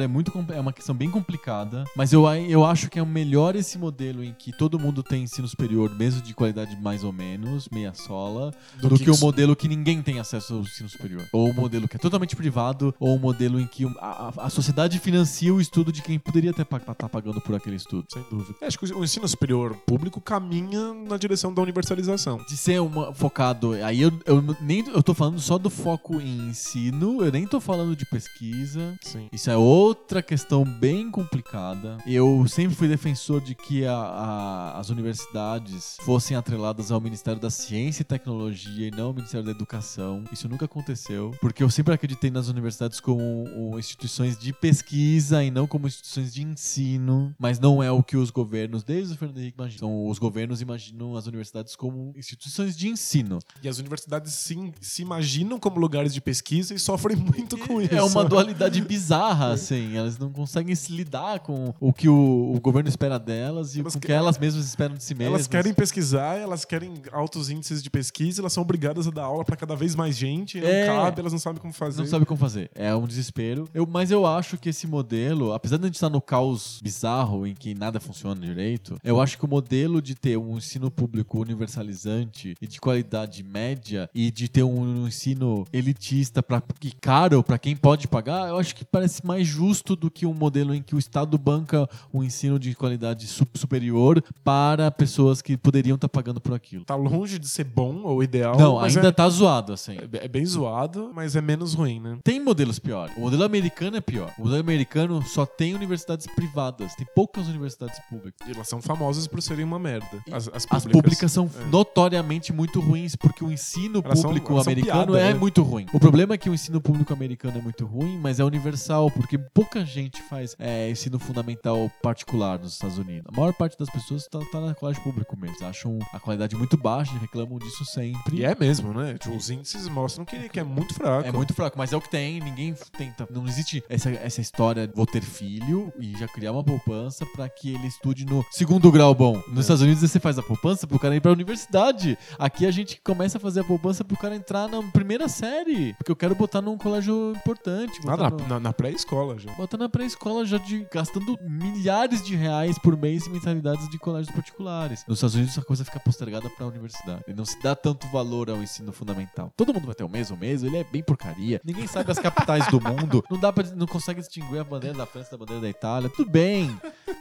é, 0.03 0.07
muito, 0.07 0.31
é 0.53 0.59
uma 0.59 0.71
questão 0.73 0.95
bem 0.95 1.09
complicada, 1.09 1.83
mas 1.95 2.13
eu, 2.13 2.25
eu 2.47 2.65
acho 2.65 2.89
que 2.89 2.99
é 2.99 3.01
o 3.03 3.05
melhor 3.05 3.55
esse 3.55 3.77
modelo 3.77 4.23
em 4.23 4.33
que 4.33 4.51
todo 4.55 4.79
mundo 4.79 5.01
tem 5.03 5.23
ensino 5.23 5.47
superior, 5.47 5.93
mesmo 5.95 6.21
de 6.21 6.33
qualidade 6.33 6.75
mais 6.81 7.03
ou 7.03 7.11
menos, 7.11 7.67
meia 7.71 7.93
sola, 7.93 8.51
do, 8.81 8.97
que, 8.97 9.09
o 9.09 9.13
isso- 9.13 9.23
modelo 9.25 9.55
que 9.55 9.67
ninguém 9.67 10.01
tem 10.01 10.19
acesso 10.19 10.53
ao 10.55 10.59
ensino 10.61 10.89
superior. 10.89 11.25
Ou 11.33 11.49
o 11.49 11.53
modelo 11.53 11.87
que 11.87 11.95
é 11.95 11.99
totalmente 11.99 12.35
privado, 12.35 12.93
ou 12.99 13.15
o 13.15 13.19
modelo 13.19 13.59
em 13.59 13.67
que 13.67 13.85
o- 13.85 13.95
a, 13.99 14.33
a- 14.37 14.45
a 14.45 14.49
sociedade 14.49 14.99
financia 14.99 15.53
o 15.53 15.59
estudo 15.61 15.91
de 15.91 16.01
quem 16.01 16.17
poderia 16.19 16.51
estar 16.51 16.65
pagando 16.65 17.41
por 17.41 17.55
aquele 17.55 17.75
estudo. 17.75 18.05
Sem 18.11 18.23
dúvida. 18.29 18.55
É, 18.61 18.67
acho 18.67 18.77
que 18.79 18.85
o 18.93 19.03
ensino 19.03 19.27
superior 19.27 19.75
público 19.85 20.19
caminha 20.21 20.93
na 21.07 21.17
direção 21.17 21.53
da 21.53 21.61
universalização. 21.61 22.39
De 22.47 22.55
ser 22.57 22.79
uma, 22.81 23.13
focado. 23.13 23.73
Aí 23.83 24.01
eu, 24.01 24.11
eu 24.25 24.43
nem 24.61 24.85
eu 24.87 25.01
tô 25.03 25.13
falando 25.13 25.39
só 25.39 25.57
do 25.57 25.69
foco 25.69 26.19
em 26.21 26.49
ensino, 26.49 27.23
eu 27.23 27.31
nem 27.31 27.45
tô 27.47 27.59
falando 27.59 27.95
de 27.95 28.05
pesquisa. 28.05 28.95
Sim. 29.01 29.27
Isso 29.31 29.49
é 29.49 29.56
outra 29.57 30.21
questão 30.21 30.63
bem 30.63 31.09
complicada. 31.11 31.97
Eu 32.05 32.45
sempre 32.47 32.75
fui 32.75 32.87
defensor 32.87 33.41
de 33.41 33.55
que 33.55 33.85
a- 33.85 33.93
a- 33.93 34.79
as 34.79 34.89
universidades 34.89 35.97
fossem 36.01 36.35
atreladas 36.37 36.91
ao 36.91 36.99
Ministério 37.01 37.39
da 37.39 37.49
Ciência 37.49 38.01
e 38.01 38.05
Tecnologia 38.05 38.87
e 38.87 38.91
não 38.91 39.07
ao 39.07 39.13
Ministério 39.13 39.45
da 39.45 39.51
Educação. 39.51 40.23
Isso 40.31 40.47
nunca 40.47 40.65
aconteceu, 40.65 41.31
porque 41.41 41.63
eu 41.63 41.69
sempre 41.69 41.93
acreditei 41.93 42.29
nas 42.29 42.47
universidades 42.47 42.99
como 42.99 43.45
instituições 43.77 44.37
de 44.37 44.53
pesquisa 44.53 45.43
e 45.43 45.51
não 45.51 45.67
como 45.67 45.87
instituições 45.87 46.33
de 46.33 46.43
ensino. 46.43 47.33
Mas 47.39 47.59
não 47.59 47.81
é 47.81 47.91
o 47.91 48.03
que 48.03 48.17
os 48.17 48.29
governos, 48.29 48.83
desde 48.83 49.13
o 49.13 49.17
Fernando 49.17 49.37
Henrique, 49.39 49.57
imaginam. 49.57 49.77
Então, 49.89 50.07
os 50.09 50.19
governos 50.19 50.61
imaginam 50.61 51.15
as 51.15 51.27
universidades 51.27 51.75
como 51.75 52.13
instituições 52.15 52.75
de 52.75 52.87
ensino. 52.87 53.39
E 53.63 53.67
as 53.69 53.77
universidades 53.79 54.33
se, 54.33 54.73
se 54.81 55.01
imaginam 55.01 55.59
como 55.59 55.79
lugares 55.79 56.13
de 56.13 56.21
pesquisa 56.21 56.73
e 56.73 56.79
sofrem 56.79 57.15
muito 57.17 57.57
com 57.57 57.81
isso. 57.81 57.93
É 57.93 58.01
uma 58.03 58.23
dualidade 58.25 58.81
bizarra, 58.81 59.46
assim. 59.53 59.95
Elas 59.95 60.17
não 60.17 60.31
conseguem 60.31 60.75
se 60.75 60.91
lidar 60.91 61.39
com 61.39 61.73
o 61.79 61.91
que 61.93 62.07
o, 62.09 62.53
o 62.55 62.59
governo 62.59 62.89
espera 62.89 63.17
delas 63.19 63.75
e 63.75 63.79
Elas 63.81 63.93
com 63.93 63.99
o 63.99 64.01
que 64.01 64.07
que- 64.07 64.13
elas 64.13 64.37
mesmas 64.37 64.65
esperam 64.65 64.95
de 64.95 65.03
si 65.03 65.13
mesmas. 65.13 65.33
Elas 65.35 65.47
querem 65.47 65.73
pesquisar, 65.73 66.35
elas 66.37 66.65
querem 66.65 66.93
altos 67.11 67.49
índices 67.49 67.81
de 67.83 67.89
pesquisa, 67.89 68.41
elas 68.41 68.53
são 68.53 68.63
obrigadas 68.63 69.07
a 69.07 69.11
dar 69.11 69.23
aula 69.23 69.43
pra 69.45 69.55
cada 69.55 69.75
vez 69.75 69.95
mais 69.95 70.17
gente, 70.17 70.59
não 70.59 70.67
É. 70.67 70.85
cabe, 70.85 71.19
elas 71.19 71.31
não 71.31 71.39
sabem 71.39 71.61
como 71.61 71.73
fazer. 71.73 71.99
Não 71.99 72.07
sabe 72.07 72.25
como 72.25 72.39
fazer. 72.39 72.69
É 72.75 72.93
um 72.95 73.05
desespero. 73.07 73.67
Eu, 73.73 73.85
mas 73.85 74.11
eu 74.11 74.25
acho 74.25 74.57
que 74.57 74.69
esse 74.69 74.87
modelo, 74.87 75.53
apesar 75.53 75.77
de 75.77 75.83
a 75.83 75.87
gente 75.87 75.95
estar 75.95 76.09
no 76.09 76.21
caos 76.21 76.79
bizarro 76.83 77.45
em 77.45 77.53
que 77.53 77.73
nada 77.75 77.99
funciona 77.99 78.39
direito, 78.39 78.97
eu 79.03 79.19
acho 79.21 79.37
que 79.37 79.45
o 79.45 79.47
modelo 79.47 80.01
de 80.01 80.15
ter 80.15 80.37
um 80.37 80.57
ensino 80.57 80.89
público 80.89 81.39
universalizante 81.39 82.55
e 82.61 82.67
de 82.67 82.79
qualidade 82.79 83.43
média 83.43 84.09
e 84.13 84.31
de 84.31 84.47
ter 84.47 84.63
um 84.63 85.07
ensino 85.07 85.65
elitista 85.71 86.41
pra, 86.41 86.61
e 86.83 86.91
caro 86.91 87.43
para 87.43 87.59
quem 87.59 87.75
pode 87.75 88.07
pagar, 88.07 88.49
eu 88.49 88.57
acho 88.57 88.75
que 88.75 88.83
parece 88.85 89.25
mais 89.25 89.36
justo 89.43 89.95
do 89.95 90.09
que 90.11 90.25
um 90.25 90.33
modelo 90.33 90.73
em 90.73 90.81
que 90.81 90.95
o 90.95 90.99
Estado 90.99 91.37
banca 91.37 91.89
um 92.13 92.23
ensino 92.23 92.57
de 92.59 92.73
qualidade 92.75 93.27
su- 93.27 93.45
superior 93.53 94.23
para 94.43 94.89
pessoas 94.91 95.41
que 95.41 95.57
poderiam 95.57 95.95
estar 95.95 96.09
pagando 96.09 96.39
por 96.39 96.53
aquilo. 96.53 96.85
Tá 96.85 96.95
longe 96.95 97.37
de 97.39 97.47
ser 97.47 97.63
bom 97.65 98.01
ou 98.03 98.23
ideal. 98.23 98.57
Não, 98.57 98.79
ainda 98.79 99.07
é, 99.07 99.11
tá 99.11 99.27
zoado, 99.29 99.73
assim. 99.73 99.97
é 100.13 100.27
bem 100.27 100.45
zoado, 100.45 101.11
mas 101.13 101.35
é 101.35 101.41
menos 101.41 101.73
ruim, 101.73 101.99
né? 101.99 102.17
Tem 102.23 102.39
modelos 102.39 102.79
piores. 102.79 103.15
O 103.17 103.21
modelo 103.21 103.43
americano 103.43 103.97
é 103.97 104.01
pior. 104.01 104.31
O 104.37 104.41
modelo 104.43 104.59
americano 104.61 105.21
só 105.23 105.45
tem 105.45 105.73
universidades 105.73 106.27
privadas. 106.35 106.95
Tem 106.95 107.05
poucas 107.15 107.47
universidades 107.47 107.99
públicas. 108.09 108.47
E 108.47 108.51
elas 108.51 108.67
são 108.67 108.81
famosas 108.81 109.27
por 109.27 109.41
serem 109.41 109.65
uma 109.65 109.79
merda. 109.79 110.07
As, 110.31 110.47
as 110.47 110.55
As 110.55 110.65
públicas. 110.65 110.91
públicas 110.91 111.31
são 111.31 111.49
É. 111.59 111.69
notoriamente 111.69 112.53
muito 112.53 112.79
ruins 112.79 113.15
porque 113.15 113.43
o 113.43 113.51
ensino 113.51 114.01
Elas 114.03 114.21
público 114.21 114.47
são 114.53 114.59
americano 114.61 115.05
piada, 115.13 115.19
é 115.19 115.33
né? 115.33 115.39
muito 115.39 115.63
ruim. 115.63 115.85
O 115.93 115.99
problema 115.99 116.33
é 116.35 116.37
que 116.37 116.49
o 116.49 116.53
ensino 116.53 116.79
público 116.79 117.11
americano 117.13 117.57
é 117.57 117.61
muito 117.61 117.85
ruim, 117.85 118.17
mas 118.19 118.39
é 118.39 118.43
universal, 118.43 119.09
porque 119.11 119.26
pouca 119.35 119.83
gente 119.83 120.21
faz 120.21 120.55
é, 120.59 120.91
ensino 120.91 121.17
fundamental 121.17 121.89
particular 122.03 122.59
nos 122.59 122.73
Estados 122.73 122.99
Unidos. 122.99 123.23
A 123.33 123.35
maior 123.35 123.51
parte 123.53 123.75
das 123.79 123.89
pessoas 123.89 124.27
tá, 124.27 124.37
tá 124.51 124.61
na 124.61 124.75
colégio 124.75 125.01
público 125.01 125.35
mesmo. 125.35 125.65
Acham 125.65 125.97
a 126.13 126.19
qualidade 126.19 126.55
muito 126.55 126.77
baixa 126.77 127.11
e 127.15 127.17
reclamam 127.17 127.57
disso 127.57 127.83
sempre. 127.85 128.37
E 128.37 128.45
é 128.45 128.53
mesmo, 128.53 128.93
né? 128.93 129.15
Tipo, 129.17 129.35
os 129.35 129.49
índices 129.49 129.87
mostram 129.89 130.23
que, 130.23 130.49
que 130.49 130.59
é 130.59 130.63
muito 130.63 130.93
fraco. 130.93 131.27
É 131.27 131.31
muito 131.31 131.53
fraco, 131.55 131.77
mas 131.79 131.91
é 131.91 131.97
o 131.97 132.01
que 132.01 132.09
tem. 132.11 132.39
Ninguém 132.39 132.75
tenta. 132.95 133.27
Não 133.31 133.47
existe 133.47 133.83
essa, 133.89 134.11
essa 134.11 134.39
história 134.41 134.87
de 134.87 134.93
vou 134.93 135.05
ter 135.07 135.21
filho 135.23 135.91
e 135.99 136.15
já 136.17 136.27
criar 136.27 136.51
uma 136.51 136.63
poupança 136.63 137.25
pra 137.25 137.49
que 137.49 137.73
ele 137.73 137.87
estude 137.87 138.25
no 138.25 138.45
segundo 138.51 138.91
grau 138.91 139.15
bom. 139.15 139.41
Nos 139.47 139.57
É. 139.57 139.61
Estados 139.61 139.81
Unidos 139.81 140.01
você 140.01 140.19
faz 140.19 140.37
a 140.37 140.43
poupança 140.43 140.85
pro 140.85 140.99
cara 140.99 141.15
ir 141.15 141.21
pra 141.21 141.31
universidade. 141.31 142.17
Aqui 142.37 142.65
a 142.65 142.71
gente 142.71 143.01
começa 143.01 143.37
a 143.37 143.41
fazer 143.41 143.61
a 143.61 143.63
poupança 143.63 144.03
pro 144.03 144.17
cara 144.17 144.35
entrar 144.35 144.67
na 144.67 144.83
primeira 144.91 145.27
série. 145.27 145.93
Porque 145.95 146.11
eu 146.11 146.15
quero 146.15 146.35
botar 146.35 146.61
num 146.61 146.77
colégio 146.77 147.33
importante. 147.35 147.99
Ah, 148.07 148.17
na, 148.17 148.29
no- 148.29 148.47
na- 148.47 148.59
na 148.59 148.73
pré-escola 148.73 149.16
já. 149.37 149.51
Botar 149.53 149.77
na 149.77 149.89
pré-escola 149.89 150.45
já 150.45 150.57
de 150.57 150.85
gastando 150.91 151.37
milhares 151.41 152.23
de 152.23 152.35
reais 152.35 152.77
por 152.77 152.95
mês 152.95 153.27
em 153.27 153.31
mensalidades 153.31 153.89
de 153.89 153.97
colégios 153.97 154.33
particulares. 154.33 155.03
Nos 155.07 155.17
Estados 155.17 155.35
Unidos 155.35 155.57
a 155.57 155.61
coisa 155.61 155.83
fica 155.83 155.99
postergada 155.99 156.49
pra 156.49 156.67
universidade. 156.67 157.23
E 157.27 157.33
não 157.33 157.45
se 157.45 157.61
dá 157.61 157.75
tanto 157.75 158.07
valor 158.07 158.49
ao 158.49 158.61
ensino 158.61 158.91
fundamental. 158.91 159.51
Todo 159.55 159.73
mundo 159.73 159.85
vai 159.85 159.95
ter 159.95 160.03
o 160.03 160.09
mesmo, 160.09 160.37
mesmo, 160.37 160.67
ele 160.67 160.77
é 160.77 160.83
bem 160.83 161.03
porcaria. 161.03 161.59
Ninguém 161.63 161.87
sabe 161.87 162.11
as 162.11 162.19
capitais 162.19 162.67
do 162.67 162.79
mundo. 162.79 163.23
Não 163.29 163.39
dá 163.39 163.51
pra, 163.51 163.63
não 163.75 163.87
consegue 163.87 164.19
distinguir 164.19 164.59
a 164.59 164.63
bandeira 164.63 164.97
da 164.97 165.05
França 165.05 165.31
da 165.31 165.37
bandeira 165.37 165.61
da 165.61 165.69
Itália. 165.69 166.09
Tudo 166.09 166.29
bem. 166.29 166.79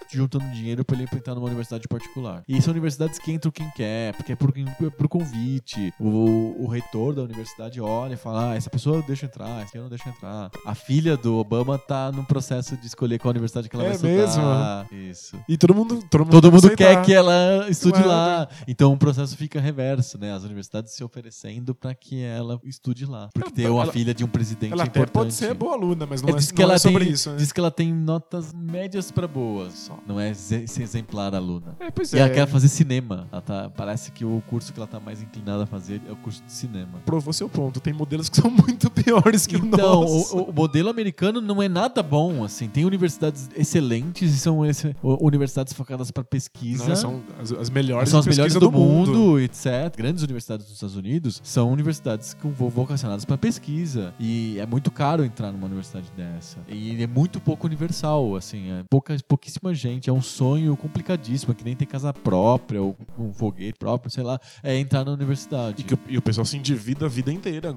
Juntando 0.08 0.48
dinheiro 0.50 0.84
pra 0.84 0.96
ele 0.96 1.08
entrar 1.12 1.34
numa 1.34 1.46
universidade 1.46 1.88
particular. 1.88 2.44
E 2.46 2.60
são 2.62 2.70
universidades 2.70 3.18
que 3.18 3.32
entram 3.32 3.50
quem 3.50 3.68
quer, 3.70 4.14
porque 4.14 4.32
é 4.32 4.36
por, 4.36 4.52
é 4.56 4.90
por 4.90 5.08
convite. 5.08 5.92
O, 5.98 6.64
o 6.64 6.68
reitor 6.68 7.14
da 7.14 7.22
universidade 7.22 7.80
olha 7.80 8.14
e 8.14 8.16
fala: 8.16 8.52
ah, 8.52 8.54
essa 8.54 8.70
pessoa 8.70 8.96
eu 8.96 9.02
deixo 9.02 9.26
entrar, 9.26 9.60
essa 9.60 9.68
aqui 9.68 9.78
eu 9.78 9.82
não 9.82 9.88
deixo 9.88 10.08
entrar. 10.08 10.50
A 10.64 10.74
filha 10.74 11.16
do 11.16 11.36
Obama 11.36 11.75
tá 11.78 12.10
no 12.12 12.24
processo 12.24 12.76
de 12.76 12.86
escolher 12.86 13.18
qual 13.18 13.30
universidade 13.30 13.68
que 13.68 13.76
ela 13.76 13.84
É 13.86 13.96
vai 13.96 14.24
estudar. 14.24 14.86
Isso. 14.92 15.36
E 15.48 15.56
todo 15.56 15.74
mundo, 15.74 16.00
todo 16.10 16.20
mundo, 16.24 16.30
Todo 16.32 16.52
mundo 16.52 16.70
quer 16.76 17.02
que 17.02 17.12
ela 17.12 17.66
estude 17.68 18.02
lá. 18.02 18.48
Então 18.68 18.92
o 18.92 18.96
processo 18.96 19.36
fica 19.36 19.60
reverso, 19.60 20.18
né? 20.18 20.32
As 20.32 20.44
universidades 20.44 20.92
se 20.92 21.02
oferecendo 21.04 21.74
pra 21.74 21.94
que 21.94 22.22
ela 22.22 22.60
estude 22.64 23.04
lá. 23.06 23.28
Porque 23.34 23.50
ter 23.50 23.68
uma 23.70 23.82
ela- 23.84 23.92
filha 23.92 24.14
de 24.14 24.24
um 24.24 24.28
presidente 24.28 24.72
Ela 24.72 24.82
é 24.82 24.86
importante. 24.86 25.12
pode 25.12 25.34
ser 25.34 25.54
boa 25.54 25.74
aluna, 25.74 26.06
mas 26.06 26.22
não 26.22 26.30
É, 26.30 26.32
é, 26.32 26.36
diz 26.36 26.50
que 26.50 26.58
não 26.58 26.64
ela 26.64 26.74
é 26.74 26.78
sobre 26.78 27.04
tem, 27.04 27.12
isso. 27.14 27.30
Né? 27.30 27.36
Diz 27.36 27.52
que 27.52 27.60
ela 27.60 27.70
tem 27.70 27.92
notas 27.92 28.52
médias 28.52 29.10
pra 29.10 29.26
boas 29.26 29.74
só. 29.74 29.98
Não 30.06 30.18
é 30.20 30.32
ser 30.34 30.64
exemplar 30.82 31.34
aluna. 31.34 31.76
É, 31.80 31.90
pois 31.90 32.12
E 32.12 32.16
é. 32.16 32.20
ela 32.20 32.30
quer 32.30 32.46
fazer 32.46 32.68
cinema. 32.68 33.26
Ela 33.32 33.40
tá, 33.42 33.70
parece 33.70 34.10
que 34.12 34.24
o 34.24 34.42
curso 34.46 34.72
que 34.72 34.78
ela 34.78 34.86
tá 34.86 34.98
mais 35.00 35.22
inclinada 35.22 35.64
a 35.64 35.66
fazer 35.66 36.00
é 36.08 36.12
o 36.12 36.16
curso 36.16 36.42
de 36.44 36.52
cinema. 36.52 37.00
Provou 37.04 37.32
seu 37.32 37.48
ponto. 37.48 37.80
Tem 37.80 37.92
modelos 37.92 38.28
que 38.28 38.36
são 38.40 38.50
muito 38.50 38.90
piores 38.90 39.46
que 39.46 39.56
Então, 39.56 40.00
o 40.00 40.04
nosso. 40.04 40.36
o, 40.36 40.50
o 40.50 40.52
modelo 40.52 40.88
americano 40.88 41.40
não 41.40 41.62
é 41.62 41.65
nada 41.68 42.02
bom, 42.02 42.44
assim. 42.44 42.68
Tem 42.68 42.84
universidades 42.84 43.48
excelentes 43.56 44.34
e 44.34 44.38
são 44.38 44.64
esse- 44.64 44.94
universidades 45.02 45.72
focadas 45.72 46.10
para 46.10 46.24
pesquisa. 46.24 46.88
Não, 46.88 46.96
são 46.96 47.22
as, 47.40 47.52
as 47.52 47.70
melhores, 47.70 48.08
são 48.08 48.20
as 48.20 48.26
melhores 48.26 48.52
pesquisa 48.54 48.70
do, 48.70 48.72
mundo, 48.72 49.40
etc. 49.40 49.66
Grandes 49.96 50.22
universidades 50.22 50.66
dos 50.66 50.74
Estados 50.74 50.96
Unidos 50.96 51.40
são 51.44 51.70
universidades 51.72 52.34
com 52.34 52.50
vo- 52.50 52.68
vocacionadas 52.68 53.24
para 53.24 53.36
pesquisa. 53.38 54.14
E 54.18 54.58
é 54.58 54.66
muito 54.66 54.90
caro 54.90 55.24
entrar 55.24 55.52
numa 55.52 55.66
universidade 55.66 56.10
dessa. 56.16 56.58
E 56.68 57.02
é 57.02 57.06
muito 57.06 57.40
pouco 57.40 57.66
universal, 57.66 58.36
assim. 58.36 58.70
É 58.70 58.84
pouca, 58.90 59.16
pouquíssima 59.26 59.74
gente. 59.74 60.08
É 60.10 60.12
um 60.12 60.22
sonho 60.22 60.76
complicadíssimo, 60.76 61.54
que 61.54 61.64
nem 61.64 61.74
ter 61.76 61.86
casa 61.86 62.12
própria 62.12 62.80
ou 62.82 62.96
um 63.18 63.32
foguete 63.32 63.78
próprio, 63.78 64.10
sei 64.10 64.22
lá. 64.24 64.38
É 64.62 64.76
entrar 64.78 65.04
na 65.04 65.12
universidade. 65.12 65.80
E, 65.80 65.84
que 65.84 65.94
o- 65.94 65.98
e 66.08 66.18
o 66.18 66.22
pessoal 66.22 66.44
se 66.44 66.56
endivida 66.56 67.06
a 67.06 67.08
vida 67.08 67.32
inteira 67.32 67.74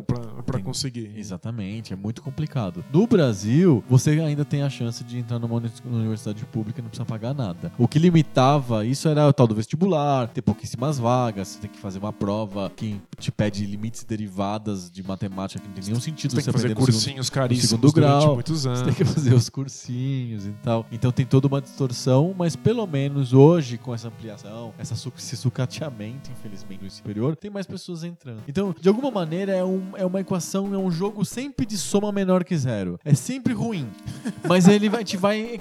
Tem- 0.51 0.63
conseguir. 0.63 1.11
Exatamente, 1.15 1.93
é 1.93 1.95
muito 1.95 2.22
complicado. 2.22 2.84
No 2.91 3.07
Brasil, 3.07 3.78
Brasil, 3.81 3.84
você 3.89 4.11
ainda 4.22 4.45
tem 4.45 4.61
a 4.64 4.69
chance 4.69 5.03
de 5.03 5.18
entrar 5.19 5.39
numa 5.39 5.56
uni- 5.56 5.72
universidade 5.85 6.45
pública 6.45 6.80
e 6.80 6.81
não 6.84 6.89
precisa 6.89 7.06
pagar 7.06 7.34
nada. 7.34 7.72
O 7.77 7.88
que 7.88 7.99
limitava 7.99 8.85
isso 8.85 9.07
era 9.07 9.27
o 9.27 9.34
tal 9.34 9.47
do 9.47 9.56
vestibular, 9.56 10.27
ter 10.27 10.41
pouquíssimas 10.41 10.97
vagas, 10.99 11.47
você 11.49 11.60
tem 11.60 11.69
que 11.69 11.77
fazer 11.80 11.99
uma 11.99 12.11
prova 12.14 12.72
que 12.76 12.99
te 13.18 13.31
pede 13.31 13.65
limites 13.65 14.03
derivadas 14.03 14.89
de 14.89 15.03
matemática 15.03 15.60
que 15.61 15.68
não 15.68 15.73
tem 15.76 15.84
nenhum 15.85 15.99
sentido 15.99 16.31
Você 16.31 16.38
tem 16.38 16.45
que 16.45 16.51
fazer 16.51 16.68
no 16.69 16.76
segundo- 16.76 16.85
cursinhos 16.93 17.30
caríssimos 17.30 17.69
segundo 17.69 17.91
durante 17.93 18.22
grau, 18.23 18.34
muitos 18.35 18.61
Você 18.61 18.68
anos. 18.68 18.81
tem 18.81 18.93
que 18.93 19.06
fazer 19.06 19.34
os 19.34 19.49
cursinhos 19.49 20.45
e 20.45 20.51
tal. 20.64 20.85
Então 20.91 21.11
tem 21.11 21.26
toda 21.26 21.47
uma 21.47 21.61
distorção, 21.61 22.34
mas 22.38 22.56
pelo 22.56 22.85
menos 22.88 23.34
hoje, 23.34 23.77
com 23.77 23.93
essa 23.93 24.07
ampliação, 24.07 24.73
essa 24.77 24.95
esse 25.18 25.38
sucateamento, 25.38 26.31
infelizmente, 26.31 26.84
do 26.84 26.89
superior, 26.89 27.35
tem 27.35 27.49
mais 27.51 27.65
pessoas 27.65 28.03
entrando. 28.03 28.41
Então, 28.47 28.76
de 28.80 28.88
alguma 28.88 29.11
maneira, 29.11 29.51
é, 29.51 29.64
um, 29.64 29.91
é 29.95 30.06
uma 30.06 30.19
equação, 30.19 30.73
é 30.73 30.77
um 30.77 30.91
jogo 30.91 31.23
sempre 31.26 31.65
de 31.65 31.77
soma 31.77 32.11
menor 32.11 32.43
que 32.43 32.56
zero. 32.57 32.99
É 33.03 33.14
sempre 33.14 33.53
ruim. 33.53 33.68
mas 34.47 34.67
ele 34.67 34.89
vai, 34.89 35.03
te 35.03 35.17
vai 35.17 35.59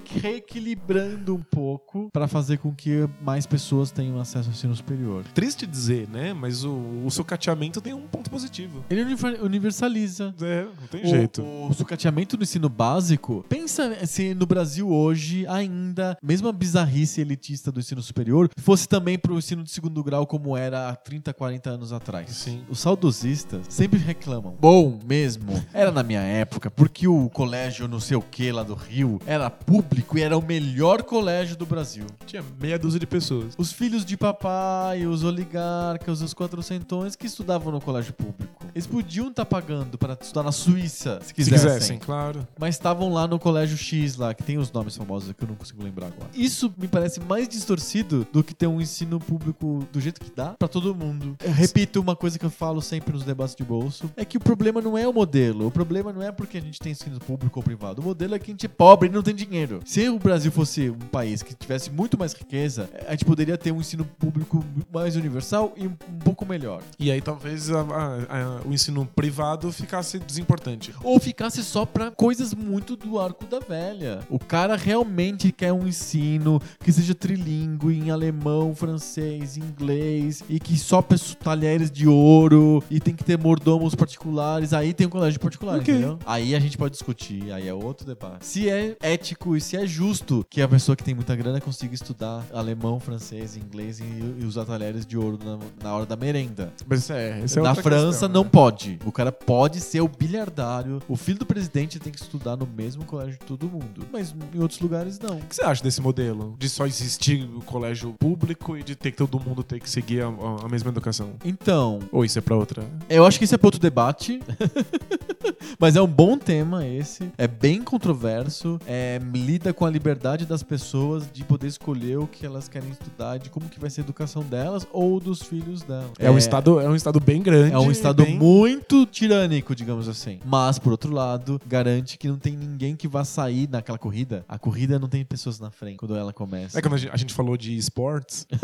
reequilibrando 0.48 1.34
um 1.34 1.42
pouco 1.42 2.08
pra 2.12 2.26
fazer 2.28 2.58
com 2.58 2.74
que 2.74 3.08
mais 3.22 3.46
pessoas 3.46 3.90
tenham 3.90 4.18
acesso 4.20 4.48
ao 4.48 4.54
ensino 4.54 4.74
superior. 4.74 5.24
Triste 5.34 5.66
dizer, 5.66 6.08
né? 6.08 6.32
Mas 6.32 6.64
o, 6.64 6.72
o 7.04 7.10
sucateamento 7.10 7.80
tem 7.80 7.92
um 7.94 8.06
ponto 8.06 8.30
positivo. 8.30 8.84
Ele 8.90 9.02
univer- 9.02 9.42
universaliza. 9.42 10.34
É, 10.40 10.64
não 10.80 10.86
tem 10.88 11.04
O- 11.04 11.08
jeito. 11.08 11.42
O, 11.42 11.72
sucateamento 11.74 12.36
do 12.36 12.42
ensino 12.42 12.68
básico, 12.68 13.44
pensa 13.48 14.04
se 14.06 14.34
no 14.34 14.46
Brasil 14.46 14.88
hoje 14.90 15.46
ainda, 15.46 16.16
mesmo 16.22 16.48
a 16.48 16.52
bizarrice 16.52 17.20
elitista 17.20 17.70
do 17.70 17.80
ensino 17.80 18.02
superior, 18.02 18.48
fosse 18.58 18.88
também 18.88 19.18
pro 19.18 19.36
ensino 19.38 19.62
de 19.62 19.70
segundo 19.70 20.02
grau 20.02 20.26
como 20.26 20.56
era 20.56 20.88
há 20.88 20.96
30, 20.96 21.32
40 21.34 21.70
anos 21.70 21.92
atrás. 21.92 22.30
Sim. 22.30 22.62
Os 22.68 22.80
saudosistas 22.80 23.66
sempre 23.68 23.98
reclamam. 23.98 24.56
Bom 24.60 24.98
mesmo, 25.06 25.62
era 25.72 25.90
na 25.92 26.02
minha 26.02 26.20
época, 26.22 26.70
porque 26.70 27.06
o 27.06 27.28
colégio 27.30 27.86
não 27.98 28.00
sei 28.00 28.16
o 28.16 28.22
que 28.22 28.52
lá 28.52 28.62
do 28.62 28.74
Rio 28.76 29.20
era 29.26 29.50
público 29.50 30.16
e 30.16 30.22
era 30.22 30.38
o 30.38 30.40
melhor 30.40 31.02
colégio 31.02 31.56
do 31.56 31.66
Brasil. 31.66 32.06
Tinha 32.26 32.44
meia 32.60 32.78
dúzia 32.78 33.00
de 33.00 33.08
pessoas. 33.08 33.54
Os 33.58 33.72
filhos 33.72 34.04
de 34.04 34.16
papai, 34.16 35.04
os 35.04 35.24
oligarcas, 35.24 36.22
os 36.22 36.32
quatrocentões 36.32 37.16
que 37.16 37.26
estudavam 37.26 37.72
no 37.72 37.80
colégio 37.80 38.12
público. 38.12 38.64
Eles 38.72 38.86
podiam 38.86 39.26
estar 39.30 39.44
pagando 39.44 39.98
para 39.98 40.16
estudar 40.20 40.44
na 40.44 40.52
Suíça, 40.52 41.18
se 41.22 41.28
Se 41.28 41.34
quisessem. 41.34 41.68
quisessem, 41.72 41.98
claro. 41.98 42.46
Mas 42.56 42.76
estavam 42.76 43.12
lá 43.12 43.26
no 43.26 43.36
colégio 43.36 43.76
X 43.76 44.14
lá, 44.16 44.32
que 44.32 44.44
tem 44.44 44.58
os 44.58 44.70
nomes 44.70 44.96
famosos 44.96 45.32
que 45.32 45.42
eu 45.42 45.48
não 45.48 45.56
consigo 45.56 45.82
lembrar 45.82 46.06
agora. 46.06 46.30
Isso 46.32 46.72
me 46.78 46.86
parece 46.86 47.18
mais 47.18 47.48
distorcido 47.48 48.24
do 48.32 48.44
que 48.44 48.54
ter 48.54 48.68
um 48.68 48.80
ensino 48.80 49.18
público 49.18 49.84
do 49.92 50.00
jeito 50.00 50.20
que 50.20 50.30
dá 50.30 50.50
pra 50.56 50.68
todo 50.68 50.94
mundo. 50.94 51.36
Eu 51.44 51.50
repito 51.50 52.00
uma 52.00 52.14
coisa 52.14 52.38
que 52.38 52.46
eu 52.46 52.50
falo 52.50 52.80
sempre 52.80 53.12
nos 53.12 53.24
debates 53.24 53.56
de 53.56 53.64
bolso, 53.64 54.08
é 54.16 54.24
que 54.24 54.36
o 54.36 54.40
problema 54.40 54.80
não 54.80 54.96
é 54.96 55.08
o 55.08 55.12
modelo. 55.12 55.66
O 55.66 55.70
problema 55.72 56.12
não 56.12 56.22
é 56.22 56.30
porque 56.30 56.58
a 56.58 56.60
gente 56.60 56.78
tem 56.78 56.92
ensino 56.92 57.18
público 57.18 57.58
ou 57.58 57.62
privado. 57.64 57.87
O 58.00 58.02
modelo 58.02 58.34
é 58.34 58.38
que 58.38 58.50
a 58.50 58.52
gente 58.54 58.66
é 58.66 58.68
pobre 58.68 59.08
e 59.08 59.12
não 59.12 59.22
tem 59.22 59.34
dinheiro. 59.34 59.80
Se 59.84 60.08
o 60.08 60.18
Brasil 60.18 60.50
fosse 60.52 60.90
um 60.90 60.94
país 60.98 61.42
que 61.42 61.54
tivesse 61.54 61.90
muito 61.90 62.18
mais 62.18 62.32
riqueza, 62.32 62.88
a 63.06 63.12
gente 63.12 63.24
poderia 63.24 63.56
ter 63.56 63.72
um 63.72 63.80
ensino 63.80 64.04
público 64.04 64.64
mais 64.92 65.16
universal 65.16 65.72
e 65.76 65.86
um 65.86 65.94
pouco 66.24 66.44
melhor. 66.46 66.82
E 66.98 67.10
aí 67.10 67.20
talvez 67.20 67.70
a- 67.70 67.80
a- 67.80 68.36
a- 68.38 68.60
o 68.68 68.72
ensino 68.72 69.06
privado 69.14 69.70
ficasse 69.72 70.18
desimportante. 70.18 70.92
Ou 71.02 71.18
ficasse 71.20 71.62
só 71.64 71.84
pra 71.86 72.10
coisas 72.10 72.54
muito 72.54 72.96
do 72.96 73.18
arco 73.18 73.44
da 73.46 73.60
velha. 73.60 74.20
O 74.28 74.38
cara 74.38 74.76
realmente 74.76 75.52
quer 75.52 75.72
um 75.72 75.86
ensino 75.86 76.60
que 76.80 76.92
seja 76.92 77.14
trilingue 77.14 77.94
em 77.98 78.10
alemão, 78.10 78.74
francês, 78.74 79.56
inglês 79.56 80.42
e 80.48 80.58
que 80.58 80.76
só 80.76 81.02
talheres 81.42 81.90
de 81.90 82.06
ouro 82.08 82.82
e 82.90 83.00
tem 83.00 83.14
que 83.14 83.24
ter 83.24 83.38
mordomos 83.38 83.94
particulares. 83.94 84.72
Aí 84.72 84.92
tem 84.92 85.06
um 85.06 85.10
colégio 85.10 85.40
particular, 85.40 85.78
Ok. 85.78 85.94
entendeu? 85.94 86.18
Aí 86.26 86.54
a 86.54 86.60
gente 86.60 86.76
pode 86.76 86.92
discutir, 86.92 87.52
aí 87.52 87.68
é 87.68 87.74
outro 87.84 88.06
debate. 88.06 88.44
Se 88.46 88.68
é 88.68 88.96
ético 89.00 89.56
e 89.56 89.60
se 89.60 89.76
é 89.76 89.86
justo 89.86 90.44
que 90.50 90.60
a 90.62 90.68
pessoa 90.68 90.94
que 90.96 91.02
tem 91.04 91.14
muita 91.14 91.34
grana 91.36 91.60
consiga 91.60 91.94
estudar 91.94 92.44
alemão, 92.52 92.98
francês, 93.00 93.56
inglês 93.56 94.00
e, 94.00 94.04
e 94.40 94.44
usar 94.44 94.64
talheres 94.64 95.04
de 95.06 95.16
ouro 95.16 95.38
na, 95.44 95.58
na 95.82 95.94
hora 95.94 96.06
da 96.06 96.16
merenda. 96.16 96.72
Mas 96.88 97.08
é, 97.10 97.40
essa 97.42 97.60
é 97.60 97.62
Na 97.62 97.70
outra 97.70 97.82
França 97.82 98.08
questão, 98.08 98.28
não 98.28 98.44
né? 98.44 98.50
pode. 98.50 98.98
O 99.04 99.12
cara 99.12 99.30
pode 99.32 99.80
ser 99.80 100.00
o 100.00 100.08
bilhardário. 100.08 101.00
O 101.08 101.16
filho 101.16 101.38
do 101.38 101.46
presidente 101.46 101.98
tem 101.98 102.12
que 102.12 102.20
estudar 102.20 102.56
no 102.56 102.66
mesmo 102.66 103.04
colégio 103.04 103.32
de 103.38 103.46
todo 103.46 103.68
mundo. 103.68 104.06
Mas 104.12 104.34
em 104.54 104.60
outros 104.60 104.80
lugares 104.80 105.18
não. 105.18 105.36
O 105.38 105.40
que 105.46 105.54
você 105.54 105.62
acha 105.62 105.82
desse 105.82 106.00
modelo? 106.00 106.54
De 106.58 106.68
só 106.68 106.86
existir 106.86 107.42
o 107.54 107.60
colégio 107.60 108.14
público 108.18 108.76
e 108.76 108.82
de 108.82 108.94
ter 108.96 109.10
que 109.12 109.16
todo 109.18 109.38
mundo 109.40 109.62
ter 109.62 109.80
que 109.80 109.88
seguir 109.88 110.22
a, 110.22 110.26
a- 110.28 110.68
mesma 110.68 110.90
educação? 110.90 111.32
Então, 111.44 111.98
Ou 112.12 112.24
isso 112.24 112.38
é 112.38 112.42
pra 112.42 112.56
outra? 112.56 112.84
eu 113.08 113.24
acho 113.26 113.38
que 113.38 113.44
isso 113.44 113.54
é 113.54 113.58
para 113.58 113.66
outro 113.68 113.80
debate. 113.80 114.40
Mas 115.78 115.96
é 115.96 116.02
um 116.02 116.06
bom 116.06 116.36
tema 116.38 116.86
esse. 116.86 117.30
É 117.38 117.46
bem 117.46 117.67
controverso. 117.82 118.78
É, 118.86 119.20
lida 119.34 119.72
com 119.72 119.84
a 119.84 119.90
liberdade 119.90 120.46
das 120.46 120.62
pessoas 120.62 121.24
de 121.32 121.44
poder 121.44 121.66
escolher 121.66 122.18
o 122.18 122.26
que 122.26 122.46
elas 122.46 122.68
querem 122.68 122.90
estudar, 122.90 123.38
de 123.38 123.50
como 123.50 123.68
que 123.68 123.80
vai 123.80 123.90
ser 123.90 124.02
a 124.02 124.04
educação 124.04 124.42
delas 124.42 124.86
ou 124.92 125.18
dos 125.18 125.42
filhos 125.42 125.82
delas. 125.82 126.10
É, 126.18 126.30
um, 126.30 126.38
estado, 126.38 126.80
é 126.80 126.88
um 126.88 126.94
estado 126.94 127.20
bem 127.20 127.42
grande. 127.42 127.74
É 127.74 127.78
um 127.78 127.90
estado 127.90 128.24
bem... 128.24 128.38
muito 128.38 129.04
tirânico, 129.06 129.74
digamos 129.74 130.08
assim. 130.08 130.40
Mas, 130.44 130.78
por 130.78 130.92
outro 130.92 131.12
lado, 131.12 131.60
garante 131.66 132.16
que 132.16 132.28
não 132.28 132.38
tem 132.38 132.56
ninguém 132.56 132.94
que 132.96 133.08
vá 133.08 133.24
sair 133.24 133.68
naquela 133.68 133.98
corrida. 133.98 134.44
A 134.48 134.58
corrida 134.58 134.98
não 134.98 135.08
tem 135.08 135.24
pessoas 135.24 135.58
na 135.58 135.70
frente 135.70 135.96
quando 135.98 136.16
ela 136.16 136.32
começa. 136.32 136.78
É 136.78 136.82
quando 136.82 136.94
a 136.94 137.16
gente, 137.16 137.34
falou 137.34 137.56
de 137.56 137.76
esportes. 137.76 138.46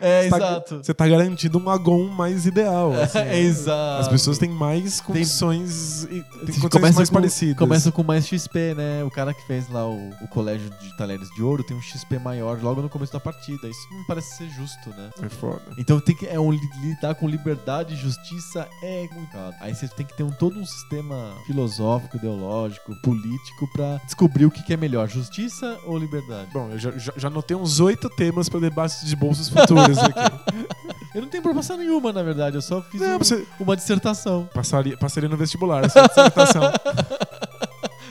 É, 0.00 0.22
você 0.22 0.30
tá- 0.30 0.36
exato. 0.36 0.76
Você 0.78 0.94
tá 0.94 1.06
garantindo 1.08 1.58
um 1.58 1.68
agon 1.68 2.08
mais 2.08 2.46
ideal. 2.46 2.92
assim. 2.92 3.18
É, 3.30 3.38
exato. 3.38 4.00
As 4.02 4.08
pessoas 4.08 4.38
têm 4.38 4.48
mais 4.50 5.00
condições, 5.00 6.04
e, 6.04 6.22
têm 6.46 6.58
condições 6.58 6.94
mais 6.94 7.08
com, 7.08 7.14
parecidas. 7.14 7.56
Começa 7.56 7.92
com 7.92 8.02
mais 8.02 8.19
XP, 8.22 8.74
né? 8.74 9.02
O 9.04 9.10
cara 9.10 9.32
que 9.34 9.42
fez 9.46 9.68
lá 9.68 9.86
o, 9.86 10.10
o 10.22 10.28
colégio 10.28 10.70
de 10.80 10.96
talheres 10.96 11.28
de 11.34 11.42
ouro 11.42 11.62
tem 11.64 11.76
um 11.76 11.82
XP 11.82 12.18
maior 12.18 12.58
logo 12.62 12.80
no 12.82 12.88
começo 12.88 13.12
da 13.12 13.20
partida. 13.20 13.68
Isso 13.68 13.80
não 13.92 14.04
parece 14.04 14.36
ser 14.36 14.48
justo, 14.50 14.90
né? 14.90 15.10
É 15.22 15.28
foda. 15.28 15.62
Então 15.78 16.00
tem 16.00 16.14
que 16.14 16.26
é 16.26 16.38
um, 16.38 16.50
li- 16.52 16.60
lidar 16.82 17.14
com 17.14 17.28
liberdade 17.28 17.94
e 17.94 17.96
justiça 17.96 18.68
é 18.82 19.06
complicado. 19.08 19.54
Aí 19.60 19.74
você 19.74 19.88
tem 19.88 20.04
que 20.06 20.16
ter 20.16 20.22
um, 20.22 20.30
todo 20.30 20.58
um 20.58 20.66
sistema 20.66 21.34
filosófico, 21.46 22.16
ideológico, 22.16 22.94
político 23.02 23.68
pra 23.72 23.96
descobrir 24.04 24.46
o 24.46 24.50
que, 24.50 24.62
que 24.62 24.72
é 24.72 24.76
melhor, 24.76 25.08
justiça 25.08 25.78
ou 25.86 25.98
liberdade. 25.98 26.50
Bom, 26.52 26.68
eu 26.70 26.78
já, 26.78 26.90
já, 26.92 27.12
já 27.16 27.28
anotei 27.28 27.56
uns 27.56 27.80
oito 27.80 28.08
temas 28.10 28.48
para 28.48 28.60
debates 28.60 29.04
de 29.06 29.16
bolsas 29.16 29.48
futuras 29.48 29.98
aqui. 29.98 30.20
Eu 31.12 31.22
não 31.22 31.28
tenho 31.28 31.42
proposta 31.42 31.76
nenhuma, 31.76 32.12
na 32.12 32.22
verdade, 32.22 32.54
eu 32.54 32.62
só 32.62 32.80
fiz 32.82 33.00
Não, 33.00 33.16
um- 33.16 33.18
você 33.18 33.44
uma 33.58 33.74
dissertação. 33.74 34.48
passaria, 34.54 34.96
passaria 34.96 35.28
no 35.28 35.36
vestibular 35.36 35.84
essa 35.84 36.02
dissertação. 36.06 36.62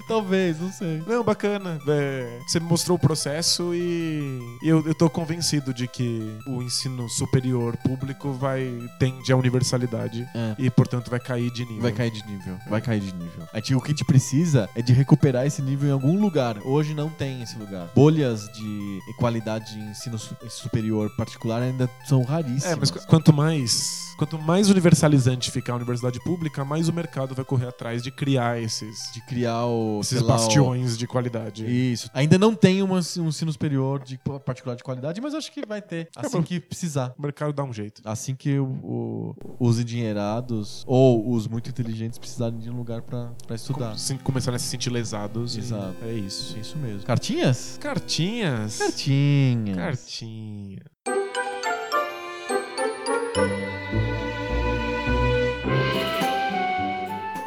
Talvez, 0.09 0.59
não 0.59 0.71
sei. 0.71 1.01
Não, 1.07 1.23
bacana. 1.23 1.79
É, 1.87 2.39
você 2.47 2.59
me 2.59 2.65
mostrou 2.65 2.97
o 2.97 2.99
processo 2.99 3.73
e, 3.73 4.39
e 4.61 4.67
eu, 4.67 4.85
eu 4.85 4.93
tô 4.95 5.09
convencido 5.09 5.73
de 5.73 5.87
que 5.87 6.35
o 6.47 6.61
ensino 6.63 7.07
superior 7.07 7.77
público 7.77 8.33
vai 8.33 8.69
tende 8.99 9.31
à 9.31 9.37
universalidade 9.37 10.27
É. 10.35 10.55
e, 10.57 10.69
portanto, 10.69 11.09
vai 11.09 11.19
cair 11.19 11.51
de 11.51 11.63
nível. 11.65 11.81
Vai 11.83 11.91
cair 11.91 12.11
de 12.11 12.25
nível, 12.25 12.57
vai 12.69 12.81
cair 12.81 12.99
de 12.99 13.13
nível. 13.13 13.47
A 13.53 13.57
gente- 13.57 13.75
o 13.75 13.79
que 13.81 13.87
a 13.87 13.91
gente 13.91 14.03
precisa 14.05 14.67
é 14.75 14.81
de 14.81 14.91
recuperar 14.93 15.45
esse 15.45 15.61
nível 15.61 15.87
em 15.89 15.91
algum 15.93 16.19
lugar. 16.19 16.57
Hoje 16.65 16.93
não 16.93 17.09
tem 17.09 17.41
esse 17.43 17.57
lugar. 17.57 17.87
Bolhas 17.95 18.49
de 18.51 18.99
qualidade 19.17 19.73
de 19.75 19.79
ensino 19.79 20.17
su- 20.17 20.35
superior 20.49 21.09
particular 21.15 21.61
ainda 21.61 21.89
são 22.07 22.23
raríssimas. 22.23 22.65
É, 22.65 22.75
mas 22.75 22.89
qu- 22.91 23.05
quanto 23.07 23.31
mais 23.31 24.08
quanto 24.19 24.37
mais 24.37 24.69
universalizante 24.69 25.49
ficar 25.49 25.73
a 25.73 25.75
universidade 25.77 26.19
pública, 26.23 26.65
mais 26.65 26.89
o 26.89 26.93
mercado 26.93 27.33
vai 27.33 27.45
correr 27.45 27.67
atrás 27.67 28.03
de 28.03 28.11
criar 28.11 28.61
esses, 28.61 29.11
de 29.13 29.21
criar 29.25 29.65
o, 29.65 30.01
esses 30.01 30.19
lá, 30.21 30.25
o- 30.25 30.27
bastiões 30.27 30.97
de 30.97 31.07
qualidade. 31.07 31.65
Isso. 31.65 32.09
Ainda 32.13 32.37
não 32.37 32.53
tem 32.53 32.81
uma- 32.83 32.99
um 33.17 33.27
ensino 33.29 33.51
superior 33.51 34.03
de 34.03 34.19
particular 34.45 34.75
de 34.75 34.83
qualidade, 34.83 35.21
mas 35.21 35.33
acho 35.33 35.51
que 35.51 35.65
vai 35.65 35.81
ter 35.81 36.09
assim 36.15 36.37
bom. 36.37 36.43
que 36.43 36.59
precisar. 36.59 37.13
O 37.17 37.21
mercado 37.21 37.53
dá 37.53 37.63
um 37.63 37.71
jeito. 37.73 38.01
Assim 38.03 38.35
que 38.35 38.59
o- 38.59 38.65
o- 38.65 39.35
os 39.59 39.79
endinheirados 39.79 40.83
ou 40.85 41.31
os 41.33 41.47
muito 41.47 41.69
inteligentes 41.69 42.19
precisarem 42.19 42.59
de 42.59 42.69
um 42.69 42.75
lugar 42.75 43.01
pra 43.01 43.31
pra 43.47 43.55
estudar. 43.55 43.97
Sem 43.97 44.17
começarem 44.17 44.57
a 44.57 44.59
se 44.59 44.67
sentir 44.67 44.89
lesados. 44.89 45.55
e- 45.55 45.59
Exato. 45.59 45.95
É 46.03 46.11
isso. 46.13 46.57
Isso 46.59 46.77
mesmo. 46.77 47.03
Cartinhas? 47.03 47.77
Cartinhas. 47.79 48.77
Cartinhas. 48.79 49.75
Cartinha. 49.77 50.81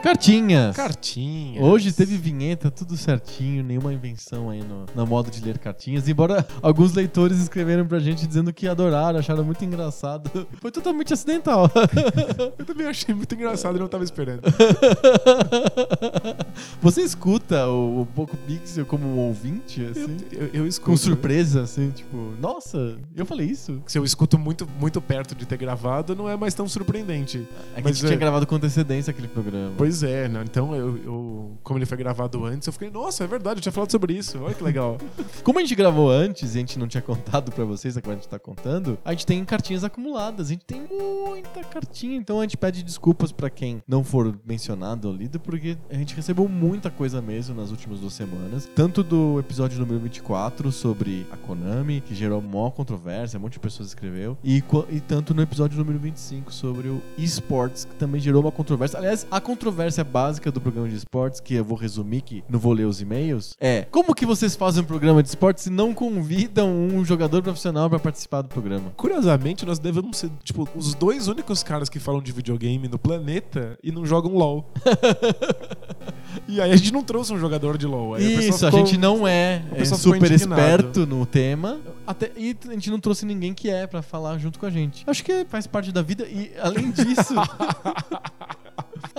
Cartinhas. 0.03 0.75
Cartinha. 0.75 1.63
Hoje 1.63 1.93
teve 1.93 2.17
vinheta, 2.17 2.71
tudo 2.73 2.97
certinho, 2.97 3.63
nenhuma 3.63 3.95
invenção 3.95 4.51
aí 4.51 4.61
no, 4.61 4.85
no 4.95 5.07
modo 5.07 5.31
de 5.31 5.41
ler 5.45 5.59
cartinhas. 5.59 6.09
Embora 6.09 6.45
alguns 6.61 6.93
leitores 6.93 7.39
escreveram 7.39 7.87
pra 7.87 8.01
gente 8.01 8.27
dizendo 8.27 8.53
que 8.53 8.67
adoraram, 8.67 9.21
acharam 9.21 9.45
muito 9.45 9.65
engraçado. 9.65 10.29
Foi 10.61 10.73
totalmente 10.73 11.13
acidental. 11.13 11.71
Eu 12.59 12.65
também 12.65 12.87
achei 12.89 13.15
muito 13.15 13.33
engraçado 13.35 13.77
e 13.77 13.79
não 13.79 13.87
tava 13.87 14.03
esperando. 14.03 14.43
Você 16.83 17.03
escuta 17.03 17.69
o, 17.69 18.03
o 18.03 18.07
Poco 18.07 18.37
Pixel 18.39 18.85
como 18.85 19.07
um 19.07 19.19
ouvinte, 19.19 19.85
assim? 19.85 20.17
Eu, 20.33 20.51
eu 20.53 20.67
escuto. 20.67 20.91
Com 20.91 20.97
surpresa, 20.97 21.63
assim, 21.63 21.91
tipo, 21.91 22.17
nossa, 22.41 22.97
eu 23.15 23.25
falei 23.25 23.47
isso. 23.47 23.81
Se 23.87 23.99
eu 23.99 24.05
escuto 24.05 24.37
muito, 24.37 24.69
muito 24.81 25.01
perto 25.01 25.35
de 25.35 25.47
ter 25.47 25.57
gravado, 25.57 26.17
não 26.17 26.29
é 26.29 26.37
mais 26.37 26.55
tão 26.55 26.69
surpreendente. 26.69 27.47
É 27.75 27.77
que 27.77 27.83
Mas 27.85 27.85
a 27.85 27.89
gente 27.95 28.01
tinha 28.01 28.15
é- 28.15 28.17
gravado 28.17 28.47
com 28.47 28.57
antecedência 28.57 29.13
aquele 29.13 29.29
programa. 29.29 29.73
Pois 29.79 29.92
Pois 29.93 30.03
é, 30.03 30.27
né? 30.27 30.43
Então, 30.43 30.75
eu, 30.75 30.97
eu- 31.05 31.59
como 31.63 31.79
ele 31.79 31.85
foi 31.85 31.99
gravado 31.99 32.43
antes, 32.47 32.67
eu 32.67 32.73
fiquei, 32.73 32.89
nossa, 32.91 33.25
é 33.25 33.27
verdade, 33.27 33.59
eu 33.59 33.63
tinha 33.63 33.73
falado 33.73 33.91
sobre 33.91 34.15
isso. 34.15 34.39
Olha 34.43 34.55
que 34.55 34.65
legal. 34.65 34.97
Como 35.45 35.59
a 35.59 35.61
gente 35.63 35.75
gravou 35.75 36.11
antes 36.11 36.55
e 36.55 36.57
a 36.57 36.61
gente 36.61 36.79
não 36.79 36.89
tinha 36.89 37.03
contado 37.03 37.53
pra 37.53 37.63
vocês, 37.65 37.95
agora 37.95 38.13
a 38.13 38.17
gente 38.19 38.29
tá 38.29 38.39
contando, 38.39 38.97
a 39.05 39.11
gente 39.13 39.27
tem 39.27 39.45
cartinhas 39.45 39.85
acumuladas. 39.85 40.47
A 40.47 40.51
gente 40.51 40.65
tem 40.65 40.81
muita 40.91 41.63
cartinha, 41.65 42.17
então 42.17 42.39
a 42.41 42.43
gente 42.45 42.57
pede 42.57 42.83
desculpas 42.83 43.33
pra 43.33 43.51
quem 43.51 43.83
não 43.87 44.03
for 44.03 44.35
mencionado 44.47 45.09
ou 45.09 45.15
lido, 45.15 45.39
porque 45.39 45.77
a 45.91 45.95
gente 45.95 46.15
recebeu 46.17 46.49
muita 46.49 46.91
coisa 46.91 47.21
mesmo 47.21 47.55
nas 47.55 47.71
últimas 47.71 48.01
duas 48.01 48.15
semanas. 48.15 48.67
Tanto 48.75 49.03
do 49.03 49.39
episódio 49.41 49.79
número 49.79 49.99
24 50.01 50.73
sobre 50.73 51.27
a 51.31 51.37
Konami, 51.37 52.01
que 52.01 52.15
gerou 52.15 52.41
maior 52.41 52.71
controvérsia, 52.71 53.39
um 53.39 53.43
monte 53.43 53.55
de 53.55 53.61
pessoas 53.61 53.89
escreveu, 53.89 54.39
e, 54.43 54.63
e 54.91 55.01
tanto 55.01 55.35
no 55.35 55.43
episódio 55.43 55.77
número 55.77 55.99
25 55.99 56.51
sobre 56.51 56.89
o 56.89 57.03
esports, 57.19 57.85
que 57.85 57.95
também 57.97 58.21
gerou 58.21 58.41
uma 58.41 58.53
controvérsia. 58.53 58.99
Aliás, 58.99 59.27
a 59.31 59.39
controvérsia 59.41 59.82
básica 60.05 60.51
do 60.51 60.61
programa 60.61 60.89
de 60.89 60.97
esportes, 60.97 61.41
que 61.41 61.55
eu 61.55 61.65
vou 61.65 61.77
resumir, 61.77 62.21
que 62.23 62.45
não 62.49 62.59
vou 62.59 62.73
ler 62.73 62.87
os 62.87 63.01
e-mails, 63.01 63.57
é 63.61 63.87
como 63.91 64.15
que 64.15 64.25
vocês 64.27 64.55
fazem 64.57 64.83
um 64.83 64.87
programa 64.87 65.23
de 65.23 65.29
esportes 65.29 65.67
e 65.67 65.71
não 65.71 65.93
convidam 65.95 66.69
um 66.71 67.05
jogador 67.05 67.43
profissional 67.43 67.89
pra 67.89 67.99
participar 67.99 68.43
do 68.43 68.49
programa? 68.49 68.93
Curiosamente, 68.97 69.65
nós 69.67 69.79
devemos 69.79 70.17
ser, 70.17 70.31
tipo, 70.43 70.69
os 70.75 70.95
dois 70.95 71.29
únicos 71.29 71.63
caras 71.63 71.89
que 71.89 71.99
falam 71.99 72.21
de 72.21 72.33
videogame 72.33 72.89
no 72.89 72.99
planeta 72.99 73.79
e 73.83 73.91
não 73.91 74.05
jogam 74.07 74.35
LOL. 74.35 74.71
e 76.49 76.61
aí 76.61 76.73
a 76.73 76.77
gente 76.77 76.93
não 76.93 77.03
trouxe 77.03 77.33
um 77.33 77.39
jogador 77.39 77.77
de 77.79 77.87
LOL. 77.87 78.15
Aí 78.15 78.49
Isso, 78.49 78.67
a 78.67 78.71
ficou- 78.71 78.87
gente 78.87 78.99
não 78.99 79.27
é, 79.27 79.63
é 79.73 79.85
super 79.85 80.31
esperto 80.31 81.07
no 81.07 81.25
tema. 81.27 81.81
Até, 82.07 82.31
e 82.37 82.57
a 82.69 82.73
gente 82.73 82.91
não 82.91 82.99
trouxe 83.01 83.25
ninguém 83.25 83.55
que 83.55 83.71
é 83.71 83.87
pra 83.87 84.03
falar 84.03 84.39
junto 84.39 84.59
com 84.59 84.67
a 84.67 84.71
gente. 84.71 85.05
Acho 85.07 85.25
que 85.25 85.45
faz 85.49 85.67
parte 85.67 85.93
da 85.93 86.03
vida 86.03 86.25
e, 86.27 86.53
além 86.61 86.91
disso. 86.91 87.35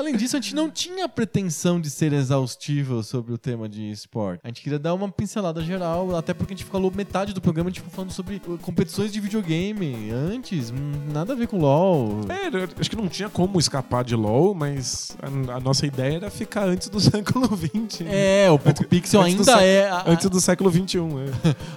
Além 0.04 0.18
disso, 0.18 0.36
a 0.36 0.42
gente 0.42 0.54
não 0.54 0.70
tinha 0.70 1.08
pretensão 1.08 1.80
de 1.80 1.90
ser 1.90 2.12
exaustivo 2.12 3.02
sobre 3.04 3.32
o 3.34 3.38
tema 3.38 3.70
de 3.70 3.90
esporte. 3.90 4.42
A 4.44 4.50
gente 4.50 4.62
queria 4.62 4.78
dar 4.78 4.94
uma 4.94 5.08
pincelada 5.10 5.62
geral, 5.62 6.14
até 6.18 6.34
porque 6.34 6.54
a 6.54 6.58
gente 6.58 6.66
falou 6.70 6.92
metade 6.94 7.32
do 7.34 7.40
programa, 7.40 7.72
ficou 7.72 7.90
falando 7.90 8.12
sobre 8.12 8.42
uh, 8.46 8.58
competições 8.58 9.14
de 9.14 9.22
videogame 9.22 10.12
antes, 10.12 10.72
hum, 10.72 10.92
nada 11.14 11.32
a 11.32 11.36
ver 11.38 11.48
com 11.48 11.58
LoL. 11.58 12.20
É, 12.28 12.80
acho 12.82 12.90
que 12.90 12.98
não 12.98 13.08
tinha 13.08 13.30
como 13.30 13.58
escapar 13.58 14.04
de 14.04 14.14
LoL, 14.14 14.54
mas 14.54 15.16
a, 15.22 15.56
a 15.56 15.60
nossa 15.62 15.88
ideia 15.88 16.18
era 16.18 16.30
ficar 16.30 16.68
antes 16.68 16.90
do 16.90 17.00
século 17.02 17.48
XX. 17.56 18.02
É, 18.06 18.52
o 18.52 18.60
Poco 18.60 18.86
Pixel 18.86 19.22
antes 19.22 19.48
ainda 19.48 19.58
sé- 19.58 19.66
é. 19.66 19.90
a- 19.90 20.04
Antes 20.06 20.30
do 20.30 20.42
século 20.42 20.70
XXI. 20.70 20.98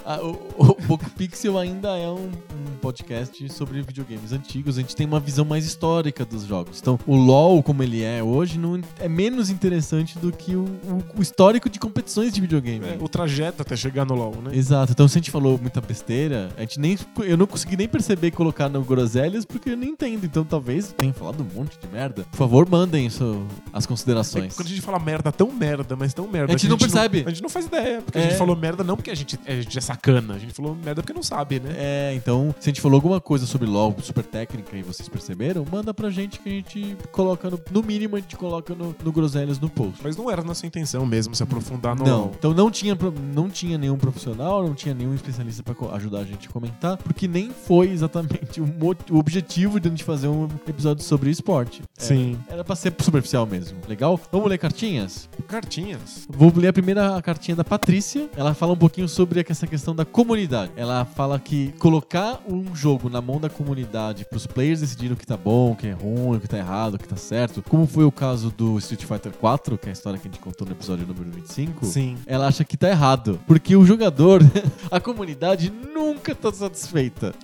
É. 0.04 0.18
o, 0.20 0.30
o 0.58 0.74
Poco 0.74 1.08
Pixel 1.10 1.56
ainda 1.56 1.96
é 1.96 2.08
um, 2.08 2.26
um 2.26 2.76
podcast 2.82 3.48
sobre 3.52 3.80
videogames 3.82 4.32
antigos. 4.32 4.78
A 4.78 4.80
gente 4.80 4.96
tem 4.96 5.06
uma 5.06 5.20
visão 5.20 5.44
mais 5.44 5.64
histórica 5.64 6.24
dos 6.24 6.42
jogos. 6.44 6.80
Então, 6.80 6.98
o 7.06 7.14
LoL, 7.14 7.62
como 7.62 7.84
ele 7.84 8.02
é 8.02 8.15
hoje, 8.22 8.58
não 8.58 8.80
é 9.00 9.08
menos 9.08 9.50
interessante 9.50 10.18
do 10.18 10.30
que 10.32 10.54
o, 10.56 10.64
o- 10.64 11.04
o 11.18 11.22
histórico 11.22 11.68
de 11.68 11.78
competições 11.78 12.32
de 12.32 12.40
videogame. 12.40 12.84
É, 12.86 12.96
o 13.00 13.08
trajeto 13.08 13.62
até 13.62 13.76
chegar 13.76 14.04
no 14.04 14.14
LoL, 14.14 14.36
né? 14.42 14.50
Exato, 14.54 14.92
então 14.92 15.06
se 15.08 15.16
a 15.16 15.20
gente 15.20 15.30
falou 15.30 15.58
muita 15.58 15.80
besteira, 15.80 16.50
a 16.56 16.60
gente 16.60 16.78
nem. 16.80 16.98
Eu 17.24 17.36
não 17.36 17.46
consegui 17.46 17.76
nem 17.76 17.88
perceber 17.88 18.30
colocar 18.30 18.68
no 18.68 18.82
Groselhas 18.82 19.44
porque 19.44 19.70
eu 19.70 19.76
nem 19.76 19.90
entendo. 19.90 20.24
Então 20.24 20.44
talvez 20.44 20.92
tenha 20.96 21.12
falado 21.12 21.40
um 21.42 21.58
monte 21.58 21.78
de 21.78 21.88
merda. 21.88 22.24
Por 22.30 22.36
favor, 22.36 22.68
mandem 22.68 23.06
isso, 23.06 23.42
as 23.72 23.84
É, 23.84 23.88
considerações. 23.88 24.54
quando 24.54 24.66
a 24.66 24.70
gente 24.70 24.80
fala 24.82 24.98
merda, 24.98 25.30
tão 25.32 25.52
merda, 25.52 25.96
mas 25.96 26.12
tão 26.14 26.26
merda. 26.28 26.52
A 26.52 26.56
gente 26.56 26.68
não 26.68 26.78
percebe. 26.78 27.24
a 27.26 27.30
gente 27.30 27.42
não 27.42 27.48
faz 27.48 27.66
ideia. 27.66 28.00
Porque 28.02 28.18
a 28.18 28.20
É. 28.22 28.28
gente 28.30 28.38
falou 28.38 28.56
merda 28.56 28.82
não 28.84 28.96
porque 28.96 29.10
a 29.10 29.14
gente, 29.14 29.38
a 29.46 29.52
gente 29.52 29.76
é 29.76 29.80
sacana. 29.80 30.34
A 30.34 30.38
gente 30.38 30.52
falou 30.52 30.74
merda 30.74 31.02
porque 31.02 31.12
não 31.12 31.22
sabe, 31.22 31.60
né? 31.60 31.74
É, 31.76 32.14
então, 32.14 32.54
se 32.60 32.68
a 32.68 32.70
gente 32.70 32.80
falou 32.80 32.96
alguma 32.96 33.20
coisa 33.20 33.46
sobre 33.46 33.66
LoL 33.68 33.94
super 34.02 34.24
técnica 34.24 34.76
e 34.76 34.82
vocês 34.82 35.08
perceberam, 35.08 35.64
manda 35.70 35.92
pra 35.94 36.10
gente 36.10 36.38
que 36.40 36.48
a 36.48 36.52
gente 36.52 36.96
coloca 37.12 37.50
no. 37.50 37.60
No 37.70 37.82
mínimo, 37.82 38.05
a 38.14 38.20
gente 38.20 38.36
coloca 38.36 38.74
no, 38.74 38.94
no 39.02 39.10
Groselhas 39.12 39.58
no 39.58 39.68
post. 39.68 40.00
Mas 40.04 40.16
não 40.16 40.30
era 40.30 40.44
nossa 40.44 40.64
intenção 40.66 41.04
mesmo 41.04 41.34
se 41.34 41.42
aprofundar 41.42 41.96
no 41.96 42.04
Não, 42.04 42.30
então 42.38 42.54
não 42.54 42.70
tinha, 42.70 42.96
não 43.34 43.48
tinha 43.50 43.76
nenhum 43.76 43.96
profissional, 43.96 44.62
não 44.64 44.74
tinha 44.74 44.94
nenhum 44.94 45.14
especialista 45.14 45.62
pra 45.62 45.74
co- 45.74 45.90
ajudar 45.94 46.18
a 46.20 46.24
gente 46.24 46.46
a 46.48 46.50
comentar, 46.52 46.96
porque 46.98 47.26
nem 47.26 47.50
foi 47.50 47.88
exatamente 47.90 48.60
o, 48.62 48.64
o 49.10 49.18
objetivo 49.18 49.80
de 49.80 49.88
a 49.88 49.90
gente 49.90 50.04
fazer 50.04 50.28
um 50.28 50.46
episódio 50.68 51.02
sobre 51.02 51.30
esporte. 51.30 51.82
Era- 51.98 52.06
Sim. 52.06 52.38
Era 52.48 52.62
pra 52.62 52.76
ser 52.76 52.94
superficial 53.00 53.46
mesmo. 53.46 53.78
Legal? 53.88 54.20
Vamos 54.30 54.48
ler 54.48 54.58
cartinhas? 54.58 55.28
Cartinhas. 55.48 56.26
Vou 56.30 56.52
ler 56.54 56.68
a 56.68 56.72
primeira 56.72 57.20
cartinha 57.22 57.56
da 57.56 57.64
Patrícia. 57.64 58.28
Ela 58.36 58.52
fala 58.52 58.74
um 58.74 58.76
pouquinho 58.76 59.08
sobre 59.08 59.44
essa 59.48 59.66
questão 59.66 59.94
da 59.94 60.04
comunidade. 60.04 60.70
Ela 60.76 61.04
fala 61.04 61.38
que 61.40 61.72
colocar 61.78 62.40
um 62.48 62.74
jogo 62.76 63.08
na 63.08 63.20
mão 63.22 63.40
da 63.40 63.48
comunidade 63.48 64.26
pros 64.28 64.46
players 64.46 64.80
decidirem 64.80 65.14
o 65.14 65.16
que 65.16 65.26
tá 65.26 65.36
bom, 65.36 65.72
o 65.72 65.76
que 65.76 65.86
é 65.86 65.92
ruim, 65.92 66.36
o 66.36 66.40
que 66.40 66.48
tá 66.48 66.58
errado, 66.58 66.94
o 66.94 66.98
que 66.98 67.08
tá 67.08 67.16
certo, 67.16 67.62
como 67.68 67.86
foi 67.96 68.04
o 68.04 68.12
caso 68.12 68.50
do 68.50 68.76
Street 68.76 69.04
Fighter 69.06 69.32
4, 69.32 69.78
que 69.78 69.86
é 69.86 69.88
a 69.88 69.92
história 69.94 70.18
que 70.18 70.28
a 70.28 70.30
gente 70.30 70.38
contou 70.38 70.66
no 70.66 70.74
episódio 70.74 71.06
número 71.06 71.30
25. 71.30 71.86
Sim. 71.86 72.18
Ela 72.26 72.46
acha 72.46 72.62
que 72.62 72.76
tá 72.76 72.90
errado, 72.90 73.40
porque 73.46 73.74
o 73.74 73.86
jogador, 73.86 74.42
a 74.92 75.00
comunidade 75.00 75.70
nunca 75.94 76.34
tá 76.34 76.52
satisfeita. 76.52 77.34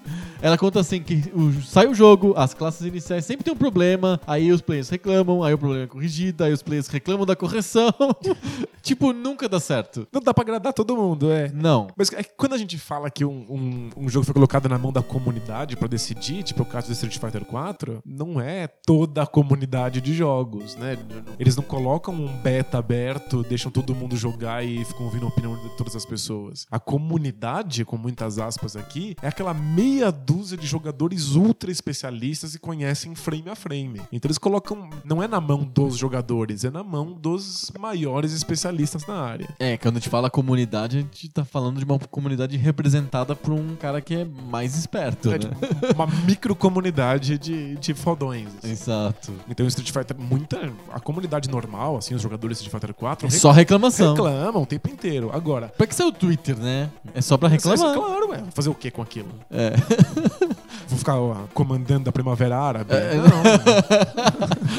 Ela 0.43 0.59
conta 0.59 0.81
assim 0.81 1.01
que 1.03 1.23
o- 1.35 1.63
sai 1.63 1.87
o 1.87 1.95
jogo, 1.95 2.35
as 2.37 2.53
classes 2.53 2.87
iniciais 2.87 3.25
sempre 3.25 3.45
tem 3.45 3.55
um 3.55 3.57
problema, 3.57 4.21
aí 4.27 4.53
os 4.53 4.61
players 4.61 4.91
reclamam, 4.91 5.43
aí 5.43 5.55
o 5.55 5.59
problema 5.59 5.85
é 5.85 5.87
corrigido, 5.87 6.45
aí 6.45 6.53
os 6.53 6.61
players 6.63 6.89
reclamam 6.89 7.25
da 7.25 7.35
correção. 7.35 7.89
tipo, 8.83 9.13
nunca 9.15 9.49
dá 9.49 9.59
certo. 9.59 10.07
Não 10.13 10.21
dá 10.21 10.35
pra 10.35 10.43
agradar 10.43 10.75
todo 10.75 10.95
mundo, 10.97 11.33
é. 11.33 11.51
Não. 11.55 11.87
Mas 11.97 12.13
é 12.13 12.23
que 12.23 12.31
quando 12.37 12.53
a 12.55 12.59
gente 12.59 12.77
fala 12.77 13.09
que 13.11 13.25
um, 13.25 13.47
um, 13.49 13.91
um 14.05 14.09
jogo 14.11 14.27
foi 14.27 14.35
colocado 14.35 14.69
na 14.69 14.77
mão 14.77 14.93
da 14.93 15.03
comunidade 15.03 15.77
pra 15.79 15.89
decidir, 15.89 16.43
tipo 16.43 16.63
o 16.63 16.67
caso 16.67 16.89
do 16.89 16.93
Street 16.93 17.17
Fighter 17.19 17.45
4, 17.47 18.03
não 18.05 18.39
é 18.39 18.67
toda 18.67 19.23
a 19.23 19.27
comunidade 19.27 20.01
de 20.01 20.13
jogos, 20.13 20.42
né? 20.77 20.97
Eles 21.39 21.57
não 21.57 21.63
colocam 21.63 22.15
um 22.15 22.37
beta 22.41 22.79
aberto, 22.79 23.43
deixam 23.43 23.71
todo 23.71 23.95
mundo 23.95 24.17
jogar 24.17 24.65
e 24.65 24.85
ficam 24.85 25.05
ouvindo 25.07 25.27
a 25.27 25.29
opinião 25.29 25.57
de 25.57 25.69
todas 25.77 25.95
as 25.97 26.05
pessoas. 26.05 26.67
A 26.71 26.79
comunidade, 26.79 27.85
com 27.85 27.97
muitas 27.97 28.39
aspas 28.39 28.77
aqui, 28.77 29.15
é 29.23 29.29
aquela 29.29 29.53
meia 29.55 30.11
dúzia 30.11 30.57
de 30.57 30.67
jogadores 30.67 31.35
ultra 31.35 31.71
especialistas 31.71 32.55
e 32.55 32.59
conhecem 32.59 33.15
frame 33.15 33.49
a 33.51 33.55
frame. 33.55 34.01
Então 34.11 34.29
eles 34.29 34.39
colocam, 34.39 34.89
não 35.05 35.23
é 35.23 35.29
na 35.29 35.41
mão 35.41 35.65
dos 35.65 35.97
jogadores, 35.97 36.65
é 36.65 36.71
na 36.71 36.83
mão 36.83 37.13
dos 37.13 37.71
maiores 37.79 38.33
especialistas 38.33 39.07
na 39.07 39.21
área. 39.21 39.49
É, 39.59 39.77
quando 39.77 39.97
a 39.97 40.01
gente 40.01 40.09
fala 40.09 40.31
comunidade, 40.31 40.99
a 40.99 41.01
gente 41.01 41.29
tá 41.29 41.45
falando 41.45 41.79
de 41.79 41.85
uma 41.85 41.99
comunidade 41.99 42.57
representada 42.57 43.35
por 43.37 43.53
um 43.53 43.77
cara 43.77 44.01
que 44.01 44.15
é 44.15 44.25
mais 44.25 44.77
esperto, 44.77 45.29
É 45.31 45.33
né? 45.33 45.39
tipo 45.39 45.95
uma 45.95 46.07
micro 46.07 46.55
comunidade 46.55 47.39
de, 47.39 47.77
de 47.77 47.95
fodões. 47.95 48.49
assim. 48.59 48.71
Exato. 48.71 49.33
Então, 49.49 49.67
Street 49.67 49.91
Fighter, 49.91 50.17
muita. 50.33 50.73
A 50.93 51.01
comunidade 51.01 51.49
normal, 51.51 51.97
assim, 51.97 52.15
os 52.15 52.23
jogadores 52.23 52.63
de 52.63 52.69
Fighter 52.71 52.93
4 52.95 53.27
É 53.27 53.31
só 53.31 53.51
reclamação. 53.51 54.15
reclamam 54.15 54.63
o 54.63 54.67
tempo 54.67 54.89
inteiro. 54.89 55.31
Agora. 55.33 55.69
Pra 55.77 55.87
que 55.87 55.95
saiu 55.95 56.09
o 56.09 56.13
Twitter, 56.13 56.57
né? 56.57 56.91
É 57.15 57.21
só 57.21 57.37
pra 57.37 57.49
reclamar. 57.49 57.95
Claro, 57.95 58.31
ué. 58.31 58.43
Fazer 58.55 58.69
o 58.71 58.75
que 58.75 58.91
com 58.91 59.03
aquilo? 59.03 59.29
É. 59.51 59.73
Vou 60.89 60.99
ficar 60.99 61.19
ó, 61.19 61.47
comandando 61.55 62.09
a 62.09 62.13
Primavera 62.13 62.59
Árabe? 62.59 62.95
É. 62.95 63.15
Não. 63.17 63.43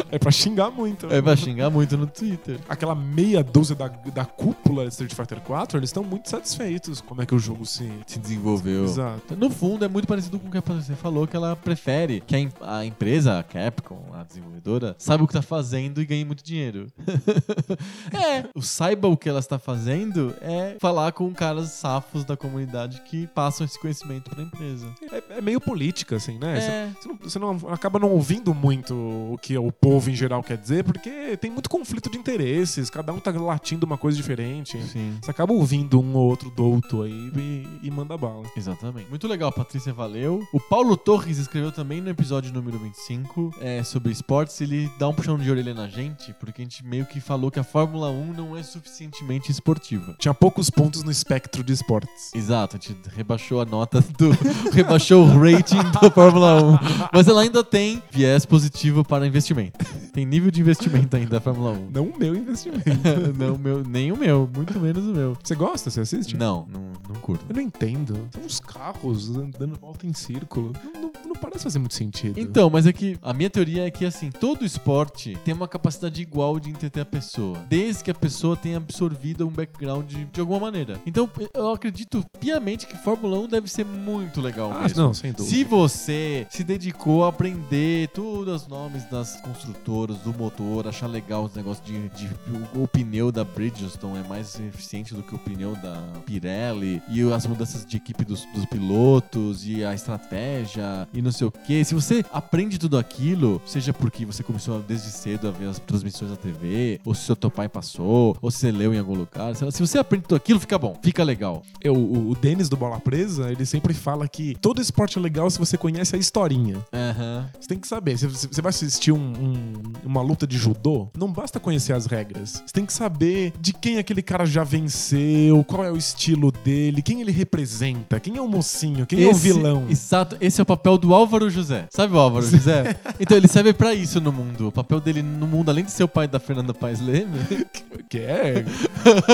é 0.11 0.19
pra 0.19 0.31
xingar 0.31 0.69
muito. 0.69 1.07
É 1.11 1.21
pra 1.21 1.35
xingar 1.35 1.69
muito 1.69 1.97
no 1.97 2.07
Twitter. 2.07 2.59
Aquela 2.67 2.95
meia 2.95 3.43
dúzia 3.43 3.75
da, 3.75 3.87
da 3.87 4.25
cúpula 4.25 4.83
de 4.83 4.89
Street 4.89 5.13
Fighter 5.13 5.39
4, 5.41 5.77
eles 5.77 5.89
estão 5.89 6.03
muito 6.03 6.29
satisfeitos 6.29 7.01
como 7.01 7.21
é 7.21 7.25
que 7.25 7.35
o 7.35 7.39
jogo 7.39 7.65
se. 7.65 7.91
Se 8.07 8.19
desenvolveu. 8.19 8.85
Exato. 8.85 9.35
No 9.35 9.49
fundo, 9.49 9.85
é 9.85 9.87
muito 9.87 10.07
parecido 10.07 10.39
com 10.39 10.47
o 10.47 10.51
que 10.51 10.59
você 10.59 10.95
falou, 10.95 11.27
que 11.27 11.35
ela 11.35 11.55
prefere 11.55 12.21
que 12.21 12.35
a, 12.35 12.77
a 12.77 12.85
empresa, 12.85 13.39
a 13.39 13.43
Capcom, 13.43 14.03
a 14.13 14.23
desenvolvedora, 14.23 14.95
saiba 14.97 15.23
o 15.23 15.27
que 15.27 15.33
tá 15.33 15.41
fazendo 15.41 16.01
e 16.01 16.05
ganhe 16.05 16.25
muito 16.25 16.43
dinheiro. 16.43 16.87
é, 18.13 18.45
o 18.55 18.61
saiba 18.61 19.07
o 19.07 19.17
que 19.17 19.29
ela 19.29 19.39
está 19.39 19.59
fazendo 19.59 20.33
é 20.41 20.77
falar 20.79 21.11
com 21.11 21.33
caras 21.33 21.69
safos 21.69 22.23
da 22.25 22.35
comunidade 22.35 23.01
que 23.01 23.27
passam 23.27 23.65
esse 23.65 23.79
conhecimento 23.79 24.29
pra 24.29 24.43
empresa. 24.43 24.87
É, 25.11 25.37
é 25.37 25.41
meio 25.41 25.59
política, 25.83 26.15
assim, 26.15 26.37
né? 26.37 26.57
É. 26.59 26.89
Você 27.01 27.07
não, 27.07 27.17
você 27.17 27.39
não- 27.39 27.73
acaba 27.73 27.99
não 27.99 28.11
ouvindo 28.11 28.53
muito 28.53 28.93
o 28.93 29.37
que 29.41 29.57
o 29.57 29.71
povo 29.71 30.09
em 30.09 30.15
geral 30.15 30.41
quer 30.41 30.57
dizer, 30.57 30.83
porque 30.83 31.35
tem 31.37 31.51
muito 31.51 31.69
conflito 31.69 32.09
de 32.09 32.17
interesses, 32.17 32.89
cada 32.89 33.11
um 33.11 33.19
tá 33.19 33.31
latindo 33.31 33.85
uma 33.85 33.97
coisa 33.97 34.15
diferente. 34.15 34.81
Sim. 34.83 35.17
Você 35.21 35.29
acaba 35.29 35.51
ouvindo 35.51 35.99
um 35.99 36.15
ou 36.15 36.29
outro 36.29 36.49
douto 36.49 37.01
aí 37.01 37.31
e, 37.35 37.67
e 37.83 37.91
manda 37.91 38.17
bala. 38.17 38.43
Exatamente. 38.55 39.09
Muito 39.09 39.27
legal, 39.27 39.51
Patrícia, 39.51 39.93
valeu. 39.93 40.41
O 40.53 40.59
Paulo 40.59 40.95
Torres 40.95 41.37
escreveu 41.37 41.71
também 41.71 41.99
no 41.99 42.09
episódio 42.09 42.53
número 42.53 42.79
25 42.79 43.55
é, 43.59 43.83
sobre 43.83 44.11
esportes. 44.11 44.59
Ele 44.61 44.89
dá 44.97 45.09
um 45.09 45.13
puxão 45.13 45.37
de 45.37 45.49
orelha 45.51 45.73
na 45.73 45.87
gente, 45.87 46.33
porque 46.39 46.61
a 46.61 46.65
gente 46.65 46.85
meio 46.85 47.05
que 47.05 47.19
falou 47.19 47.51
que 47.51 47.59
a 47.59 47.63
Fórmula 47.63 48.09
1 48.09 48.33
não 48.33 48.55
é 48.55 48.63
suficientemente 48.63 49.51
esportiva. 49.51 50.15
Tinha 50.17 50.33
poucos 50.33 50.69
pontos 50.69 51.03
no 51.03 51.11
espectro 51.11 51.63
de 51.63 51.73
esportes. 51.73 52.31
Exato, 52.33 52.77
a 52.77 52.79
gente 52.79 52.97
rebaixou 53.15 53.59
a 53.61 53.65
nota 53.65 54.01
do. 54.01 54.31
rebaixou 54.73 55.25
o 55.25 55.39
rating 55.73 55.91
da 55.91 56.11
Fórmula 56.11 56.63
1. 56.63 56.77
Mas 57.11 57.27
ela 57.27 57.41
ainda 57.41 57.63
tem 57.63 58.01
viés 58.11 58.45
positivo 58.45 59.03
para 59.03 59.25
investimento. 59.25 59.77
Tem 60.11 60.25
nível 60.25 60.51
de 60.51 60.61
investimento 60.61 61.15
ainda 61.15 61.37
a 61.37 61.41
Fórmula 61.41 61.71
1. 61.71 61.89
Não 61.91 62.05
o 62.05 62.17
meu 62.17 62.35
investimento. 62.35 62.83
não, 63.37 63.57
meu, 63.57 63.83
nem 63.83 64.11
o 64.11 64.17
meu, 64.17 64.49
muito 64.53 64.79
menos 64.79 65.05
o 65.05 65.11
meu. 65.13 65.37
Você 65.41 65.55
gosta? 65.55 65.89
Você 65.89 66.01
assiste? 66.01 66.37
Não, 66.37 66.67
não, 66.71 66.91
não 67.07 67.15
curto. 67.21 67.45
Eu 67.49 67.55
não 67.55 67.61
entendo. 67.61 68.27
Tem 68.31 68.43
uns 68.43 68.59
carros 68.59 69.29
dando 69.57 69.77
volta 69.79 70.05
em 70.05 70.13
círculo. 70.13 70.73
Não, 70.83 71.01
não- 71.01 71.13
não 71.25 71.35
parece 71.35 71.63
fazer 71.63 71.79
muito 71.79 71.95
sentido. 71.95 72.39
Então, 72.39 72.69
mas 72.69 72.85
é 72.85 72.93
que 72.93 73.17
a 73.21 73.33
minha 73.33 73.49
teoria 73.49 73.87
é 73.87 73.91
que 73.91 74.05
assim, 74.05 74.29
todo 74.29 74.63
esporte 74.63 75.37
tem 75.43 75.53
uma 75.53 75.67
capacidade 75.67 76.21
igual 76.21 76.59
de 76.59 76.69
entreter 76.69 77.01
a 77.01 77.05
pessoa, 77.05 77.57
desde 77.67 78.03
que 78.03 78.11
a 78.11 78.13
pessoa 78.13 78.55
tenha 78.55 78.77
absorvido 78.77 79.47
um 79.47 79.49
background 79.49 80.05
de, 80.05 80.25
de 80.25 80.39
alguma 80.39 80.59
maneira. 80.59 80.99
Então, 81.05 81.29
eu 81.53 81.71
acredito 81.71 82.23
piamente 82.39 82.85
que 82.85 82.95
Fórmula 82.97 83.39
1 83.39 83.47
deve 83.47 83.69
ser 83.69 83.85
muito 83.85 84.41
legal 84.41 84.71
ah, 84.71 84.83
mesmo. 84.83 85.01
não, 85.01 85.13
sem 85.13 85.31
dúvida. 85.31 85.49
Se 85.49 85.62
você 85.63 86.47
se 86.49 86.63
dedicou 86.63 87.25
a 87.25 87.29
aprender 87.29 88.09
todos 88.09 88.63
os 88.63 88.67
nomes 88.67 89.03
das 89.09 89.39
construtoras, 89.41 90.17
do 90.17 90.33
motor, 90.33 90.87
achar 90.87 91.07
legal 91.07 91.43
os 91.45 91.53
negócios 91.53 91.85
de, 91.85 92.09
de 92.09 92.29
o, 92.75 92.87
pneu 92.87 93.31
da 93.31 93.43
Bridgestone 93.43 94.19
é 94.19 94.27
mais 94.27 94.59
eficiente 94.59 95.13
do 95.13 95.23
que 95.23 95.35
o 95.35 95.37
pneu 95.37 95.75
da 95.75 96.01
Pirelli 96.25 97.01
e 97.09 97.21
as 97.31 97.45
mudanças 97.45 97.85
de 97.85 97.97
equipe 97.97 98.23
dos, 98.25 98.45
dos 98.53 98.65
pilotos 98.65 99.67
e 99.67 99.83
a 99.83 99.93
estratégia 99.93 101.07
e 101.13 101.21
não 101.21 101.31
sei 101.31 101.47
o 101.47 101.51
que. 101.51 101.83
Se 101.83 101.93
você 101.93 102.23
aprende 102.31 102.77
tudo 102.77 102.97
aquilo, 102.97 103.61
seja 103.65 103.93
porque 103.93 104.25
você 104.25 104.43
começou 104.43 104.79
desde 104.79 105.09
cedo 105.09 105.47
a 105.47 105.51
ver 105.51 105.67
as 105.67 105.79
transmissões 105.79 106.31
na 106.31 106.37
TV, 106.37 106.99
ou 107.05 107.13
se 107.13 107.23
seu 107.23 107.35
teu 107.35 107.51
pai 107.51 107.69
passou, 107.69 108.37
ou 108.41 108.51
se 108.51 108.59
você 108.59 108.71
leu 108.71 108.93
em 108.93 108.99
algum 108.99 109.15
lugar, 109.15 109.55
se 109.55 109.79
você 109.79 109.97
aprende 109.97 110.25
tudo 110.25 110.35
aquilo, 110.35 110.59
fica 110.59 110.77
bom, 110.77 110.97
fica 111.01 111.23
legal. 111.23 111.63
Eu, 111.81 111.95
o, 111.95 112.31
o 112.31 112.35
Denis 112.35 112.69
do 112.69 112.77
Bola 112.77 112.99
Presa, 112.99 113.51
ele 113.51 113.65
sempre 113.65 113.93
fala 113.93 114.27
que 114.27 114.55
todo 114.61 114.81
esporte 114.81 115.17
é 115.17 115.21
legal 115.21 115.49
se 115.53 115.59
você 115.59 115.77
conhece 115.77 116.15
a 116.15 116.19
historinha. 116.19 116.77
Aham. 116.93 117.45
Você 117.59 117.67
tem 117.67 117.79
que 117.79 117.87
saber. 117.87 118.17
Você 118.17 118.27
você 118.27 118.61
vai 118.61 118.69
assistir 118.69 119.11
um- 119.11 119.17
um- 119.17 119.73
uma 120.03 120.21
luta 120.21 120.45
de 120.45 120.57
judô, 120.57 121.07
não 121.17 121.31
basta 121.31 121.59
conhecer 121.59 121.93
as 121.93 122.05
regras. 122.05 122.61
Você 122.65 122.73
tem 122.73 122.85
que 122.85 122.93
saber 122.93 123.53
de 123.59 123.73
quem 123.73 123.97
aquele 123.97 124.21
cara 124.21 124.45
já 124.45 124.63
venceu, 124.63 125.63
qual 125.63 125.83
é 125.83 125.91
o 125.91 125.97
estilo 125.97 126.51
dele, 126.51 127.01
quem 127.01 127.21
ele 127.21 127.31
representa, 127.31 128.19
quem 128.19 128.37
é 128.37 128.41
o 128.41 128.47
mocinho, 128.47 129.05
quem 129.05 129.23
é 129.23 129.27
o 129.27 129.31
Esse- 129.31 129.39
vilão. 129.41 129.85
Exato, 129.89 130.35
esse 130.41 130.59
é 130.59 130.63
o 130.63 130.65
papel 130.65 130.97
do 130.97 131.13
Álvaro 131.13 131.49
José. 131.49 131.87
Sabe 131.91 132.13
o 132.13 132.17
Álvaro 132.19 132.45
José? 132.47 132.95
então 133.19 133.37
ele 133.37 133.47
serve 133.47 133.73
pra 133.73 133.93
isso 133.93 134.19
no 134.19 134.31
mundo. 134.31 134.67
O 134.67 134.71
papel 134.71 134.99
dele 134.99 135.21
no 135.21 135.47
mundo, 135.47 135.69
além 135.69 135.83
de 135.85 135.91
ser 135.91 136.03
o 136.03 136.07
pai 136.07 136.27
da 136.27 136.39
Fernanda 136.39 136.73
Paes 136.73 136.99
Leme, 136.99 137.37
Que 138.09 138.19
é 138.19 138.63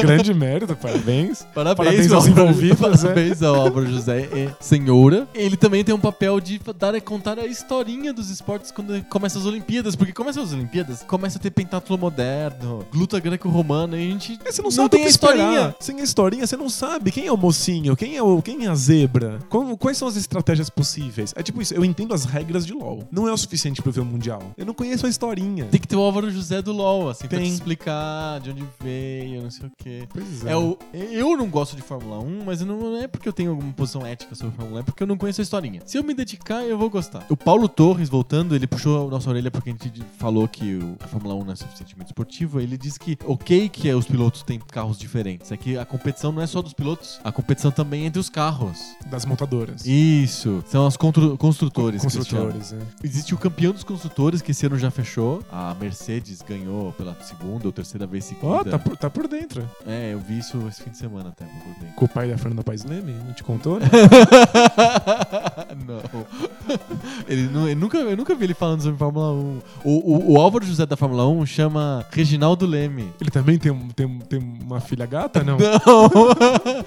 grande 0.02 0.34
mérito, 0.34 0.76
parabéns. 0.76 1.46
parabéns, 1.54 1.78
Parabéns 1.78 2.12
ao 2.12 2.18
aos 2.20 2.28
envolvidos, 2.28 3.04
é. 3.04 3.08
Parabéns 3.10 3.42
ao 3.44 3.56
Álvaro 3.56 3.88
José 3.90 4.22
e 4.34 4.50
senhora. 4.64 5.28
Ele 5.34 5.58
também 5.58 5.84
tem 5.84 5.94
um 5.94 6.00
papel 6.00 6.09
de 6.42 6.60
dar 6.78 6.96
e 6.96 7.02
contar 7.02 7.38
a 7.40 7.46
historinha 7.46 8.12
dos 8.14 8.30
esportes 8.30 8.72
quando 8.72 9.04
começa 9.06 9.38
as 9.40 9.46
Olimpíadas, 9.46 9.96
porque 9.96 10.14
começa 10.14 10.42
as 10.42 10.52
Olimpíadas, 10.54 11.04
começa 11.04 11.38
a 11.38 11.42
ter 11.42 11.52
pentátulo 11.52 11.98
moderno, 11.98 12.86
luta 12.94 13.20
greco-romana, 13.20 13.98
e 13.98 14.08
a 14.08 14.12
gente 14.12 14.40
É, 14.46 14.52
você 14.52 14.62
não, 14.62 14.72
sabe 14.72 14.90
tem 14.90 15.06
a 15.06 15.08
historinha. 15.08 15.76
Sem 15.80 16.00
a 16.00 16.04
historinha, 16.04 16.46
você 16.48 16.58
não 16.58 16.70
sabe 16.70 17.12
quem 17.12 17.26
é 17.28 17.32
o 17.32 17.38
mocinho, 17.38 17.96
quem 17.96 18.16
é, 18.18 18.24
o, 18.24 18.42
quem 18.42 18.66
é 18.66 18.70
a 18.70 18.76
zebra, 18.76 19.40
como- 19.50 19.78
quais 19.78 19.98
são 19.98 20.08
as 20.08 20.16
estratégias 20.16 20.70
possíveis. 20.70 21.34
É 21.36 21.44
tipo 21.44 21.62
isso, 21.62 21.74
eu 21.74 21.84
entendo 21.86 22.14
as 22.14 22.26
regras 22.26 22.66
de 22.66 22.74
LoL. 22.74 23.08
Não 23.12 23.28
é 23.28 23.32
o 23.32 23.38
suficiente 23.38 23.82
pra 23.82 23.90
eu 23.90 23.94
ver 23.94 24.02
o 24.02 24.06
Mundial. 24.06 24.42
Eu 24.58 24.66
não 24.66 24.74
conheço 24.74 25.06
a 25.06 25.10
historinha. 25.10 25.66
Tem 25.66 25.80
que 25.80 25.88
ter 25.88 25.96
o 25.96 26.02
Álvaro 26.02 26.30
José 26.32 26.62
do 26.62 26.72
LoL, 26.72 27.10
assim, 27.10 27.28
pra 27.28 27.38
te 27.38 27.44
Tem. 27.44 27.54
explicar 27.54 28.40
de 28.40 28.52
onde 28.52 28.64
veio, 28.82 29.42
não 29.44 29.52
sei 29.52 29.68
o 29.68 29.72
quê. 29.78 30.04
Pois 30.10 30.46
É 30.46 30.56
o, 30.56 30.78
eu 30.94 31.38
não 31.38 31.48
gosto 31.48 31.76
de 31.76 31.82
Fórmula 31.82 32.20
1, 32.20 32.44
mas 32.46 32.62
não 32.62 32.98
é 32.98 33.08
porque 33.08 33.28
eu 33.28 33.34
tenho 33.34 33.52
alguma 33.52 33.72
posição 33.74 34.06
ética 34.06 34.34
sobre 34.36 34.56
Fórmula 34.56 34.78
1, 34.78 34.80
é 34.80 34.84
porque 34.84 35.04
eu 35.04 35.08
não 35.08 35.18
conheço 35.18 35.42
a 35.42 35.44
historinha. 35.44 35.82
Se 35.86 35.99
eu 36.00 36.04
me 36.04 36.14
dedicar, 36.14 36.64
eu 36.64 36.78
vou 36.78 36.90
gostar. 36.90 37.26
O 37.30 37.36
Paulo 37.38 37.68
Torres, 37.68 38.10
voltando, 38.10 38.56
ele 38.56 38.66
puxou 38.66 39.08
a 39.08 39.12
nossa 39.12 39.30
orelha 39.30 39.52
porque 39.52 39.70
a 39.70 39.74
gente 39.74 40.02
falou 40.18 40.48
que 40.48 40.80
a 41.00 41.08
Fórmula 41.08 41.36
1 41.36 41.44
não 41.46 41.54
é 41.54 41.56
suficientemente 41.56 42.10
esportiva. 42.12 42.62
Ele 42.64 42.78
disse 42.78 43.00
que, 43.00 43.18
ok, 43.26 43.70
que 43.70 43.90
é, 43.90 43.96
os 43.96 44.06
pilotos 44.06 44.42
têm 44.44 44.60
carros 44.60 44.98
diferentes, 44.98 45.52
é 45.52 45.58
que 45.58 45.78
a 45.78 45.86
competição 45.86 46.32
não 46.32 46.42
é 46.42 46.48
só 46.48 46.62
dos 46.62 46.74
pilotos, 46.74 47.20
a 47.24 47.32
competição 47.32 47.70
também 47.72 48.04
é 48.04 48.06
entre 48.08 48.20
os 48.20 48.30
carros. 48.30 48.80
Das 49.08 49.26
montadoras. 49.26 49.86
Isso, 49.86 50.64
são 50.68 50.88
os 50.88 50.96
contru- 50.98 51.38
construtores. 51.38 52.02
Construtores, 52.02 52.74
é. 52.74 52.80
Existe 53.04 53.34
o 53.34 53.38
campeão 53.38 53.72
dos 53.74 53.84
construtores, 53.84 54.42
que 54.42 54.52
esse 54.52 54.66
ano 54.66 54.78
já 54.78 54.90
fechou. 54.90 55.44
A 55.52 55.76
Mercedes 55.80 56.42
ganhou 56.42 56.92
pela 56.94 57.16
segunda 57.22 57.68
ou 57.68 57.72
terceira 57.72 58.08
vez 58.08 58.26
seguida. 58.26 58.48
Ó, 58.48 58.64
tá, 58.64 58.80
por, 58.80 58.98
tá 58.98 59.10
por 59.10 59.28
dentro. 59.28 59.70
É, 59.86 60.14
eu 60.14 60.20
vi 60.20 60.40
isso 60.40 60.58
esse 60.68 60.82
fim 60.84 60.92
de 60.92 60.98
semana 60.98 61.30
até, 61.30 61.46
por 61.46 61.74
dentro. 61.80 61.96
Com 61.96 62.06
o 62.06 62.10
pai 62.10 62.30
da 62.30 62.38
Fernanda 62.38 62.64
Paes 62.64 62.84
Leme, 62.86 63.14
não 63.26 63.34
te 63.34 63.44
contou? 63.44 63.80
né? 63.80 63.88
não. 65.90 66.26
Ele, 67.28 67.42
ele 67.42 67.76
nunca, 67.76 67.98
eu 67.98 68.16
nunca 68.18 68.36
vi 68.36 68.46
ele 68.46 68.54
falando 68.54 68.82
sobre 68.82 68.98
Fórmula 68.98 69.32
1. 69.34 69.60
O, 69.84 69.84
o, 69.84 70.34
o 70.34 70.40
Álvaro 70.42 70.66
José 70.66 70.86
da 70.86 70.96
Fórmula 70.96 71.28
1 71.28 71.46
chama 71.46 72.06
Reginaldo 72.12 72.66
Leme. 72.66 73.12
Ele 73.20 73.30
também 73.32 73.58
tem, 73.58 73.72
um- 73.72 73.90
tem, 73.90 74.06
um- 74.06 74.20
tem 74.20 74.40
uma 74.40 74.80
filha 74.80 75.06
gata, 75.06 75.44
não? 75.44 75.58
Não! 75.60 76.10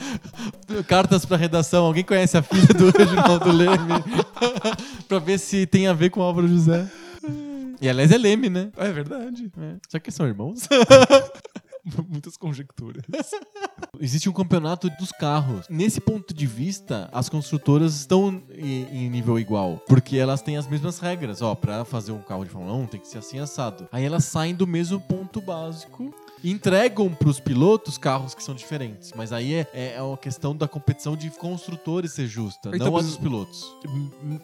Cartas 0.87 1.25
pra 1.25 1.37
redação. 1.37 1.85
Alguém 1.85 2.05
conhece 2.05 2.37
a 2.37 2.43
filha 2.43 2.67
do 2.75 2.91
Reginaldo 2.97 3.51
Leme? 3.53 4.03
pra 5.09 5.19
ver 5.19 5.39
se 5.39 5.67
tem 5.67 5.87
a 5.87 5.93
ver 5.93 6.11
com 6.11 6.21
o 6.21 6.23
Álvaro 6.23 6.49
José. 6.49 6.87
E 7.81 7.89
aliás 7.89 8.11
é 8.13 8.19
Leme, 8.19 8.49
né? 8.49 8.69
É 8.77 8.91
verdade. 8.93 9.51
É. 9.61 9.75
Será 9.89 10.01
que 10.01 10.11
são 10.11 10.27
irmãos? 10.27 10.69
Muitas 12.09 12.37
conjecturas. 12.37 13.03
Existe 14.01 14.29
um 14.29 14.33
campeonato 14.33 14.89
dos 14.99 15.11
carros. 15.13 15.67
Nesse 15.69 16.01
ponto 16.01 16.33
de 16.33 16.47
vista, 16.47 17.09
as 17.13 17.29
construtoras 17.29 17.95
estão 17.95 18.43
em, 18.51 19.11
nível 19.11 19.39
igual. 19.39 19.83
Porque 19.87 20.17
elas 20.17 20.43
têm 20.43 20.57
as 20.57 20.67
mesmas 20.67 20.99
regras. 20.99 21.43
Ó, 21.43 21.55
pra 21.55 21.85
fazer 21.85 22.13
um 22.13 22.23
carro 22.23 22.45
de 22.45 22.51
Fórmula 22.51 22.75
1 22.75 22.87
tem 22.87 23.01
que 23.01 23.09
ser 23.09 23.19
assim 23.19 23.39
assado. 23.39 23.89
Aí 23.93 24.05
elas 24.05 24.25
saem 24.25 24.55
do 24.55 24.67
mesmo 24.67 25.01
ponto 25.01 25.41
básico 25.41 26.15
entregam 26.45 27.09
pros 27.15 27.39
pilotos 27.41 27.97
carros 27.99 28.35
que 28.35 28.43
são 28.43 28.55
diferentes. 28.55 29.13
Mas 29.17 29.33
aí 29.33 29.55
é, 29.55 29.67
é, 29.73 29.95
é 29.97 30.03
uma 30.03 30.17
questão 30.17 30.55
da 30.57 30.67
competição 30.69 31.17
de 31.17 31.31
construtores 31.31 32.13
ser 32.13 32.27
justa, 32.27 32.71
Então, 32.75 32.91
não 32.91 32.97
a 32.97 33.03
dos 33.03 33.17
pilotos. 33.17 33.65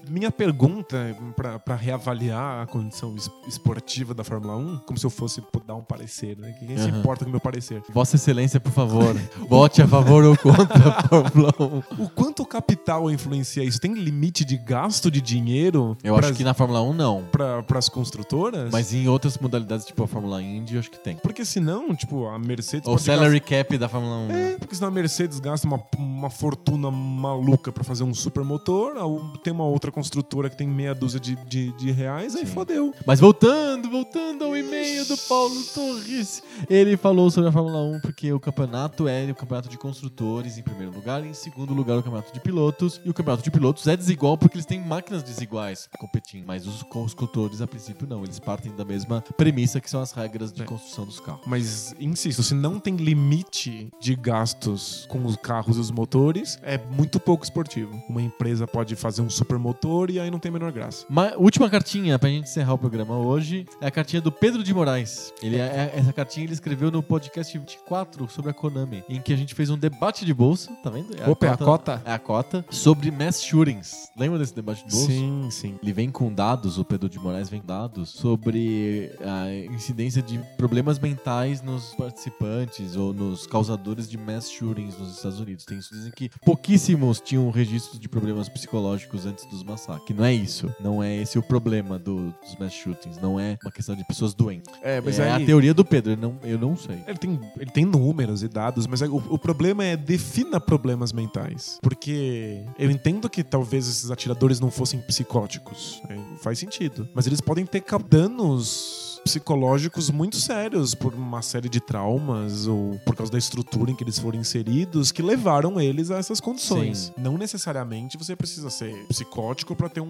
Minha 0.08 0.30
pergunta 0.30 1.16
pra 1.64 1.74
reavaliar 1.74 2.62
a 2.62 2.66
condição 2.66 3.14
es- 3.16 3.30
esportiva 3.46 4.14
da 4.14 4.24
Fórmula 4.24 4.56
1, 4.56 4.78
como 4.86 4.98
se 4.98 5.04
eu 5.06 5.10
fosse 5.10 5.42
dar 5.66 5.74
um 5.74 5.82
parecer, 5.82 6.36
né? 6.36 6.52
Quem 6.58 6.76
se 6.76 6.88
Aham. 6.88 6.98
importa 6.98 7.24
com 7.24 7.28
o 7.28 7.32
meu 7.32 7.40
parecer? 7.40 7.82
Vossa 7.92 8.16
Excelência, 8.16 8.58
por 8.60 8.72
favor, 8.72 9.14
vote 9.48 9.82
a 9.82 9.88
favor 9.88 10.24
ou 10.24 10.36
contra 10.36 10.88
a 10.88 11.02
Fórmula 11.08 11.54
1. 11.98 12.02
O 12.04 12.08
quanto 12.08 12.42
o 12.42 12.46
capital 12.46 13.10
influencia 13.10 13.62
isso? 13.64 13.80
Tem 13.80 13.92
limite 13.94 14.44
de 14.44 14.56
gasto 14.56 15.10
de 15.10 15.20
dinheiro 15.20 15.96
Eu 16.02 16.14
pras- 16.14 16.30
acho 16.30 16.38
que 16.38 16.44
na 16.44 16.54
Fórmula 16.54 16.82
1 16.82 16.92
não. 16.94 17.24
pra, 17.30 17.62
pras 17.62 17.88
construtoras? 17.88 18.70
Mas 18.72 18.92
em 18.94 19.08
outras 19.08 19.36
modalidades, 19.38 19.86
tipo 19.86 20.02
a 20.02 20.06
Fórmula 20.08 20.42
Indy, 20.42 20.74
eu 20.74 20.80
acho 20.80 20.90
que 20.90 20.98
tem. 20.98 21.16
Porque 21.16 21.44
senão, 21.44 21.87
tipo, 21.94 22.26
a 22.26 22.38
Mercedes 22.38 22.86
Ou 22.86 22.94
pode 22.94 23.04
salary 23.04 23.40
cap 23.40 23.76
da 23.78 23.88
Fórmula 23.88 24.16
1. 24.16 24.26
né? 24.26 24.52
É, 24.52 24.58
porque 24.58 24.74
senão 24.74 24.88
a 24.88 24.90
Mercedes 24.90 25.38
gasta 25.40 25.66
uma, 25.66 25.82
uma 25.98 26.30
fortuna 26.30 26.90
maluca 26.90 27.70
pra 27.72 27.84
fazer 27.84 28.04
um 28.04 28.14
supermotor, 28.14 28.94
tem 29.42 29.52
uma 29.52 29.64
outra 29.64 29.90
construtora 29.90 30.48
que 30.50 30.56
tem 30.56 30.66
meia 30.68 30.94
dúzia 30.94 31.20
de, 31.20 31.36
de, 31.46 31.72
de 31.72 31.90
reais, 31.90 32.34
aí 32.34 32.46
Sim. 32.46 32.52
fodeu. 32.52 32.94
Mas 33.06 33.20
voltando, 33.20 33.90
voltando 33.90 34.44
ao 34.44 34.56
e-mail 34.56 35.04
do 35.06 35.16
Paulo 35.16 35.62
Torres. 35.74 36.42
Ele 36.68 36.96
falou 36.96 37.30
sobre 37.30 37.48
a 37.48 37.52
Fórmula 37.52 37.78
1 37.96 38.00
porque 38.00 38.32
o 38.32 38.40
campeonato 38.40 39.06
é 39.08 39.30
o 39.30 39.34
campeonato 39.34 39.68
de 39.68 39.76
construtores 39.78 40.58
em 40.58 40.62
primeiro 40.62 40.92
lugar, 40.92 41.24
e 41.24 41.28
em 41.28 41.34
segundo 41.34 41.72
lugar 41.74 41.98
o 41.98 42.02
campeonato 42.02 42.32
de 42.32 42.40
pilotos. 42.40 43.00
E 43.04 43.10
o 43.10 43.14
campeonato 43.14 43.42
de 43.42 43.50
pilotos 43.50 43.86
é 43.86 43.96
desigual 43.96 44.36
porque 44.38 44.56
eles 44.56 44.66
têm 44.66 44.80
máquinas 44.80 45.22
desiguais 45.22 45.88
competindo. 45.98 46.44
Mas 46.46 46.66
os 46.66 46.82
construtores, 46.82 47.60
a 47.60 47.66
princípio, 47.66 48.06
não. 48.08 48.22
Eles 48.24 48.38
partem 48.38 48.72
da 48.74 48.84
mesma 48.84 49.22
premissa 49.36 49.80
que 49.80 49.88
são 49.90 50.00
as 50.00 50.12
regras 50.12 50.52
de 50.52 50.62
É. 50.62 50.64
construção 50.64 51.04
dos 51.04 51.20
carros. 51.20 51.42
Mas, 51.46 51.77
insisto, 52.00 52.42
se 52.42 52.54
não 52.54 52.78
tem 52.78 52.96
limite 52.96 53.90
de 54.00 54.14
gastos 54.14 55.06
com 55.08 55.24
os 55.24 55.36
carros 55.36 55.76
e 55.76 55.80
os 55.80 55.90
motores, 55.90 56.58
é 56.62 56.78
muito 56.78 57.18
pouco 57.20 57.44
esportivo. 57.44 58.00
Uma 58.08 58.22
empresa 58.22 58.66
pode 58.66 58.94
fazer 58.96 59.22
um 59.22 59.30
supermotor 59.30 60.10
e 60.10 60.18
aí 60.20 60.30
não 60.30 60.38
tem 60.38 60.50
a 60.50 60.52
menor 60.52 60.72
graça. 60.72 61.04
Ma- 61.08 61.32
última 61.36 61.68
cartinha 61.70 62.18
pra 62.18 62.28
gente 62.28 62.44
encerrar 62.48 62.74
o 62.74 62.78
programa 62.78 63.16
hoje 63.16 63.66
é 63.80 63.86
a 63.86 63.90
cartinha 63.90 64.22
do 64.22 64.30
Pedro 64.32 64.62
de 64.62 64.72
Moraes. 64.72 65.32
Ele, 65.42 65.56
é- 65.56 65.92
essa 65.94 66.12
cartinha 66.12 66.44
ele 66.44 66.52
escreveu 66.52 66.90
no 66.90 67.02
podcast 67.02 67.56
24 67.58 68.28
sobre 68.28 68.50
a 68.50 68.54
Konami, 68.54 69.02
em 69.08 69.20
que 69.20 69.32
a 69.32 69.36
gente 69.36 69.54
fez 69.54 69.70
um 69.70 69.76
debate 69.78 70.24
de 70.24 70.32
bolsa, 70.34 70.70
tá 70.82 70.90
vendo? 70.90 71.08
Opa, 71.30 71.46
é 71.46 71.50
a 71.50 71.56
cota? 71.56 72.02
É 72.04 72.12
a 72.12 72.18
cota, 72.18 72.64
sobre 72.70 73.10
mass 73.10 73.42
shootings. 73.42 74.10
Lembra 74.16 74.38
desse 74.38 74.54
debate 74.54 74.84
de 74.84 74.90
bolsa? 74.90 75.06
Sim, 75.06 75.48
sim. 75.50 75.78
Ele 75.82 75.92
vem 75.92 76.10
com 76.10 76.32
dados, 76.32 76.78
o 76.78 76.84
Pedro 76.84 77.08
de 77.08 77.18
Moraes 77.18 77.48
vem 77.48 77.60
com 77.60 77.66
dados 77.66 78.10
sobre 78.10 79.12
a 79.20 79.72
incidência 79.72 80.22
de 80.22 80.38
problemas 80.56 80.98
mentais 80.98 81.60
nos 81.68 81.94
participantes 81.94 82.96
ou 82.96 83.12
nos 83.12 83.46
causadores 83.46 84.08
de 84.08 84.16
mass 84.16 84.50
shootings 84.50 84.98
nos 84.98 85.16
Estados 85.16 85.38
Unidos. 85.38 85.64
Tem 85.64 85.78
isso, 85.78 85.94
dizem 85.94 86.10
que 86.10 86.30
pouquíssimos 86.44 87.20
tinham 87.20 87.50
registro 87.50 87.98
de 87.98 88.08
problemas 88.08 88.48
psicológicos 88.48 89.26
antes 89.26 89.44
dos 89.46 89.62
massacres. 89.62 90.16
Não 90.16 90.24
é 90.24 90.32
isso. 90.32 90.74
Não 90.80 91.02
é 91.02 91.14
esse 91.16 91.38
o 91.38 91.42
problema 91.42 91.98
do- 91.98 92.32
dos 92.42 92.56
mass 92.58 92.72
shootings. 92.72 93.20
Não 93.20 93.38
é 93.38 93.58
uma 93.62 93.70
questão 93.70 93.94
de 93.94 94.04
pessoas 94.04 94.32
doentes. 94.34 94.72
É, 94.82 95.00
mas 95.00 95.18
é 95.18 95.30
aí... 95.30 95.42
a 95.42 95.46
teoria 95.46 95.74
do 95.74 95.84
Pedro. 95.84 96.12
Eu 96.12 96.16
não, 96.16 96.38
eu 96.42 96.58
não 96.58 96.76
sei. 96.76 97.02
Ele 97.06 97.18
tem, 97.18 97.40
ele 97.58 97.70
tem 97.70 97.84
números 97.84 98.42
e 98.42 98.48
dados, 98.48 98.86
mas 98.86 99.02
o, 99.02 99.16
o 99.16 99.38
problema 99.38 99.84
é 99.84 99.96
defina 99.96 100.58
problemas 100.60 101.12
mentais. 101.12 101.78
Porque 101.82 102.64
eu 102.78 102.90
entendo 102.90 103.28
que 103.28 103.44
talvez 103.44 103.86
esses 103.88 104.10
atiradores 104.10 104.58
não 104.60 104.70
fossem 104.70 105.00
psicóticos. 105.00 106.00
É, 106.08 106.16
faz 106.38 106.58
sentido. 106.58 107.08
Mas 107.14 107.26
eles 107.26 107.40
podem 107.40 107.66
ter 107.66 107.82
danos 108.08 109.07
psicológicos 109.18 110.10
muito 110.10 110.36
sérios 110.36 110.94
por 110.94 111.14
uma 111.14 111.42
série 111.42 111.68
de 111.68 111.80
traumas 111.80 112.66
ou 112.66 112.98
por 113.04 113.14
causa 113.16 113.30
da 113.32 113.38
estrutura 113.38 113.90
em 113.90 113.94
que 113.94 114.04
eles 114.04 114.18
foram 114.18 114.38
inseridos 114.38 115.10
que 115.12 115.22
levaram 115.22 115.80
eles 115.80 116.10
a 116.10 116.18
essas 116.18 116.40
condições. 116.40 116.98
Sim. 116.98 117.12
Não 117.22 117.36
necessariamente 117.38 118.16
você 118.16 118.34
precisa 118.36 118.70
ser 118.70 118.94
psicótico 119.08 119.74
para 119.76 119.88
ter 119.88 120.00
um, 120.00 120.06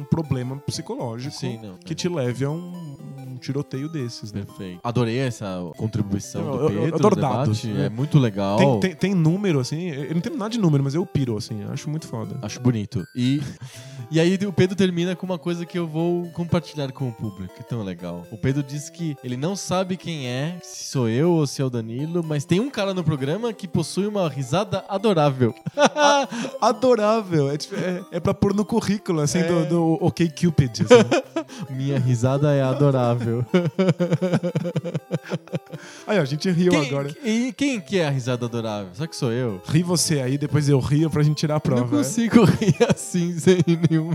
um- 0.00 0.04
problema 0.10 0.56
psicológico 0.58 1.34
Sim, 1.34 1.60
que 1.84 1.94
te 1.94 2.08
leve 2.08 2.44
a 2.44 2.50
um 2.50 2.96
tiroteio 3.40 3.88
desses, 3.88 4.32
né? 4.32 4.42
Perfeito. 4.44 4.80
Adorei 4.84 5.18
essa 5.18 5.58
contribuição 5.76 6.40
Eu- 6.42 6.52
do 6.52 6.58
eu- 6.58 6.70
eu 6.72 6.82
Pedro 6.82 6.96
adoro 6.96 7.16
no 7.16 7.22
dados, 7.22 7.64
né? 7.64 7.86
É 7.86 7.88
muito 7.88 8.18
legal. 8.18 8.56
Tem, 8.58 8.80
tem, 8.80 8.94
tem 8.94 9.14
número, 9.14 9.58
assim, 9.60 9.88
eu 9.90 10.14
não 10.14 10.20
tenho 10.20 10.36
nada 10.36 10.50
de 10.50 10.58
número, 10.58 10.84
mas 10.84 10.94
eu 10.94 11.04
piro, 11.04 11.36
assim, 11.36 11.62
eu 11.62 11.72
acho 11.72 11.90
muito 11.90 12.06
foda. 12.06 12.38
Acho 12.42 12.60
bonito. 12.60 13.04
E, 13.16 13.40
e 14.10 14.20
aí 14.20 14.34
o 14.46 14.52
Pedro 14.52 14.76
termina 14.76 15.16
com 15.16 15.26
uma 15.26 15.38
coisa 15.38 15.64
que 15.66 15.78
eu 15.78 15.86
vou 15.86 16.28
compartilhar 16.32 16.92
com 16.92 17.08
o 17.08 17.12
público, 17.12 17.54
que 17.54 17.60
é 17.60 17.64
tão 17.64 17.82
legal. 17.82 18.26
O 18.30 18.36
Pedro 18.38 18.62
diz 18.62 18.88
que 18.90 19.16
ele 19.24 19.36
não 19.36 19.56
sabe 19.56 19.96
quem 19.96 20.26
é, 20.26 20.58
se 20.62 20.84
sou 20.90 21.08
eu 21.08 21.30
ou 21.32 21.46
se 21.46 21.60
é 21.62 21.64
o 21.64 21.70
Danilo, 21.70 22.22
mas 22.22 22.44
tem 22.44 22.60
um 22.60 22.70
cara 22.70 22.92
no 22.94 23.02
programa 23.02 23.52
que 23.52 23.66
possui 23.66 24.06
uma 24.06 24.28
risada 24.28 24.84
adorável. 24.88 25.54
Adorável, 26.60 27.50
é, 27.50 27.56
tipo, 27.56 27.74
é, 27.76 28.02
é 28.12 28.20
pra 28.20 28.34
pôr 28.34 28.54
no 28.54 28.64
currículo, 28.64 29.20
assim, 29.20 29.38
É. 29.38 29.44
do, 29.44 29.66
do 29.66 29.98
OK 30.04 30.28
Cupid. 30.30 30.82
Assim. 30.82 31.70
Minha 31.74 31.98
risada 31.98 32.52
é 32.52 32.62
adorável. 32.62 33.29
aí, 36.06 36.18
ó, 36.18 36.22
a 36.22 36.24
gente 36.24 36.50
riu 36.50 36.72
quem, 36.72 36.88
agora. 36.88 37.14
E 37.24 37.52
quem 37.52 37.80
que 37.80 37.98
é 37.98 38.06
a 38.06 38.10
risada 38.10 38.46
adorável? 38.46 38.90
Só 38.94 39.06
que 39.06 39.16
sou 39.16 39.32
eu? 39.32 39.60
Ri 39.66 39.82
você 39.82 40.20
aí, 40.20 40.36
depois 40.36 40.68
eu 40.68 40.78
rio 40.80 41.08
pra 41.10 41.22
gente 41.22 41.38
tirar 41.38 41.56
a 41.56 41.60
prova. 41.60 41.82
não 41.82 41.88
consigo 41.88 42.44
rir 42.60 42.76
assim 42.88 43.38
sem 43.38 43.58
nenhum 43.90 44.10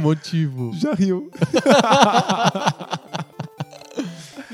motivo. 0.00 0.72
é. 0.74 0.78
Já 0.78 0.94
riu. 0.94 1.30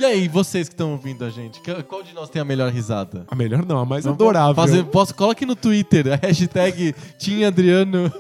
E 0.01 0.05
aí, 0.07 0.29
vocês 0.29 0.67
que 0.67 0.73
estão 0.73 0.93
ouvindo 0.93 1.23
a 1.27 1.29
gente, 1.29 1.61
qual 1.87 2.03
de 2.03 2.15
nós 2.15 2.31
tem 2.31 2.41
a 2.41 2.45
melhor 2.45 2.73
risada? 2.73 3.27
A 3.29 3.35
melhor 3.35 3.67
não, 3.67 3.79
a 3.79 3.85
mais 3.85 4.07
adorável. 4.07 4.55
Fazer, 4.55 4.83
posso, 4.85 5.15
coloque 5.15 5.45
no 5.45 5.55
Twitter 5.55 6.07
a 6.11 6.17
hashtag 6.27 6.95
Tim 7.19 7.45
Adriano. 7.45 8.11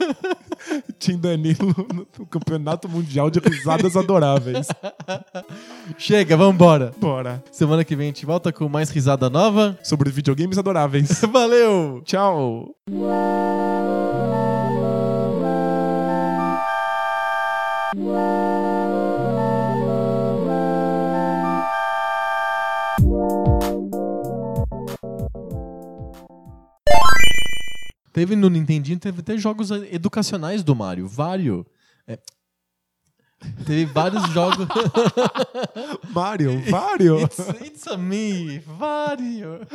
Tim 1.01 1.16
Danilo 1.16 1.74
no 2.19 2.27
Campeonato 2.27 2.86
Mundial 2.86 3.31
de 3.31 3.39
Risadas 3.39 3.97
Adoráveis. 3.97 4.69
Chega, 5.97 6.36
vambora. 6.36 6.93
Bora. 6.98 7.43
Semana 7.51 7.82
que 7.82 7.97
vem 7.97 8.09
a 8.09 8.11
gente 8.11 8.27
volta 8.27 8.52
com 8.52 8.69
mais 8.69 8.90
risada 8.90 9.31
nova. 9.31 9.78
Sobre 9.82 10.11
videogames 10.11 10.59
adoráveis. 10.59 11.23
Valeu! 11.32 12.02
Tchau. 12.05 12.74
Teve 28.12 28.35
no 28.35 28.51
Nintendinho, 28.51 28.99
teve 28.99 29.20
até 29.20 29.37
jogos 29.37 29.70
educacionais 29.70 30.62
do 30.62 30.74
Mario. 30.74 31.07
Vários. 31.07 31.65
É. 32.07 32.19
Teve 33.65 33.87
vários 33.87 34.23
jogos. 34.31 34.66
Mario, 36.11 36.61
Mario. 36.70 37.20
it's, 37.20 37.39
it's 37.62 37.87
a 37.87 37.97
me. 37.97 38.59
Vários. 38.61 39.66